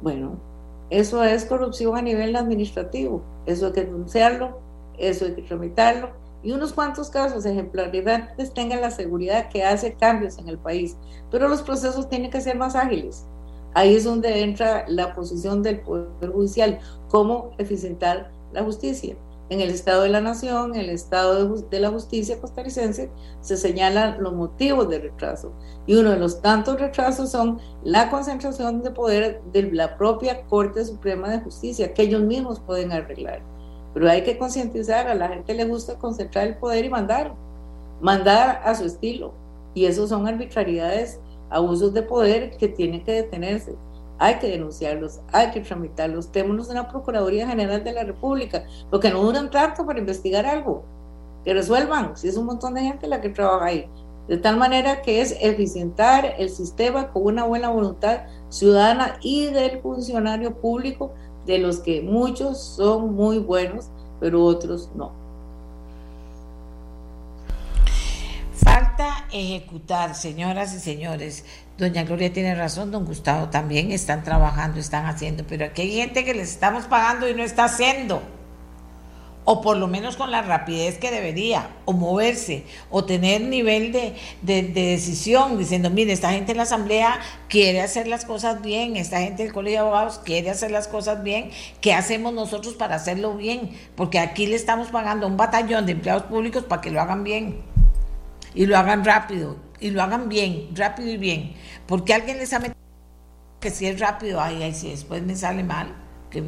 bueno, 0.02 0.34
eso 0.90 1.24
es 1.24 1.46
corrupción 1.46 1.98
a 1.98 2.02
nivel 2.02 2.36
administrativo, 2.36 3.22
eso 3.46 3.68
hay 3.68 3.72
que 3.72 3.86
denunciarlo, 3.86 4.60
eso 4.98 5.26
hay 5.26 5.34
que 5.34 5.44
tramitarlo, 5.44 6.10
y 6.44 6.52
unos 6.52 6.74
cuantos 6.74 7.10
casos 7.10 7.46
ejemplaridades 7.46 8.54
tengan 8.54 8.82
la 8.82 8.92
seguridad 8.92 9.50
que 9.50 9.64
hace 9.64 9.94
cambios 9.94 10.38
en 10.38 10.50
el 10.50 10.58
país, 10.58 10.98
pero 11.30 11.48
los 11.48 11.62
procesos 11.62 12.10
tienen 12.10 12.32
que 12.32 12.42
ser 12.42 12.58
más 12.58 12.76
ágiles. 12.76 13.26
Ahí 13.74 13.96
es 13.96 14.04
donde 14.04 14.42
entra 14.42 14.86
la 14.90 15.14
posición 15.16 15.64
del 15.64 15.80
Poder 15.80 16.32
Judicial, 16.32 16.80
cómo 17.08 17.52
eficientar 17.58 18.30
la 18.52 18.64
justicia 18.64 19.16
en 19.52 19.60
el 19.60 19.70
Estado 19.70 20.04
de 20.04 20.10
la 20.10 20.22
Nación, 20.22 20.76
en 20.76 20.80
el 20.80 20.90
Estado 20.90 21.58
de, 21.58 21.80
la 21.82 21.90
Justicia 21.90 22.40
costarricense, 22.40 23.12
se 23.42 23.58
señalan 23.58 24.24
los 24.24 24.34
motivos 24.34 24.88
de 24.88 25.00
retraso. 25.00 25.52
Y 25.86 25.96
uno 25.96 26.12
de 26.12 26.20
los 26.20 26.42
tantos 26.42 26.80
retrasos 26.80 27.32
son 27.32 27.60
la 27.84 28.10
concentración 28.10 28.82
de 28.82 28.92
poder 28.92 29.42
de 29.52 29.64
la 29.74 29.98
propia 29.98 30.44
Corte 30.46 30.86
Suprema 30.86 31.30
de 31.30 31.42
Justicia, 31.42 31.94
que 31.94 32.04
ellos 32.04 32.22
mismos 32.22 32.62
pueden 32.62 32.94
arreglar. 32.94 33.42
Pero 33.94 34.10
hay 34.10 34.24
que 34.24 34.38
concientizar, 34.38 35.10
a 35.10 35.16
la 35.16 35.28
gente 35.28 35.54
le 35.54 35.66
gusta 35.66 36.00
concentrar 36.00 36.48
el 36.48 36.56
poder 36.56 36.86
y 36.86 36.90
mandar, 36.90 37.36
mandar 38.00 38.62
a 38.64 38.74
su 38.74 38.86
estilo. 38.86 39.34
Y 39.74 39.84
esos 39.84 40.08
son 40.08 40.30
arbitrariedades, 40.30 41.20
abusos 41.50 41.94
de 41.94 42.04
poder 42.04 42.56
que 42.56 42.70
tienen 42.70 43.04
que 43.04 43.12
detenerse 43.12 43.76
hay 44.22 44.38
que 44.38 44.50
denunciarlos, 44.50 45.20
hay 45.32 45.50
que 45.50 45.62
tramitarlos. 45.62 46.32
Tenemos 46.32 46.70
una 46.70 46.88
Procuraduría 46.88 47.48
General 47.48 47.84
de 47.84 47.92
la 47.92 48.04
República, 48.04 48.66
porque 48.92 49.10
no 49.10 49.24
duran 49.24 49.50
tanto 49.50 49.84
para 49.84 49.98
investigar 49.98 50.46
algo, 50.46 50.84
que 51.44 51.56
resuelvan, 51.56 52.16
si 52.16 52.28
es 52.28 52.38
un 52.38 52.46
montón 52.46 52.76
de 52.76 52.82
gente 52.82 53.08
la 53.08 53.20
que 53.20 53.30
trabaja 53.30 53.66
ahí. 53.66 53.90
De 54.28 54.38
tal 54.38 54.58
manera 54.58 55.02
que 55.02 55.22
es 55.22 55.36
eficientar 55.42 56.36
el 56.38 56.52
sistema 56.52 57.12
con 57.12 57.24
una 57.24 57.46
buena 57.46 57.70
voluntad 57.70 58.26
ciudadana 58.50 59.18
y 59.22 59.48
del 59.48 59.82
funcionario 59.82 60.56
público, 60.62 61.14
de 61.48 61.58
los 61.58 61.80
que 61.80 62.04
muchos 62.04 62.62
son 62.62 63.16
muy 63.16 63.40
buenos, 63.40 63.90
pero 64.20 64.46
otros 64.46 64.92
no. 64.94 65.14
Falta 68.54 69.26
ejecutar, 69.32 70.14
señoras 70.14 70.76
y 70.76 70.80
señores. 70.80 71.44
Doña 71.78 72.04
Gloria 72.04 72.32
tiene 72.32 72.54
razón, 72.54 72.92
don 72.92 73.06
Gustavo 73.06 73.50
también 73.50 73.92
están 73.92 74.24
trabajando, 74.24 74.80
están 74.80 75.06
haciendo, 75.06 75.44
pero 75.48 75.66
aquí 75.66 75.82
hay 75.82 75.94
gente 75.94 76.24
que 76.24 76.34
les 76.34 76.50
estamos 76.50 76.86
pagando 76.86 77.28
y 77.28 77.34
no 77.34 77.44
está 77.44 77.66
haciendo. 77.66 78.22
O 79.44 79.62
por 79.62 79.78
lo 79.78 79.88
menos 79.88 80.18
con 80.18 80.30
la 80.30 80.44
rapidez 80.44 81.00
que 81.00 81.10
debería, 81.10 81.68
o 81.86 81.94
moverse, 81.94 82.64
o 82.92 83.06
tener 83.06 83.42
nivel 83.42 83.92
de, 83.92 84.14
de, 84.44 84.62
decisión, 84.62 85.58
diciendo, 85.58 85.90
mire, 85.90 86.14
esta 86.14 86.30
gente 86.30 86.52
en 86.52 86.58
la 86.58 86.64
asamblea 86.64 87.20
quiere 87.50 87.82
hacer 87.82 88.06
las 88.06 88.24
cosas 88.24 88.62
bien, 88.62 88.98
esta 88.98 89.20
gente 89.20 89.42
del 89.42 89.52
colegio 89.52 89.80
de 89.80 89.88
abogados 89.88 90.22
quiere 90.24 90.52
hacer 90.52 90.70
las 90.70 90.88
cosas 90.88 91.24
bien, 91.24 91.50
¿qué 91.82 91.96
hacemos 91.96 92.34
nosotros 92.34 92.76
para 92.76 92.96
hacerlo 92.96 93.36
bien? 93.36 93.72
Porque 93.96 94.20
aquí 94.20 94.46
le 94.46 94.56
estamos 94.56 94.90
pagando 94.90 95.26
un 95.26 95.38
batallón 95.38 95.88
de 95.88 95.94
empleados 95.94 96.24
públicos 96.24 96.64
para 96.64 96.82
que 96.84 96.92
lo 96.92 97.02
hagan 97.02 97.24
bien, 97.24 97.64
y 98.54 98.68
lo 98.68 98.78
hagan 98.78 99.04
rápido, 99.04 99.56
y 99.82 99.90
lo 99.90 100.02
hagan 100.02 100.30
bien, 100.30 100.70
rápido 100.74 101.10
y 101.10 101.18
bien. 101.18 101.54
Porque 101.88 102.14
alguien 102.14 102.38
les 102.38 102.54
ha 102.54 102.60
metido 102.60 102.78
que 103.60 103.72
si 103.72 103.88
es 103.88 104.00
rápido, 104.00 104.40
ay, 104.40 104.64
ay, 104.64 104.74
si 104.74 104.90
después 104.90 105.22
me 105.24 105.36
sale 105.36 105.64
mal. 105.64 105.94
Que, 106.30 106.44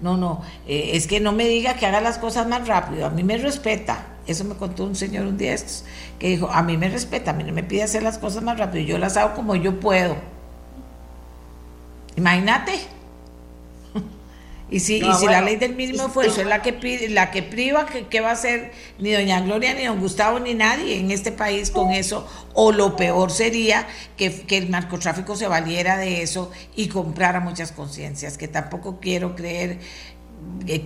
no, 0.00 0.16
no, 0.16 0.42
eh, 0.66 0.90
es 0.94 1.06
que 1.06 1.20
no 1.20 1.30
me 1.30 1.46
diga 1.46 1.74
que 1.74 1.86
haga 1.86 2.00
las 2.00 2.18
cosas 2.18 2.48
más 2.48 2.66
rápido. 2.66 3.06
A 3.06 3.10
mí 3.10 3.22
me 3.22 3.38
respeta 3.38 4.04
Eso 4.26 4.42
me 4.44 4.56
contó 4.56 4.84
un 4.84 4.96
señor 4.96 5.26
un 5.26 5.38
día 5.38 5.54
estos, 5.54 5.84
que 6.18 6.28
dijo, 6.28 6.50
a 6.50 6.62
mí 6.62 6.76
me 6.76 6.88
respeta, 6.88 7.30
a 7.30 7.34
mí 7.34 7.44
no 7.44 7.52
me 7.52 7.62
pide 7.62 7.84
hacer 7.84 8.02
las 8.02 8.18
cosas 8.18 8.42
más 8.42 8.58
rápido, 8.58 8.84
yo 8.84 8.98
las 8.98 9.16
hago 9.16 9.34
como 9.34 9.54
yo 9.54 9.78
puedo. 9.78 10.16
Imagínate. 12.16 12.97
Y 14.70 14.80
si, 14.80 14.96
y 14.96 15.14
si 15.14 15.26
la 15.26 15.40
ley 15.40 15.56
del 15.56 15.74
mínimo 15.74 16.06
esfuerzo 16.06 16.42
es 16.42 16.46
la 16.46 16.60
que 16.60 16.74
pide, 16.74 17.08
la 17.08 17.30
que 17.30 17.42
priva, 17.42 17.86
¿qué, 17.86 18.20
va 18.20 18.30
a 18.30 18.32
hacer 18.32 18.70
ni 18.98 19.12
doña 19.12 19.40
Gloria, 19.40 19.72
ni 19.72 19.86
don 19.86 19.98
Gustavo, 19.98 20.40
ni 20.40 20.52
nadie 20.52 20.98
en 20.98 21.10
este 21.10 21.32
país 21.32 21.70
con 21.70 21.90
eso? 21.90 22.28
O 22.52 22.70
lo 22.70 22.94
peor 22.94 23.30
sería 23.30 23.86
que, 24.18 24.42
que 24.42 24.58
el 24.58 24.70
narcotráfico 24.70 25.36
se 25.36 25.48
valiera 25.48 25.96
de 25.96 26.22
eso 26.22 26.50
y 26.76 26.88
comprara 26.88 27.40
muchas 27.40 27.72
conciencias, 27.72 28.36
que 28.36 28.46
tampoco 28.46 29.00
quiero 29.00 29.34
creer 29.34 29.78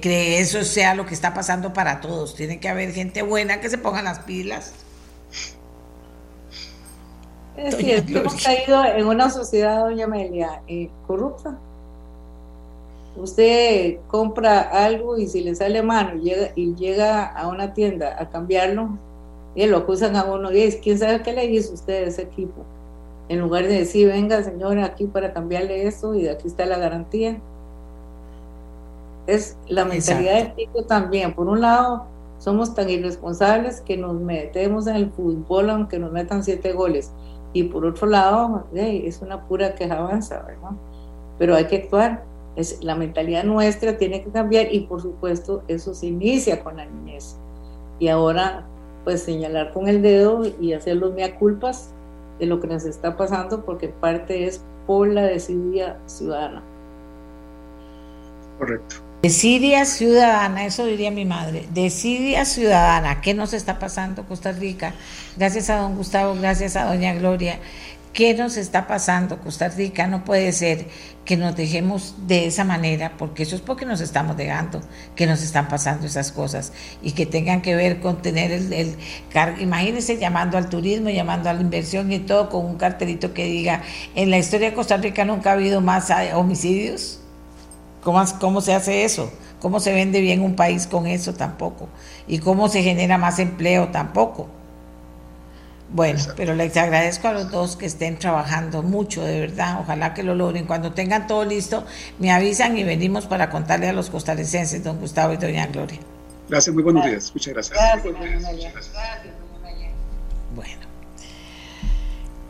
que 0.00 0.38
eso 0.38 0.62
sea 0.62 0.94
lo 0.94 1.04
que 1.04 1.14
está 1.14 1.34
pasando 1.34 1.72
para 1.72 2.00
todos. 2.00 2.36
Tiene 2.36 2.60
que 2.60 2.68
haber 2.68 2.92
gente 2.92 3.22
buena 3.22 3.60
que 3.60 3.68
se 3.68 3.78
pongan 3.78 4.04
las 4.04 4.20
pilas. 4.20 4.74
Es 7.56 7.76
cierto, 7.76 8.18
hemos 8.18 8.42
caído 8.42 8.84
en 8.84 9.06
una 9.06 9.28
sociedad, 9.28 9.80
doña 9.80 10.04
Amelia, 10.06 10.62
eh, 10.68 10.88
corrupta. 11.06 11.58
Usted 13.16 13.98
compra 14.08 14.60
algo 14.60 15.18
y 15.18 15.26
si 15.26 15.42
le 15.42 15.54
sale 15.54 15.82
mano 15.82 16.16
y 16.16 16.20
llega, 16.20 16.52
y 16.54 16.74
llega 16.74 17.26
a 17.26 17.48
una 17.48 17.74
tienda 17.74 18.16
a 18.18 18.30
cambiarlo, 18.30 18.98
y 19.54 19.66
lo 19.66 19.78
acusan 19.78 20.16
a 20.16 20.24
uno, 20.24 20.50
y 20.50 20.62
es, 20.62 20.76
¿quién 20.76 20.98
sabe 20.98 21.22
qué 21.22 21.32
le 21.32 21.44
hizo 21.44 21.74
usted 21.74 22.04
a 22.04 22.06
ese 22.06 22.22
equipo? 22.22 22.64
En 23.28 23.40
lugar 23.40 23.64
de 23.64 23.78
decir, 23.78 24.08
venga 24.08 24.42
señora, 24.42 24.86
aquí 24.86 25.06
para 25.06 25.32
cambiarle 25.32 25.86
esto 25.86 26.14
y 26.14 26.22
de 26.22 26.30
aquí 26.30 26.48
está 26.48 26.64
la 26.66 26.78
garantía 26.78 27.38
es 29.26 29.56
la 29.68 29.84
mentalidad 29.84 30.34
del 30.34 30.54
tipo 30.54 30.84
también. 30.84 31.34
Por 31.34 31.48
un 31.48 31.60
lado, 31.60 32.06
somos 32.38 32.74
tan 32.74 32.90
irresponsables 32.90 33.80
que 33.80 33.96
nos 33.96 34.14
metemos 34.14 34.86
en 34.86 34.96
el 34.96 35.10
fútbol 35.10 35.70
aunque 35.70 35.98
nos 35.98 36.12
metan 36.12 36.42
siete 36.42 36.72
goles. 36.72 37.12
Y 37.52 37.64
por 37.64 37.84
otro 37.84 38.06
lado, 38.06 38.64
es 38.74 39.20
una 39.20 39.46
pura 39.46 39.74
queja 39.74 39.98
avanza, 39.98 40.42
¿verdad? 40.42 40.70
Pero 41.38 41.54
hay 41.54 41.66
que 41.66 41.76
actuar. 41.76 42.24
Es, 42.56 42.82
la 42.82 42.94
mentalidad 42.94 43.44
nuestra 43.44 43.96
tiene 43.96 44.22
que 44.22 44.30
cambiar 44.30 44.72
y 44.72 44.80
por 44.80 45.00
supuesto 45.00 45.62
eso 45.68 45.94
se 45.94 46.06
inicia 46.06 46.62
con 46.62 46.76
la 46.76 46.86
niñez. 46.86 47.36
Y 47.98 48.08
ahora, 48.08 48.66
pues 49.04 49.22
señalar 49.22 49.72
con 49.72 49.88
el 49.88 50.02
dedo 50.02 50.42
y 50.60 50.72
hacer 50.72 50.96
los 50.96 51.14
mea 51.14 51.38
culpas 51.38 51.90
de 52.38 52.46
lo 52.46 52.60
que 52.60 52.66
nos 52.66 52.84
está 52.84 53.16
pasando 53.16 53.64
porque 53.64 53.88
parte 53.88 54.46
es 54.46 54.62
por 54.86 55.08
la 55.08 55.22
desidia 55.22 55.98
ciudadana. 56.06 56.62
Correcto. 58.58 58.96
Desidia 59.22 59.84
ciudadana, 59.84 60.66
eso 60.66 60.84
diría 60.84 61.12
mi 61.12 61.24
madre, 61.24 61.68
desidia 61.72 62.44
ciudadana, 62.44 63.20
¿qué 63.20 63.34
nos 63.34 63.52
está 63.52 63.78
pasando 63.78 64.24
Costa 64.24 64.50
Rica? 64.50 64.94
Gracias 65.36 65.70
a 65.70 65.76
don 65.76 65.94
Gustavo, 65.94 66.34
gracias 66.34 66.74
a 66.74 66.86
doña 66.86 67.14
Gloria. 67.14 67.60
¿Qué 68.12 68.34
nos 68.34 68.56
está 68.56 68.86
pasando 68.86 69.38
Costa 69.40 69.68
Rica? 69.68 70.06
No 70.06 70.24
puede 70.24 70.52
ser 70.52 70.86
que 71.24 71.36
nos 71.36 71.56
dejemos 71.56 72.14
de 72.26 72.46
esa 72.46 72.64
manera, 72.64 73.12
porque 73.16 73.44
eso 73.44 73.56
es 73.56 73.62
porque 73.62 73.86
nos 73.86 74.00
estamos 74.00 74.36
dejando, 74.36 74.82
que 75.16 75.26
nos 75.26 75.42
están 75.42 75.68
pasando 75.68 76.06
esas 76.06 76.30
cosas 76.30 76.72
y 77.02 77.12
que 77.12 77.24
tengan 77.24 77.62
que 77.62 77.74
ver 77.74 78.00
con 78.00 78.20
tener 78.20 78.52
el, 78.52 78.72
el 78.72 78.96
imagínense 79.60 80.18
llamando 80.18 80.58
al 80.58 80.68
turismo, 80.68 81.08
llamando 81.08 81.48
a 81.48 81.54
la 81.54 81.62
inversión 81.62 82.12
y 82.12 82.18
todo 82.18 82.50
con 82.50 82.66
un 82.66 82.76
cartelito 82.76 83.32
que 83.32 83.44
diga, 83.46 83.82
en 84.14 84.30
la 84.30 84.38
historia 84.38 84.70
de 84.70 84.74
Costa 84.74 84.98
Rica 84.98 85.24
nunca 85.24 85.50
ha 85.50 85.52
habido 85.54 85.80
más 85.80 86.12
homicidios 86.34 87.22
¿Cómo, 88.02 88.60
se 88.60 88.74
hace 88.74 89.04
eso? 89.04 89.32
¿Cómo 89.60 89.78
se 89.78 89.92
vende 89.92 90.20
bien 90.20 90.42
un 90.42 90.56
país 90.56 90.88
con 90.88 91.06
eso? 91.06 91.34
Tampoco. 91.34 91.88
¿Y 92.26 92.38
cómo 92.38 92.68
se 92.68 92.82
genera 92.82 93.16
más 93.16 93.38
empleo? 93.38 93.88
Tampoco. 93.88 94.48
Bueno, 95.92 96.22
pero 96.36 96.54
les 96.54 96.74
agradezco 96.76 97.28
a 97.28 97.32
los 97.32 97.50
dos 97.50 97.76
que 97.76 97.84
estén 97.84 98.18
trabajando 98.18 98.82
mucho, 98.82 99.22
de 99.22 99.40
verdad. 99.40 99.78
Ojalá 99.80 100.14
que 100.14 100.22
lo 100.22 100.34
logren. 100.34 100.66
Cuando 100.66 100.92
tengan 100.92 101.26
todo 101.26 101.44
listo, 101.44 101.84
me 102.18 102.32
avisan 102.32 102.78
y 102.78 102.84
venimos 102.84 103.26
para 103.26 103.50
contarle 103.50 103.88
a 103.88 103.92
los 103.92 104.08
costarricenses, 104.08 104.82
don 104.82 104.98
Gustavo 104.98 105.34
y 105.34 105.36
doña 105.36 105.66
Gloria. 105.66 105.98
Gracias, 106.48 106.74
muy 106.74 106.82
buenos 106.82 107.04
días. 107.04 107.30
Muchas 107.34 107.52
gracias. 107.52 107.78
Gracias, 107.78 108.14
gracias. 108.14 108.72
Bueno, 110.54 110.80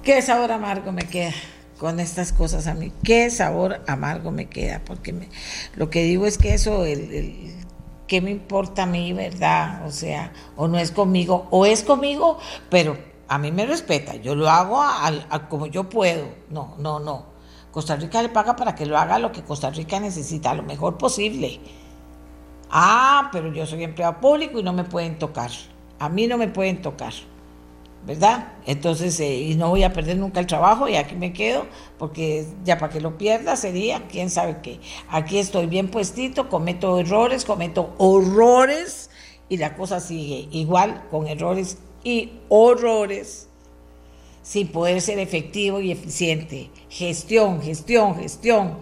qué 0.03 0.23
sabor 0.23 0.53
amargo 0.53 0.93
me 0.93 1.03
queda 1.03 1.33
con 1.79 1.99
estas 1.99 2.33
cosas 2.33 2.69
a 2.69 2.75
mí. 2.75 2.93
Qué 3.03 3.29
sabor 3.31 3.83
amargo 3.89 4.31
me 4.31 4.47
queda, 4.47 4.81
porque 4.85 5.13
me, 5.13 5.29
lo 5.75 5.91
que 5.91 6.05
digo 6.05 6.27
es 6.27 6.39
que 6.39 6.55
eso, 6.55 6.85
el, 6.85 7.53
¿qué 8.07 8.21
me 8.21 8.31
importa 8.31 8.85
a 8.85 8.87
mí, 8.87 9.13
verdad? 9.13 9.85
O 9.85 9.91
sea, 9.91 10.33
o 10.57 10.69
no 10.69 10.79
es 10.79 10.93
conmigo, 10.93 11.49
o 11.51 11.67
es 11.67 11.83
conmigo, 11.83 12.39
pero 12.71 12.97
a 13.33 13.39
mí 13.39 13.51
me 13.51 13.65
respeta, 13.65 14.15
yo 14.17 14.35
lo 14.35 14.51
hago 14.51 14.83
como 15.49 15.65
yo 15.65 15.89
puedo. 15.89 16.27
No, 16.51 16.75
no, 16.77 17.01
no. 17.01 17.25
Costa 17.71 17.97
Rica 17.97 18.21
le 18.21 18.29
paga 18.29 18.57
para 18.57 18.75
que 18.75 18.85
lo 18.85 18.99
haga 18.99 19.19
lo 19.19 19.33
que 19.33 19.43
Costa 19.43 19.71
Rica 19.71 19.99
necesita, 19.99 20.53
lo 20.53 20.63
mejor 20.63 20.99
posible. 20.99 21.59
Ah, 22.69 23.31
pero 23.33 23.51
yo 23.51 23.65
soy 23.65 23.85
empleado 23.85 24.21
público 24.21 24.59
y 24.59 24.63
no 24.63 24.75
me 24.75 24.85
pueden 24.85 25.19
tocar. 25.19 25.51
A 25.99 26.11
mí 26.11 26.27
no 26.27 26.37
me 26.37 26.49
pueden 26.49 26.83
tocar. 26.83 27.15
¿verdad? 28.07 28.53
Entonces, 28.67 29.19
eh, 29.21 29.35
y 29.35 29.55
no 29.55 29.71
voy 29.71 29.83
a 29.83 29.95
perder 29.95 30.19
nunca 30.19 30.41
el 30.41 30.47
trabajo 30.47 30.87
y 30.89 30.97
aquí 30.97 31.15
me 31.15 31.33
quedo, 31.33 31.67
porque 31.99 32.45
ya 32.65 32.77
para 32.77 32.93
que 32.93 33.01
lo 33.01 33.17
pierda 33.17 33.57
sería, 33.57 34.09
quién 34.09 34.29
sabe 34.29 34.59
qué. 34.63 34.79
Aquí 35.09 35.39
estoy 35.39 35.69
bien 35.69 35.89
puestito, 35.89 36.51
cometo 36.51 36.99
errores, 36.99 37.47
cometo 37.47 37.95
horrores 37.97 39.09
y 39.49 39.57
la 39.57 39.75
cosa 39.75 40.01
sigue 40.01 40.49
igual 40.51 41.05
con 41.11 41.29
errores 41.29 41.79
y 42.05 42.33
horrores 42.49 43.49
sin 44.43 44.69
poder 44.69 45.01
ser 45.01 45.19
efectivo 45.19 45.81
y 45.81 45.93
eficiente. 45.93 46.71
Gestión, 46.89 47.63
gestión, 47.63 48.17
gestión 48.17 48.79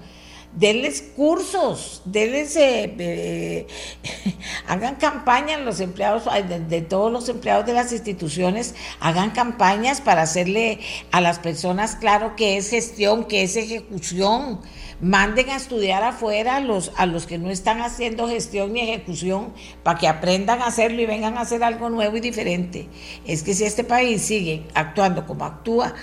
denles 0.53 1.03
cursos, 1.17 2.03
denles, 2.05 2.57
eh, 2.57 2.95
eh, 2.99 3.67
hagan 4.67 4.97
campañas 4.97 5.61
los 5.61 5.81
empleados, 5.81 6.25
de, 6.69 6.83
todos 6.83 7.13
los 7.13 7.29
empleados 7.29 7.67
de 7.67 7.73
las 7.73 7.93
instituciones, 7.93 8.75
hagan 9.01 9.31
campañas 9.31 10.01
para 10.01 10.23
hacerle 10.23 10.81
a 11.13 11.21
las 11.21 11.39
personas 11.39 11.97
claro 11.97 12.35
que 12.37 12.57
es 12.57 12.71
gestión, 12.71 13.25
que 13.25 13.43
es 13.43 13.57
ejecución. 13.57 14.61
Manden 15.01 15.49
a 15.49 15.57
estudiar 15.57 16.03
afuera 16.03 16.57
a 16.57 16.61
los, 16.61 16.93
a 16.97 17.07
los 17.07 17.27
que 17.27 17.39
no 17.39 17.51
están 17.51 17.81
haciendo 17.81 18.29
gestión 18.29 18.75
ni 18.75 18.81
ejecución 18.81 19.55
para 19.83 19.99
que 19.99 20.07
aprendan 20.07 20.61
a 20.61 20.67
hacerlo 20.67 21.01
y 21.01 21.07
vengan 21.07 21.39
a 21.39 21.41
hacer 21.41 21.65
algo 21.65 21.89
nuevo 21.89 22.19
y 22.19 22.21
diferente. 22.21 22.89
Es 23.27 23.43
que 23.43 23.55
si 23.55 23.65
este 23.65 23.83
país 23.83 24.21
sigue 24.21 24.67
actuando 24.75 25.27
como 25.27 25.47
actúa, 25.47 25.95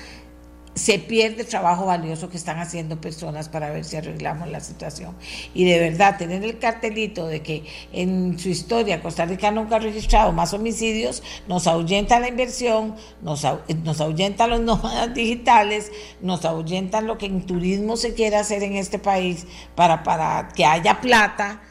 se 0.77 0.99
pierde 0.99 1.43
trabajo 1.43 1.85
valioso 1.85 2.29
que 2.29 2.37
están 2.37 2.59
haciendo 2.59 3.01
personas 3.01 3.49
para 3.49 3.69
ver 3.71 3.83
si 3.83 3.97
arreglamos 3.97 4.49
la 4.49 4.59
situación. 4.59 5.15
Y 5.53 5.65
de 5.65 5.79
verdad, 5.79 6.17
tener 6.17 6.43
el 6.43 6.59
cartelito 6.59 7.27
de 7.27 7.41
que 7.41 7.63
en 7.91 8.37
su 8.39 8.49
historia 8.49 9.01
Costa 9.01 9.25
Rica 9.25 9.51
nunca 9.51 9.77
ha 9.77 9.79
registrado 9.79 10.31
más 10.31 10.53
homicidios, 10.53 11.23
nos 11.47 11.67
ahuyenta 11.67 12.19
la 12.19 12.27
inversión, 12.27 12.95
nos, 13.21 13.45
nos 13.83 14.01
ahuyenta 14.01 14.47
los 14.47 14.59
nómadas 14.67 15.13
digitales, 15.13 15.91
nos 16.21 16.45
ahuyentan 16.45 17.07
lo 17.07 17.17
que 17.17 17.25
en 17.25 17.45
turismo 17.45 17.97
se 17.97 18.13
quiere 18.13 18.35
hacer 18.35 18.63
en 18.63 18.75
este 18.75 18.99
país 18.99 19.45
para, 19.75 20.03
para 20.03 20.49
que 20.55 20.65
haya 20.65 21.01
plata 21.01 21.61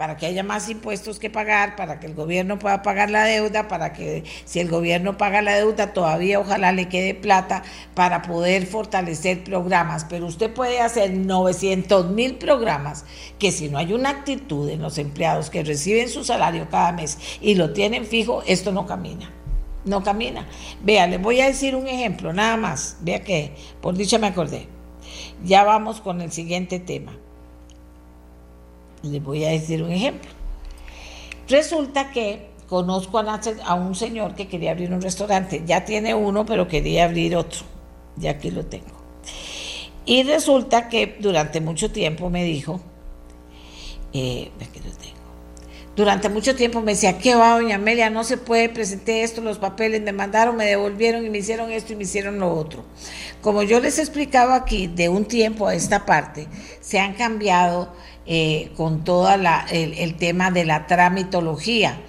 para 0.00 0.16
que 0.16 0.24
haya 0.24 0.42
más 0.42 0.70
impuestos 0.70 1.18
que 1.18 1.28
pagar, 1.28 1.76
para 1.76 2.00
que 2.00 2.06
el 2.06 2.14
gobierno 2.14 2.58
pueda 2.58 2.80
pagar 2.80 3.10
la 3.10 3.24
deuda, 3.24 3.68
para 3.68 3.92
que 3.92 4.24
si 4.46 4.58
el 4.58 4.70
gobierno 4.70 5.18
paga 5.18 5.42
la 5.42 5.54
deuda 5.54 5.92
todavía 5.92 6.40
ojalá 6.40 6.72
le 6.72 6.88
quede 6.88 7.12
plata 7.12 7.64
para 7.94 8.22
poder 8.22 8.64
fortalecer 8.64 9.44
programas. 9.44 10.06
Pero 10.08 10.24
usted 10.24 10.54
puede 10.54 10.80
hacer 10.80 11.12
900 11.12 12.12
mil 12.12 12.36
programas 12.36 13.04
que 13.38 13.52
si 13.52 13.68
no 13.68 13.76
hay 13.76 13.92
una 13.92 14.08
actitud 14.08 14.70
en 14.70 14.80
los 14.80 14.96
empleados 14.96 15.50
que 15.50 15.64
reciben 15.64 16.08
su 16.08 16.24
salario 16.24 16.70
cada 16.70 16.92
mes 16.92 17.18
y 17.42 17.56
lo 17.56 17.74
tienen 17.74 18.06
fijo, 18.06 18.42
esto 18.46 18.72
no 18.72 18.86
camina. 18.86 19.30
No 19.84 20.02
camina. 20.02 20.48
Vea, 20.82 21.08
les 21.08 21.20
voy 21.20 21.42
a 21.42 21.46
decir 21.46 21.76
un 21.76 21.86
ejemplo, 21.86 22.32
nada 22.32 22.56
más. 22.56 22.96
Vea 23.02 23.22
que, 23.22 23.54
por 23.82 23.98
dicha 23.98 24.16
me 24.16 24.28
acordé. 24.28 24.66
Ya 25.44 25.62
vamos 25.62 26.00
con 26.00 26.22
el 26.22 26.32
siguiente 26.32 26.80
tema. 26.80 27.18
Les 29.02 29.22
voy 29.22 29.44
a 29.44 29.50
decir 29.50 29.82
un 29.82 29.92
ejemplo. 29.92 30.30
Resulta 31.48 32.10
que 32.10 32.50
conozco 32.68 33.18
a 33.18 33.74
un 33.74 33.94
señor 33.94 34.34
que 34.34 34.46
quería 34.46 34.70
abrir 34.70 34.92
un 34.92 35.02
restaurante. 35.02 35.62
Ya 35.66 35.84
tiene 35.84 36.14
uno, 36.14 36.46
pero 36.46 36.68
quería 36.68 37.04
abrir 37.04 37.34
otro. 37.36 37.62
Ya 38.16 38.32
aquí 38.32 38.50
lo 38.50 38.64
tengo. 38.66 39.00
Y 40.06 40.22
resulta 40.22 40.88
que 40.88 41.16
durante 41.20 41.60
mucho 41.60 41.90
tiempo 41.90 42.30
me 42.30 42.44
dijo, 42.44 42.80
eh, 44.12 44.50
aquí 44.60 44.80
lo 44.80 44.92
tengo. 44.96 45.20
Durante 45.96 46.28
mucho 46.28 46.54
tiempo 46.54 46.80
me 46.80 46.92
decía, 46.92 47.18
¿qué 47.18 47.34
va, 47.34 47.60
doña 47.60 47.74
Amelia? 47.74 48.08
No 48.10 48.24
se 48.24 48.36
puede, 48.36 48.68
presenté 48.68 49.22
esto, 49.22 49.40
los 49.40 49.58
papeles 49.58 50.00
me 50.00 50.12
mandaron, 50.12 50.56
me 50.56 50.64
devolvieron 50.64 51.26
y 51.26 51.30
me 51.30 51.38
hicieron 51.38 51.70
esto 51.72 51.92
y 51.92 51.96
me 51.96 52.04
hicieron 52.04 52.38
lo 52.38 52.54
otro. 52.54 52.84
Como 53.42 53.62
yo 53.62 53.80
les 53.80 53.98
explicaba 53.98 54.54
aquí, 54.54 54.86
de 54.86 55.08
un 55.08 55.24
tiempo 55.24 55.66
a 55.66 55.74
esta 55.74 56.06
parte, 56.06 56.46
se 56.80 57.00
han 57.00 57.14
cambiado 57.14 57.92
eh, 58.32 58.70
con 58.76 59.02
todo 59.02 59.28
el, 59.72 60.14
tema 60.14 60.52
de 60.52 60.64
la 60.64 60.86
tramitología. 60.86 62.00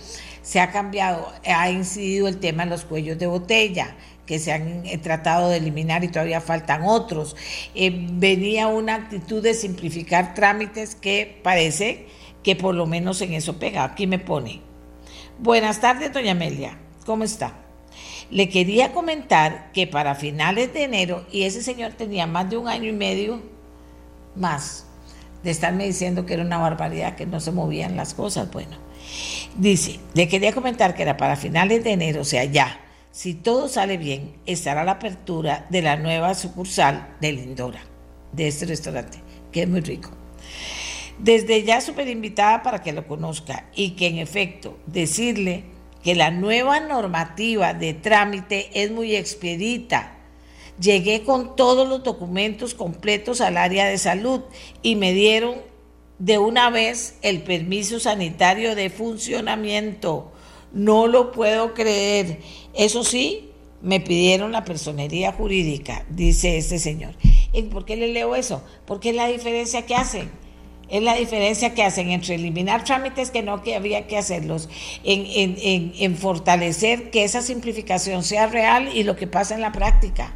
se 0.43 0.59
ha 0.59 0.71
cambiado, 0.71 1.27
ha 1.43 1.71
incidido 1.71 2.27
el 2.27 2.37
tema 2.37 2.63
de 2.63 2.69
los 2.69 2.85
cuellos 2.85 3.17
de 3.17 3.25
botella 3.25 3.95
que 4.27 4.37
se 4.37 4.51
han 4.51 4.85
eh, 4.85 4.99
tratado 4.99 5.49
de 5.49 5.57
eliminar 5.57 6.03
y 6.03 6.09
todavía 6.09 6.39
faltan 6.39 6.83
otros. 6.83 7.35
Eh, 7.73 7.89
venía 8.11 8.67
una 8.67 8.93
actitud 8.93 9.41
de 9.41 9.55
simplificar 9.55 10.35
trámites 10.35 10.93
que 10.93 11.39
parece 11.41 12.05
que 12.43 12.55
por 12.55 12.75
lo 12.75 12.85
menos 12.85 13.19
en 13.21 13.33
eso 13.33 13.57
pega. 13.57 13.83
Aquí 13.83 14.05
me 14.05 14.19
pone. 14.19 14.61
Buenas 15.39 15.81
tardes, 15.81 16.13
doña 16.13 16.33
Amelia. 16.33 16.77
¿Cómo 17.03 17.23
está? 17.23 17.55
Le 18.29 18.47
quería 18.47 18.93
comentar 18.93 19.71
que 19.71 19.87
para 19.87 20.13
finales 20.13 20.71
de 20.71 20.83
enero, 20.83 21.25
y 21.31 21.45
ese 21.45 21.63
señor 21.63 21.93
tenía 21.93 22.27
más 22.27 22.47
de 22.47 22.57
un 22.57 22.67
año 22.67 22.89
y 22.89 22.93
medio 22.93 23.41
más 24.35 24.85
de 25.43 25.51
estarme 25.51 25.85
diciendo 25.85 26.25
que 26.25 26.33
era 26.35 26.43
una 26.43 26.57
barbaridad, 26.57 27.15
que 27.15 27.25
no 27.25 27.39
se 27.39 27.51
movían 27.51 27.95
las 27.95 28.13
cosas. 28.13 28.51
Bueno, 28.51 28.77
dice, 29.57 29.99
le 30.13 30.27
quería 30.27 30.53
comentar 30.53 30.95
que 30.95 31.03
era 31.03 31.17
para 31.17 31.35
finales 31.35 31.83
de 31.83 31.91
enero, 31.91 32.21
o 32.21 32.25
sea, 32.25 32.43
ya, 32.45 32.79
si 33.11 33.33
todo 33.33 33.67
sale 33.67 33.97
bien, 33.97 34.33
estará 34.45 34.83
la 34.83 34.93
apertura 34.93 35.65
de 35.69 35.81
la 35.81 35.97
nueva 35.97 36.33
sucursal 36.33 37.15
de 37.19 37.33
Lindora, 37.33 37.81
de 38.31 38.47
este 38.47 38.65
restaurante, 38.65 39.19
que 39.51 39.63
es 39.63 39.69
muy 39.69 39.81
rico. 39.81 40.11
Desde 41.19 41.63
ya 41.63 41.81
súper 41.81 42.07
invitada 42.07 42.63
para 42.63 42.81
que 42.81 42.93
lo 42.93 43.05
conozca 43.07 43.65
y 43.75 43.91
que 43.91 44.07
en 44.07 44.17
efecto 44.17 44.79
decirle 44.87 45.65
que 46.03 46.15
la 46.15 46.31
nueva 46.31 46.79
normativa 46.79 47.73
de 47.73 47.93
trámite 47.93 48.69
es 48.73 48.91
muy 48.91 49.15
expedita. 49.15 50.17
Llegué 50.81 51.23
con 51.23 51.55
todos 51.55 51.87
los 51.87 52.03
documentos 52.03 52.73
completos 52.73 53.39
al 53.39 53.57
área 53.57 53.85
de 53.85 53.97
salud 53.97 54.41
y 54.81 54.95
me 54.95 55.13
dieron 55.13 55.55
de 56.17 56.37
una 56.37 56.69
vez 56.69 57.17
el 57.21 57.43
permiso 57.43 57.99
sanitario 57.99 58.75
de 58.75 58.89
funcionamiento. 58.89 60.31
No 60.73 61.07
lo 61.07 61.31
puedo 61.31 61.73
creer. 61.73 62.39
Eso 62.73 63.03
sí, 63.03 63.49
me 63.81 63.99
pidieron 63.99 64.51
la 64.51 64.65
personería 64.65 65.31
jurídica, 65.31 66.05
dice 66.09 66.57
este 66.57 66.79
señor. 66.79 67.15
¿Y 67.53 67.63
por 67.63 67.85
qué 67.85 67.95
le 67.95 68.07
leo 68.07 68.35
eso? 68.35 68.63
Porque 68.85 69.09
es 69.09 69.15
la 69.15 69.27
diferencia 69.27 69.85
que 69.85 69.95
hacen 69.95 70.31
es 70.91 71.01
la 71.01 71.15
diferencia 71.15 71.73
que 71.73 71.83
hacen 71.83 72.11
entre 72.11 72.35
eliminar 72.35 72.83
trámites 72.83 73.31
que 73.31 73.41
no 73.41 73.63
que 73.63 73.75
había 73.75 74.07
que 74.07 74.17
hacerlos, 74.17 74.69
en, 75.03 76.17
fortalecer 76.17 77.09
que 77.11 77.23
esa 77.23 77.41
simplificación 77.41 78.23
sea 78.23 78.47
real 78.47 78.89
y 78.93 79.03
lo 79.03 79.15
que 79.15 79.25
pasa 79.25 79.55
en 79.55 79.61
la 79.61 79.71
práctica. 79.71 80.35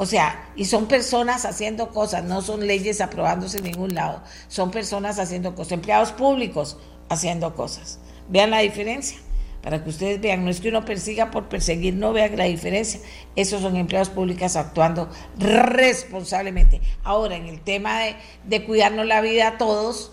O 0.00 0.06
sea, 0.06 0.48
y 0.54 0.66
son 0.66 0.86
personas 0.86 1.44
haciendo 1.44 1.88
cosas, 1.88 2.22
no 2.22 2.40
son 2.40 2.64
leyes 2.64 3.00
aprobándose 3.00 3.58
en 3.58 3.64
ningún 3.64 3.96
lado, 3.96 4.22
son 4.46 4.70
personas 4.70 5.18
haciendo 5.18 5.56
cosas, 5.56 5.72
empleados 5.72 6.12
públicos 6.12 6.76
haciendo 7.08 7.56
cosas. 7.56 7.98
Vean 8.28 8.52
la 8.52 8.60
diferencia 8.60 9.18
para 9.60 9.82
que 9.82 9.90
ustedes 9.90 10.20
vean, 10.20 10.44
no 10.44 10.52
es 10.52 10.60
que 10.60 10.68
uno 10.68 10.84
persiga 10.84 11.32
por 11.32 11.48
perseguir, 11.48 11.94
no 11.94 12.12
vean 12.12 12.36
la 12.36 12.44
diferencia. 12.44 13.00
Esos 13.34 13.60
son 13.60 13.74
empleados 13.74 14.08
públicos 14.08 14.54
actuando 14.54 15.10
responsablemente. 15.36 16.80
Ahora, 17.02 17.34
en 17.34 17.46
el 17.46 17.60
tema 17.60 17.98
de, 17.98 18.14
de 18.44 18.64
cuidarnos 18.64 19.04
la 19.04 19.20
vida 19.20 19.48
a 19.48 19.58
todos, 19.58 20.12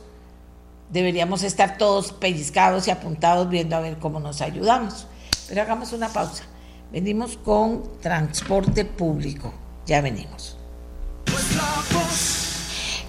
deberíamos 0.89 1.43
estar 1.43 1.77
todos 1.77 2.11
pellizcados 2.11 2.87
y 2.87 2.91
apuntados 2.91 3.49
viendo 3.49 3.75
a 3.75 3.81
ver 3.81 3.99
cómo 3.99 4.19
nos 4.19 4.41
ayudamos. 4.41 5.05
Pero 5.47 5.61
hagamos 5.61 5.93
una 5.93 6.09
pausa. 6.09 6.43
Venimos 6.91 7.37
con 7.37 7.83
transporte 8.01 8.83
público. 8.83 9.53
Ya 9.85 10.01
venimos. 10.01 10.57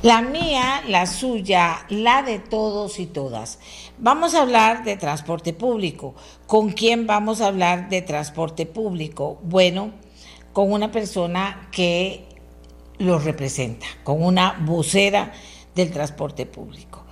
La 0.02 0.20
mía, 0.20 0.82
la 0.86 1.06
suya, 1.06 1.86
la 1.88 2.22
de 2.22 2.38
todos 2.38 3.00
y 3.00 3.06
todas. 3.06 3.58
Vamos 3.98 4.34
a 4.34 4.42
hablar 4.42 4.84
de 4.84 4.96
transporte 4.96 5.52
público. 5.52 6.14
¿Con 6.46 6.70
quién 6.70 7.06
vamos 7.06 7.40
a 7.40 7.46
hablar 7.48 7.88
de 7.88 8.02
transporte 8.02 8.66
público? 8.66 9.38
Bueno, 9.42 9.92
con 10.52 10.70
una 10.70 10.92
persona 10.92 11.68
que 11.72 12.26
lo 12.98 13.18
representa, 13.18 13.86
con 14.04 14.22
una 14.22 14.56
vocera 14.60 15.32
del 15.74 15.90
transporte 15.90 16.44
público. 16.44 17.05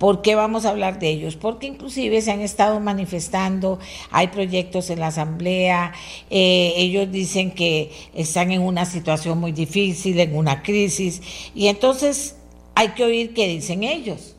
¿Por 0.00 0.22
qué 0.22 0.34
vamos 0.34 0.64
a 0.64 0.70
hablar 0.70 0.98
de 0.98 1.10
ellos? 1.10 1.36
Porque 1.36 1.68
inclusive 1.68 2.20
se 2.20 2.32
han 2.32 2.40
estado 2.40 2.80
manifestando, 2.80 3.78
hay 4.10 4.26
proyectos 4.28 4.90
en 4.90 4.98
la 4.98 5.06
Asamblea, 5.06 5.92
eh, 6.28 6.72
ellos 6.74 7.12
dicen 7.12 7.52
que 7.52 7.92
están 8.14 8.50
en 8.50 8.62
una 8.62 8.84
situación 8.84 9.38
muy 9.38 9.52
difícil, 9.52 10.18
en 10.18 10.34
una 10.34 10.64
crisis, 10.64 11.22
y 11.54 11.68
entonces 11.68 12.34
hay 12.74 12.88
que 12.88 13.04
oír 13.04 13.32
qué 13.32 13.46
dicen 13.46 13.84
ellos. 13.84 14.34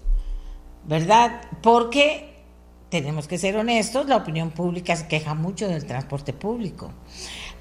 ¿verdad? 0.86 1.42
Porque 1.62 2.34
tenemos 2.90 3.28
que 3.28 3.38
ser 3.38 3.56
honestos, 3.56 4.08
la 4.08 4.18
opinión 4.18 4.52
pública 4.52 4.96
se 4.96 5.08
queja 5.08 5.34
mucho 5.34 5.68
del 5.68 5.86
transporte 5.86 6.34
público. 6.34 6.92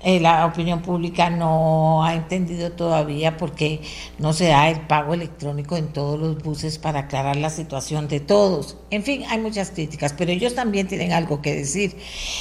Eh, 0.03 0.19
la 0.19 0.47
opinión 0.47 0.81
pública 0.81 1.29
no 1.29 2.03
ha 2.05 2.15
entendido 2.15 2.73
todavía 2.73 3.37
por 3.37 3.53
qué 3.53 3.83
no 4.19 4.33
se 4.33 4.49
da 4.49 4.71
el 4.71 4.81
pago 4.81 5.13
electrónico 5.13 5.77
en 5.77 5.93
todos 5.93 6.19
los 6.19 6.43
buses 6.43 6.79
para 6.79 7.01
aclarar 7.01 7.37
la 7.37 7.51
situación 7.51 8.09
de 8.09 8.21
todos. 8.21 8.79
En 8.91 9.03
fin, 9.03 9.25
hay 9.29 9.39
muchas 9.39 9.71
críticas, 9.71 10.15
pero 10.17 10.33
ellos 10.33 10.55
también 10.55 10.89
tienen 10.89 11.13
algo 11.13 11.43
que 11.43 11.55
decir. 11.55 11.97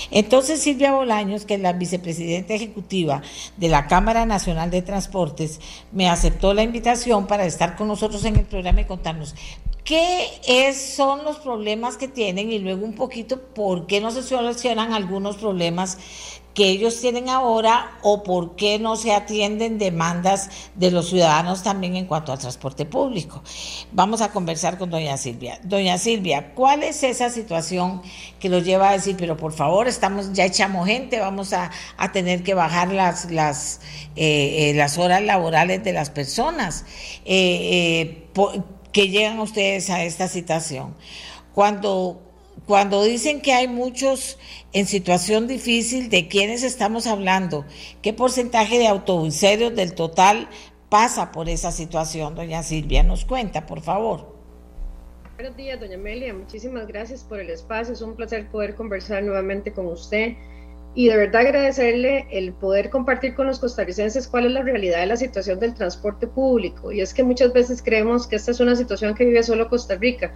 Entonces, 0.09 0.61
Silvia 0.61 0.93
Bolaños, 0.93 1.45
que 1.45 1.55
es 1.55 1.59
la 1.61 1.73
vicepresidenta 1.73 2.53
ejecutiva 2.53 3.21
de 3.57 3.67
la 3.67 3.87
Cámara 3.87 4.25
Nacional 4.25 4.71
de 4.71 4.81
Transportes, 4.81 5.59
me 5.91 6.09
aceptó 6.09 6.53
la 6.53 6.63
invitación 6.63 7.27
para 7.27 7.45
estar 7.45 7.75
con 7.75 7.89
nosotros 7.89 8.23
en 8.23 8.37
el 8.37 8.45
programa 8.45 8.81
y 8.81 8.85
contarnos 8.85 9.35
qué 9.89 10.71
son 10.73 11.23
los 11.23 11.37
problemas 11.37 11.97
que 11.97 12.07
tienen 12.07 12.51
y 12.51 12.59
luego 12.59 12.85
un 12.85 12.93
poquito 12.93 13.41
por 13.41 13.87
qué 13.87 13.99
no 13.99 14.11
se 14.11 14.21
solucionan 14.21 14.93
algunos 14.93 15.37
problemas 15.37 15.97
que 16.59 16.67
ellos 16.67 16.99
tienen 16.99 17.29
ahora 17.29 17.97
o 18.01 18.21
por 18.21 18.57
qué 18.57 18.79
no 18.79 18.97
se 18.97 19.13
atienden 19.13 19.77
demandas 19.77 20.49
de 20.75 20.91
los 20.91 21.07
ciudadanos 21.07 21.63
también 21.63 21.95
en 21.95 22.05
cuanto 22.05 22.33
al 22.33 22.37
transporte 22.37 22.85
público. 22.85 23.41
Vamos 23.93 24.19
a 24.19 24.33
conversar 24.33 24.77
con 24.77 24.89
doña 24.89 25.15
Silvia. 25.15 25.57
Doña 25.63 25.97
Silvia, 25.97 26.53
¿cuál 26.55 26.83
es 26.83 27.01
esa 27.03 27.29
situación 27.29 28.01
que 28.41 28.49
los 28.49 28.65
lleva 28.65 28.89
a 28.89 28.91
decir, 28.91 29.15
pero 29.17 29.37
por 29.37 29.53
favor, 29.53 29.87
estamos 29.87 30.33
ya 30.33 30.43
echamos 30.43 30.85
gente, 30.85 31.21
vamos 31.21 31.53
a, 31.53 31.71
tener 32.11 32.43
que 32.43 32.53
bajar 32.53 32.91
las, 32.91 33.79
eh, 34.17 34.71
eh, 34.71 34.73
las 34.75 34.97
horas 34.97 35.21
laborales 35.21 35.81
de 35.81 35.93
las 35.93 36.09
personas? 36.09 36.83
Eh, 37.23 38.27
que 38.91 39.07
llegan 39.07 39.39
ustedes 39.39 39.89
a 39.89 40.03
esta 40.03 40.27
situación. 40.27 40.97
Cuando, 41.53 42.28
cuando 42.69 43.03
dicen 43.03 43.41
que 43.41 43.51
hay 43.51 43.67
muchos 43.67 44.37
en 44.73 44.85
situación 44.85 45.47
difícil, 45.47 46.07
¿de 46.11 46.27
quiénes 46.27 46.61
estamos 46.61 47.07
hablando? 47.07 47.65
¿Qué 48.03 48.13
porcentaje 48.13 48.77
de 48.77 48.87
autobuseros 48.87 49.75
del 49.75 49.95
total 49.95 50.47
pasa 50.87 51.31
por 51.31 51.49
esa 51.49 51.71
situación? 51.71 52.35
Doña 52.35 52.61
Silvia, 52.61 53.01
nos 53.01 53.25
cuenta, 53.25 53.65
por 53.65 53.81
favor. 53.81 54.35
Buenos 55.37 55.57
días, 55.57 55.79
doña 55.79 55.95
Amelia. 55.95 56.31
Muchísimas 56.31 56.85
gracias 56.85 57.23
por 57.23 57.39
el 57.39 57.49
espacio. 57.49 57.95
Es 57.95 58.03
un 58.03 58.15
placer 58.15 58.47
poder 58.51 58.75
conversar 58.75 59.23
nuevamente 59.23 59.73
con 59.73 59.87
usted 59.87 60.35
y 60.93 61.07
de 61.07 61.17
verdad 61.17 61.41
agradecerle 61.47 62.27
el 62.29 62.53
poder 62.53 62.91
compartir 62.91 63.33
con 63.33 63.47
los 63.47 63.57
costarricenses 63.57 64.27
cuál 64.27 64.45
es 64.45 64.51
la 64.51 64.61
realidad 64.61 64.99
de 64.99 65.07
la 65.07 65.17
situación 65.17 65.59
del 65.59 65.73
transporte 65.73 66.27
público. 66.27 66.91
Y 66.91 67.01
es 67.01 67.15
que 67.15 67.23
muchas 67.23 67.51
veces 67.51 67.81
creemos 67.81 68.27
que 68.27 68.35
esta 68.35 68.51
es 68.51 68.59
una 68.59 68.75
situación 68.75 69.15
que 69.15 69.25
vive 69.25 69.41
solo 69.41 69.69
Costa 69.69 69.95
Rica. 69.95 70.31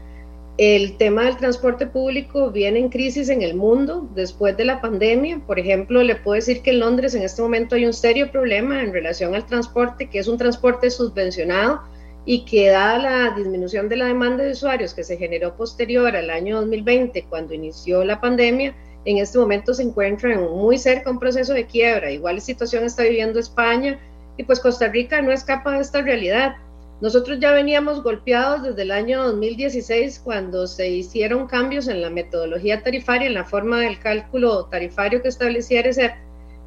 El 0.58 0.98
tema 0.98 1.26
del 1.26 1.38
transporte 1.38 1.88
público 1.88 2.52
viene 2.52 2.78
en 2.78 2.90
crisis 2.90 3.30
en 3.30 3.42
el 3.42 3.56
mundo 3.56 4.08
después 4.14 4.56
de 4.56 4.66
la 4.66 4.82
pandemia. 4.82 5.42
Por 5.48 5.58
ejemplo, 5.58 6.04
le 6.04 6.16
puedo 6.16 6.36
decir 6.36 6.62
que 6.62 6.70
en 6.70 6.80
Londres 6.80 7.16
en 7.16 7.24
este 7.24 7.42
momento 7.42 7.74
hay 7.74 7.88
un 7.88 7.94
serio 7.94 8.32
problema 8.32 8.84
en 8.84 8.94
relación 8.94 9.34
al 9.34 9.48
transporte, 9.48 10.10
que 10.10 10.20
es 10.20 10.28
un 10.28 10.38
transporte 10.38 10.92
subvencionado 10.92 11.82
y 12.26 12.46
que 12.46 12.70
dada 12.70 13.00
la 13.00 13.36
disminución 13.36 13.90
de 13.90 13.98
la 13.98 14.06
demanda 14.06 14.44
de 14.44 14.52
usuarios 14.52 14.94
que 14.94 15.04
se 15.04 15.18
generó 15.18 15.56
posterior 15.58 16.16
al 16.16 16.30
año 16.30 16.58
2020, 16.58 17.26
cuando 17.30 17.56
inició 17.56 18.04
la 18.04 18.22
pandemia, 18.22 18.76
en 19.06 19.18
este 19.18 19.40
momento 19.40 19.74
se 19.74 19.82
encuentra 19.84 20.40
muy 20.40 20.78
cerca 20.78 21.10
un 21.10 21.20
proceso 21.20 21.54
de 21.54 21.66
quiebra. 21.66 22.12
Igual 22.12 22.40
situación 22.42 22.84
está 22.84 23.02
viviendo 23.04 23.40
España 23.40 24.00
y 24.38 24.44
pues 24.44 24.60
Costa 24.60 24.88
Rica 24.88 25.20
no 25.24 25.32
escapa 25.32 25.72
de 25.72 25.82
esta 25.82 26.02
realidad. 26.04 26.56
Nosotros 27.04 27.38
ya 27.42 27.52
veníamos 27.52 28.02
golpeados 28.02 28.64
desde 28.64 28.84
el 28.84 28.92
año 28.92 29.24
2016 29.24 30.22
cuando 30.24 30.68
se 30.68 30.88
hicieron 30.88 31.48
cambios 31.48 31.90
en 31.90 32.02
la 32.02 32.10
metodología 32.10 32.82
tarifaria, 32.82 33.28
en 33.28 33.34
la 33.34 33.44
forma 33.44 33.82
del 33.82 34.00
cálculo 34.00 34.68
tarifario 34.68 35.22
que 35.22 35.28
establecía 35.28 35.82
ERECEP 35.82 36.14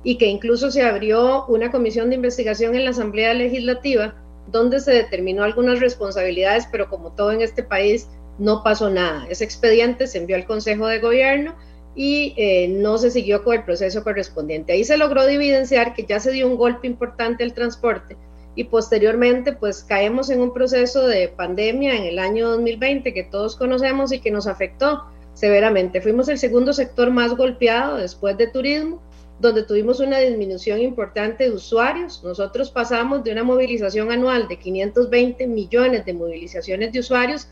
y 0.04 0.18
que 0.18 0.26
incluso 0.26 0.70
se 0.70 0.82
abrió 0.82 1.46
una 1.46 1.70
comisión 1.70 2.10
de 2.10 2.16
investigación 2.16 2.74
en 2.74 2.84
la 2.84 2.90
Asamblea 2.90 3.32
Legislativa 3.32 4.14
donde 4.48 4.80
se 4.80 4.92
determinó 4.92 5.42
algunas 5.42 5.80
responsabilidades, 5.80 6.68
pero 6.70 6.90
como 6.90 7.12
todo 7.12 7.32
en 7.32 7.40
este 7.40 7.62
país 7.62 8.06
no 8.38 8.62
pasó 8.62 8.90
nada. 8.90 9.26
Ese 9.30 9.44
expediente 9.44 10.06
se 10.06 10.18
envió 10.18 10.36
al 10.36 10.44
Consejo 10.44 10.86
de 10.86 10.98
Gobierno 10.98 11.56
y 11.94 12.34
eh, 12.36 12.68
no 12.68 12.98
se 12.98 13.10
siguió 13.10 13.42
con 13.42 13.54
el 13.54 13.64
proceso 13.64 14.04
correspondiente. 14.04 14.74
Ahí 14.74 14.84
se 14.84 14.98
logró 14.98 15.26
evidenciar 15.26 15.94
que 15.94 16.04
ya 16.04 16.20
se 16.20 16.30
dio 16.32 16.46
un 16.46 16.58
golpe 16.58 16.86
importante 16.86 17.42
al 17.42 17.54
transporte 17.54 18.18
y 18.56 18.64
posteriormente 18.64 19.52
pues 19.52 19.84
caemos 19.84 20.30
en 20.30 20.40
un 20.40 20.52
proceso 20.52 21.06
de 21.06 21.28
pandemia 21.28 21.94
en 21.94 22.04
el 22.04 22.18
año 22.18 22.48
2020 22.48 23.12
que 23.14 23.22
todos 23.22 23.54
conocemos 23.54 24.12
y 24.12 24.20
que 24.20 24.30
nos 24.30 24.46
afectó. 24.46 25.04
severamente. 25.34 26.00
Fuimos 26.00 26.30
el 26.30 26.38
segundo 26.38 26.72
sector 26.72 27.10
más 27.10 27.36
golpeado 27.36 27.98
después 27.98 28.38
de 28.38 28.46
turismo, 28.46 29.02
donde 29.38 29.64
tuvimos 29.64 30.00
una 30.00 30.18
disminución 30.18 30.80
importante 30.80 31.44
de 31.44 31.50
usuarios. 31.50 32.24
Nosotros 32.24 32.70
pasamos 32.70 33.22
de 33.22 33.32
una 33.32 33.44
movilización 33.44 34.10
anual 34.10 34.48
de 34.48 34.58
520 34.58 35.46
millones 35.46 36.06
de 36.06 36.14
movilizaciones 36.14 36.90
de 36.90 37.00
usuarios 37.00 37.48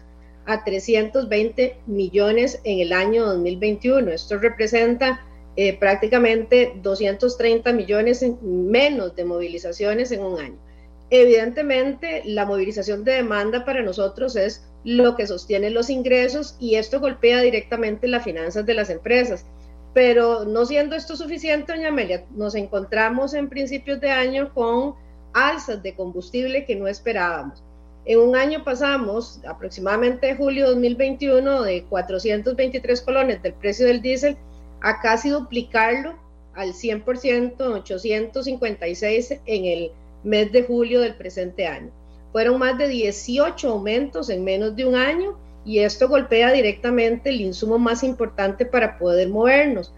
a 0.47 0.65
320 0.65 1.77
millones 1.87 2.59
en 2.65 2.81
el 2.81 2.95
año 2.95 3.27
2021. 3.27 4.11
Esto 4.13 4.39
representa 4.39 5.21
eh, 5.57 5.79
prácticamente 5.79 6.73
230 6.83 7.73
millones 7.73 8.25
menos 8.43 9.15
de 9.15 9.25
movilizaciones 9.25 10.11
en 10.11 10.25
un 10.25 10.41
año. 10.41 10.64
Evidentemente, 11.11 12.23
la 12.25 12.47
movilización 12.47 13.05
de 13.05 13.13
demanda 13.13 13.65
para 13.65 13.83
nosotros 13.83 14.37
es 14.37 14.65
lo 14.85 15.17
que 15.17 15.27
sostiene 15.27 15.71
los 15.71 15.91
ingresos 15.91 16.57
y 16.59 16.77
esto 16.77 17.01
golpea 17.01 17.41
directamente 17.41 18.09
las 18.09 18.25
finanzas 18.25 18.67
de 18.67 18.75
las 18.75 18.91
empresas. 18.91 19.45
Pero 19.93 20.45
no 20.45 20.67
siendo 20.67 20.97
esto 20.97 21.17
suficiente, 21.17 21.73
doña 21.73 21.89
Amelia, 21.89 22.25
nos 22.35 22.55
encontramos 22.55 23.35
en 23.35 23.49
principios 23.49 24.01
de 24.01 24.11
año 24.11 24.53
con 24.53 24.95
alzas 25.33 25.83
de 25.83 25.95
combustible 25.95 26.65
que 26.65 26.77
no 26.77 26.89
esperábamos. 26.89 27.63
En 28.07 28.19
un 28.19 28.37
año 28.37 28.65
pasamos 28.65 29.41
aproximadamente 29.47 30.35
julio 30.37 30.69
2021 30.69 31.63
de 31.63 31.85
423 31.85 33.01
colones 33.01 33.43
del 33.43 33.55
precio 33.55 33.87
del 33.87 34.03
diésel 34.03 34.37
a 34.83 35.01
casi 35.01 35.31
duplicarlo 35.31 36.15
al 36.55 36.75
100%, 36.75 37.55
856 37.59 39.41
en 39.47 39.65
el 39.65 39.93
mes 40.25 40.51
de 40.51 40.65
julio 40.65 41.01
del 41.01 41.15
presente 41.15 41.67
año. 41.67 41.91
Fueron 42.33 42.59
más 42.59 42.77
de 42.79 42.89
18 42.89 43.69
aumentos 43.69 44.29
en 44.31 44.43
menos 44.43 44.75
de 44.75 44.85
un 44.85 44.97
año 44.97 45.39
y 45.65 45.79
esto 45.79 46.09
golpea 46.09 46.53
directamente 46.53 47.31
el 47.31 47.41
insumo 47.41 47.79
más 47.79 48.03
importante 48.03 48.67
para 48.67 48.99
poder 48.99 49.29
movernos. 49.29 49.95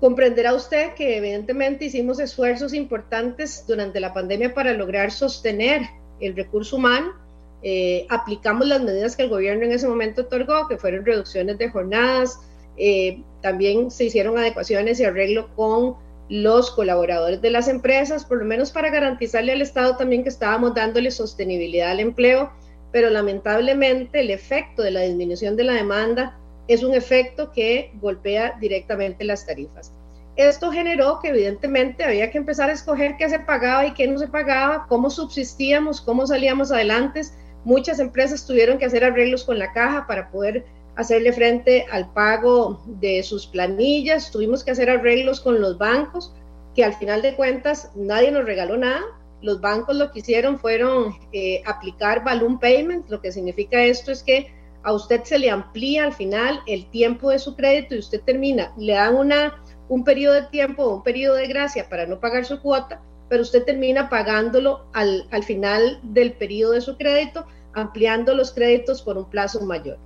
Comprenderá 0.00 0.52
usted 0.52 0.94
que 0.94 1.16
evidentemente 1.16 1.86
hicimos 1.86 2.18
esfuerzos 2.18 2.74
importantes 2.74 3.64
durante 3.66 4.00
la 4.00 4.12
pandemia 4.12 4.52
para 4.52 4.72
lograr 4.72 5.10
sostener 5.10 5.82
el 6.20 6.36
recurso 6.36 6.76
humano. 6.76 7.14
Eh, 7.62 8.06
aplicamos 8.10 8.66
las 8.66 8.82
medidas 8.82 9.16
que 9.16 9.22
el 9.22 9.30
gobierno 9.30 9.64
en 9.64 9.72
ese 9.72 9.88
momento 9.88 10.22
otorgó, 10.22 10.68
que 10.68 10.76
fueron 10.76 11.06
reducciones 11.06 11.56
de 11.56 11.70
jornadas, 11.70 12.38
eh, 12.76 13.22
también 13.40 13.90
se 13.90 14.04
hicieron 14.04 14.36
adecuaciones 14.36 15.00
y 15.00 15.04
arreglo 15.04 15.48
con 15.56 15.96
los 16.28 16.70
colaboradores 16.70 17.40
de 17.40 17.50
las 17.50 17.68
empresas, 17.68 18.24
por 18.24 18.38
lo 18.38 18.44
menos 18.44 18.70
para 18.70 18.90
garantizarle 18.90 19.52
al 19.52 19.62
Estado 19.62 19.96
también 19.96 20.22
que 20.22 20.28
estábamos 20.28 20.74
dándole 20.74 21.10
sostenibilidad 21.10 21.90
al 21.90 22.00
empleo, 22.00 22.50
pero 22.92 23.10
lamentablemente 23.10 24.20
el 24.20 24.30
efecto 24.30 24.82
de 24.82 24.90
la 24.90 25.02
disminución 25.02 25.56
de 25.56 25.64
la 25.64 25.74
demanda 25.74 26.38
es 26.68 26.82
un 26.82 26.94
efecto 26.94 27.52
que 27.52 27.92
golpea 28.00 28.56
directamente 28.60 29.24
las 29.24 29.46
tarifas. 29.46 29.92
Esto 30.36 30.70
generó 30.70 31.20
que 31.20 31.28
evidentemente 31.28 32.04
había 32.04 32.30
que 32.30 32.38
empezar 32.38 32.68
a 32.68 32.74
escoger 32.74 33.16
qué 33.16 33.28
se 33.28 33.38
pagaba 33.38 33.86
y 33.86 33.94
qué 33.94 34.06
no 34.06 34.18
se 34.18 34.28
pagaba, 34.28 34.86
cómo 34.88 35.08
subsistíamos, 35.08 36.00
cómo 36.00 36.26
salíamos 36.26 36.70
adelante. 36.70 37.22
Muchas 37.64 38.00
empresas 38.00 38.46
tuvieron 38.46 38.78
que 38.78 38.84
hacer 38.84 39.02
arreglos 39.02 39.44
con 39.44 39.58
la 39.58 39.72
caja 39.72 40.06
para 40.06 40.30
poder 40.30 40.66
hacerle 40.96 41.32
frente 41.32 41.86
al 41.92 42.10
pago 42.12 42.82
de 42.86 43.22
sus 43.22 43.46
planillas, 43.46 44.30
tuvimos 44.30 44.64
que 44.64 44.70
hacer 44.70 44.90
arreglos 44.90 45.40
con 45.40 45.60
los 45.60 45.78
bancos, 45.78 46.32
que 46.74 46.84
al 46.84 46.94
final 46.94 47.22
de 47.22 47.36
cuentas 47.36 47.90
nadie 47.94 48.30
nos 48.30 48.44
regaló 48.44 48.76
nada. 48.76 49.02
Los 49.42 49.60
bancos 49.60 49.96
lo 49.96 50.10
que 50.10 50.20
hicieron 50.20 50.58
fueron 50.58 51.14
eh, 51.32 51.62
aplicar 51.66 52.24
balloon 52.24 52.58
payment, 52.58 53.08
lo 53.10 53.20
que 53.20 53.30
significa 53.30 53.82
esto 53.82 54.10
es 54.10 54.22
que 54.22 54.50
a 54.82 54.92
usted 54.92 55.24
se 55.24 55.38
le 55.38 55.50
amplía 55.50 56.04
al 56.04 56.12
final 56.12 56.60
el 56.66 56.88
tiempo 56.90 57.30
de 57.30 57.38
su 57.38 57.56
crédito 57.56 57.94
y 57.94 57.98
usted 57.98 58.22
termina, 58.22 58.72
le 58.78 58.94
dan 58.94 59.16
una, 59.16 59.62
un 59.88 60.04
periodo 60.04 60.34
de 60.34 60.42
tiempo, 60.42 60.88
un 60.88 61.02
periodo 61.02 61.34
de 61.34 61.48
gracia 61.48 61.88
para 61.88 62.06
no 62.06 62.20
pagar 62.20 62.44
su 62.44 62.60
cuota, 62.62 63.02
pero 63.28 63.42
usted 63.42 63.64
termina 63.64 64.08
pagándolo 64.08 64.86
al, 64.92 65.26
al 65.32 65.42
final 65.42 65.98
del 66.02 66.32
periodo 66.34 66.72
de 66.72 66.80
su 66.80 66.96
crédito, 66.96 67.46
ampliando 67.74 68.34
los 68.34 68.52
créditos 68.52 69.02
por 69.02 69.18
un 69.18 69.28
plazo 69.28 69.60
mayor. 69.60 69.98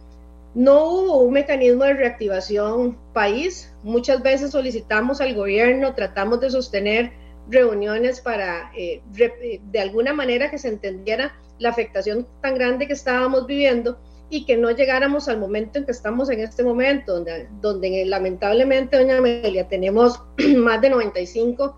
No 0.55 0.85
hubo 0.85 1.19
un 1.19 1.33
mecanismo 1.33 1.85
de 1.85 1.95
reactivación 1.95 2.99
país. 3.13 3.73
Muchas 3.85 4.21
veces 4.21 4.51
solicitamos 4.51 5.21
al 5.21 5.35
gobierno, 5.35 5.95
tratamos 5.95 6.41
de 6.41 6.51
sostener 6.51 7.13
reuniones 7.49 8.21
para 8.21 8.73
eh, 8.77 9.01
de 9.13 9.81
alguna 9.81 10.13
manera 10.13 10.51
que 10.51 10.59
se 10.59 10.69
entendiera 10.69 11.35
la 11.59 11.69
afectación 11.69 12.27
tan 12.41 12.55
grande 12.55 12.89
que 12.89 12.95
estábamos 12.95 13.47
viviendo 13.47 13.99
y 14.29 14.45
que 14.45 14.57
no 14.57 14.71
llegáramos 14.71 15.29
al 15.29 15.39
momento 15.39 15.79
en 15.79 15.85
que 15.85 15.93
estamos 15.93 16.31
en 16.31 16.41
este 16.41 16.65
momento, 16.65 17.15
donde, 17.15 17.49
donde 17.61 18.05
lamentablemente, 18.07 18.97
doña 18.97 19.19
Amelia, 19.19 19.69
tenemos 19.69 20.21
más 20.57 20.81
de 20.81 20.91
95 20.91 21.77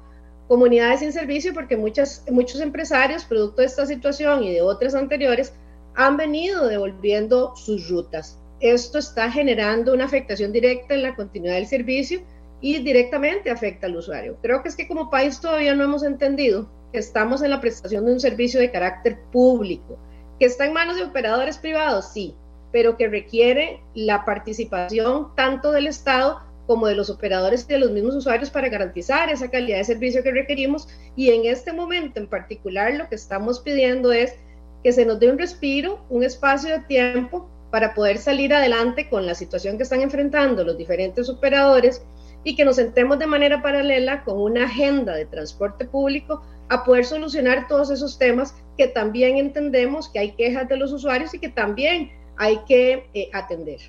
comunidades 0.48 1.00
sin 1.00 1.12
servicio 1.12 1.52
porque 1.52 1.76
muchas, 1.76 2.24
muchos 2.30 2.60
empresarios, 2.60 3.24
producto 3.24 3.60
de 3.60 3.66
esta 3.66 3.84
situación 3.84 4.44
y 4.44 4.52
de 4.52 4.62
otras 4.62 4.94
anteriores, 4.94 5.52
han 5.94 6.16
venido 6.16 6.68
devolviendo 6.68 7.54
sus 7.54 7.88
rutas 7.90 8.41
esto 8.62 8.98
está 8.98 9.30
generando 9.30 9.92
una 9.92 10.04
afectación 10.04 10.52
directa 10.52 10.94
en 10.94 11.02
la 11.02 11.16
continuidad 11.16 11.56
del 11.56 11.66
servicio 11.66 12.22
y 12.60 12.78
directamente 12.78 13.50
afecta 13.50 13.88
al 13.88 13.96
usuario. 13.96 14.38
Creo 14.40 14.62
que 14.62 14.68
es 14.68 14.76
que 14.76 14.86
como 14.86 15.10
país 15.10 15.40
todavía 15.40 15.74
no 15.74 15.82
hemos 15.82 16.04
entendido 16.04 16.70
que 16.92 16.98
estamos 17.00 17.42
en 17.42 17.50
la 17.50 17.60
prestación 17.60 18.06
de 18.06 18.12
un 18.12 18.20
servicio 18.20 18.60
de 18.60 18.70
carácter 18.70 19.18
público, 19.32 19.98
que 20.38 20.46
está 20.46 20.64
en 20.64 20.72
manos 20.72 20.94
de 20.94 21.02
operadores 21.02 21.58
privados, 21.58 22.12
sí, 22.12 22.36
pero 22.70 22.96
que 22.96 23.08
requiere 23.08 23.82
la 23.94 24.24
participación 24.24 25.34
tanto 25.34 25.72
del 25.72 25.88
Estado 25.88 26.40
como 26.68 26.86
de 26.86 26.94
los 26.94 27.10
operadores 27.10 27.64
y 27.64 27.72
de 27.72 27.80
los 27.80 27.90
mismos 27.90 28.14
usuarios 28.14 28.50
para 28.50 28.68
garantizar 28.68 29.28
esa 29.28 29.50
calidad 29.50 29.78
de 29.78 29.84
servicio 29.84 30.22
que 30.22 30.30
requerimos. 30.30 30.86
Y 31.16 31.30
en 31.30 31.46
este 31.46 31.72
momento 31.72 32.20
en 32.20 32.28
particular 32.28 32.94
lo 32.94 33.08
que 33.08 33.16
estamos 33.16 33.58
pidiendo 33.58 34.12
es 34.12 34.36
que 34.84 34.92
se 34.92 35.04
nos 35.04 35.18
dé 35.18 35.30
un 35.30 35.38
respiro, 35.38 36.04
un 36.08 36.22
espacio 36.22 36.70
de 36.70 36.84
tiempo 36.84 37.48
para 37.72 37.94
poder 37.94 38.18
salir 38.18 38.52
adelante 38.52 39.08
con 39.08 39.24
la 39.24 39.34
situación 39.34 39.78
que 39.78 39.84
están 39.84 40.02
enfrentando 40.02 40.62
los 40.62 40.76
diferentes 40.76 41.30
operadores 41.30 42.02
y 42.44 42.54
que 42.54 42.66
nos 42.66 42.76
sentemos 42.76 43.18
de 43.18 43.26
manera 43.26 43.62
paralela 43.62 44.24
con 44.24 44.38
una 44.38 44.64
agenda 44.64 45.14
de 45.14 45.24
transporte 45.24 45.86
público 45.86 46.42
a 46.68 46.84
poder 46.84 47.06
solucionar 47.06 47.66
todos 47.68 47.90
esos 47.90 48.18
temas 48.18 48.54
que 48.76 48.88
también 48.88 49.38
entendemos 49.38 50.10
que 50.10 50.18
hay 50.18 50.32
quejas 50.32 50.68
de 50.68 50.76
los 50.76 50.92
usuarios 50.92 51.32
y 51.32 51.38
que 51.38 51.48
también 51.48 52.12
hay 52.36 52.58
que 52.68 53.08
eh, 53.14 53.30
atender. 53.32 53.80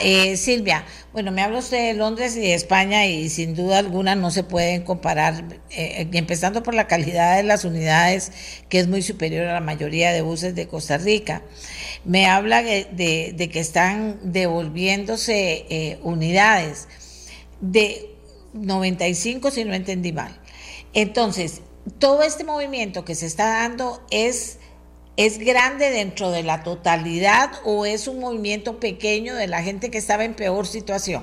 Eh, 0.00 0.36
Silvia, 0.36 0.84
bueno, 1.12 1.32
me 1.32 1.42
habla 1.42 1.58
usted 1.58 1.88
de 1.88 1.94
Londres 1.94 2.36
y 2.36 2.40
de 2.40 2.54
España 2.54 3.06
y 3.06 3.28
sin 3.28 3.54
duda 3.54 3.78
alguna 3.78 4.14
no 4.14 4.30
se 4.30 4.44
pueden 4.44 4.82
comparar, 4.82 5.44
eh, 5.70 6.08
empezando 6.12 6.62
por 6.62 6.74
la 6.74 6.86
calidad 6.86 7.36
de 7.36 7.42
las 7.42 7.64
unidades, 7.64 8.32
que 8.68 8.78
es 8.78 8.86
muy 8.86 9.02
superior 9.02 9.46
a 9.46 9.54
la 9.54 9.60
mayoría 9.60 10.12
de 10.12 10.22
buses 10.22 10.54
de 10.54 10.68
Costa 10.68 10.98
Rica. 10.98 11.42
Me 12.04 12.26
habla 12.26 12.62
de, 12.62 13.50
que 13.52 13.60
están 13.60 14.18
devolviéndose 14.22 15.66
eh, 15.68 15.98
unidades 16.02 16.88
de 17.60 18.08
95, 18.54 19.50
si 19.50 19.64
no 19.64 19.74
entendí 19.74 20.12
mal. 20.12 20.40
Entonces, 20.94 21.60
todo 21.98 22.22
este 22.22 22.44
movimiento 22.44 23.04
que 23.04 23.14
se 23.14 23.26
está 23.26 23.46
dando 23.46 24.04
es 24.10 24.58
¿Es 25.16 25.38
grande 25.38 25.90
dentro 25.90 26.30
de 26.30 26.42
la 26.42 26.62
totalidad 26.62 27.50
o 27.64 27.84
es 27.84 28.08
un 28.08 28.18
movimiento 28.18 28.80
pequeño 28.80 29.34
de 29.34 29.46
la 29.46 29.62
gente 29.62 29.90
que 29.90 29.98
estaba 29.98 30.24
en 30.24 30.32
peor 30.32 30.66
situación? 30.66 31.22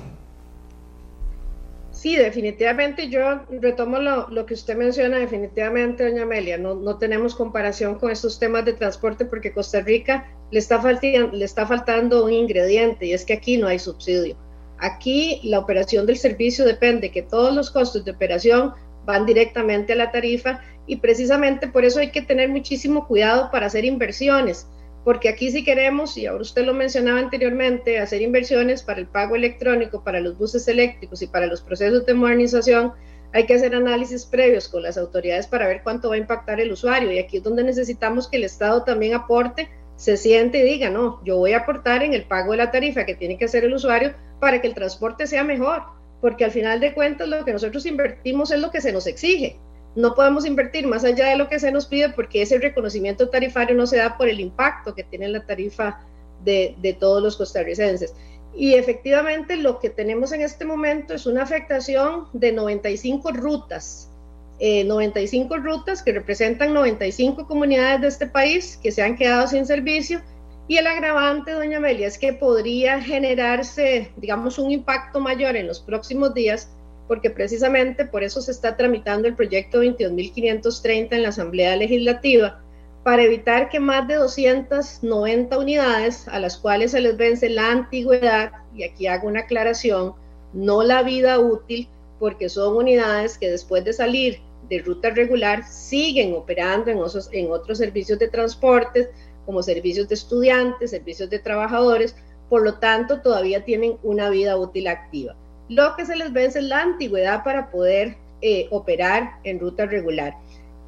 Sí, 1.90 2.16
definitivamente 2.16 3.08
yo 3.08 3.20
retomo 3.60 3.98
lo, 3.98 4.46
que 4.46 4.54
usted 4.54 4.76
menciona, 4.76 5.18
definitivamente, 5.18 6.08
doña 6.08 6.22
Amelia, 6.22 6.56
no, 6.56 6.96
tenemos 6.98 7.34
comparación 7.34 7.96
con 7.96 8.10
estos 8.10 8.38
temas 8.38 8.64
de 8.64 8.72
transporte 8.72 9.26
porque 9.26 9.52
Costa 9.52 9.80
Rica 9.80 10.26
le 10.50 10.60
está, 10.60 10.80
le 10.82 11.44
está 11.44 11.66
faltando 11.66 12.24
un 12.24 12.32
ingrediente 12.32 13.06
y 13.06 13.12
es 13.12 13.24
que 13.24 13.34
aquí 13.34 13.58
no 13.58 13.66
hay 13.66 13.78
subsidio. 13.80 14.36
Aquí 14.78 15.40
la 15.44 15.58
operación 15.58 16.06
del 16.06 16.16
servicio 16.16 16.64
depende 16.64 17.10
que 17.10 17.22
todos 17.22 17.54
los 17.54 17.70
costos 17.70 18.04
de 18.04 18.12
operación 18.12 18.72
van 19.04 19.26
directamente 19.26 19.92
a 19.92 19.96
la 19.96 20.10
tarifa 20.10 20.60
y 20.86 20.96
precisamente 20.96 21.68
por 21.68 21.84
eso 21.84 22.00
hay 22.00 22.10
que 22.10 22.22
tener 22.22 22.48
muchísimo 22.48 23.06
cuidado 23.06 23.50
para 23.50 23.66
hacer 23.66 23.84
inversiones, 23.84 24.66
porque 25.04 25.28
aquí 25.28 25.50
si 25.50 25.64
queremos, 25.64 26.16
y 26.16 26.26
ahora 26.26 26.42
usted 26.42 26.64
lo 26.64 26.74
mencionaba 26.74 27.18
anteriormente, 27.18 27.98
hacer 27.98 28.22
inversiones 28.22 28.82
para 28.82 29.00
el 29.00 29.06
pago 29.06 29.36
electrónico, 29.36 30.04
para 30.04 30.20
los 30.20 30.36
buses 30.36 30.66
eléctricos 30.68 31.22
y 31.22 31.26
para 31.26 31.46
los 31.46 31.62
procesos 31.62 32.04
de 32.06 32.14
modernización, 32.14 32.92
hay 33.32 33.46
que 33.46 33.54
hacer 33.54 33.74
análisis 33.74 34.26
previos 34.26 34.68
con 34.68 34.82
las 34.82 34.98
autoridades 34.98 35.46
para 35.46 35.68
ver 35.68 35.82
cuánto 35.84 36.08
va 36.08 36.16
a 36.16 36.18
impactar 36.18 36.60
el 36.60 36.72
usuario 36.72 37.12
y 37.12 37.18
aquí 37.18 37.36
es 37.36 37.42
donde 37.42 37.62
necesitamos 37.62 38.28
que 38.28 38.38
el 38.38 38.44
Estado 38.44 38.82
también 38.82 39.14
aporte, 39.14 39.68
se 39.96 40.16
siente 40.16 40.58
y 40.58 40.62
diga, 40.62 40.90
no, 40.90 41.22
yo 41.24 41.36
voy 41.36 41.52
a 41.52 41.58
aportar 41.58 42.02
en 42.02 42.14
el 42.14 42.24
pago 42.24 42.52
de 42.52 42.58
la 42.58 42.70
tarifa 42.70 43.04
que 43.04 43.14
tiene 43.14 43.38
que 43.38 43.44
hacer 43.44 43.64
el 43.64 43.74
usuario 43.74 44.14
para 44.40 44.60
que 44.60 44.66
el 44.66 44.74
transporte 44.74 45.26
sea 45.26 45.44
mejor 45.44 45.82
porque 46.20 46.44
al 46.44 46.50
final 46.50 46.80
de 46.80 46.92
cuentas 46.94 47.28
lo 47.28 47.44
que 47.44 47.52
nosotros 47.52 47.86
invertimos 47.86 48.50
es 48.50 48.60
lo 48.60 48.70
que 48.70 48.80
se 48.80 48.92
nos 48.92 49.06
exige. 49.06 49.58
No 49.96 50.14
podemos 50.14 50.46
invertir 50.46 50.86
más 50.86 51.04
allá 51.04 51.28
de 51.28 51.36
lo 51.36 51.48
que 51.48 51.58
se 51.58 51.72
nos 51.72 51.86
pide 51.86 52.10
porque 52.10 52.42
ese 52.42 52.58
reconocimiento 52.58 53.28
tarifario 53.28 53.76
no 53.76 53.86
se 53.86 53.96
da 53.96 54.16
por 54.16 54.28
el 54.28 54.40
impacto 54.40 54.94
que 54.94 55.04
tiene 55.04 55.28
la 55.28 55.44
tarifa 55.44 56.00
de, 56.44 56.76
de 56.80 56.92
todos 56.92 57.22
los 57.22 57.36
costarricenses. 57.36 58.14
Y 58.54 58.74
efectivamente 58.74 59.56
lo 59.56 59.78
que 59.78 59.90
tenemos 59.90 60.32
en 60.32 60.42
este 60.42 60.64
momento 60.64 61.14
es 61.14 61.26
una 61.26 61.42
afectación 61.42 62.26
de 62.32 62.52
95 62.52 63.32
rutas 63.32 64.10
95 64.60 65.54
eh, 65.54 65.58
rutas 65.58 66.02
que 66.02 66.12
representan 66.12 66.74
95 66.74 67.46
comunidades 67.46 68.00
de 68.02 68.08
este 68.08 68.26
país 68.26 68.78
que 68.82 68.92
se 68.92 69.02
han 69.02 69.16
quedado 69.16 69.46
sin 69.46 69.66
servicio. 69.66 70.20
Y 70.68 70.76
el 70.76 70.86
agravante, 70.86 71.52
doña 71.52 71.78
Amelia, 71.78 72.06
es 72.06 72.18
que 72.18 72.32
podría 72.32 73.00
generarse, 73.00 74.12
digamos, 74.16 74.58
un 74.58 74.70
impacto 74.70 75.18
mayor 75.18 75.56
en 75.56 75.66
los 75.66 75.80
próximos 75.80 76.32
días, 76.34 76.70
porque 77.10 77.28
precisamente 77.28 78.04
por 78.04 78.22
eso 78.22 78.40
se 78.40 78.52
está 78.52 78.76
tramitando 78.76 79.26
el 79.26 79.34
proyecto 79.34 79.82
22.530 79.82 81.08
en 81.10 81.22
la 81.24 81.30
Asamblea 81.30 81.74
Legislativa, 81.74 82.62
para 83.02 83.24
evitar 83.24 83.68
que 83.68 83.80
más 83.80 84.06
de 84.06 84.14
290 84.14 85.58
unidades 85.58 86.28
a 86.28 86.38
las 86.38 86.56
cuales 86.56 86.92
se 86.92 87.00
les 87.00 87.16
vence 87.16 87.48
la 87.48 87.72
antigüedad, 87.72 88.52
y 88.72 88.84
aquí 88.84 89.08
hago 89.08 89.26
una 89.26 89.40
aclaración, 89.40 90.14
no 90.52 90.84
la 90.84 91.02
vida 91.02 91.40
útil, 91.40 91.88
porque 92.20 92.48
son 92.48 92.76
unidades 92.76 93.38
que 93.38 93.50
después 93.50 93.84
de 93.84 93.92
salir 93.92 94.38
de 94.68 94.78
ruta 94.78 95.10
regular 95.10 95.66
siguen 95.66 96.32
operando 96.34 96.92
en 96.92 96.98
otros, 96.98 97.28
en 97.32 97.50
otros 97.50 97.78
servicios 97.78 98.20
de 98.20 98.28
transporte, 98.28 99.10
como 99.46 99.64
servicios 99.64 100.06
de 100.06 100.14
estudiantes, 100.14 100.90
servicios 100.92 101.28
de 101.28 101.40
trabajadores, 101.40 102.14
por 102.48 102.62
lo 102.62 102.74
tanto 102.74 103.20
todavía 103.20 103.64
tienen 103.64 103.96
una 104.04 104.30
vida 104.30 104.56
útil 104.56 104.86
activa. 104.86 105.34
Lo 105.70 105.96
que 105.96 106.04
se 106.04 106.16
les 106.16 106.30
vence 106.34 106.58
es 106.58 106.66
la 106.66 106.82
antigüedad 106.82 107.42
para 107.42 107.70
poder 107.70 108.18
eh, 108.42 108.68
operar 108.70 109.38
en 109.44 109.58
ruta 109.58 109.86
regular. 109.86 110.34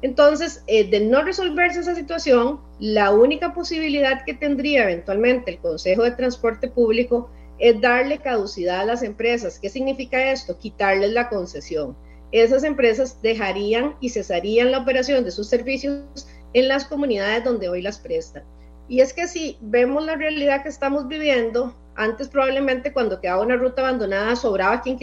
Entonces, 0.03 0.63
eh, 0.67 0.87
de 0.87 0.99
no 0.99 1.23
resolverse 1.23 1.79
esa 1.79 1.95
situación, 1.95 2.59
la 2.79 3.11
única 3.11 3.55
posibilidad 3.55 4.23
que 4.23 4.35
tendría 4.35 4.83
eventualmente 4.83 5.49
el 5.49 5.57
Consejo 5.57 6.03
de 6.03 6.11
Transporte 6.11 6.67
Público 6.67 7.31
es 7.57 7.81
darle 7.81 8.19
caducidad 8.19 8.81
a 8.81 8.85
las 8.85 9.01
empresas. 9.01 9.57
¿Qué 9.57 9.69
significa 9.69 10.31
esto? 10.31 10.59
Quitarles 10.59 11.11
la 11.13 11.29
concesión 11.29 11.95
esas 12.33 12.63
empresas 12.63 13.21
dejarían 13.21 13.95
y 14.01 14.09
cesarían 14.09 14.71
la 14.71 14.79
operación 14.79 15.23
de 15.23 15.29
sus 15.29 15.47
servicios 15.47 16.27
en 16.53 16.67
las 16.67 16.85
comunidades 16.85 17.43
donde 17.43 17.69
hoy 17.69 17.83
las 17.83 17.99
prestan. 17.99 18.43
Y 18.89 19.01
es 19.01 19.13
que 19.13 19.27
si 19.27 19.57
vemos 19.61 20.03
la 20.03 20.15
realidad 20.15 20.63
que 20.63 20.69
estamos 20.69 21.07
viviendo, 21.07 21.75
antes 21.95 22.27
probablemente 22.27 22.93
cuando 22.93 23.19
quedaba 23.19 23.43
una 23.43 23.55
ruta 23.55 23.81
abandonada 23.81 24.35
sobraba 24.35 24.81
quien, 24.81 24.97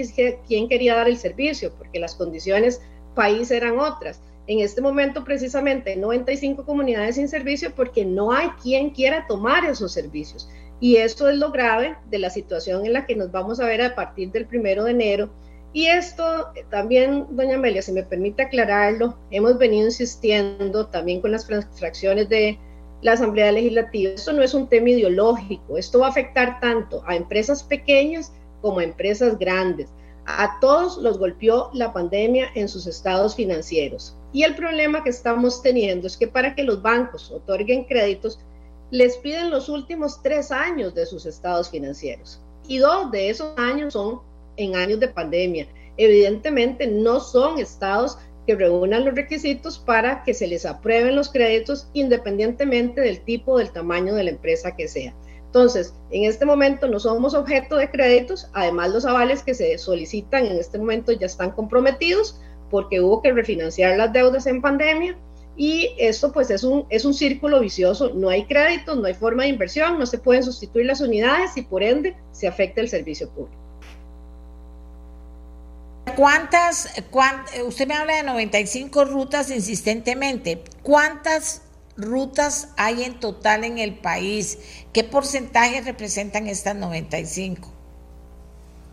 quien 0.47 0.69
quería 0.69 0.97
dar 0.97 1.09
el 1.09 1.17
servicio, 1.17 1.73
porque 1.79 2.01
las 2.01 2.15
condiciones 2.15 2.81
país 3.15 3.51
eran 3.51 3.79
otras. 3.79 4.21
En 4.47 4.61
este 4.61 4.81
momento 4.81 5.25
precisamente 5.25 5.97
95 5.97 6.65
comunidades 6.65 7.17
sin 7.17 7.29
servicio 7.29 7.73
porque 7.75 8.05
no 8.05 8.33
hay 8.33 8.49
quien 8.63 8.91
quiera 8.91 9.27
tomar 9.27 9.65
esos 9.65 9.93
servicios. 9.93 10.49
Y 10.81 10.97
eso 10.97 11.29
es 11.29 11.37
lo 11.37 11.53
grave 11.53 11.97
de 12.11 12.19
la 12.19 12.31
situación 12.31 12.87
en 12.87 12.95
la 12.95 13.07
que 13.07 13.15
nos 13.15 13.31
vamos 13.31 13.61
a 13.61 13.67
ver 13.67 13.83
a 13.83 13.95
partir 13.95 14.33
del 14.33 14.47
primero 14.47 14.85
de 14.85 14.93
enero 14.93 15.31
y 15.73 15.87
esto 15.87 16.53
también, 16.69 17.27
doña 17.31 17.55
Amelia, 17.55 17.83
si 17.83 17.93
me 17.93 18.03
permite 18.03 18.43
aclararlo, 18.43 19.17
hemos 19.31 19.57
venido 19.57 19.87
insistiendo 19.87 20.87
también 20.87 21.21
con 21.21 21.31
las 21.31 21.47
fracciones 21.47 22.29
de 22.29 22.59
la 23.03 23.13
Asamblea 23.13 23.53
Legislativa. 23.53 24.13
Esto 24.13 24.33
no 24.33 24.43
es 24.43 24.55
un 24.55 24.69
tema 24.69 24.91
ideológico, 24.91 25.79
esto 25.79 26.01
va 26.01 26.07
a 26.07 26.11
afectar 26.11 26.61
tanto 26.61 27.03
a 27.07 27.17
empresas 27.17 27.63
pequeñas 27.63 28.33
como 28.61 28.81
a 28.81 28.85
empresas 28.85 29.39
grandes. 29.39 29.91
A 30.27 30.59
todos 30.61 30.99
los 30.99 31.19
golpeó 31.19 31.71
la 31.73 31.93
pandemia 31.93 32.51
en 32.55 32.69
sus 32.69 32.87
estados 32.87 33.35
financieros. 33.35 34.17
Y 34.33 34.45
el 34.45 34.55
problema 34.55 35.03
que 35.03 35.11
estamos 35.11 35.63
teniendo 35.63 36.07
es 36.07 36.17
que 36.17 36.29
para 36.29 36.55
que 36.55 36.63
los 36.63 36.83
bancos 36.83 37.31
otorguen 37.31 37.85
créditos, 37.85 38.39
les 38.91 39.17
piden 39.17 39.51
los 39.51 39.69
últimos 39.69 40.23
tres 40.23 40.51
años 40.51 40.95
de 40.95 41.07
sus 41.07 41.27
estados 41.27 41.71
financieros. 41.71 42.41
Y 42.69 42.79
dos 42.79 43.11
de 43.11 43.31
esos 43.31 43.59
años 43.59 43.95
son 43.95 44.21
en 44.57 44.77
años 44.77 45.01
de 45.01 45.09
pandemia. 45.09 45.67
Evidentemente 45.97 46.87
no 46.87 47.21
son 47.21 47.59
estados 47.59 48.19
que 48.51 48.57
reúnan 48.57 49.05
los 49.05 49.15
requisitos 49.15 49.79
para 49.79 50.25
que 50.25 50.35
se 50.35 50.49
les 50.49 50.67
aprueben 50.67 51.15
los 51.15 51.29
créditos 51.29 51.87
independientemente 51.93 53.01
del 53.01 53.21
tipo, 53.21 53.59
del 53.59 53.71
tamaño 53.71 54.13
de 54.13 54.25
la 54.25 54.31
empresa 54.31 54.75
que 54.75 54.89
sea. 54.89 55.15
Entonces, 55.47 55.95
en 56.11 56.25
este 56.25 56.45
momento 56.45 56.89
no 56.89 56.99
somos 56.99 57.35
objeto 57.35 57.77
de 57.77 57.89
créditos, 57.89 58.49
además 58.53 58.91
los 58.91 59.05
avales 59.05 59.45
que 59.45 59.55
se 59.55 59.79
solicitan 59.79 60.47
en 60.47 60.59
este 60.59 60.79
momento 60.79 61.13
ya 61.13 61.27
están 61.27 61.53
comprometidos 61.53 62.41
porque 62.73 63.01
hubo 63.01 63.23
que 63.23 63.33
refinanciar 63.33 63.97
las 63.97 64.13
deudas 64.13 64.49
en 64.49 64.61
pandemia 64.61 65.17
y 65.57 65.91
esto 65.97 66.33
pues 66.33 66.51
es 66.51 66.65
un, 66.65 66.87
es 66.89 67.05
un 67.05 67.15
círculo 67.15 67.61
vicioso, 67.61 68.11
no 68.15 68.31
hay 68.31 68.47
créditos, 68.47 68.97
no 68.97 69.07
hay 69.07 69.15
forma 69.15 69.45
de 69.45 69.51
inversión, 69.51 69.97
no 69.97 70.07
se 70.07 70.19
pueden 70.19 70.43
sustituir 70.43 70.87
las 70.87 71.01
unidades 71.01 71.57
y 71.57 71.63
por 71.63 71.85
ende 71.85 72.17
se 72.33 72.49
afecta 72.49 72.81
el 72.81 72.89
servicio 72.89 73.31
público. 73.31 73.60
¿Cuántas, 76.17 76.89
usted 77.65 77.87
me 77.87 77.95
habla 77.95 78.17
de 78.17 78.23
95 78.23 79.05
rutas 79.05 79.51
insistentemente, 79.51 80.63
¿cuántas 80.83 81.63
rutas 81.97 82.69
hay 82.77 83.05
en 83.05 83.21
total 83.21 83.65
en 83.65 83.79
el 83.79 83.99
país? 83.99 84.59
¿Qué 84.93 85.05
porcentaje 85.05 85.81
representan 85.81 86.47
estas 86.47 86.77
95? 86.77 87.80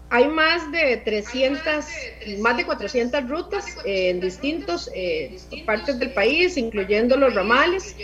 Hay 0.09 0.27
más 0.29 0.71
de 0.71 0.97
300, 0.97 1.85
más 2.39 2.55
de 2.55 2.65
400 2.65 3.27
rutas 3.27 3.65
en 3.83 4.21
distintos 4.21 4.89
eh, 4.95 5.37
partes 5.65 5.99
del 5.99 6.11
país, 6.11 6.55
incluyendo 6.55 7.17
los 7.17 7.33
ramales. 7.33 7.95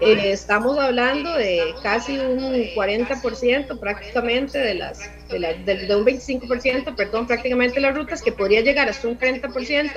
Eh, 0.00 0.32
estamos 0.32 0.78
hablando 0.78 1.34
de 1.34 1.74
casi 1.82 2.18
un 2.18 2.54
40% 2.74 3.78
prácticamente 3.78 4.58
de 4.58 4.74
las, 4.74 5.10
de, 5.28 5.94
un 5.94 6.06
25%, 6.06 6.96
perdón, 6.96 7.26
prácticamente 7.26 7.80
las 7.80 7.94
rutas, 7.94 8.22
que 8.22 8.32
podría 8.32 8.62
llegar 8.62 8.88
hasta 8.88 9.08
un 9.08 9.18
30% 9.18 9.90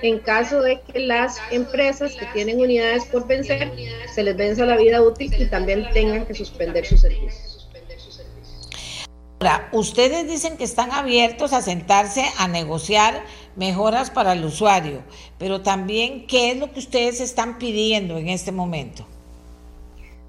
en 0.00 0.18
caso 0.18 0.62
de 0.62 0.80
que 0.80 1.00
las 1.00 1.38
empresas 1.50 2.14
que 2.14 2.24
tienen 2.32 2.58
unidades 2.58 3.04
por 3.04 3.26
vencer 3.26 3.70
se 4.14 4.22
les 4.22 4.36
venza 4.36 4.64
la 4.64 4.78
vida 4.78 5.02
útil 5.02 5.30
y 5.38 5.44
también 5.44 5.86
tengan 5.92 6.24
que 6.24 6.34
suspender 6.34 6.86
sus 6.86 7.02
servicios. 7.02 7.51
Ahora, 9.42 9.68
ustedes 9.72 10.28
dicen 10.28 10.56
que 10.56 10.62
están 10.62 10.92
abiertos 10.92 11.52
a 11.52 11.62
sentarse 11.62 12.24
a 12.38 12.46
negociar 12.46 13.24
mejoras 13.56 14.08
para 14.08 14.34
el 14.34 14.44
usuario, 14.44 15.02
pero 15.36 15.62
también, 15.62 16.28
¿qué 16.28 16.52
es 16.52 16.58
lo 16.58 16.72
que 16.72 16.78
ustedes 16.78 17.20
están 17.20 17.58
pidiendo 17.58 18.18
en 18.18 18.28
este 18.28 18.52
momento? 18.52 19.04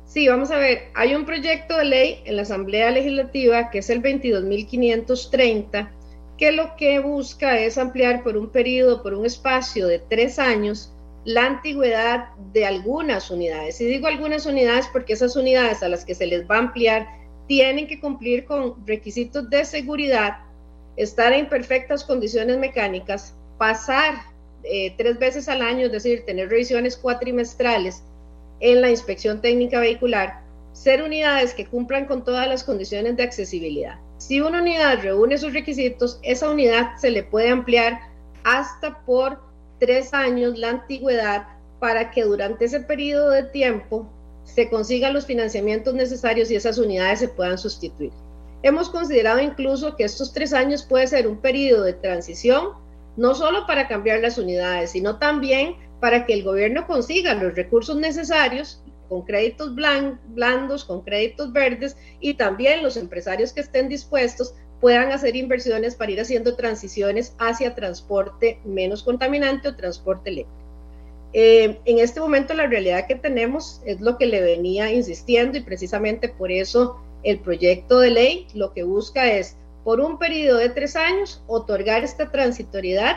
Sí, 0.08 0.28
vamos 0.28 0.50
a 0.50 0.58
ver, 0.58 0.86
hay 0.96 1.14
un 1.14 1.28
proyecto 1.28 1.78
de 1.78 1.86
ley 1.86 2.22
en 2.26 2.38
la 2.38 2.42
Asamblea 2.42 2.90
Legislativa 2.90 3.70
que 3.70 3.78
es 3.78 3.92
el 3.92 4.02
22.530, 4.02 5.92
que 6.40 6.52
lo 6.52 6.76
que 6.76 6.98
busca 6.98 7.60
es 7.60 7.78
ampliar 7.78 8.24
por 8.24 8.36
un 8.36 8.50
periodo, 8.50 9.04
por 9.04 9.14
un 9.14 9.28
espacio 9.28 9.86
de 9.86 10.00
tres 10.00 10.40
años, 10.40 10.92
la 11.24 11.46
antigüedad 11.46 12.30
de 12.52 12.66
algunas 12.66 13.30
unidades. 13.30 13.80
Y 13.80 13.86
digo 13.86 14.08
algunas 14.08 14.48
unidades 14.48 14.88
porque 14.92 15.14
esas 15.14 15.36
unidades 15.36 15.84
a 15.84 15.88
las 15.88 16.04
que 16.04 16.16
se 16.16 16.26
les 16.26 16.50
va 16.50 16.56
a 16.56 16.60
ampliar 16.62 17.23
tienen 17.56 17.86
que 17.86 18.00
cumplir 18.00 18.46
con 18.46 18.84
requisitos 18.88 19.48
de 19.48 19.64
seguridad, 19.64 20.40
estar 20.96 21.32
en 21.34 21.48
perfectas 21.48 22.04
condiciones 22.04 22.58
mecánicas, 22.58 23.36
pasar 23.60 24.16
eh, 24.64 24.96
tres 24.98 25.20
veces 25.20 25.48
al 25.48 25.62
año, 25.62 25.86
es 25.86 25.92
decir, 25.92 26.26
tener 26.26 26.50
revisiones 26.50 26.98
cuatrimestrales 26.98 28.02
en 28.60 28.82
la 28.82 28.90
inspección 28.90 29.40
técnica 29.40 29.80
vehicular, 29.80 30.42
ser 30.72 31.04
unidades 31.04 31.54
que 31.54 31.68
cumplan 31.68 32.08
con 32.08 32.24
todas 32.24 32.48
las 32.48 32.64
condiciones 32.64 33.18
de 33.18 33.24
accesibilidad. 33.24 34.00
Si 34.18 34.42
una 34.42 34.60
unidad 34.60 35.04
reúne 35.04 35.38
sus 35.38 35.54
requisitos, 35.54 36.20
esa 36.24 36.50
unidad 36.50 36.98
se 36.98 37.12
le 37.12 37.22
puede 37.22 37.50
ampliar 37.50 38.00
hasta 38.44 38.98
por 39.06 39.40
tres 39.80 40.12
años 40.12 40.58
la 40.58 40.72
antigüedad 40.72 41.46
para 41.80 42.10
que 42.10 42.24
durante 42.24 42.66
ese 42.66 42.80
periodo 42.80 43.30
de 43.30 43.44
tiempo 43.44 44.10
se 44.54 44.70
consigan 44.70 45.14
los 45.14 45.26
financiamientos 45.26 45.94
necesarios 45.94 46.52
y 46.52 46.56
esas 46.56 46.78
unidades 46.78 47.20
se 47.20 47.28
puedan 47.28 47.58
sustituir. 47.58 48.12
Hemos 48.62 48.90
considerado 48.90 49.40
incluso 49.40 49.96
que 49.96 50.04
estos 50.04 50.32
tres 50.32 50.54
años 50.54 50.84
puede 50.84 51.08
ser 51.08 51.28
un 51.28 51.38
periodo 51.38 51.84
de 51.84 51.94
transición, 51.94 52.70
no 53.18 53.36
solo 53.36 53.66
para 53.68 53.88
cambiar 53.88 54.20
las 54.20 54.38
unidades, 54.38 54.92
sino 54.92 55.18
también 55.18 55.76
para 56.00 56.26
que 56.26 56.34
el 56.34 56.44
gobierno 56.44 56.86
consiga 56.88 57.34
los 57.34 57.56
recursos 57.56 57.98
necesarios 57.98 58.82
con 59.10 59.24
créditos 59.24 59.76
blandos, 59.76 60.86
con 60.86 61.02
créditos 61.02 61.52
verdes 61.52 61.98
y 62.20 62.36
también 62.36 62.84
los 62.84 62.96
empresarios 62.98 63.54
que 63.54 63.62
estén 63.62 63.90
dispuestos 63.90 64.56
puedan 64.80 65.12
hacer 65.12 65.36
inversiones 65.36 65.96
para 65.96 66.12
ir 66.12 66.22
haciendo 66.22 66.56
transiciones 66.56 67.36
hacia 67.40 67.76
transporte 67.76 68.60
menos 68.66 69.04
contaminante 69.04 69.68
o 69.68 69.76
transporte 69.76 70.30
eléctrico. 70.30 70.63
Eh, 71.34 71.80
en 71.86 71.98
este 71.98 72.20
momento 72.20 72.54
la 72.54 72.68
realidad 72.68 73.08
que 73.08 73.16
tenemos 73.16 73.82
es 73.86 74.00
lo 74.00 74.18
que 74.18 74.28
le 74.28 74.42
venía 74.42 74.92
insistiendo 74.92 75.58
y 75.58 75.62
precisamente 75.62 76.30
por 76.30 76.52
eso 76.52 77.00
el 77.24 77.40
proyecto 77.40 78.00
de 78.00 78.12
ley 78.12 78.48
lo 78.54 78.74
que 78.74 78.84
busca 78.84 79.32
es, 79.32 79.58
por 79.84 80.00
un 80.00 80.20
periodo 80.20 80.60
de 80.60 80.70
tres 80.70 80.96
años, 80.96 81.44
otorgar 81.48 82.04
esta 82.04 82.32
transitoriedad 82.32 83.16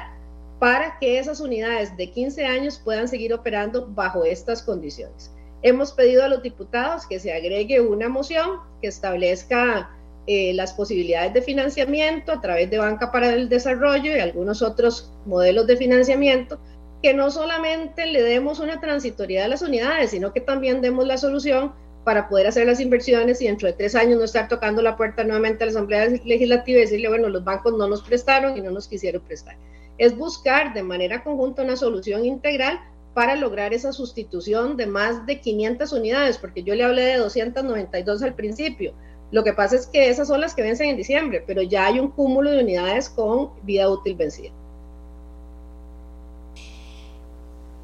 para 0.59 0.99
que 0.99 1.19
esas 1.19 1.41
unidades 1.41 1.95
de 1.97 2.11
15 2.11 2.47
años 2.47 2.81
puedan 2.83 3.09
seguir 3.09 3.35
operando 3.35 3.87
bajo 3.89 4.25
estas 4.25 4.63
condiciones. 4.63 5.31
hemos 5.63 5.93
pedido 5.93 6.23
a 6.23 6.29
los 6.29 6.43
diputados 6.43 7.07
que 7.07 7.19
se 7.19 7.33
agregue 7.33 7.81
una 7.81 8.09
moción 8.09 8.61
que 8.81 8.89
establezca 8.89 9.91
eh, 10.27 10.53
las 10.55 10.73
posibilidades 10.73 11.35
de 11.35 11.43
financiamiento 11.43 12.33
a 12.33 12.41
través 12.41 12.71
de 12.71 12.79
Banca 12.79 13.11
para 13.11 13.33
el 13.33 13.49
Desarrollo 13.49 14.15
y 14.15 14.21
algunos 14.21 14.61
otros 14.63 15.13
modelos 15.25 15.67
de 15.67 15.77
financiamiento, 15.77 16.59
que 17.03 17.15
no 17.15 17.31
solamente 17.31 18.07
le 18.07 18.23
demos 18.23 18.61
una 18.61 18.81
transitoriedad 18.81 19.47
a 19.47 19.49
las 19.49 19.63
unidades, 19.63 20.11
sino 20.11 20.33
que 20.33 20.41
también 20.41 20.81
demos 20.81 21.07
la 21.07 21.19
solución 21.19 21.73
para 22.05 22.29
poder 22.29 22.47
hacer 22.47 22.67
las 22.67 22.81
inversiones 22.81 23.43
y 23.43 23.47
dentro 23.47 23.67
de 23.67 23.75
tres 23.75 23.97
años 23.97 24.19
no 24.19 24.25
estar 24.25 24.49
tocando 24.49 24.81
la 24.81 24.97
puerta 24.97 25.25
nuevamente 25.25 25.65
a 25.65 25.67
la 25.67 25.73
Asamblea 25.73 26.07
Legislativa 26.25 26.79
y 26.79 26.83
decirle, 26.83 27.09
bueno, 27.09 27.29
los 27.29 27.43
bancos 27.43 27.75
no 27.77 27.89
nos 27.89 28.03
prestaron 28.03 28.57
y 28.57 28.61
no 28.61 28.71
nos 28.71 28.87
quisieron 28.87 29.23
prestar. 29.23 29.57
Es 29.99 30.17
buscar 30.17 30.73
de 30.73 30.85
manera 30.85 31.25
conjunta 31.25 31.63
una 31.63 31.77
solución 31.77 32.25
integral 32.25 32.81
para 33.13 33.35
lograr 33.35 33.75
esa 33.75 33.93
sustitución 33.93 34.77
de 34.77 34.87
más 34.87 35.27
de 35.27 35.41
500 35.41 35.93
unidades, 35.93 36.39
porque 36.39 36.63
yo 36.63 36.75
le 36.75 36.85
hablé 36.85 37.03
de 37.03 37.17
292 37.17 38.23
al 38.23 38.35
principio. 38.35 38.95
Lo 39.33 39.43
que 39.43 39.53
pasa 39.53 39.75
es 39.75 39.87
que 39.87 40.09
esas 40.09 40.29
son 40.29 40.41
las 40.41 40.55
que 40.55 40.63
vencen 40.63 40.91
en 40.91 40.97
diciembre, 40.97 41.43
pero 41.45 41.63
ya 41.63 41.87
hay 41.87 41.99
un 41.99 42.11
cúmulo 42.11 42.51
de 42.53 42.61
unidades 42.61 43.09
con 43.09 43.51
vida 43.65 43.89
útil 43.89 44.15
vencida. 44.15 44.53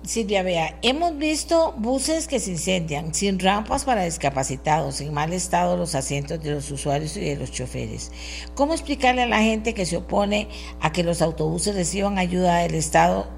Silvia 0.05 0.43
Bea, 0.43 0.79
hemos 0.83 1.17
visto 1.17 1.75
buses 1.77 2.27
que 2.27 2.41
se 2.41 2.51
incendian, 2.51 3.15
sin 3.15 3.39
rampas 3.39 3.85
para 3.85 4.03
discapacitados, 4.03 5.01
en 5.01 5.15
mal 5.15 5.33
estado 5.33 5.77
los 5.77 5.95
asientos 5.95 6.43
de 6.43 6.51
los 6.51 6.69
usuarios 6.73 7.17
y 7.17 7.21
de 7.21 7.37
los 7.37 7.53
choferes. 7.53 8.11
¿Cómo 8.57 8.73
explicarle 8.73 9.23
a 9.23 9.27
la 9.27 9.39
gente 9.39 9.75
que 9.75 9.87
se 9.87 9.99
opone 9.99 10.49
a 10.81 10.91
que 10.91 11.05
los 11.05 11.23
autobuses 11.23 11.77
reciban 11.77 12.19
ayuda 12.19 12.59
del 12.59 12.75
Estado 12.75 13.29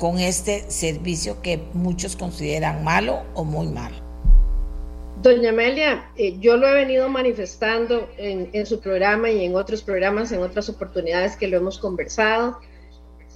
con 0.00 0.18
este 0.18 0.68
servicio 0.68 1.40
que 1.42 1.62
muchos 1.74 2.16
consideran 2.16 2.82
malo 2.82 3.22
o 3.34 3.44
muy 3.44 3.68
malo? 3.68 3.94
Doña 5.22 5.50
Amelia, 5.50 6.10
eh, 6.16 6.36
yo 6.40 6.56
lo 6.56 6.66
he 6.66 6.74
venido 6.74 7.08
manifestando 7.08 8.10
en, 8.18 8.50
en 8.52 8.66
su 8.66 8.80
programa 8.80 9.30
y 9.30 9.44
en 9.44 9.54
otros 9.54 9.80
programas, 9.80 10.32
en 10.32 10.42
otras 10.42 10.68
oportunidades 10.68 11.36
que 11.36 11.46
lo 11.46 11.56
hemos 11.56 11.78
conversado 11.78 12.58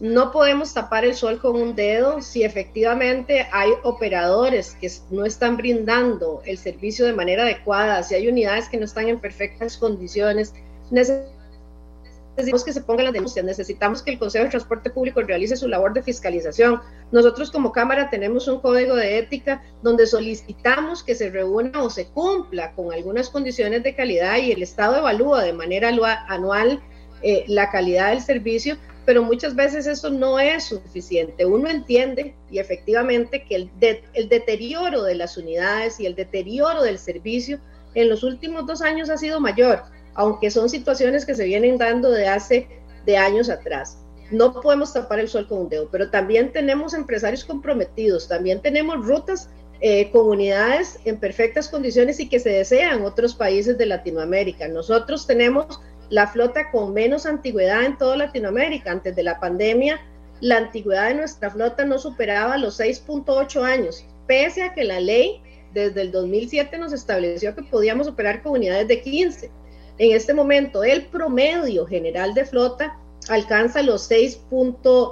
no 0.01 0.31
podemos 0.31 0.75
tapar 0.75 1.05
el 1.05 1.15
sol 1.15 1.41
con 1.41 1.57
un 1.57 1.75
dedo 1.75 2.23
si 2.23 2.45
efectivamente 2.45 3.49
hay 3.51 3.71
operadores 3.83 4.77
que 4.81 4.91
no 5.11 5.25
están 5.25 5.57
brindando 5.57 6.41
el 6.45 6.57
servicio 6.57 7.05
de 7.05 7.13
manera 7.13 7.43
adecuada, 7.43 8.03
si 8.03 8.15
hay 8.15 8.29
unidades 8.29 8.69
que 8.69 8.77
no 8.77 8.85
están 8.85 9.09
en 9.09 9.19
perfectas 9.19 9.77
condiciones. 9.77 10.55
Necesitamos 10.93 12.65
que 12.65 12.73
se 12.73 12.81
pongan 12.83 13.07
las 13.07 13.15
denuncias, 13.15 13.45
necesitamos 13.45 14.01
que 14.01 14.13
el 14.13 14.21
Consejo 14.21 14.45
de 14.45 14.51
Transporte 14.51 14.91
Público 14.91 15.21
realice 15.23 15.57
su 15.57 15.67
labor 15.67 15.93
de 15.93 16.05
fiscalización. 16.05 16.81
Nosotros 17.11 17.51
como 17.51 17.73
Cámara 17.73 18.09
tenemos 18.09 18.47
un 18.47 18.61
código 18.61 18.95
de 18.95 19.19
ética 19.19 19.65
donde 19.83 20.07
solicitamos 20.07 21.03
que 21.03 21.17
se 21.17 21.31
reúna 21.31 21.83
o 21.83 21.91
se 21.91 22.07
cumpla 22.07 22.71
con 22.73 22.93
algunas 22.93 23.31
condiciones 23.31 23.83
de 23.83 23.97
calidad 23.97 24.37
y 24.37 24.53
el 24.53 24.63
Estado 24.63 24.99
evalúa 24.99 25.43
de 25.43 25.55
manera 25.55 25.89
anual 26.29 26.81
eh, 27.23 27.45
la 27.49 27.69
calidad 27.73 28.11
del 28.11 28.21
servicio 28.21 28.77
pero 29.09 29.23
muchas 29.23 29.55
veces 29.55 29.87
eso 29.87 30.11
no 30.11 30.39
es 30.39 30.65
suficiente. 30.65 31.47
Uno 31.47 31.71
entiende 31.71 32.35
y 32.51 32.59
efectivamente 32.59 33.43
que 33.43 33.55
el, 33.55 33.71
el 34.13 34.29
deterioro 34.29 35.03
de 35.03 35.15
las 35.15 35.39
unidades 35.39 35.99
y 35.99 36.05
el 36.05 36.15
deterioro 36.15 36.83
del 36.83 36.99
servicio 36.99 37.59
en 37.95 38.11
los 38.11 38.23
últimos 38.23 38.67
dos 38.67 38.83
años 38.83 39.09
ha 39.09 39.17
sido 39.17 39.41
mayor, 39.41 39.85
aunque 40.13 40.51
son 40.51 40.69
situaciones 40.69 41.25
que 41.25 41.35
se 41.35 41.47
vienen 41.47 41.79
dando 41.79 42.11
de 42.11 42.29
hace 42.29 42.69
de 43.07 43.17
años 43.17 43.49
atrás. 43.49 43.97
No 44.31 44.61
podemos 44.61 44.93
tapar 44.93 45.21
el 45.21 45.29
sol 45.31 45.49
con 45.49 45.61
un 45.61 45.69
dedo, 45.71 45.89
pero 45.91 46.11
también 46.11 46.53
tenemos 46.53 46.93
empresarios 46.93 47.47
comprometidos, 47.47 48.29
también 48.29 48.61
tenemos 48.61 49.07
rutas 49.07 49.49
eh, 49.81 50.11
comunidades 50.11 50.99
en 51.07 51.19
perfectas 51.19 51.71
condiciones 51.71 52.21
y 52.21 52.29
que 52.29 52.41
se 52.41 52.51
desean 52.51 53.07
otros 53.07 53.35
países 53.35 53.79
de 53.79 53.87
Latinoamérica. 53.87 54.69
Nosotros 54.69 55.27
tenemos 55.27 55.81
la 56.11 56.27
flota 56.27 56.71
con 56.71 56.93
menos 56.93 57.27
antigüedad 57.27 57.85
en 57.85 57.99
toda 57.99 58.17
Latinoamérica. 58.17 58.91
Antes 58.91 59.15
de 59.15 59.23
la 59.23 59.39
pandemia, 59.41 60.01
la 60.41 60.59
antigüedad 60.59 61.09
de 61.09 61.15
nuestra 61.17 61.51
flota 61.51 61.85
no 61.85 61.99
superaba 61.99 62.57
los 62.57 62.79
6.8 62.79 63.63
años, 63.63 64.05
pese 64.27 64.63
a 64.63 64.75
que 64.75 64.85
la 64.85 65.01
ley 65.01 65.43
desde 65.75 66.03
el 66.03 66.13
2007 66.13 66.79
nos 66.79 66.93
estableció 66.93 67.55
que 67.55 67.63
podíamos 67.63 68.09
operar 68.09 68.43
con 68.43 68.53
unidades 68.53 68.89
de 68.89 69.03
15. 69.03 69.51
En 69.99 70.17
este 70.17 70.33
momento, 70.33 70.85
el 70.85 71.07
promedio 71.07 71.87
general 71.87 72.33
de 72.35 72.45
flota 72.45 72.99
alcanza 73.29 73.83
los 73.83 74.03
6. 74.03 74.43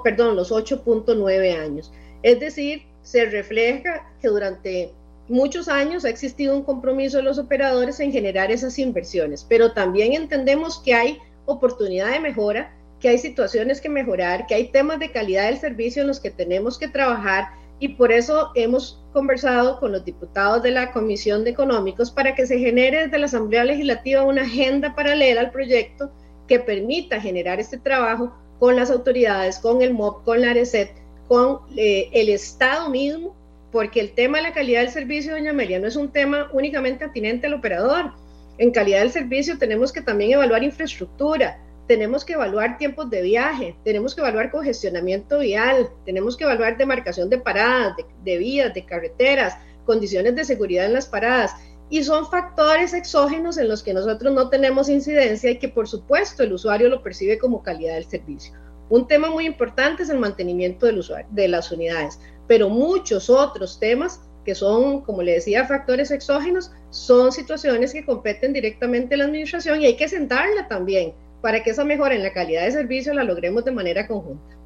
perdón, 0.05 0.37
los 0.37 0.53
8.9 0.53 1.59
años. 1.59 1.93
Es 2.23 2.41
decir, 2.41 2.83
se 3.03 3.27
refleja 3.27 4.09
que 4.21 4.29
durante 4.29 4.93
muchos 5.29 5.69
años 5.69 6.05
ha 6.05 6.09
existido 6.09 6.55
un 6.55 6.63
compromiso 6.63 7.19
de 7.19 7.25
los 7.25 7.39
operadores 7.39 8.01
en 8.01 8.13
generar 8.13 8.51
esas 8.51 8.79
inversiones, 8.79 9.45
pero 9.49 9.73
también 9.73 10.13
entendemos 10.13 10.79
que 10.79 10.95
hay 10.95 11.19
oportunidad 11.47 12.11
de 12.13 12.21
mejora, 12.21 12.75
que 13.01 13.09
hay 13.09 13.19
situaciones 13.19 13.81
que 13.81 13.89
mejorar, 13.89 14.47
que 14.47 14.55
hay 14.55 14.69
temas 14.69 14.99
de 14.99 15.11
calidad 15.11 15.47
del 15.47 15.59
servicio 15.59 16.03
en 16.03 16.09
los 16.09 16.21
que 16.21 16.31
tenemos 16.31 16.79
que 16.79 16.89
trabajar 16.89 17.49
y 17.79 17.89
por 17.89 18.11
eso 18.11 18.53
hemos 18.55 19.05
conversado 19.13 19.79
con 19.79 19.93
los 19.93 20.05
diputados 20.05 20.63
de 20.63 20.71
la 20.71 20.93
Comisión 20.93 21.45
de 21.45 21.51
Económicos 21.51 22.11
para 22.11 22.35
que 22.35 22.47
se 22.47 22.59
genere 22.59 23.05
desde 23.05 23.19
la 23.19 23.27
Asamblea 23.27 23.65
Legislativa 23.65 24.23
una 24.23 24.43
agenda 24.43 24.95
paralela 24.95 25.43
al 25.43 25.51
proyecto 25.51 26.11
que 26.49 26.59
permita 26.59 27.21
generar 27.21 27.61
este 27.61 27.77
trabajo 27.77 28.33
con 28.59 28.77
las 28.77 28.91
autoridades, 28.91 29.59
con 29.59 29.83
el 29.83 29.93
MOP, 29.93 30.25
con 30.25 30.41
la 30.41 30.51
ARECET, 30.51 30.91
con 31.29 31.61
eh, 31.77 32.09
el 32.13 32.31
Estado 32.31 32.89
mismo 32.89 33.35
porque 33.73 34.01
el 34.01 34.13
tema 34.13 34.39
de 34.39 34.45
la 34.45 34.53
calidad 34.53 34.81
del 34.81 34.91
servicio, 34.91 35.33
doña 35.33 35.51
Amelia, 35.51 35.79
no 35.79 35.87
es 35.87 35.97
un 35.97 36.11
tema 36.11 36.49
únicamente 36.53 37.05
atinente 37.05 37.47
al 37.47 37.55
operador. 37.55 38.13
En 38.59 38.71
calidad 38.71 39.01
del 39.01 39.11
servicio 39.11 39.59
tenemos 39.59 39.93
que 39.93 40.01
también 40.01 40.33
evaluar 40.33 40.63
infraestructura, 40.63 41.59
tenemos 41.87 42.25
que 42.25 42.33
evaluar 42.33 42.79
tiempos 42.79 43.11
de 43.11 43.23
viaje, 43.23 43.77
tenemos 43.85 44.15
que 44.15 44.21
evaluar 44.21 44.51
congestionamiento 44.51 45.39
vial, 45.39 45.89
tenemos 46.05 46.37
que 46.37 46.45
evaluar 46.45 46.77
demarcación 46.77 47.31
de 47.31 47.39
paradas, 47.39 47.95
de, 48.25 48.39
vías, 48.39 48.75
de 48.75 48.85
carreteras, 48.85 49.57
condiciones 49.85 50.35
de 50.35 50.45
seguridad 50.45 50.87
en 50.87 50.95
las 50.95 51.07
paradas. 51.07 51.55
Y 51.89 52.03
son 52.03 52.29
factores 52.29 52.93
exógenos 52.95 53.59
en 53.59 53.69
los 53.69 53.83
que 53.85 53.95
nosotros 53.95 54.35
no 54.35 54.49
tenemos 54.49 54.89
incidencia 54.89 55.51
y 55.51 55.59
que 55.59 55.69
por 55.69 55.87
supuesto 55.87 56.43
el 56.43 56.53
usuario 56.53 56.89
lo 56.89 57.03
percibe 57.03 57.39
como 57.39 57.63
calidad 57.63 57.95
del 57.95 58.07
servicio. 58.07 58.55
Un 58.89 59.07
tema 59.07 59.31
muy 59.31 59.47
importante 59.47 60.03
es 60.03 60.09
el 60.09 60.19
mantenimiento 60.19 60.87
de 60.87 61.49
las 61.49 61.73
unidades 61.73 62.19
pero 62.47 62.69
muchos 62.69 63.31
otros 63.31 63.79
temas 63.79 64.21
que 64.45 64.55
son, 64.55 65.01
como 65.01 65.23
le 65.23 65.33
decía, 65.33 65.67
factores 65.67 66.11
exógenos, 66.13 66.71
son 66.91 67.33
situaciones 67.33 67.93
que 67.93 68.05
competen 68.05 68.53
directamente 68.53 69.15
a 69.15 69.19
la 69.19 69.25
administración 69.25 69.83
y 69.83 69.87
hay 69.87 69.97
que 69.97 70.09
sentarla 70.09 70.69
también 70.69 71.13
para 71.43 71.63
que 71.63 71.71
esa 71.71 71.85
mejora 71.85 72.15
en 72.15 72.23
la 72.23 72.33
calidad 72.33 72.65
de 72.65 72.73
servicio 72.73 73.13
la 73.13 73.25
logremos 73.25 73.65
de 73.65 73.73
manera 73.73 74.07
conjunta. 74.07 74.57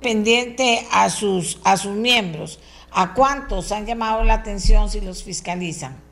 Pendiente 0.00 0.86
a 0.92 1.10
sus, 1.10 1.60
a 1.64 1.76
sus 1.76 1.94
miembros, 1.94 2.58
¿a 2.92 3.12
cuántos 3.12 3.70
han 3.72 3.86
llamado 3.86 4.24
la 4.24 4.34
atención 4.34 4.88
si 4.88 5.00
los 5.00 5.22
fiscalizan? 5.22 6.09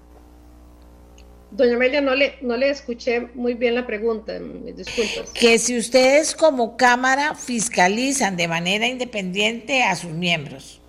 Doña 1.50 1.76
Amelia, 1.76 2.00
no 2.02 2.14
le, 2.14 2.34
no 2.42 2.56
le 2.56 2.68
escuché 2.68 3.28
muy 3.34 3.54
bien 3.54 3.74
la 3.74 3.86
pregunta, 3.86 4.38
disculpas. 4.38 5.30
Que 5.32 5.58
si 5.58 5.78
ustedes 5.78 6.34
como 6.34 6.76
Cámara 6.76 7.34
fiscalizan 7.34 8.36
de 8.36 8.48
manera 8.48 8.86
independiente 8.86 9.82
a 9.82 9.96
sus 9.96 10.10
miembros. 10.10 10.80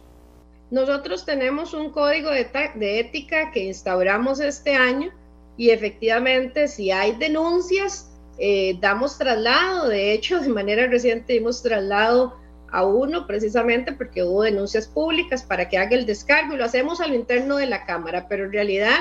Nosotros 0.69 1.25
tenemos 1.25 1.73
un 1.73 1.91
código 1.91 2.29
de, 2.29 2.47
de 2.75 2.99
ética 2.99 3.51
que 3.51 3.63
instauramos 3.63 4.39
este 4.41 4.75
año 4.75 5.11
y 5.57 5.71
efectivamente 5.71 6.67
si 6.67 6.91
hay 6.91 7.13
denuncias, 7.13 8.09
eh, 8.37 8.77
damos 8.79 9.17
traslado. 9.17 9.87
De 9.87 10.11
hecho, 10.13 10.39
de 10.39 10.49
manera 10.49 10.87
reciente 10.87 11.33
dimos 11.33 11.63
traslado 11.63 12.37
a 12.71 12.85
uno 12.85 13.25
precisamente 13.25 13.93
porque 13.93 14.23
hubo 14.23 14.43
denuncias 14.43 14.87
públicas 14.87 15.41
para 15.41 15.69
que 15.69 15.77
haga 15.77 15.95
el 15.95 16.05
descargo 16.05 16.53
y 16.53 16.57
lo 16.57 16.65
hacemos 16.65 17.01
a 17.01 17.07
lo 17.07 17.15
interno 17.15 17.55
de 17.55 17.65
la 17.65 17.85
Cámara, 17.85 18.27
pero 18.27 18.45
en 18.45 18.51
realidad 18.51 18.99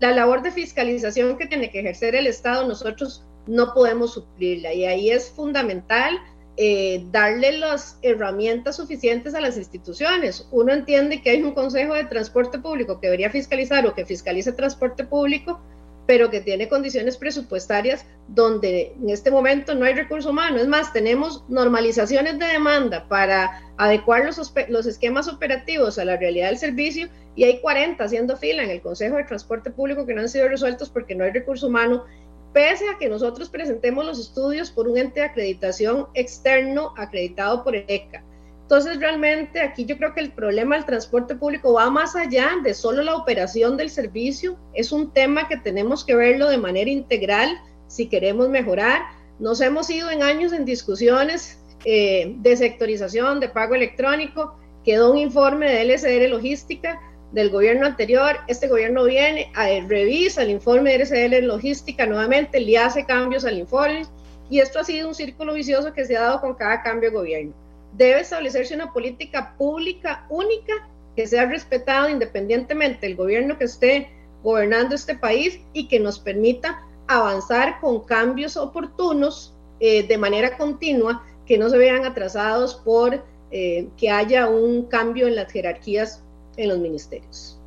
la 0.00 0.12
labor 0.12 0.42
de 0.42 0.50
fiscalización 0.50 1.38
que 1.38 1.46
tiene 1.46 1.70
que 1.70 1.80
ejercer 1.80 2.14
el 2.14 2.26
Estado, 2.26 2.66
nosotros 2.66 3.24
no 3.46 3.72
podemos 3.72 4.14
suplirla 4.14 4.72
y 4.72 4.84
ahí 4.84 5.10
es 5.10 5.30
fundamental 5.30 6.18
eh, 6.58 7.04
darle 7.10 7.58
las 7.58 7.98
herramientas 8.02 8.76
suficientes 8.76 9.34
a 9.34 9.40
las 9.40 9.56
instituciones. 9.56 10.48
Uno 10.50 10.72
entiende 10.72 11.20
que 11.20 11.30
hay 11.30 11.42
un 11.42 11.52
Consejo 11.52 11.94
de 11.94 12.04
Transporte 12.04 12.58
Público 12.58 12.98
que 12.98 13.08
debería 13.08 13.30
fiscalizar 13.30 13.86
o 13.86 13.94
que 13.94 14.06
fiscalice 14.06 14.52
transporte 14.52 15.04
público, 15.04 15.60
pero 16.06 16.30
que 16.30 16.40
tiene 16.40 16.68
condiciones 16.68 17.16
presupuestarias 17.16 18.06
donde 18.28 18.94
en 19.00 19.10
este 19.10 19.30
momento 19.30 19.74
no 19.74 19.84
hay 19.84 19.94
recurso 19.94 20.30
humano. 20.30 20.58
Es 20.58 20.68
más, 20.68 20.92
tenemos 20.92 21.44
normalizaciones 21.48 22.38
de 22.38 22.46
demanda 22.46 23.08
para 23.08 23.62
adecuar 23.76 24.24
los, 24.24 24.86
esquemas 24.86 25.28
operativos 25.28 25.98
a 25.98 26.04
la 26.04 26.16
realidad 26.16 26.48
del 26.48 26.58
servicio 26.58 27.08
y 27.34 27.44
hay 27.44 27.60
40 27.60 28.02
haciendo 28.02 28.36
fila 28.36 28.62
en 28.62 28.70
el 28.70 28.80
Consejo 28.80 29.16
de 29.16 29.24
Transporte 29.24 29.70
Público 29.70 30.06
que 30.06 30.14
no 30.14 30.22
han 30.22 30.28
sido 30.28 30.48
resueltos 30.48 30.88
porque 30.88 31.14
no 31.14 31.24
hay 31.24 31.32
recurso 31.32 31.66
humano, 31.66 32.04
pese 32.52 32.88
a 32.88 32.98
que 32.98 33.08
nosotros 33.08 33.50
presentemos 33.50 34.04
los 34.04 34.18
estudios 34.18 34.70
por 34.70 34.88
un 34.88 34.96
ente 34.96 35.20
de 35.20 35.26
acreditación 35.26 36.06
externo 36.14 36.94
acreditado 36.96 37.62
por 37.62 37.76
el 37.76 37.84
ECA. 37.88 38.24
Entonces, 38.66 38.98
realmente 38.98 39.60
aquí 39.60 39.84
yo 39.84 39.96
creo 39.96 40.12
que 40.12 40.18
el 40.18 40.32
problema 40.32 40.74
del 40.74 40.84
transporte 40.84 41.36
público 41.36 41.74
va 41.74 41.88
más 41.88 42.16
allá 42.16 42.50
de 42.64 42.74
solo 42.74 43.00
la 43.04 43.14
operación 43.14 43.76
del 43.76 43.90
servicio. 43.90 44.58
Es 44.74 44.90
un 44.90 45.12
tema 45.12 45.46
que 45.46 45.56
tenemos 45.56 46.04
que 46.04 46.16
verlo 46.16 46.48
de 46.48 46.58
manera 46.58 46.90
integral 46.90 47.60
si 47.86 48.08
queremos 48.08 48.48
mejorar. 48.48 49.02
Nos 49.38 49.60
hemos 49.60 49.88
ido 49.88 50.10
en 50.10 50.24
años 50.24 50.52
en 50.52 50.64
discusiones 50.64 51.60
eh, 51.84 52.34
de 52.38 52.56
sectorización, 52.56 53.38
de 53.38 53.50
pago 53.50 53.76
electrónico. 53.76 54.58
Quedó 54.84 55.12
un 55.12 55.18
informe 55.18 55.70
de 55.70 55.84
LSR 55.84 56.28
Logística 56.28 57.00
del 57.30 57.50
gobierno 57.50 57.86
anterior. 57.86 58.38
Este 58.48 58.66
gobierno 58.66 59.04
viene, 59.04 59.52
a, 59.54 59.66
revisa 59.86 60.42
el 60.42 60.50
informe 60.50 60.90
de 60.90 61.04
LSR 61.04 61.44
Logística 61.44 62.04
nuevamente, 62.04 62.58
le 62.58 62.78
hace 62.78 63.06
cambios 63.06 63.44
al 63.44 63.58
informe. 63.58 64.06
Y 64.50 64.58
esto 64.58 64.80
ha 64.80 64.84
sido 64.84 65.06
un 65.06 65.14
círculo 65.14 65.54
vicioso 65.54 65.92
que 65.92 66.04
se 66.04 66.16
ha 66.16 66.22
dado 66.22 66.40
con 66.40 66.54
cada 66.54 66.82
cambio 66.82 67.10
de 67.10 67.16
gobierno 67.16 67.65
debe 67.96 68.20
establecerse 68.20 68.74
una 68.74 68.92
política 68.92 69.54
pública 69.56 70.26
única 70.28 70.72
que 71.14 71.26
sea 71.26 71.46
respetada 71.46 72.10
independientemente 72.10 73.06
del 73.06 73.16
gobierno 73.16 73.56
que 73.58 73.64
esté 73.64 74.10
gobernando 74.42 74.94
este 74.94 75.16
país 75.16 75.60
y 75.72 75.88
que 75.88 75.98
nos 75.98 76.18
permita 76.18 76.82
avanzar 77.08 77.80
con 77.80 78.04
cambios 78.04 78.56
oportunos 78.56 79.54
eh, 79.80 80.06
de 80.06 80.18
manera 80.18 80.56
continua, 80.56 81.24
que 81.46 81.58
no 81.58 81.70
se 81.70 81.78
vean 81.78 82.04
atrasados 82.04 82.74
por 82.74 83.24
eh, 83.50 83.88
que 83.96 84.10
haya 84.10 84.48
un 84.48 84.86
cambio 84.86 85.26
en 85.26 85.36
las 85.36 85.50
jerarquías 85.50 86.22
en 86.56 86.68
los 86.68 86.78
ministerios. 86.78 87.58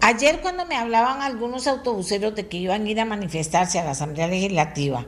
Ayer 0.00 0.40
cuando 0.40 0.66
me 0.66 0.76
hablaban 0.76 1.22
algunos 1.22 1.66
autobuseros 1.66 2.34
de 2.34 2.46
que 2.48 2.58
iban 2.58 2.86
a 2.86 2.90
ir 2.90 3.00
a 3.00 3.04
manifestarse 3.04 3.78
a 3.78 3.84
la 3.84 3.90
Asamblea 3.90 4.28
Legislativa, 4.28 5.06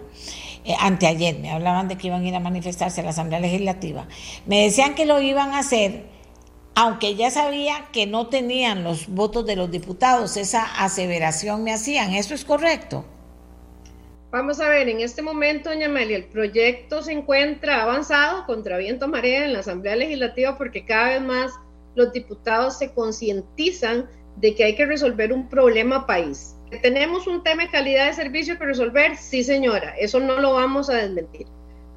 eh, 0.68 0.76
anteayer, 0.78 1.38
me 1.38 1.50
hablaban 1.50 1.88
de 1.88 1.96
que 1.96 2.08
iban 2.08 2.22
a 2.22 2.28
ir 2.28 2.34
a 2.34 2.40
manifestarse 2.40 3.00
a 3.00 3.04
la 3.04 3.10
Asamblea 3.10 3.40
Legislativa, 3.40 4.06
me 4.44 4.64
decían 4.64 4.94
que 4.94 5.06
lo 5.06 5.18
iban 5.18 5.52
a 5.52 5.60
hacer, 5.60 6.04
aunque 6.74 7.14
ya 7.14 7.30
sabía 7.30 7.86
que 7.90 8.06
no 8.06 8.26
tenían 8.26 8.84
los 8.84 9.08
votos 9.08 9.46
de 9.46 9.56
los 9.56 9.70
diputados, 9.70 10.36
esa 10.36 10.64
aseveración 10.84 11.64
me 11.64 11.72
hacían, 11.72 12.12
¿eso 12.12 12.34
es 12.34 12.44
correcto? 12.44 13.06
Vamos 14.30 14.60
a 14.60 14.68
ver, 14.68 14.90
en 14.90 15.00
este 15.00 15.22
momento, 15.22 15.70
doña 15.70 15.86
Amelia, 15.86 16.18
el 16.18 16.26
proyecto 16.26 17.02
se 17.02 17.12
encuentra 17.12 17.82
avanzado 17.82 18.44
contra 18.44 18.76
viento 18.76 19.08
marea 19.08 19.46
en 19.46 19.54
la 19.54 19.60
Asamblea 19.60 19.96
Legislativa 19.96 20.58
porque 20.58 20.84
cada 20.84 21.14
vez 21.14 21.22
más 21.22 21.52
los 21.94 22.12
diputados 22.12 22.76
se 22.76 22.92
concientizan 22.92 24.06
de 24.36 24.54
que 24.54 24.64
hay 24.64 24.76
que 24.76 24.84
resolver 24.84 25.32
un 25.32 25.48
problema 25.48 26.06
país. 26.06 26.57
¿Tenemos 26.82 27.26
un 27.26 27.42
tema 27.42 27.64
de 27.64 27.70
calidad 27.70 28.06
de 28.06 28.14
servicio 28.14 28.58
que 28.58 28.66
resolver? 28.66 29.16
Sí, 29.16 29.42
señora, 29.42 29.94
eso 29.98 30.20
no 30.20 30.38
lo 30.38 30.54
vamos 30.54 30.90
a 30.90 30.96
desmentir. 30.96 31.46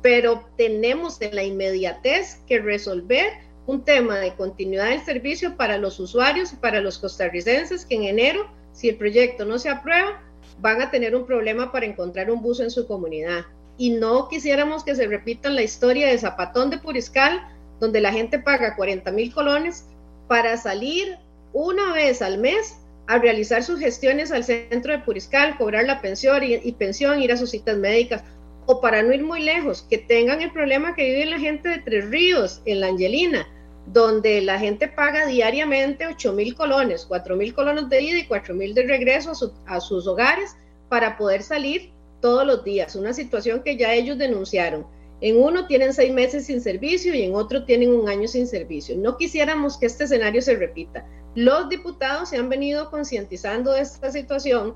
Pero 0.02 0.48
tenemos 0.58 1.22
en 1.22 1.36
la 1.36 1.44
inmediatez 1.44 2.40
que 2.48 2.60
resolver 2.60 3.34
un 3.68 3.84
tema 3.84 4.18
de 4.18 4.34
continuidad 4.34 4.90
del 4.90 5.04
servicio 5.04 5.56
para 5.56 5.78
los 5.78 6.00
usuarios 6.00 6.54
y 6.54 6.56
para 6.56 6.82
los 6.82 6.98
costarricenses 6.98 7.86
que 7.86 7.96
en 7.96 8.04
enero, 8.04 8.50
si 8.74 8.90
el 8.90 8.96
proyecto 8.96 9.46
no 9.46 9.60
se 9.60 9.70
aprueba, 9.70 10.22
van 10.60 10.82
a 10.82 10.90
tener 10.90 11.16
un 11.16 11.26
problema 11.26 11.72
para 11.72 11.86
encontrar 11.86 12.32
un 12.32 12.42
bus 12.42 12.60
en 12.60 12.72
su 12.72 12.88
comunidad. 12.88 13.46
Y 13.78 13.92
no 13.92 14.28
quisiéramos 14.30 14.84
que 14.84 14.96
se 14.96 15.08
repita 15.08 15.50
la 15.50 15.64
historia 15.64 16.08
de 16.08 16.18
Zapatón 16.18 16.70
de 16.70 16.78
Puriscal, 16.78 17.42
donde 17.80 18.02
la 18.02 18.12
gente 18.12 18.40
paga 18.40 18.76
40 18.76 19.12
mil 19.12 19.34
colones 19.34 19.86
para 20.28 20.56
salir 20.58 21.18
una 21.54 21.94
vez 21.94 22.22
al 22.22 22.38
mes 22.38 22.81
a 23.12 23.18
realizar 23.18 23.62
sus 23.62 23.80
gestiones 23.80 24.32
al 24.32 24.46
centro 24.46 24.94
de 24.94 25.00
Puriscal, 25.00 25.58
cobrar 25.58 25.84
la 25.84 26.00
pensión 26.00 26.42
y, 26.44 26.72
pensión, 26.72 27.22
ir 27.22 27.34
a 27.34 27.38
sus 27.38 27.52
citas 27.52 27.78
médicas, 27.78 28.24
o 28.68 28.80
para 28.80 29.04
no 29.04 29.12
ir 29.14 29.22
muy 29.22 29.42
lejos, 29.44 29.86
que 29.90 29.98
tengan 29.98 30.42
el 30.42 30.54
problema 30.54 30.96
que 30.96 31.04
vive 31.04 31.26
la 31.26 31.40
gente 31.40 31.68
de 31.68 31.80
Tres 31.80 32.10
Ríos, 32.10 32.62
en 32.64 32.80
la 32.80 32.88
Angelina, 32.88 33.46
donde 33.88 34.40
la 34.40 34.58
gente 34.60 34.88
paga 34.88 35.26
diariamente 35.26 36.08
8 36.08 36.32
mil 36.32 36.56
colones, 36.56 37.06
4 37.06 37.36
mil 37.36 37.54
colones 37.54 37.90
de 37.90 38.02
ida 38.02 38.20
y 38.20 38.28
4 38.28 38.54
mil 38.54 38.74
de 38.74 38.84
regreso 38.84 39.32
a, 39.66 39.76
a 39.76 39.82
sus 39.82 40.08
hogares 40.08 40.56
para 40.88 41.18
poder 41.18 41.44
salir 41.44 41.92
todos 42.22 42.48
los 42.48 42.64
días, 42.64 42.96
una 42.96 43.14
situación 43.14 43.62
que 43.62 43.76
ya 43.76 43.94
ellos 43.94 44.18
denunciaron. 44.18 44.86
En 45.20 45.38
uno 45.38 45.68
tienen 45.68 45.94
seis 45.94 46.14
meses 46.14 46.46
sin 46.46 46.62
servicio 46.62 47.14
y 47.14 47.24
en 47.24 47.36
otro 47.36 47.66
tienen 47.66 47.94
un 47.94 48.08
año 48.08 48.28
sin 48.28 48.48
servicio. 48.48 48.96
No 48.98 49.18
quisiéramos 49.18 49.78
que 49.78 49.86
este 49.86 50.06
escenario 50.06 50.42
se 50.42 50.56
repita. 50.56 51.06
Los 51.36 51.70
diputados 51.70 52.30
se 52.30 52.38
han 52.38 52.50
venido 52.50 52.90
concientizando 52.90 53.72
de 53.72 53.82
esta 53.82 54.12
situación 54.12 54.76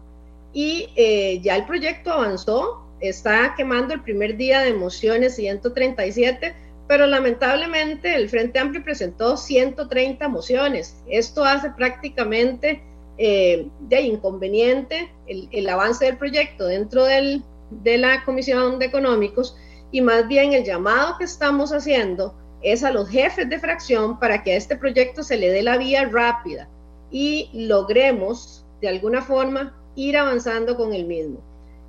y 0.54 0.90
eh, 0.96 1.42
ya 1.42 1.58
el 1.58 1.66
proyecto 1.66 2.14
avanzó, 2.14 2.86
está 3.02 3.56
quemando 3.56 3.94
el 3.94 4.02
primer 4.02 4.38
día 4.38 4.62
de 4.62 4.74
mociones 4.74 5.36
137, 5.36 6.56
pero 6.88 7.08
lamentablemente 7.08 8.16
el 8.16 8.30
Frente 8.30 8.60
Amplio 8.60 8.84
presentó 8.84 9.36
130 9.36 10.28
mociones. 10.30 10.96
Esto 11.08 11.44
hace 11.44 11.72
prácticamente 11.72 12.82
eh, 13.18 13.68
de 13.82 14.02
inconveniente 14.02 15.12
el, 15.28 15.70
avance 15.70 16.06
del 16.06 16.18
proyecto 16.18 16.68
dentro 16.68 17.06
de 17.06 17.98
la 17.98 18.24
Comisión 18.24 18.80
de 18.80 18.86
Económicos 18.86 19.58
y 19.92 20.02
más 20.02 20.28
bien 20.28 20.54
el 20.54 20.64
llamado 20.64 21.18
que 21.18 21.26
estamos 21.26 21.72
haciendo 21.72 22.36
es 22.66 22.84
a 22.84 22.92
los 22.92 23.08
jefes 23.08 23.48
de 23.48 23.60
fracción 23.60 24.20
para 24.20 24.44
que 24.44 24.54
a 24.54 24.56
este 24.56 24.76
proyecto 24.76 25.22
se 25.22 25.38
le 25.38 25.52
dé 25.52 25.62
la 25.62 25.78
vía 25.78 26.10
rápida 26.12 26.68
y 27.12 27.52
logremos 27.54 28.66
de 28.82 28.88
alguna 28.88 29.22
forma 29.22 29.78
ir 29.96 30.18
avanzando 30.18 30.76
con 30.76 30.92
el 30.92 31.06
mismo. 31.06 31.44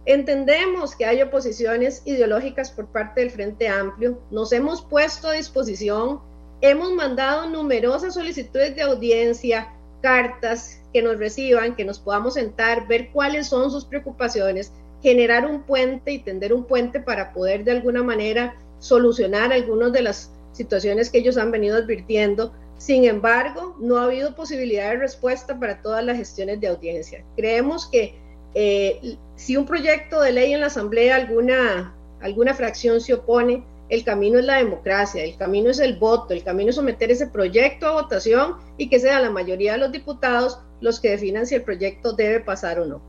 Entendemos 0.04 0.94
que 0.94 1.06
hay 1.06 1.22
oposiciones 1.22 2.02
ideológicas 2.04 2.70
por 2.70 2.86
parte 2.88 3.22
del 3.22 3.30
Frente 3.30 3.68
Amplio, 3.68 4.20
nos 4.30 4.52
hemos 4.52 4.82
puesto 4.82 5.28
a 5.28 5.32
disposición, 5.32 6.20
hemos 6.60 6.92
mandado 6.92 7.48
numerosas 7.48 8.12
solicitudes 8.12 8.76
de 8.76 8.82
audiencia, 8.82 9.72
cartas 10.02 10.82
que 10.92 11.00
nos 11.00 11.18
reciban, 11.18 11.74
que 11.74 11.86
nos 11.86 11.98
podamos 11.98 12.34
sentar, 12.34 12.86
ver 12.86 13.10
cuáles 13.12 13.46
son 13.46 13.70
sus 13.70 13.86
preocupaciones, 13.86 14.72
generar 15.02 15.46
un 15.46 15.62
puente 15.62 16.12
y 16.12 16.18
tender 16.18 16.52
un 16.52 16.64
puente 16.64 17.00
para 17.00 17.32
poder 17.32 17.64
de 17.64 17.72
alguna 17.72 18.02
manera 18.02 18.54
solucionar 18.78 19.54
algunas 19.54 19.90
de 19.92 20.02
las 20.02 20.30
situaciones 20.56 21.10
que 21.10 21.18
ellos 21.18 21.36
han 21.36 21.50
venido 21.50 21.76
advirtiendo. 21.76 22.52
Sin 22.78 23.04
embargo, 23.04 23.76
no 23.78 23.98
ha 23.98 24.04
habido 24.04 24.34
posibilidad 24.34 24.90
de 24.90 24.96
respuesta 24.96 25.58
para 25.58 25.80
todas 25.82 26.04
las 26.04 26.16
gestiones 26.16 26.60
de 26.60 26.68
audiencia. 26.68 27.24
Creemos 27.36 27.86
que 27.86 28.14
eh, 28.54 29.16
si 29.36 29.56
un 29.56 29.66
proyecto 29.66 30.20
de 30.20 30.32
ley 30.32 30.52
en 30.52 30.60
la 30.60 30.66
Asamblea 30.66 31.16
alguna, 31.16 31.94
alguna 32.20 32.54
fracción 32.54 33.00
se 33.00 33.14
opone, 33.14 33.62
el 33.88 34.02
camino 34.02 34.38
es 34.38 34.44
la 34.44 34.56
democracia, 34.56 35.22
el 35.22 35.36
camino 35.36 35.70
es 35.70 35.78
el 35.78 35.96
voto, 35.96 36.34
el 36.34 36.42
camino 36.42 36.70
es 36.70 36.76
someter 36.76 37.10
ese 37.10 37.28
proyecto 37.28 37.86
a 37.86 37.92
votación 37.92 38.56
y 38.78 38.88
que 38.88 38.98
sea 38.98 39.20
la 39.20 39.30
mayoría 39.30 39.72
de 39.72 39.78
los 39.78 39.92
diputados 39.92 40.58
los 40.80 41.00
que 41.00 41.10
definan 41.10 41.46
si 41.46 41.54
el 41.54 41.62
proyecto 41.62 42.12
debe 42.12 42.40
pasar 42.40 42.80
o 42.80 42.86
no. 42.86 43.00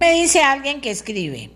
Me 0.00 0.12
dice 0.14 0.40
alguien 0.40 0.80
que 0.80 0.90
escribe, 0.90 1.50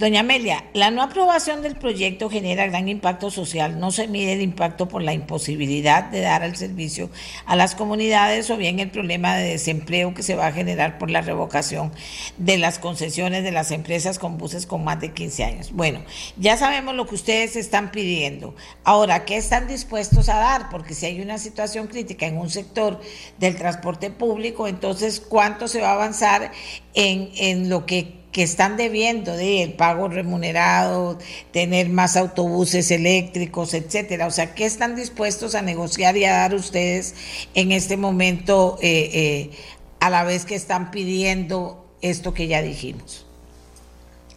Doña 0.00 0.20
Amelia, 0.20 0.64
la 0.72 0.90
no 0.90 1.02
aprobación 1.02 1.60
del 1.60 1.76
proyecto 1.76 2.30
genera 2.30 2.66
gran 2.66 2.88
impacto 2.88 3.30
social. 3.30 3.78
No 3.78 3.90
se 3.90 4.08
mide 4.08 4.32
el 4.32 4.40
impacto 4.40 4.88
por 4.88 5.02
la 5.02 5.12
imposibilidad 5.12 6.04
de 6.04 6.22
dar 6.22 6.42
el 6.42 6.56
servicio 6.56 7.10
a 7.44 7.54
las 7.54 7.74
comunidades 7.74 8.48
o 8.48 8.56
bien 8.56 8.78
el 8.78 8.90
problema 8.90 9.36
de 9.36 9.50
desempleo 9.50 10.14
que 10.14 10.22
se 10.22 10.36
va 10.36 10.46
a 10.46 10.52
generar 10.52 10.96
por 10.96 11.10
la 11.10 11.20
revocación 11.20 11.92
de 12.38 12.56
las 12.56 12.78
concesiones 12.78 13.44
de 13.44 13.52
las 13.52 13.72
empresas 13.72 14.18
con 14.18 14.38
buses 14.38 14.64
con 14.64 14.84
más 14.84 15.02
de 15.02 15.12
15 15.12 15.44
años. 15.44 15.72
Bueno, 15.72 16.02
ya 16.38 16.56
sabemos 16.56 16.94
lo 16.94 17.06
que 17.06 17.16
ustedes 17.16 17.54
están 17.56 17.90
pidiendo. 17.90 18.54
Ahora, 18.84 19.26
¿qué 19.26 19.36
están 19.36 19.68
dispuestos 19.68 20.30
a 20.30 20.36
dar? 20.36 20.70
Porque 20.70 20.94
si 20.94 21.04
hay 21.04 21.20
una 21.20 21.36
situación 21.36 21.88
crítica 21.88 22.24
en 22.24 22.38
un 22.38 22.48
sector 22.48 23.02
del 23.38 23.54
transporte 23.54 24.10
público, 24.10 24.66
entonces, 24.66 25.20
¿cuánto 25.20 25.68
se 25.68 25.82
va 25.82 25.90
a 25.90 25.94
avanzar 25.96 26.52
en, 26.94 27.32
en 27.36 27.68
lo 27.68 27.84
que 27.84 28.19
que 28.32 28.42
están 28.42 28.76
debiendo 28.76 29.36
de 29.36 29.62
el 29.62 29.72
pago 29.72 30.08
remunerado, 30.08 31.18
tener 31.52 31.88
más 31.88 32.16
autobuses 32.16 32.90
eléctricos, 32.90 33.74
etcétera. 33.74 34.26
O 34.26 34.30
sea, 34.30 34.54
¿qué 34.54 34.66
están 34.66 34.94
dispuestos 34.94 35.54
a 35.54 35.62
negociar 35.62 36.16
y 36.16 36.24
a 36.24 36.32
dar 36.32 36.54
ustedes 36.54 37.14
en 37.54 37.72
este 37.72 37.96
momento 37.96 38.78
eh, 38.80 39.10
eh, 39.12 39.50
a 39.98 40.10
la 40.10 40.24
vez 40.24 40.44
que 40.44 40.54
están 40.54 40.90
pidiendo 40.90 41.84
esto 42.02 42.32
que 42.32 42.46
ya 42.46 42.62
dijimos? 42.62 43.26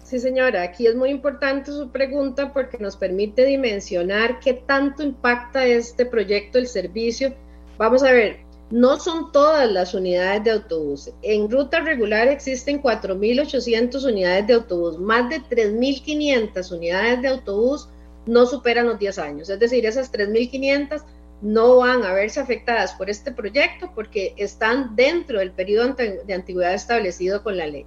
Sí, 0.03 0.20
señora, 0.20 0.61
aquí 0.61 0.86
es 0.86 0.95
muy 0.95 1.10
importante 1.10 1.72
su 1.72 1.90
pregunta 1.90 2.53
porque 2.53 2.78
nos 2.78 2.95
permite 2.95 3.45
dimensionar 3.45 4.40
qué 4.40 4.53
tanto 4.53 5.02
impacta 5.02 5.65
este 5.65 6.06
proyecto, 6.06 6.60
el 6.60 6.68
servicio. 6.68 7.34
Vamos 7.80 8.03
a 8.03 8.11
ver, 8.11 8.43
no 8.73 8.99
son 8.99 9.31
todas 9.31 9.71
las 9.71 9.93
unidades 9.93 10.43
de 10.45 10.49
autobús. 10.49 11.11
En 11.21 11.47
ruta 11.47 11.81
regular 11.81 12.27
existen 12.27 12.81
4.800 12.81 14.03
unidades 14.03 14.47
de 14.47 14.53
autobús. 14.55 14.97
Más 14.97 15.29
de 15.29 15.41
3.500 15.41 16.75
unidades 16.75 17.21
de 17.21 17.27
autobús 17.27 17.87
no 18.25 18.47
superan 18.47 18.87
los 18.87 18.97
10 18.97 19.19
años. 19.19 19.49
Es 19.51 19.59
decir, 19.59 19.85
esas 19.85 20.11
3.500 20.11 21.03
no 21.43 21.77
van 21.77 22.03
a 22.03 22.13
verse 22.13 22.39
afectadas 22.39 22.93
por 22.93 23.11
este 23.11 23.31
proyecto 23.31 23.91
porque 23.93 24.33
están 24.37 24.95
dentro 24.95 25.37
del 25.37 25.51
periodo 25.51 25.93
de 25.93 26.33
antigüedad 26.33 26.73
establecido 26.73 27.43
con 27.43 27.57
la 27.57 27.67
ley. 27.67 27.85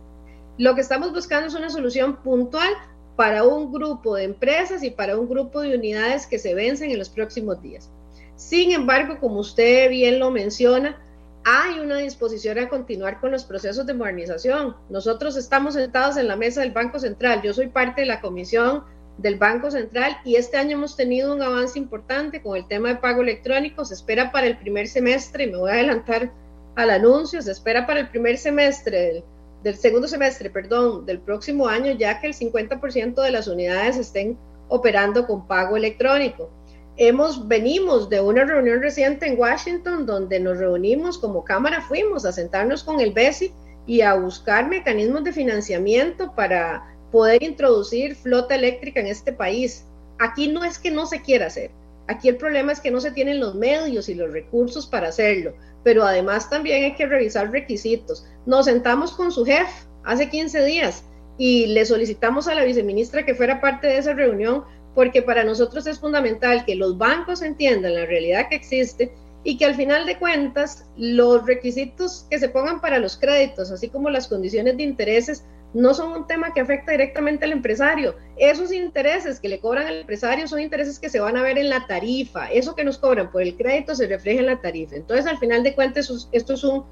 Lo 0.57 0.77
que 0.77 0.83
estamos 0.83 1.13
buscando 1.13 1.49
es 1.49 1.55
una 1.55 1.69
solución 1.69 2.23
puntual 2.23 2.73
para 3.17 3.43
un 3.43 3.73
grupo 3.73 4.15
de 4.15 4.23
empresas 4.23 4.85
y 4.85 4.91
para 4.91 5.19
un 5.19 5.29
grupo 5.29 5.63
de 5.63 5.75
unidades 5.75 6.29
que 6.29 6.39
se 6.39 6.55
vencen 6.55 6.93
en 6.93 6.99
los 7.01 7.09
próximos 7.09 7.61
días. 7.61 7.91
Sin 8.37 8.73
embargo, 8.73 9.19
como 9.19 9.41
usted 9.41 9.89
bien 9.91 10.19
lo 10.19 10.31
menciona, 10.31 11.01
hay 11.45 11.79
una 11.81 11.99
disposición 11.99 12.59
a 12.59 12.69
continuar 12.69 13.21
con 13.21 13.31
los 13.31 13.45
procesos 13.45 13.87
de 13.87 13.95
modernización. 13.95 14.77
Nosotros 14.91 15.37
estamos 15.37 15.75
sentados 15.75 16.17
en 16.17 16.29
la 16.29 16.37
mesa 16.37 16.61
del 16.61 16.73
Banco 16.73 16.99
Central. 16.99 17.41
Yo 17.43 17.55
soy 17.55 17.69
parte 17.69 18.03
de 18.03 18.09
la 18.09 18.21
comisión 18.21 18.85
del 19.19 19.37
Banco 19.37 19.71
Central 19.71 20.19
y 20.25 20.35
este 20.35 20.57
año 20.57 20.77
hemos 20.77 20.97
tenido 20.97 21.35
un 21.35 21.43
avance 21.43 21.79
importante 21.79 22.43
con 22.43 22.57
el 22.57 22.67
tema 22.67 22.89
de 22.89 22.97
pago 22.97 23.23
electrónico. 23.23 23.85
Se 23.85 23.95
espera 23.95 24.33
para 24.33 24.47
el 24.49 24.59
primer 24.59 24.89
semestre, 24.89 25.47
me 25.47 25.57
voy 25.57 25.71
a 25.71 25.75
adelantar 25.75 26.33
al 26.75 26.91
anuncio, 26.91 27.41
se 27.41 27.53
espera 27.53 27.87
para 27.87 28.01
el 28.01 28.09
primer 28.09 28.37
semestre 28.37 29.25
del 29.63 29.77
segundo 29.77 30.09
semestre, 30.09 30.51
perdón, 30.51 31.07
del 31.07 31.21
próximo 31.21 31.69
año 31.69 31.93
ya 31.93 32.21
que 32.21 32.27
el 32.27 32.35
50% 32.35 33.23
de 33.23 33.31
las 33.31 33.49
unidades 33.49 33.97
estén 33.97 34.37
operando 34.69 35.27
con 35.27 35.47
pago 35.47 35.77
electrónico. 35.77 36.51
Hemos, 36.99 37.47
venimos 37.47 38.09
de 38.09 38.21
una 38.21 38.45
reunión 38.45 38.81
reciente 38.81 39.27
en 39.27 39.39
Washington 39.39 40.07
donde 40.07 40.41
nos 40.41 40.57
reunimos 40.57 41.19
como 41.19 41.45
Cámara, 41.45 41.83
fuimos 41.83 42.25
a 42.25 42.33
sentarnos 42.33 42.83
con 42.83 43.01
el 43.01 43.13
BESI 43.13 43.53
y 43.87 44.01
a 44.01 44.15
buscar 44.15 44.67
mecanismos 44.69 45.23
de 45.23 45.33
financiamiento 45.33 46.35
para 46.35 46.97
poder 47.13 47.43
introducir 47.43 48.17
flota 48.17 48.55
eléctrica 48.55 49.01
en 49.01 49.09
este 49.09 49.33
país. 49.33 49.85
Aquí 50.19 50.49
no 50.49 50.65
es 50.65 50.79
que 50.79 50.91
no 50.91 51.05
se 51.05 51.21
quiera 51.21 51.49
hacer, 51.49 51.71
aquí 52.09 52.29
el 52.29 52.39
problema 52.39 52.73
es 52.73 52.81
que 52.81 52.91
no 52.91 53.01
se 53.01 53.11
tienen 53.11 53.41
los 53.41 53.55
medios 53.55 54.09
y 54.09 54.15
los 54.15 54.33
recursos 54.33 54.87
para 54.87 55.09
hacerlo, 55.09 55.53
pero 55.85 56.03
además 56.03 56.49
también 56.49 56.85
hay 56.85 56.95
que 56.95 57.07
revisar 57.07 57.51
requisitos. 57.51 58.27
Nos 58.47 58.65
sentamos 58.65 59.13
con 59.13 59.31
su 59.31 59.45
jefe 59.45 59.87
hace 60.03 60.31
15 60.31 60.65
días 60.65 61.05
y 61.37 61.67
le 61.67 61.85
solicitamos 61.85 62.49
a 62.49 62.55
la 62.55 62.65
viceministra 62.65 63.27
que 63.27 63.35
fuera 63.35 63.61
parte 63.61 63.87
de 63.87 63.99
esa 63.99 64.15
reunión 64.15 64.65
porque 64.97 65.21
para 65.21 65.45
nosotros 65.45 65.87
es 65.87 66.01
fundamental 66.01 66.65
que 66.65 66.75
los 66.75 66.97
bancos 66.97 67.43
entiendan 67.43 67.95
la 67.95 68.07
realidad 68.07 68.49
que 68.49 68.57
existe 68.57 69.13
y 69.45 69.59
que 69.59 69.67
al 69.67 69.75
final 69.75 70.07
de 70.07 70.19
cuentas 70.19 70.87
los 70.97 71.45
requisitos 71.45 72.27
que 72.31 72.39
se 72.39 72.49
pongan 72.49 72.81
para 72.81 72.99
los 72.99 73.19
créditos, 73.19 73.71
así 73.71 73.91
como 73.91 74.09
las 74.09 74.27
condiciones 74.27 74.79
de 74.79 74.85
intereses, 74.85 75.45
no 75.75 75.93
son 75.93 76.13
un 76.13 76.27
tema 76.27 76.55
que 76.55 76.63
afecta 76.63 76.93
directamente 76.93 77.45
al 77.45 77.53
empresario. 77.53 78.17
Esos 78.39 78.73
intereses 78.73 79.39
que 79.39 79.51
le 79.51 79.61
cobran 79.61 79.87
al 79.87 79.99
empresario 79.99 80.49
son 80.49 80.61
intereses 80.61 80.99
que 80.99 81.11
se 81.11 81.21
van 81.21 81.37
a 81.37 81.43
ver 81.43 81.59
en 81.59 81.69
la 81.69 81.87
tarifa. 81.87 82.51
Eso 82.51 82.75
que 82.75 82.83
nos 82.83 82.97
cobran 82.97 83.31
por 83.31 83.43
el 83.43 83.55
crédito 83.55 83.95
se 83.95 84.07
refleja 84.07 84.41
en 84.41 84.47
la 84.47 84.63
tarifa. 84.63 84.97
Entonces, 84.97 85.27
al 85.27 85.37
final 85.37 85.63
de 85.63 85.75
cuentas, 85.75 86.11
esto 86.33 86.55
es 86.55 86.65
un 86.65 86.87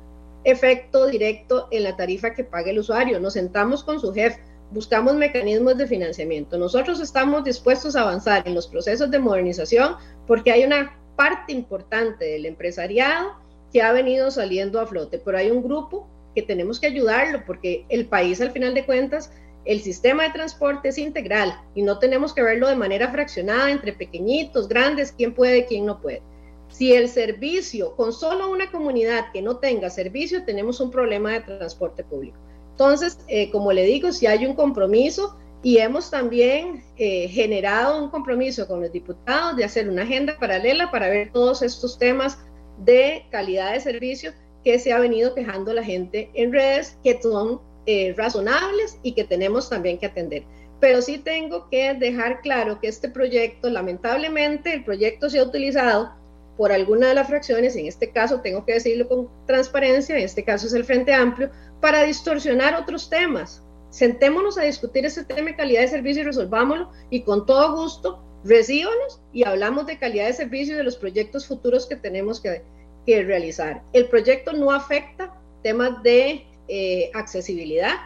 efecto 0.44 1.06
directo 1.06 1.68
en 1.70 1.84
la 1.84 1.96
tarifa 1.96 2.34
que 2.34 2.44
paga 2.44 2.70
el 2.70 2.80
usuario. 2.80 3.18
Nos 3.18 3.32
sentamos 3.32 3.82
con 3.82 3.98
su 3.98 4.12
jefe 4.12 4.38
buscamos 4.74 5.14
mecanismos 5.14 5.78
de 5.78 5.86
financiamiento. 5.86 6.58
Nosotros 6.58 7.00
estamos 7.00 7.44
dispuestos 7.44 7.94
a 7.94 8.02
avanzar 8.02 8.46
en 8.46 8.54
los 8.54 8.66
procesos 8.66 9.10
de 9.10 9.20
modernización 9.20 9.94
porque 10.26 10.50
hay 10.50 10.64
una 10.64 10.98
parte 11.14 11.52
importante 11.52 12.24
del 12.24 12.44
empresariado 12.44 13.36
que 13.72 13.82
ha 13.82 13.92
venido 13.92 14.32
saliendo 14.32 14.80
a 14.80 14.86
flote, 14.86 15.18
pero 15.24 15.38
hay 15.38 15.50
un 15.50 15.62
grupo 15.62 16.08
que 16.34 16.42
tenemos 16.42 16.80
que 16.80 16.88
ayudarlo 16.88 17.44
porque 17.46 17.86
el 17.88 18.06
país 18.06 18.40
al 18.40 18.50
final 18.50 18.74
de 18.74 18.84
cuentas, 18.84 19.30
el 19.64 19.80
sistema 19.80 20.24
de 20.24 20.30
transporte 20.30 20.88
es 20.88 20.98
integral 20.98 21.56
y 21.76 21.82
no 21.82 22.00
tenemos 22.00 22.34
que 22.34 22.42
verlo 22.42 22.68
de 22.68 22.76
manera 22.76 23.10
fraccionada 23.10 23.70
entre 23.70 23.92
pequeñitos, 23.92 24.68
grandes, 24.68 25.12
quién 25.12 25.34
puede, 25.34 25.66
quién 25.66 25.86
no 25.86 26.00
puede. 26.00 26.20
Si 26.68 26.92
el 26.92 27.08
servicio, 27.08 27.94
con 27.94 28.12
solo 28.12 28.50
una 28.50 28.72
comunidad 28.72 29.30
que 29.32 29.40
no 29.40 29.58
tenga 29.58 29.88
servicio, 29.88 30.44
tenemos 30.44 30.80
un 30.80 30.90
problema 30.90 31.32
de 31.32 31.40
transporte 31.42 32.02
público. 32.02 32.36
Entonces, 32.74 33.18
eh, 33.28 33.52
como 33.52 33.72
le 33.72 33.84
digo, 33.84 34.10
si 34.10 34.26
hay 34.26 34.46
un 34.46 34.54
compromiso 34.54 35.36
y 35.62 35.78
hemos 35.78 36.10
también 36.10 36.82
eh, 36.96 37.28
generado 37.28 38.02
un 38.02 38.10
compromiso 38.10 38.66
con 38.66 38.80
los 38.80 38.90
diputados 38.90 39.56
de 39.56 39.64
hacer 39.64 39.88
una 39.88 40.02
agenda 40.02 40.36
paralela 40.40 40.90
para 40.90 41.08
ver 41.08 41.30
todos 41.32 41.62
estos 41.62 41.96
temas 41.98 42.36
de 42.78 43.26
calidad 43.30 43.74
de 43.74 43.80
servicio 43.80 44.32
que 44.64 44.80
se 44.80 44.92
ha 44.92 44.98
venido 44.98 45.34
quejando 45.34 45.72
la 45.72 45.84
gente 45.84 46.30
en 46.34 46.52
redes, 46.52 46.98
que 47.04 47.22
son 47.22 47.60
eh, 47.86 48.12
razonables 48.16 48.98
y 49.04 49.12
que 49.12 49.22
tenemos 49.22 49.70
también 49.70 49.98
que 49.98 50.06
atender. 50.06 50.42
Pero 50.80 51.00
sí 51.00 51.18
tengo 51.18 51.68
que 51.70 51.94
dejar 51.94 52.40
claro 52.40 52.80
que 52.80 52.88
este 52.88 53.08
proyecto, 53.08 53.70
lamentablemente, 53.70 54.74
el 54.74 54.82
proyecto 54.82 55.30
se 55.30 55.38
ha 55.38 55.44
utilizado 55.44 56.12
por 56.56 56.72
alguna 56.72 57.08
de 57.08 57.14
las 57.14 57.28
fracciones, 57.28 57.76
en 57.76 57.86
este 57.86 58.10
caso 58.10 58.40
tengo 58.40 58.64
que 58.64 58.74
decirlo 58.74 59.08
con 59.08 59.28
transparencia, 59.46 60.16
en 60.16 60.24
este 60.24 60.44
caso 60.44 60.66
es 60.66 60.72
el 60.72 60.84
Frente 60.84 61.12
Amplio, 61.12 61.50
para 61.84 62.04
distorsionar 62.04 62.74
otros 62.76 63.10
temas. 63.10 63.62
Sentémonos 63.90 64.56
a 64.56 64.62
discutir 64.62 65.04
ese 65.04 65.22
tema 65.22 65.50
de 65.50 65.56
calidad 65.56 65.82
de 65.82 65.88
servicio 65.88 66.22
y 66.22 66.24
resolvámoslo 66.24 66.90
y 67.10 67.20
con 67.24 67.44
todo 67.44 67.76
gusto 67.76 68.24
recíbanos 68.42 69.20
y 69.34 69.44
hablamos 69.44 69.84
de 69.84 69.98
calidad 69.98 70.28
de 70.28 70.32
servicio 70.32 70.72
y 70.72 70.78
de 70.78 70.82
los 70.82 70.96
proyectos 70.96 71.46
futuros 71.46 71.84
que 71.86 71.96
tenemos 71.96 72.40
que, 72.40 72.62
realizar. 73.06 73.82
El 73.92 74.08
proyecto 74.08 74.54
no 74.54 74.70
afecta 74.70 75.38
temas 75.62 76.02
de 76.02 76.46
eh, 76.68 77.10
accesibilidad. 77.12 77.96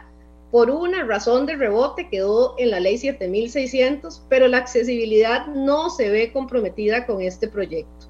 Por 0.50 0.72
una 0.72 1.04
razón 1.04 1.46
de 1.46 1.54
rebote 1.54 2.08
quedó 2.08 2.56
en 2.58 2.72
la 2.72 2.80
ley 2.80 2.98
7600, 2.98 4.24
pero 4.28 4.48
la 4.48 4.58
accesibilidad 4.58 5.46
no 5.46 5.88
se 5.88 6.10
ve 6.10 6.32
comprometida 6.32 7.06
con 7.06 7.22
este 7.22 7.46
proyecto 7.46 8.07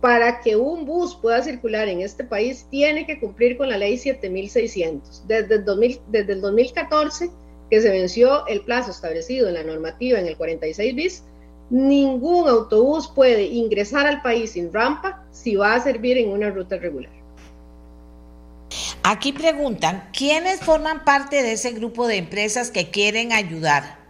para 0.00 0.40
que 0.40 0.56
un 0.56 0.84
bus 0.84 1.14
pueda 1.14 1.42
circular 1.42 1.88
en 1.88 2.00
este 2.00 2.24
país 2.24 2.66
tiene 2.70 3.06
que 3.06 3.18
cumplir 3.18 3.56
con 3.56 3.68
la 3.68 3.78
ley 3.78 3.96
7600. 3.96 5.24
Desde 5.26 5.56
el, 5.56 5.64
2000, 5.64 6.00
desde 6.08 6.32
el 6.34 6.40
2014, 6.40 7.30
que 7.70 7.80
se 7.80 7.90
venció 7.90 8.46
el 8.46 8.60
plazo 8.60 8.90
establecido 8.90 9.48
en 9.48 9.54
la 9.54 9.62
normativa 9.62 10.18
en 10.18 10.26
el 10.26 10.36
46 10.36 10.94
bis, 10.94 11.24
ningún 11.70 12.48
autobús 12.48 13.08
puede 13.08 13.44
ingresar 13.44 14.06
al 14.06 14.22
país 14.22 14.52
sin 14.52 14.72
rampa 14.72 15.24
si 15.32 15.56
va 15.56 15.74
a 15.74 15.80
servir 15.80 16.18
en 16.18 16.30
una 16.30 16.50
ruta 16.50 16.76
regular. 16.76 17.10
Aquí 19.02 19.32
preguntan, 19.32 20.08
¿quiénes 20.12 20.60
forman 20.60 21.04
parte 21.04 21.42
de 21.42 21.52
ese 21.52 21.70
grupo 21.70 22.06
de 22.06 22.16
empresas 22.16 22.70
que 22.70 22.90
quieren 22.90 23.32
ayudar? 23.32 24.05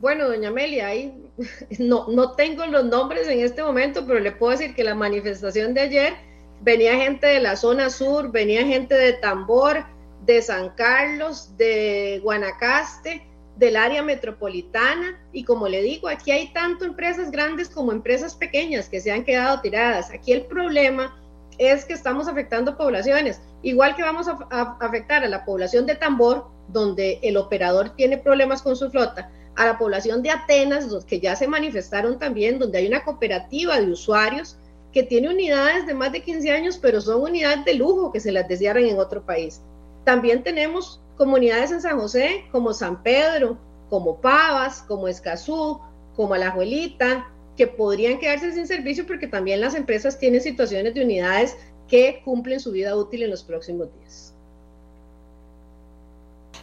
Bueno, 0.00 0.28
doña 0.28 0.48
Amelia, 0.48 0.88
ahí 0.88 1.12
no, 1.78 2.06
no 2.08 2.32
tengo 2.32 2.64
los 2.66 2.84
nombres 2.84 3.26
en 3.28 3.40
este 3.40 3.62
momento, 3.62 4.06
pero 4.06 4.20
le 4.20 4.32
puedo 4.32 4.52
decir 4.52 4.74
que 4.74 4.84
la 4.84 4.94
manifestación 4.94 5.74
de 5.74 5.80
ayer 5.80 6.14
venía 6.60 6.96
gente 6.96 7.26
de 7.26 7.40
la 7.40 7.56
zona 7.56 7.90
sur, 7.90 8.30
venía 8.30 8.64
gente 8.64 8.94
de 8.94 9.14
Tambor, 9.14 9.84
de 10.24 10.40
San 10.42 10.70
Carlos, 10.70 11.56
de 11.56 12.20
Guanacaste, 12.22 13.26
del 13.56 13.76
área 13.76 14.02
metropolitana 14.02 15.20
y 15.32 15.42
como 15.42 15.66
le 15.66 15.82
digo, 15.82 16.06
aquí 16.06 16.30
hay 16.30 16.52
tanto 16.52 16.84
empresas 16.84 17.32
grandes 17.32 17.68
como 17.68 17.90
empresas 17.90 18.36
pequeñas 18.36 18.88
que 18.88 19.00
se 19.00 19.10
han 19.10 19.24
quedado 19.24 19.60
tiradas. 19.60 20.10
Aquí 20.12 20.32
el 20.32 20.42
problema 20.46 21.16
es 21.58 21.84
que 21.84 21.92
estamos 21.92 22.28
afectando 22.28 22.76
poblaciones, 22.76 23.40
igual 23.62 23.96
que 23.96 24.02
vamos 24.02 24.28
a, 24.28 24.38
a 24.50 24.76
afectar 24.80 25.24
a 25.24 25.28
la 25.28 25.44
población 25.44 25.86
de 25.86 25.96
Tambor, 25.96 26.46
donde 26.68 27.18
el 27.22 27.36
operador 27.36 27.96
tiene 27.96 28.16
problemas 28.16 28.62
con 28.62 28.76
su 28.76 28.88
flota, 28.90 29.28
a 29.58 29.66
la 29.66 29.76
población 29.76 30.22
de 30.22 30.30
Atenas, 30.30 30.86
los 30.86 31.04
que 31.04 31.18
ya 31.18 31.34
se 31.34 31.48
manifestaron 31.48 32.20
también, 32.20 32.60
donde 32.60 32.78
hay 32.78 32.86
una 32.86 33.04
cooperativa 33.04 33.80
de 33.80 33.90
usuarios 33.90 34.56
que 34.92 35.02
tiene 35.02 35.28
unidades 35.28 35.84
de 35.84 35.94
más 35.94 36.12
de 36.12 36.22
15 36.22 36.52
años, 36.52 36.78
pero 36.78 37.00
son 37.00 37.22
unidades 37.22 37.64
de 37.64 37.74
lujo 37.74 38.12
que 38.12 38.20
se 38.20 38.30
las 38.30 38.46
desearan 38.46 38.84
en 38.84 39.00
otro 39.00 39.26
país. 39.26 39.60
También 40.04 40.44
tenemos 40.44 41.00
comunidades 41.16 41.72
en 41.72 41.80
San 41.80 41.98
José, 41.98 42.44
como 42.52 42.72
San 42.72 43.02
Pedro, 43.02 43.58
como 43.90 44.20
Pavas, 44.20 44.82
como 44.82 45.08
Escazú, 45.08 45.80
como 46.14 46.34
Alajuelita, 46.34 47.28
que 47.56 47.66
podrían 47.66 48.20
quedarse 48.20 48.52
sin 48.52 48.68
servicio 48.68 49.08
porque 49.08 49.26
también 49.26 49.60
las 49.60 49.74
empresas 49.74 50.20
tienen 50.20 50.40
situaciones 50.40 50.94
de 50.94 51.02
unidades 51.02 51.56
que 51.88 52.22
cumplen 52.24 52.60
su 52.60 52.70
vida 52.70 52.94
útil 52.94 53.24
en 53.24 53.30
los 53.30 53.42
próximos 53.42 53.88
días. 53.98 54.37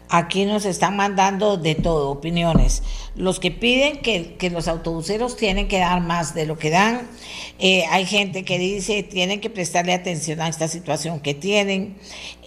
Aquí 0.10 0.46
nos 0.46 0.66
están 0.66 0.96
mandando 0.96 1.58
de 1.58 1.74
todo, 1.74 2.12
opiniones. 2.12 2.84
Los 3.16 3.40
que 3.40 3.50
piden 3.50 4.02
que, 4.02 4.50
los 4.52 4.68
autobuseros 4.68 5.36
tienen 5.36 5.68
que 5.68 5.80
dar 5.80 6.02
más 6.02 6.36
de 6.36 6.46
lo 6.46 6.58
que 6.58 6.70
dan. 6.70 7.08
Eh, 7.58 7.86
hay 7.90 8.06
gente 8.06 8.44
que 8.44 8.60
dice 8.60 9.02
tienen 9.02 9.40
que 9.40 9.50
prestarle 9.50 9.94
atención 9.94 10.42
a 10.42 10.48
esta 10.48 10.68
situación 10.68 11.20
que 11.22 11.34
tienen. 11.34 11.96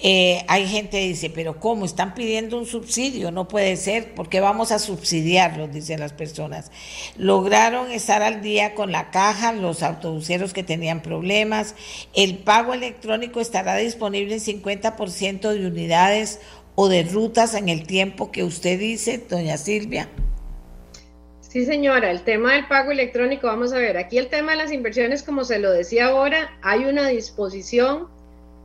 Eh, 0.02 0.44
hay 0.46 0.68
gente 0.68 1.00
que 1.00 1.08
dice, 1.08 1.30
pero 1.30 1.58
¿cómo? 1.58 1.84
Están 1.84 2.14
pidiendo 2.14 2.58
un 2.58 2.66
subsidio. 2.66 3.32
No 3.32 3.48
puede 3.48 3.76
ser. 3.76 4.14
porque 4.14 4.40
vamos 4.40 4.70
a 4.70 4.78
subsidiarlos? 4.78 5.72
Dicen 5.72 6.00
las 6.00 6.12
personas. 6.12 6.70
Lograron 7.16 7.90
estar 7.90 8.22
al 8.22 8.42
día 8.42 8.74
con 8.74 8.92
la 8.92 9.10
caja 9.10 9.52
los 9.52 9.82
autobuseros 9.82 10.52
que 10.52 10.62
tenían 10.62 11.02
problemas. 11.02 11.74
El 12.14 12.38
pago 12.38 12.74
electrónico 12.74 13.40
estará 13.40 13.76
disponible 13.76 14.34
en 14.34 14.40
50% 14.40 15.52
de 15.52 15.66
unidades 15.66 16.40
o 16.80 16.88
de 16.88 17.02
rutas 17.02 17.54
en 17.54 17.68
el 17.68 17.88
tiempo 17.88 18.30
que 18.30 18.44
usted 18.44 18.78
dice, 18.78 19.20
doña 19.28 19.56
Silvia? 19.56 20.08
Sí, 21.40 21.66
señora, 21.66 22.08
el 22.08 22.22
tema 22.22 22.52
del 22.52 22.68
pago 22.68 22.92
electrónico, 22.92 23.48
vamos 23.48 23.72
a 23.72 23.78
ver, 23.78 23.96
aquí 23.96 24.16
el 24.16 24.28
tema 24.28 24.52
de 24.52 24.58
las 24.58 24.70
inversiones, 24.70 25.24
como 25.24 25.42
se 25.42 25.58
lo 25.58 25.72
decía 25.72 26.06
ahora, 26.06 26.56
hay 26.62 26.84
una 26.84 27.08
disposición 27.08 28.06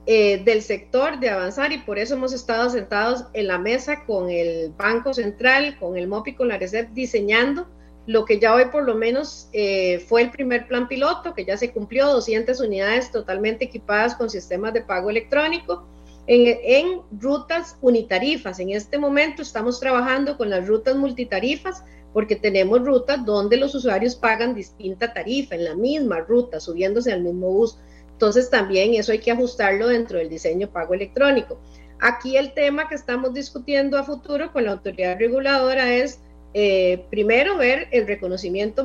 eh, 0.05 0.43
del 0.45 0.61
sector 0.61 1.19
de 1.19 1.31
avanzar 1.31 1.71
y 1.71 1.79
por 1.79 1.97
eso 1.97 2.13
hemos 2.13 2.33
estado 2.33 2.69
sentados 2.69 3.25
en 3.33 3.47
la 3.47 3.57
mesa 3.57 4.05
con 4.05 4.29
el 4.29 4.71
Banco 4.77 5.15
Central, 5.15 5.75
con 5.79 5.97
el 5.97 6.07
MOPI, 6.07 6.35
con 6.35 6.49
la 6.49 6.59
RECEP, 6.59 6.91
diseñando 6.91 7.67
lo 8.05 8.25
que 8.25 8.37
ya 8.37 8.53
hoy 8.53 8.65
por 8.65 8.83
lo 8.83 8.93
menos 8.93 9.49
eh, 9.53 10.05
fue 10.07 10.21
el 10.21 10.29
primer 10.29 10.67
plan 10.67 10.87
piloto, 10.87 11.33
que 11.33 11.45
ya 11.45 11.57
se 11.57 11.71
cumplió, 11.71 12.05
200 12.09 12.59
unidades 12.59 13.11
totalmente 13.11 13.65
equipadas 13.65 14.13
con 14.13 14.29
sistemas 14.29 14.71
de 14.75 14.81
pago 14.81 15.09
electrónico 15.09 15.87
en, 16.27 17.01
rutas 17.19 17.77
unitarifas. 17.81 18.59
En 18.59 18.71
este 18.71 18.97
momento 18.97 19.41
estamos 19.41 19.79
trabajando 19.79 20.37
con 20.37 20.49
las 20.49 20.67
rutas 20.67 20.95
multitarifas 20.95 21.83
porque 22.13 22.35
tenemos 22.35 22.83
rutas 22.85 23.25
donde 23.25 23.57
los 23.57 23.73
usuarios 23.75 24.15
pagan 24.15 24.53
distinta 24.53 25.13
tarifa 25.13 25.55
en 25.55 25.65
la 25.65 25.75
misma 25.75 26.19
ruta, 26.19 26.59
subiéndose 26.59 27.11
al 27.11 27.23
mismo 27.23 27.51
bus. 27.51 27.77
Entonces 28.11 28.49
también 28.49 28.93
eso 28.93 29.11
hay 29.11 29.19
que 29.19 29.31
ajustarlo 29.31 29.87
dentro 29.87 30.19
del 30.19 30.29
diseño 30.29 30.69
pago 30.69 30.93
electrónico. 30.93 31.59
Aquí 31.99 32.37
el 32.37 32.53
tema 32.53 32.87
que 32.87 32.95
estamos 32.95 33.33
discutiendo 33.33 33.97
a 33.97 34.03
futuro 34.03 34.51
con 34.51 34.65
la 34.65 34.73
autoridad 34.73 35.17
reguladora 35.17 35.93
es, 35.93 36.19
eh, 36.53 37.05
primero, 37.09 37.57
ver 37.57 37.87
el 37.91 38.05
reconocimiento 38.05 38.83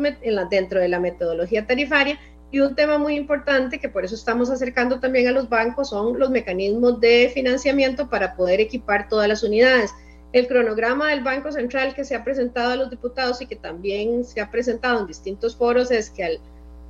dentro 0.51 0.81
de 0.81 0.89
la 0.89 1.01
metodología 1.01 1.66
tarifaria 1.66 2.19
y 2.50 2.60
un 2.60 2.74
tema 2.74 2.98
muy 2.98 3.14
importante 3.14 3.78
que 3.78 3.88
por 3.88 4.04
eso 4.04 4.14
estamos 4.14 4.50
acercando 4.50 5.00
también 5.00 5.28
a 5.28 5.32
los 5.32 5.48
bancos 5.48 5.90
son 5.90 6.18
los 6.18 6.30
mecanismos 6.30 7.00
de 7.00 7.30
financiamiento 7.34 8.08
para 8.08 8.36
poder 8.36 8.60
equipar 8.60 9.08
todas 9.08 9.28
las 9.28 9.42
unidades. 9.42 9.94
El 10.32 10.46
cronograma 10.46 11.10
del 11.10 11.22
Banco 11.22 11.52
Central 11.52 11.94
que 11.94 12.04
se 12.04 12.14
ha 12.14 12.24
presentado 12.24 12.72
a 12.72 12.76
los 12.76 12.90
diputados 12.90 13.40
y 13.40 13.46
que 13.46 13.56
también 13.56 14.24
se 14.24 14.40
ha 14.40 14.50
presentado 14.50 15.00
en 15.00 15.06
distintos 15.06 15.56
foros 15.56 15.90
es 15.90 16.10
que 16.10 16.24
al 16.24 16.40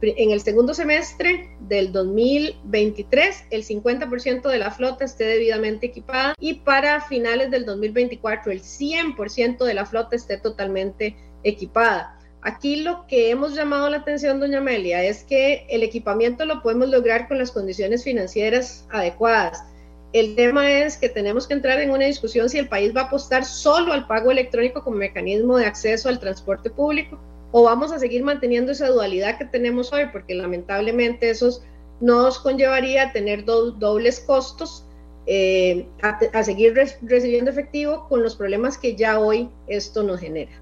en 0.00 0.30
el 0.30 0.40
segundo 0.40 0.74
semestre 0.74 1.50
del 1.60 1.92
2023 1.92 3.46
el 3.50 3.64
50% 3.64 4.48
de 4.48 4.58
la 4.58 4.70
flota 4.70 5.04
esté 5.04 5.24
debidamente 5.24 5.86
equipada 5.86 6.34
y 6.38 6.54
para 6.54 7.00
finales 7.00 7.50
del 7.50 7.64
2024 7.64 8.52
el 8.52 8.62
100% 8.62 9.64
de 9.64 9.74
la 9.74 9.86
flota 9.86 10.14
esté 10.14 10.38
totalmente 10.38 11.16
equipada. 11.42 12.17
Aquí 12.42 12.76
lo 12.76 13.06
que 13.06 13.30
hemos 13.30 13.54
llamado 13.54 13.90
la 13.90 13.98
atención, 13.98 14.38
doña 14.38 14.58
Amelia, 14.58 15.02
es 15.02 15.24
que 15.24 15.66
el 15.68 15.82
equipamiento 15.82 16.44
lo 16.44 16.62
podemos 16.62 16.88
lograr 16.88 17.26
con 17.26 17.38
las 17.38 17.50
condiciones 17.50 18.04
financieras 18.04 18.86
adecuadas. 18.90 19.64
El 20.12 20.36
tema 20.36 20.70
es 20.70 20.96
que 20.96 21.08
tenemos 21.08 21.46
que 21.46 21.54
entrar 21.54 21.80
en 21.80 21.90
una 21.90 22.06
discusión 22.06 22.48
si 22.48 22.58
el 22.58 22.68
país 22.68 22.96
va 22.96 23.02
a 23.02 23.04
apostar 23.04 23.44
solo 23.44 23.92
al 23.92 24.06
pago 24.06 24.30
electrónico 24.30 24.82
como 24.82 24.96
mecanismo 24.96 25.58
de 25.58 25.66
acceso 25.66 26.08
al 26.08 26.20
transporte 26.20 26.70
público 26.70 27.20
o 27.50 27.62
vamos 27.64 27.92
a 27.92 27.98
seguir 27.98 28.22
manteniendo 28.22 28.72
esa 28.72 28.88
dualidad 28.88 29.38
que 29.38 29.44
tenemos 29.44 29.92
hoy, 29.92 30.06
porque 30.12 30.34
lamentablemente 30.34 31.30
eso 31.30 31.62
nos 32.00 32.38
conllevaría 32.38 33.04
a 33.04 33.12
tener 33.12 33.44
dobles 33.44 34.20
costos, 34.20 34.84
eh, 35.26 35.86
a, 36.02 36.42
seguir 36.42 36.74
recibiendo 37.02 37.50
efectivo 37.50 38.06
con 38.08 38.22
los 38.22 38.36
problemas 38.36 38.78
que 38.78 38.96
ya 38.96 39.18
hoy 39.18 39.50
esto 39.66 40.02
nos 40.02 40.20
genera. 40.20 40.52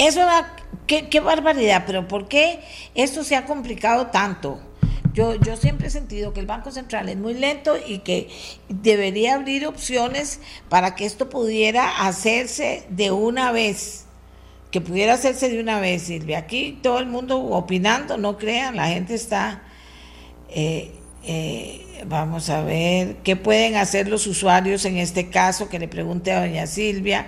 Eso, 0.00 0.26
qué, 0.86 1.08
qué 1.08 1.20
barbaridad, 1.20 1.84
pero 1.86 2.08
¿por 2.08 2.26
qué 2.26 2.60
esto 2.94 3.22
se 3.22 3.36
ha 3.36 3.44
complicado 3.44 4.06
tanto? 4.06 4.58
Yo, 5.12 5.34
yo 5.34 5.56
siempre 5.56 5.88
he 5.88 5.90
sentido 5.90 6.32
que 6.32 6.40
el 6.40 6.46
Banco 6.46 6.70
Central 6.70 7.08
es 7.08 7.16
muy 7.16 7.34
lento 7.34 7.76
y 7.86 7.98
que 7.98 8.28
debería 8.68 9.34
abrir 9.34 9.66
opciones 9.66 10.40
para 10.68 10.94
que 10.94 11.04
esto 11.04 11.28
pudiera 11.28 12.06
hacerse 12.06 12.84
de 12.88 13.10
una 13.10 13.52
vez 13.52 14.06
que 14.70 14.80
pudiera 14.80 15.14
hacerse 15.14 15.48
de 15.48 15.60
una 15.60 15.80
vez, 15.80 16.02
Silvia. 16.02 16.38
Aquí 16.38 16.78
todo 16.82 16.98
el 16.98 17.06
mundo 17.06 17.38
opinando, 17.38 18.16
no 18.16 18.38
crean, 18.38 18.76
la 18.76 18.88
gente 18.88 19.14
está... 19.14 19.62
Eh, 20.48 20.92
eh, 21.22 22.04
vamos 22.06 22.48
a 22.48 22.62
ver 22.62 23.16
qué 23.16 23.36
pueden 23.36 23.76
hacer 23.76 24.08
los 24.08 24.26
usuarios 24.26 24.84
en 24.84 24.96
este 24.96 25.28
caso, 25.28 25.68
que 25.68 25.78
le 25.78 25.88
pregunte 25.88 26.32
a 26.32 26.40
doña 26.40 26.66
Silvia. 26.66 27.26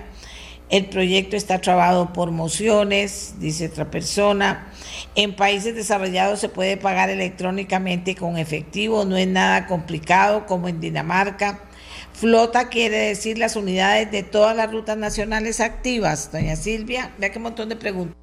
El 0.72 0.86
proyecto 0.86 1.36
está 1.36 1.60
trabado 1.60 2.14
por 2.14 2.30
mociones, 2.30 3.34
dice 3.38 3.66
otra 3.66 3.90
persona. 3.90 4.72
En 5.14 5.36
países 5.36 5.74
desarrollados 5.74 6.40
se 6.40 6.48
puede 6.48 6.78
pagar 6.78 7.10
electrónicamente 7.10 8.16
con 8.16 8.38
efectivo, 8.38 9.04
no 9.04 9.18
es 9.18 9.28
nada 9.28 9.66
complicado 9.66 10.46
como 10.46 10.68
en 10.68 10.80
Dinamarca. 10.80 11.60
Flota 12.14 12.70
quiere 12.70 12.96
decir 12.96 13.36
las 13.36 13.54
unidades 13.54 14.10
de 14.10 14.22
todas 14.22 14.56
las 14.56 14.72
rutas 14.72 14.96
nacionales 14.96 15.60
activas. 15.60 16.32
Doña 16.32 16.56
Silvia, 16.56 17.12
vea 17.18 17.30
qué 17.30 17.38
montón 17.38 17.68
de 17.68 17.76
preguntas. 17.76 18.16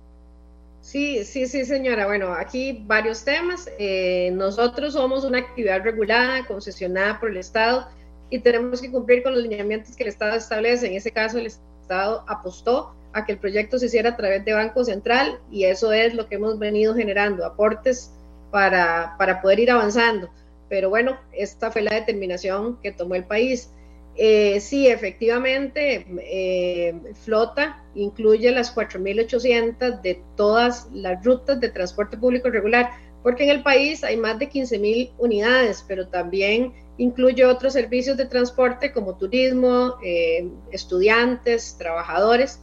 Sí, 0.81 1.23
sí, 1.25 1.45
sí, 1.45 1.65
señora. 1.65 2.07
Bueno, 2.07 2.33
aquí 2.33 2.83
varios 2.87 3.23
temas. 3.23 3.69
Eh, 3.77 4.31
nosotros 4.33 4.93
somos 4.93 5.23
una 5.23 5.37
actividad 5.37 5.83
regulada, 5.83 6.43
concesionada 6.47 7.19
por 7.19 7.29
el 7.29 7.37
Estado 7.37 7.87
y 8.31 8.39
tenemos 8.39 8.81
que 8.81 8.89
cumplir 8.89 9.21
con 9.21 9.35
los 9.35 9.43
lineamientos 9.43 9.95
que 9.95 10.01
el 10.01 10.09
Estado 10.09 10.35
establece. 10.35 10.87
En 10.87 10.95
ese 10.95 11.11
caso, 11.11 11.37
el 11.37 11.45
Estado 11.45 11.68
apostó 11.91 12.95
a 13.13 13.25
que 13.25 13.33
el 13.33 13.39
proyecto 13.39 13.79
se 13.79 13.87
hiciera 13.87 14.11
a 14.11 14.17
través 14.17 14.45
de 14.45 14.53
Banco 14.53 14.83
Central 14.83 15.39
y 15.51 15.65
eso 15.65 15.91
es 15.91 16.13
lo 16.13 16.27
que 16.27 16.35
hemos 16.35 16.59
venido 16.59 16.93
generando, 16.95 17.45
aportes 17.45 18.11
para, 18.51 19.15
para 19.17 19.41
poder 19.41 19.59
ir 19.59 19.71
avanzando. 19.71 20.29
Pero 20.69 20.89
bueno, 20.89 21.17
esta 21.31 21.71
fue 21.71 21.81
la 21.81 21.95
determinación 21.95 22.79
que 22.81 22.91
tomó 22.91 23.15
el 23.15 23.23
país. 23.23 23.71
Eh, 24.15 24.59
sí, 24.59 24.87
efectivamente, 24.87 26.05
eh, 26.21 26.93
flota 27.23 27.83
incluye 27.95 28.51
las 28.51 28.75
4.800 28.75 30.01
de 30.01 30.21
todas 30.35 30.89
las 30.91 31.23
rutas 31.23 31.59
de 31.59 31.69
transporte 31.69 32.17
público 32.17 32.49
regular, 32.49 32.91
porque 33.23 33.43
en 33.43 33.49
el 33.49 33.63
país 33.63 34.03
hay 34.03 34.17
más 34.17 34.39
de 34.39 34.49
15.000 34.49 35.11
unidades, 35.17 35.83
pero 35.87 36.07
también 36.07 36.73
incluye 36.97 37.45
otros 37.45 37.73
servicios 37.73 38.17
de 38.17 38.25
transporte 38.25 38.91
como 38.91 39.15
turismo, 39.15 39.95
eh, 40.03 40.47
estudiantes, 40.71 41.75
trabajadores, 41.77 42.59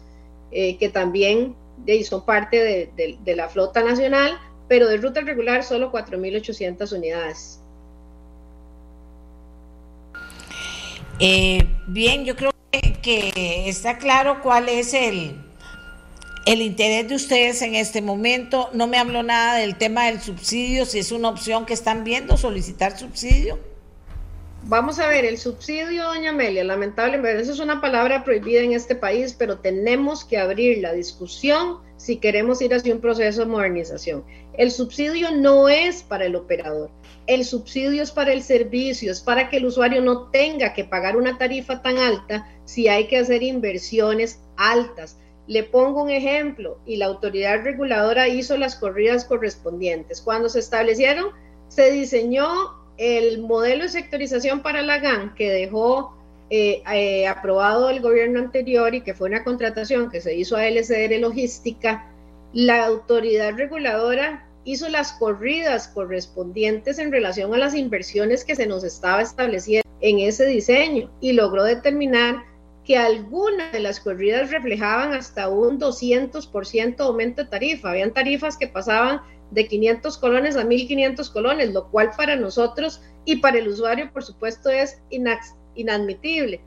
que 0.51 0.91
también 0.91 1.55
son 2.05 2.25
parte 2.25 2.91
de 2.97 3.37
la 3.37 3.49
flota 3.49 3.83
nacional, 3.83 4.39
pero 4.69 4.89
de 4.89 4.97
ruta 4.97 5.21
regular 5.21 5.63
solo 5.63 5.93
4.800 5.93 6.97
unidades. 6.97 7.61
Eh, 11.19 11.67
bien, 11.87 12.25
yo 12.25 12.37
creo 12.37 12.51
que, 13.03 13.69
está 13.69 13.99
claro 13.99 14.43
cuál 14.43 14.69
es 14.69 14.93
el, 14.93 15.37
el 16.47 16.63
interés 16.63 17.09
de 17.09 17.17
ustedes 17.17 17.61
en 17.61 17.75
este 17.75 18.01
momento. 18.01 18.71
No 18.73 18.87
me 18.87 18.99
habló 18.99 19.23
nada 19.23 19.57
del 19.57 19.77
tema 19.77 20.07
del 20.07 20.21
subsidio, 20.21 20.87
si 20.87 21.01
es 21.01 21.13
una 21.13 21.29
opción 21.29 21.67
que 21.67 21.75
están 21.75 22.05
viendo, 22.05 22.37
solicitar 22.37 22.97
subsidio. 22.97 23.59
Vamos 24.69 24.99
a 24.99 25.09
ver, 25.09 25.25
el 25.25 25.39
subsidio, 25.39 26.05
doña 26.05 26.31
Amelia, 26.31 26.65
lamentablemente, 26.65 27.41
eso 27.41 27.53
es 27.53 27.61
una 27.61 27.81
palabra 27.81 28.25
prohibida 28.25 28.63
en 28.63 28.73
este 28.73 28.97
país, 28.97 29.35
pero 29.39 29.59
tenemos 29.59 30.25
que 30.25 30.39
abrir 30.39 30.79
la 30.79 30.93
discusión 30.93 31.79
si 31.97 32.17
queremos 32.17 32.61
ir 32.63 32.75
hacia 32.75 32.93
un 32.93 33.01
proceso 33.01 33.43
de 33.43 33.47
modernización. 33.47 34.25
El 34.55 34.73
subsidio 34.73 35.31
no 35.31 35.69
es 35.69 36.03
para 36.03 36.27
el 36.27 36.35
operador, 36.35 36.91
el 37.29 37.45
subsidio 37.45 38.03
es 38.03 38.11
para 38.11 38.33
el 38.33 38.43
servicio, 38.43 39.13
es 39.13 39.21
para 39.21 39.49
que 39.49 39.59
el 39.59 39.67
usuario 39.67 40.01
no 40.03 40.31
tenga 40.31 40.75
que 40.75 40.85
pagar 40.85 41.17
una 41.17 41.39
tarifa 41.39 41.81
tan 41.81 41.99
alta 41.99 42.49
si 42.65 42.89
hay 42.89 43.07
que 43.07 43.19
hacer 43.19 43.45
inversiones 43.45 44.41
altas. 44.57 45.17
Le 45.47 45.63
pongo 45.63 46.03
un 46.03 46.11
ejemplo, 46.11 46.79
y 46.87 46.97
la 46.97 47.07
autoridad 47.07 47.63
reguladora 47.63 48.29
hizo 48.29 48.57
las 48.57 48.77
corridas 48.77 49.25
correspondientes. 49.25 50.21
Cuando 50.21 50.49
se 50.49 50.59
establecieron, 50.59 51.27
se 51.69 51.91
diseñó 51.91 52.49
el 52.97 53.43
modelo 53.43 53.85
de 53.85 53.91
sectorización 53.91 54.61
para 54.61 54.83
la 54.83 54.99
GAN 54.99 55.35
que 55.35 55.51
dejó 55.51 56.17
eh, 56.49 56.83
eh, 56.93 57.27
aprobado 57.27 57.91
el 57.91 58.01
gobierno 58.01 58.39
anterior 58.39 58.95
y 58.95 59.03
que 59.03 59.15
fue 59.15 59.29
una 59.29 59.45
contratación 59.45 60.11
que 60.11 60.21
se 60.21 60.35
hizo 60.35 60.57
a 60.57 60.67
LCR 60.67 61.19
Logística. 61.21 62.11
La 62.53 62.87
autoridad 62.87 63.55
reguladora 63.55 64.47
hizo 64.65 64.89
las 64.89 65.13
corridas 65.13 65.89
correspondientes 65.89 66.99
en 66.99 67.13
relación 67.13 67.53
a 67.55 67.59
las 67.59 67.75
inversiones 67.75 68.45
que 68.45 68.57
se 68.57 68.67
nos 68.67 68.85
estaba 68.85 69.23
estableciendo 69.23 69.89
en 70.01 70.19
ese 70.21 70.47
diseño 70.47 71.11
y 71.21 71.33
logró 71.33 71.65
determinar 71.65 72.45
que 72.87 72.97
algunas 72.97 73.73
de 73.73 73.81
las 73.81 73.99
corridas 73.99 74.53
reflejaban 74.53 75.13
hasta 75.13 75.49
un 75.49 75.81
200% 75.81 77.01
aumento 77.01 77.43
de 77.43 77.51
tarifa. 77.51 77.91
Habían 77.91 78.15
tarifas 78.15 78.57
que 78.57 78.69
pasaban 78.69 79.21
de 79.51 79.67
500 79.67 80.17
colones 80.19 80.57
a 80.57 80.65
1500 80.65 81.29
colones, 81.31 81.73
lo 81.75 81.89
cual 81.91 82.13
para 82.17 82.37
nosotros 82.37 83.03
y 83.25 83.37
para 83.37 83.59
el 83.59 83.69
usuario, 83.69 84.13
por 84.13 84.23
supuesto, 84.23 84.71
es 84.71 85.03
inadmitible. 85.75 86.61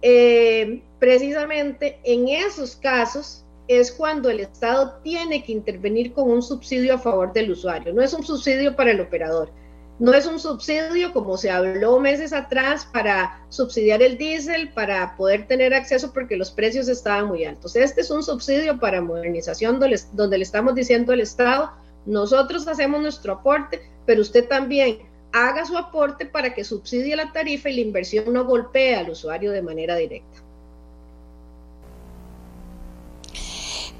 Eh, 0.00 0.82
precisamente 0.98 2.00
en 2.04 2.28
esos 2.28 2.76
casos 2.76 3.44
es 3.68 3.92
cuando 3.92 4.30
el 4.30 4.40
Estado 4.40 4.98
tiene 5.02 5.44
que 5.44 5.52
intervenir 5.52 6.14
con 6.14 6.30
un 6.30 6.42
subsidio 6.42 6.94
a 6.94 6.98
favor 6.98 7.34
del 7.34 7.50
usuario. 7.50 7.92
No 7.92 8.02
es 8.02 8.14
un 8.14 8.24
subsidio 8.24 8.74
para 8.74 8.92
el 8.92 9.00
operador. 9.00 9.52
No 10.00 10.14
es 10.14 10.24
un 10.24 10.40
subsidio 10.40 11.12
como 11.12 11.36
se 11.36 11.50
habló 11.50 12.00
meses 12.00 12.32
atrás 12.32 12.88
para 12.90 13.44
subsidiar 13.50 14.00
el 14.00 14.16
diésel, 14.16 14.72
para 14.72 15.14
poder 15.14 15.46
tener 15.46 15.74
acceso 15.74 16.10
porque 16.14 16.38
los 16.38 16.50
precios 16.50 16.88
estaban 16.88 17.26
muy 17.26 17.44
altos. 17.44 17.76
Este 17.76 18.00
es 18.00 18.10
un 18.10 18.22
subsidio 18.22 18.80
para 18.80 19.02
modernización 19.02 19.78
donde, 19.78 20.38
le 20.38 20.42
estamos 20.42 20.74
diciendo 20.74 21.12
al 21.12 21.20
Estado, 21.20 21.70
nosotros 22.06 22.66
hacemos 22.66 23.02
nuestro 23.02 23.34
aporte, 23.34 23.82
pero 24.06 24.22
usted 24.22 24.48
también 24.48 25.00
haga 25.32 25.66
su 25.66 25.76
aporte 25.76 26.24
para 26.24 26.54
que 26.54 26.64
subsidie 26.64 27.14
la 27.14 27.30
tarifa 27.30 27.68
y 27.68 27.74
la 27.74 27.82
inversión 27.82 28.32
no 28.32 28.46
golpee 28.46 28.96
al 28.96 29.10
usuario 29.10 29.52
de 29.52 29.60
manera 29.60 29.96
directa. 29.96 30.49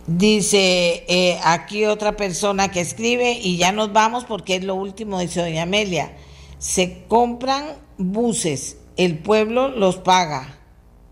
Dice 0.06 1.04
eh, 1.08 1.38
aquí 1.44 1.84
otra 1.84 2.16
persona 2.16 2.70
que 2.70 2.80
escribe 2.80 3.32
y 3.32 3.56
ya 3.56 3.72
nos 3.72 3.92
vamos 3.92 4.24
porque 4.24 4.56
es 4.56 4.64
lo 4.64 4.74
último, 4.74 5.20
dice 5.20 5.40
doña 5.40 5.62
Amelia. 5.62 6.16
Se 6.58 7.04
compran 7.08 7.76
buses, 7.98 8.78
el 8.96 9.18
pueblo 9.18 9.68
los 9.68 9.96
paga. 9.96 10.58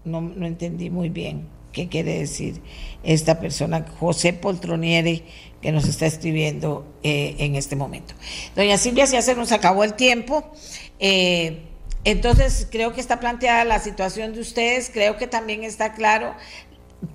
No, 0.05 0.21
no 0.21 0.47
entendí 0.47 0.91
muy 0.91 1.11
bien 1.11 1.49
qué 1.73 1.89
quiere 1.89 2.19
decir 2.19 2.61
esta 3.03 3.39
persona, 3.41 3.87
José 4.01 4.33
Poltronieri, 4.33 5.25
que 5.63 5.73
nos 5.73 5.87
está 5.87 6.07
escribiendo 6.07 6.87
eh, 7.03 7.37
en 7.39 7.55
este 7.55 7.77
momento. 7.77 8.15
Doña 8.57 8.77
Silvia, 8.79 9.05
ya 9.05 9.23
se 9.23 9.35
nos 9.35 9.53
acabó 9.53 9.85
el 9.85 9.95
tiempo. 9.95 10.51
Eh, 10.99 11.63
entonces, 12.05 12.67
creo 12.71 12.93
que 12.95 13.01
está 13.01 13.21
planteada 13.21 13.65
la 13.65 13.79
situación 13.81 14.33
de 14.33 14.41
ustedes, 14.41 14.91
creo 14.93 15.17
que 15.17 15.27
también 15.27 15.65
está 15.65 15.93
claro 15.95 16.35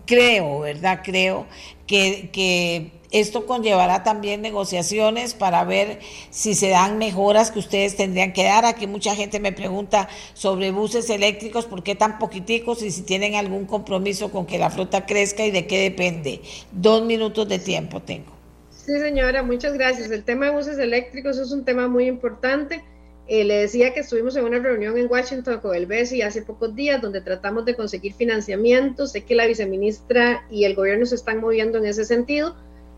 creo, 0.06 0.60
¿verdad? 0.60 1.02
Creo 1.04 1.46
que, 1.88 2.30
que, 2.32 2.92
esto 3.14 3.46
conllevará 3.46 4.02
también 4.02 4.42
negociaciones 4.42 5.36
para 5.36 5.64
ver 5.66 6.00
si 6.32 6.56
se 6.56 6.70
dan 6.70 6.98
mejoras 6.98 7.52
que 7.52 7.60
ustedes 7.60 7.96
tendrían 7.96 8.34
que 8.34 8.44
dar. 8.44 8.66
Aquí 8.66 8.88
mucha 8.88 9.16
gente 9.16 9.40
me 9.40 9.52
pregunta 9.52 10.10
sobre 10.34 10.72
buses 10.72 11.12
eléctricos, 11.12 11.68
¿por 11.68 11.84
qué 11.84 11.94
tan 11.94 12.18
poquiticos? 12.18 12.82
Y 12.82 12.90
si 12.90 13.04
tienen 13.04 13.36
algún 13.36 13.66
compromiso 13.66 14.32
con 14.32 14.48
que 14.48 14.58
la 14.58 14.72
flota 14.72 15.06
crezca 15.06 15.46
y 15.46 15.52
de 15.52 15.68
qué 15.68 15.80
depende. 15.80 16.42
Dos 16.72 17.06
minutos 17.06 17.48
de 17.48 17.60
tiempo 17.60 18.02
tengo. 18.02 18.34
Sí, 18.72 19.00
señora, 19.00 19.44
muchas 19.44 19.74
gracias. 19.74 20.10
El 20.10 20.24
tema 20.24 20.48
de 20.48 20.54
buses 20.54 20.80
eléctricos 20.80 21.38
es 21.38 21.52
un 21.52 21.64
tema 21.64 21.88
muy 21.88 22.08
importante. 22.08 22.84
Eh, 23.28 23.45
le 23.45 23.56
decía 23.56 23.94
que 23.94 24.02
estuvimos 24.02 24.36
en 24.36 24.44
una 24.44 24.60
reunión 24.60 24.98
en 24.98 25.10
Washington 25.10 25.60
con 25.62 25.76
el 25.76 25.86
BESI 25.86 26.24
hace 26.24 26.41
pocos 26.41 26.76
días 26.76 27.02
donde 27.02 27.22
tratamos 27.22 27.64
de 27.64 27.76
conseguir 27.76 28.14
financiamiento. 28.14 29.08
Sé 29.08 29.24
que 29.24 29.36
la 29.36 29.48
viceministra 29.48 30.45
y 30.50 30.66
el 30.66 30.76
gobierno 30.76 31.06
se 31.06 31.16
están 31.16 31.40
moviendo 31.40 31.78
en 31.78 31.86
ese 31.86 32.04
sentido. 32.04 32.56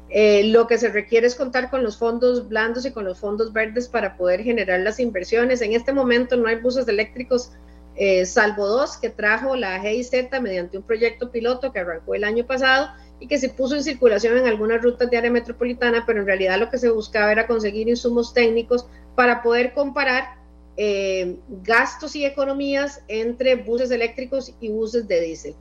Eh, 0.10 0.46
lo 0.46 0.68
que 0.68 0.78
se 0.78 0.90
requiere 0.90 1.28
es 1.28 1.36
contar 1.36 1.70
con 1.70 1.84
los 1.84 1.98
fondos 1.98 2.48
blandos 2.48 2.86
y 2.86 2.92
con 2.92 3.06
los 3.06 3.20
fondos 3.20 3.54
verdes 3.54 3.88
para 3.88 4.18
poder 4.18 4.44
generar 4.44 4.80
las 4.80 5.00
inversiones. 5.00 5.62
En 5.62 5.74
este 5.74 5.94
momento 5.94 6.38
no 6.38 6.48
hay 6.48 6.56
buses 6.56 6.88
eléctricos, 6.88 7.52
eh, 7.96 8.26
salvo 8.26 8.68
dos 8.68 8.98
que 8.98 9.10
trajo 9.10 9.56
la 9.56 9.80
GIZ 9.80 10.12
mediante 10.42 10.78
un 10.78 10.84
proyecto 10.84 11.32
piloto 11.32 11.72
que 11.72 11.80
arrancó 11.80 12.16
el 12.16 12.24
año 12.24 12.46
pasado 12.46 12.90
y 13.20 13.28
que 13.28 13.38
se 13.38 13.50
puso 13.50 13.76
en 13.76 13.84
circulación 13.84 14.38
en 14.38 14.48
algunas 14.48 14.82
rutas 14.82 15.10
de 15.10 15.18
área 15.18 15.32
metropolitana, 15.32 16.04
pero 16.06 16.20
en 16.20 16.26
realidad 16.26 16.60
lo 16.60 16.70
que 16.70 16.78
se 16.78 16.90
buscaba 16.90 17.32
era 17.32 17.48
conseguir 17.48 17.88
insumos 17.88 18.34
técnicos 18.34 18.88
para 19.16 19.42
poder 19.42 19.74
comparar 19.74 20.36
eh, 20.78 21.38
gastos 21.64 22.16
y 22.16 22.26
economías 22.26 23.02
entre 23.08 23.56
buses 23.56 23.92
eléctricos 23.92 24.54
y 24.60 24.70
buses 24.70 25.08
de 25.08 25.22
diésel. 25.22 25.56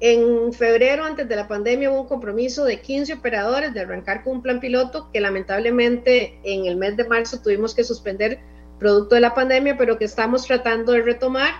En 0.00 0.52
febrero, 0.52 1.04
antes 1.04 1.26
de 1.26 1.36
la 1.36 1.48
pandemia, 1.48 1.90
hubo 1.90 2.02
un 2.02 2.08
compromiso 2.08 2.64
de 2.64 2.80
15 2.80 3.14
operadores 3.14 3.72
de 3.72 3.80
arrancar 3.80 4.24
con 4.24 4.34
un 4.34 4.42
plan 4.42 4.60
piloto 4.60 5.08
que 5.10 5.20
lamentablemente 5.20 6.38
en 6.42 6.66
el 6.66 6.76
mes 6.76 6.96
de 6.96 7.04
marzo 7.04 7.40
tuvimos 7.40 7.74
que 7.74 7.82
suspender 7.82 8.40
producto 8.78 9.14
de 9.14 9.22
la 9.22 9.34
pandemia, 9.34 9.78
pero 9.78 9.96
que 9.96 10.04
estamos 10.04 10.44
tratando 10.44 10.92
de 10.92 11.00
retomar 11.00 11.54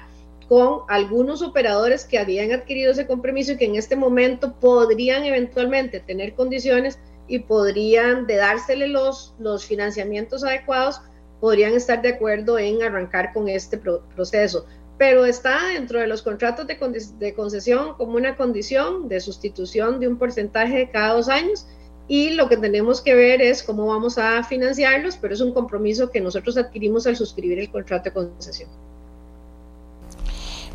con 0.48 0.80
algunos 0.88 1.42
operadores 1.42 2.04
que 2.04 2.18
habían 2.18 2.52
adquirido 2.52 2.92
ese 2.92 3.06
compromiso 3.06 3.52
y 3.52 3.56
que 3.56 3.64
en 3.64 3.76
este 3.76 3.96
momento 3.96 4.54
podrían 4.60 5.24
eventualmente 5.24 6.00
tener 6.00 6.34
condiciones 6.34 6.98
y 7.28 7.40
podrían, 7.40 8.26
de 8.26 8.36
dársele 8.36 8.86
los, 8.86 9.34
los 9.38 9.64
financiamientos 9.64 10.44
adecuados, 10.44 11.00
podrían 11.40 11.74
estar 11.74 12.02
de 12.02 12.10
acuerdo 12.10 12.58
en 12.58 12.82
arrancar 12.82 13.32
con 13.32 13.48
este 13.48 13.78
proceso. 13.78 14.66
Pero 14.98 15.26
está 15.26 15.68
dentro 15.68 16.00
de 16.00 16.06
los 16.06 16.22
contratos 16.22 16.66
de, 16.66 16.78
de 17.18 17.34
concesión 17.34 17.94
como 17.94 18.16
una 18.16 18.36
condición 18.36 19.08
de 19.08 19.20
sustitución 19.20 20.00
de 20.00 20.08
un 20.08 20.16
porcentaje 20.16 20.78
de 20.78 20.90
cada 20.90 21.14
dos 21.14 21.28
años 21.28 21.66
y 22.08 22.30
lo 22.30 22.48
que 22.48 22.56
tenemos 22.56 23.00
que 23.00 23.14
ver 23.14 23.42
es 23.42 23.62
cómo 23.62 23.86
vamos 23.86 24.16
a 24.16 24.42
financiarlos, 24.44 25.16
pero 25.16 25.34
es 25.34 25.40
un 25.40 25.52
compromiso 25.52 26.10
que 26.10 26.20
nosotros 26.20 26.56
adquirimos 26.56 27.06
al 27.06 27.16
suscribir 27.16 27.58
el 27.58 27.70
contrato 27.70 28.04
de 28.04 28.12
concesión. 28.12 28.70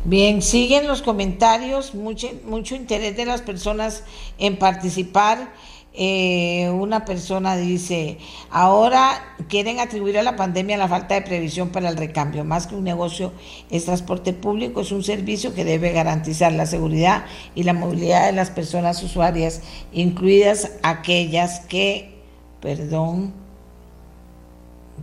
Bien, 0.04 0.42
siguen 0.42 0.88
los 0.88 1.00
comentarios, 1.00 1.94
mucho, 1.94 2.28
mucho 2.44 2.74
interés 2.74 3.16
de 3.16 3.24
las 3.24 3.40
personas 3.40 4.02
en 4.36 4.58
participar. 4.58 5.52
Eh, 5.94 6.70
una 6.70 7.04
persona 7.04 7.54
dice, 7.56 8.16
ahora 8.50 9.36
quieren 9.48 9.78
atribuir 9.78 10.18
a 10.18 10.22
la 10.22 10.36
pandemia 10.36 10.78
la 10.78 10.88
falta 10.88 11.14
de 11.14 11.22
previsión 11.22 11.68
para 11.68 11.90
el 11.90 11.98
recambio. 11.98 12.44
Más 12.44 12.66
que 12.66 12.74
un 12.74 12.84
negocio, 12.84 13.32
es 13.70 13.84
transporte 13.84 14.32
público, 14.32 14.80
es 14.80 14.92
un 14.92 15.04
servicio 15.04 15.54
que 15.54 15.64
debe 15.64 15.92
garantizar 15.92 16.52
la 16.52 16.64
seguridad 16.64 17.26
y 17.54 17.64
la 17.64 17.74
movilidad 17.74 18.26
de 18.26 18.32
las 18.32 18.50
personas 18.50 19.02
usuarias, 19.02 19.60
incluidas 19.92 20.72
aquellas 20.82 21.60
que, 21.60 22.22
perdón, 22.62 23.34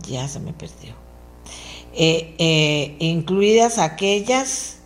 ya 0.08 0.26
se 0.26 0.40
me 0.40 0.52
perdió, 0.52 0.94
eh, 1.92 2.34
eh, 2.38 2.96
incluidas 2.98 3.78
aquellas 3.78 4.80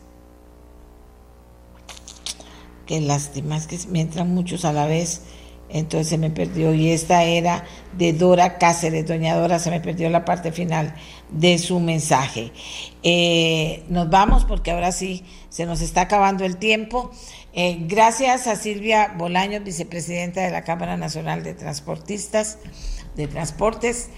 Qué 2.87 3.01
lástima, 3.01 3.57
es 3.57 3.67
que 3.67 3.79
me 3.89 4.03
entran 4.03 4.35
muchos 4.35 4.65
a 4.67 4.73
la 4.73 4.87
vez, 4.87 5.23
entonces 5.75 6.09
se 6.09 6.19
me 6.19 6.31
perdió. 6.31 6.73
Y 6.73 6.91
esta 6.91 7.25
era 7.25 7.65
de 7.99 8.13
Dora 8.13 8.59
Cáceres, 8.59 9.07
doña 9.07 9.35
Dora, 9.35 9.59
se 9.59 9.71
me 9.71 9.81
perdió 9.81 10.09
la 10.09 10.25
parte 10.25 10.53
final 10.53 10.95
de 11.31 11.59
su 11.59 11.81
mensaje. 11.81 12.53
Eh, 13.03 13.83
nos 13.89 14.09
vamos 14.09 14.45
porque 14.45 14.71
ahora 14.71 14.93
sí 14.93 15.25
se 15.51 15.67
nos 15.67 15.81
está 15.81 16.03
acabando 16.03 16.45
el 16.45 16.59
tiempo. 16.59 17.11
Eh, 17.53 17.79
gracias 17.89 18.47
a 18.47 18.55
Silvia 18.55 19.15
Bolaños, 19.19 19.65
vicepresidenta 19.65 20.43
de 20.43 20.51
la 20.51 20.63
Cámara 20.63 20.97
Nacional 20.97 21.43
de 21.43 21.55
Transportistas 21.55 22.59
de 23.17 23.27
Transportes. 23.27 24.11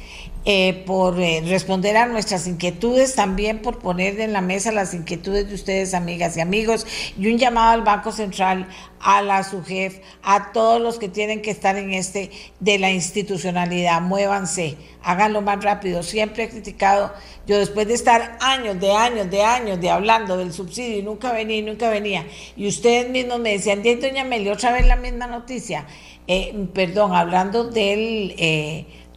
Eh, 0.48 0.84
por 0.86 1.20
eh, 1.20 1.42
responder 1.44 1.96
a 1.96 2.06
nuestras 2.06 2.46
inquietudes, 2.46 3.16
también 3.16 3.62
por 3.62 3.80
poner 3.80 4.20
en 4.20 4.32
la 4.32 4.40
mesa 4.40 4.70
las 4.70 4.94
inquietudes 4.94 5.48
de 5.48 5.56
ustedes, 5.56 5.92
amigas 5.92 6.36
y 6.36 6.40
amigos, 6.40 6.86
y 7.18 7.26
un 7.26 7.36
llamado 7.36 7.72
al 7.72 7.82
Banco 7.82 8.12
Central, 8.12 8.68
a 9.00 9.22
la 9.22 9.42
SUGEF, 9.42 9.98
a 10.22 10.52
todos 10.52 10.80
los 10.80 11.00
que 11.00 11.08
tienen 11.08 11.42
que 11.42 11.50
estar 11.50 11.76
en 11.76 11.92
este 11.92 12.30
de 12.60 12.78
la 12.78 12.92
institucionalidad, 12.92 14.00
muévanse, 14.00 14.76
háganlo 15.02 15.42
más 15.42 15.64
rápido. 15.64 16.04
Siempre 16.04 16.44
he 16.44 16.48
criticado, 16.48 17.12
yo 17.48 17.58
después 17.58 17.88
de 17.88 17.94
estar 17.94 18.38
años, 18.40 18.78
de 18.78 18.92
años, 18.92 19.28
de 19.28 19.42
años, 19.42 19.80
de 19.80 19.90
hablando 19.90 20.36
del 20.36 20.52
subsidio, 20.52 20.98
y 20.98 21.02
nunca 21.02 21.32
venía, 21.32 21.56
y 21.56 21.62
nunca 21.62 21.90
venía, 21.90 22.24
y 22.56 22.68
ustedes 22.68 23.10
mismos 23.10 23.40
me 23.40 23.50
decían, 23.50 23.82
doña 23.82 24.22
Meli, 24.22 24.48
otra 24.48 24.70
vez 24.70 24.86
la 24.86 24.94
misma 24.94 25.26
noticia, 25.26 25.88
eh, 26.28 26.68
perdón, 26.72 27.16
hablando 27.16 27.64
del 27.64 28.36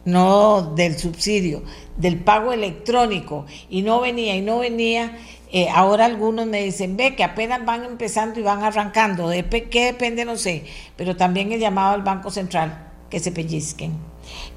no 0.04 0.74
del 0.74 0.98
subsidio, 0.98 1.62
del 1.96 2.18
pago 2.18 2.52
electrónico, 2.52 3.46
y 3.68 3.82
no 3.82 4.00
venía 4.00 4.36
y 4.36 4.40
no 4.40 4.58
venía. 4.58 5.18
Eh, 5.52 5.68
ahora 5.68 6.04
algunos 6.04 6.46
me 6.46 6.62
dicen, 6.62 6.96
ve 6.96 7.16
que 7.16 7.24
apenas 7.24 7.64
van 7.64 7.84
empezando 7.84 8.38
y 8.38 8.42
van 8.42 8.62
arrancando, 8.62 9.28
¿de 9.28 9.44
qué 9.44 9.86
depende? 9.86 10.24
No 10.24 10.36
sé, 10.36 10.64
pero 10.96 11.16
también 11.16 11.52
el 11.52 11.60
llamado 11.60 11.94
al 11.94 12.02
Banco 12.02 12.30
Central, 12.30 12.92
que 13.10 13.18
se 13.18 13.32
pellizquen. 13.32 14.09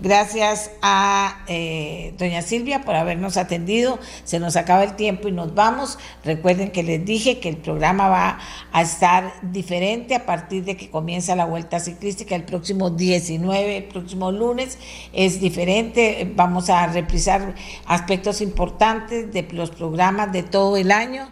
Gracias 0.04 0.70
a 0.82 1.46
eh, 1.48 2.14
doña 2.18 2.42
Silvia 2.42 2.82
por 2.82 2.94
habernos 2.94 3.38
atendido. 3.38 4.00
Se 4.26 4.38
nos 4.38 4.58
acaba 4.58 4.84
el 4.84 4.98
tiempo 4.98 5.30
y 5.30 5.32
nos 5.32 5.56
vamos. 5.56 5.98
Recuerden 6.26 6.72
que 6.72 6.84
les 6.84 7.06
dije 7.06 7.40
que 7.40 7.48
el 7.48 7.56
programa 7.56 8.10
va 8.10 8.38
a 8.74 8.82
estar 8.82 9.32
diferente 9.42 10.14
a 10.14 10.26
partir 10.26 10.66
de 10.66 10.76
que 10.76 10.90
comienza 10.90 11.38
la 11.38 11.46
vuelta 11.46 11.80
ciclística 11.80 12.36
el 12.36 12.44
próximo 12.44 12.90
19, 12.90 13.78
el 13.78 13.86
próximo 13.86 14.30
lunes. 14.34 14.78
Es 15.14 15.40
diferente. 15.40 16.30
Vamos 16.36 16.70
a 16.70 16.86
reprisar 16.88 17.56
aspectos 17.86 18.42
importantes 18.42 19.32
de 19.32 19.48
los 19.54 19.72
programas 19.72 20.34
de 20.34 20.44
todo 20.44 20.76
el 20.76 20.92
año. 20.92 21.32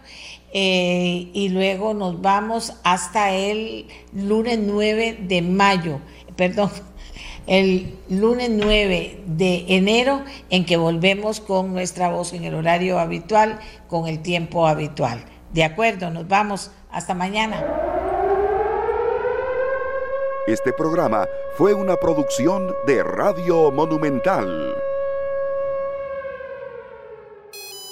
Eh, 0.53 1.30
y 1.34 1.49
luego 1.49 1.93
nos 1.93 2.22
vamos 2.22 2.72
hasta 2.85 3.34
el 3.34 3.88
lunes 4.14 4.60
9 4.60 5.18
de 5.22 5.41
mayo, 5.41 5.99
perdón, 6.35 6.69
el 7.47 7.97
lunes 8.09 8.49
9 8.51 9.23
de 9.26 9.65
enero 9.69 10.22
en 10.49 10.65
que 10.65 10.77
volvemos 10.77 11.41
con 11.41 11.73
nuestra 11.73 12.09
voz 12.09 12.34
en 12.34 12.43
el 12.43 12.55
horario 12.55 12.99
habitual, 12.99 13.59
con 13.88 14.07
el 14.07 14.22
tiempo 14.22 14.68
habitual. 14.68 15.23
De 15.53 15.63
acuerdo, 15.63 16.09
nos 16.09 16.27
vamos. 16.27 16.72
Hasta 16.91 17.13
mañana. 17.13 17.63
Este 20.45 20.73
programa 20.73 21.26
fue 21.55 21.73
una 21.73 21.95
producción 21.95 22.73
de 22.85 23.01
Radio 23.03 23.72
Monumental. 23.72 24.76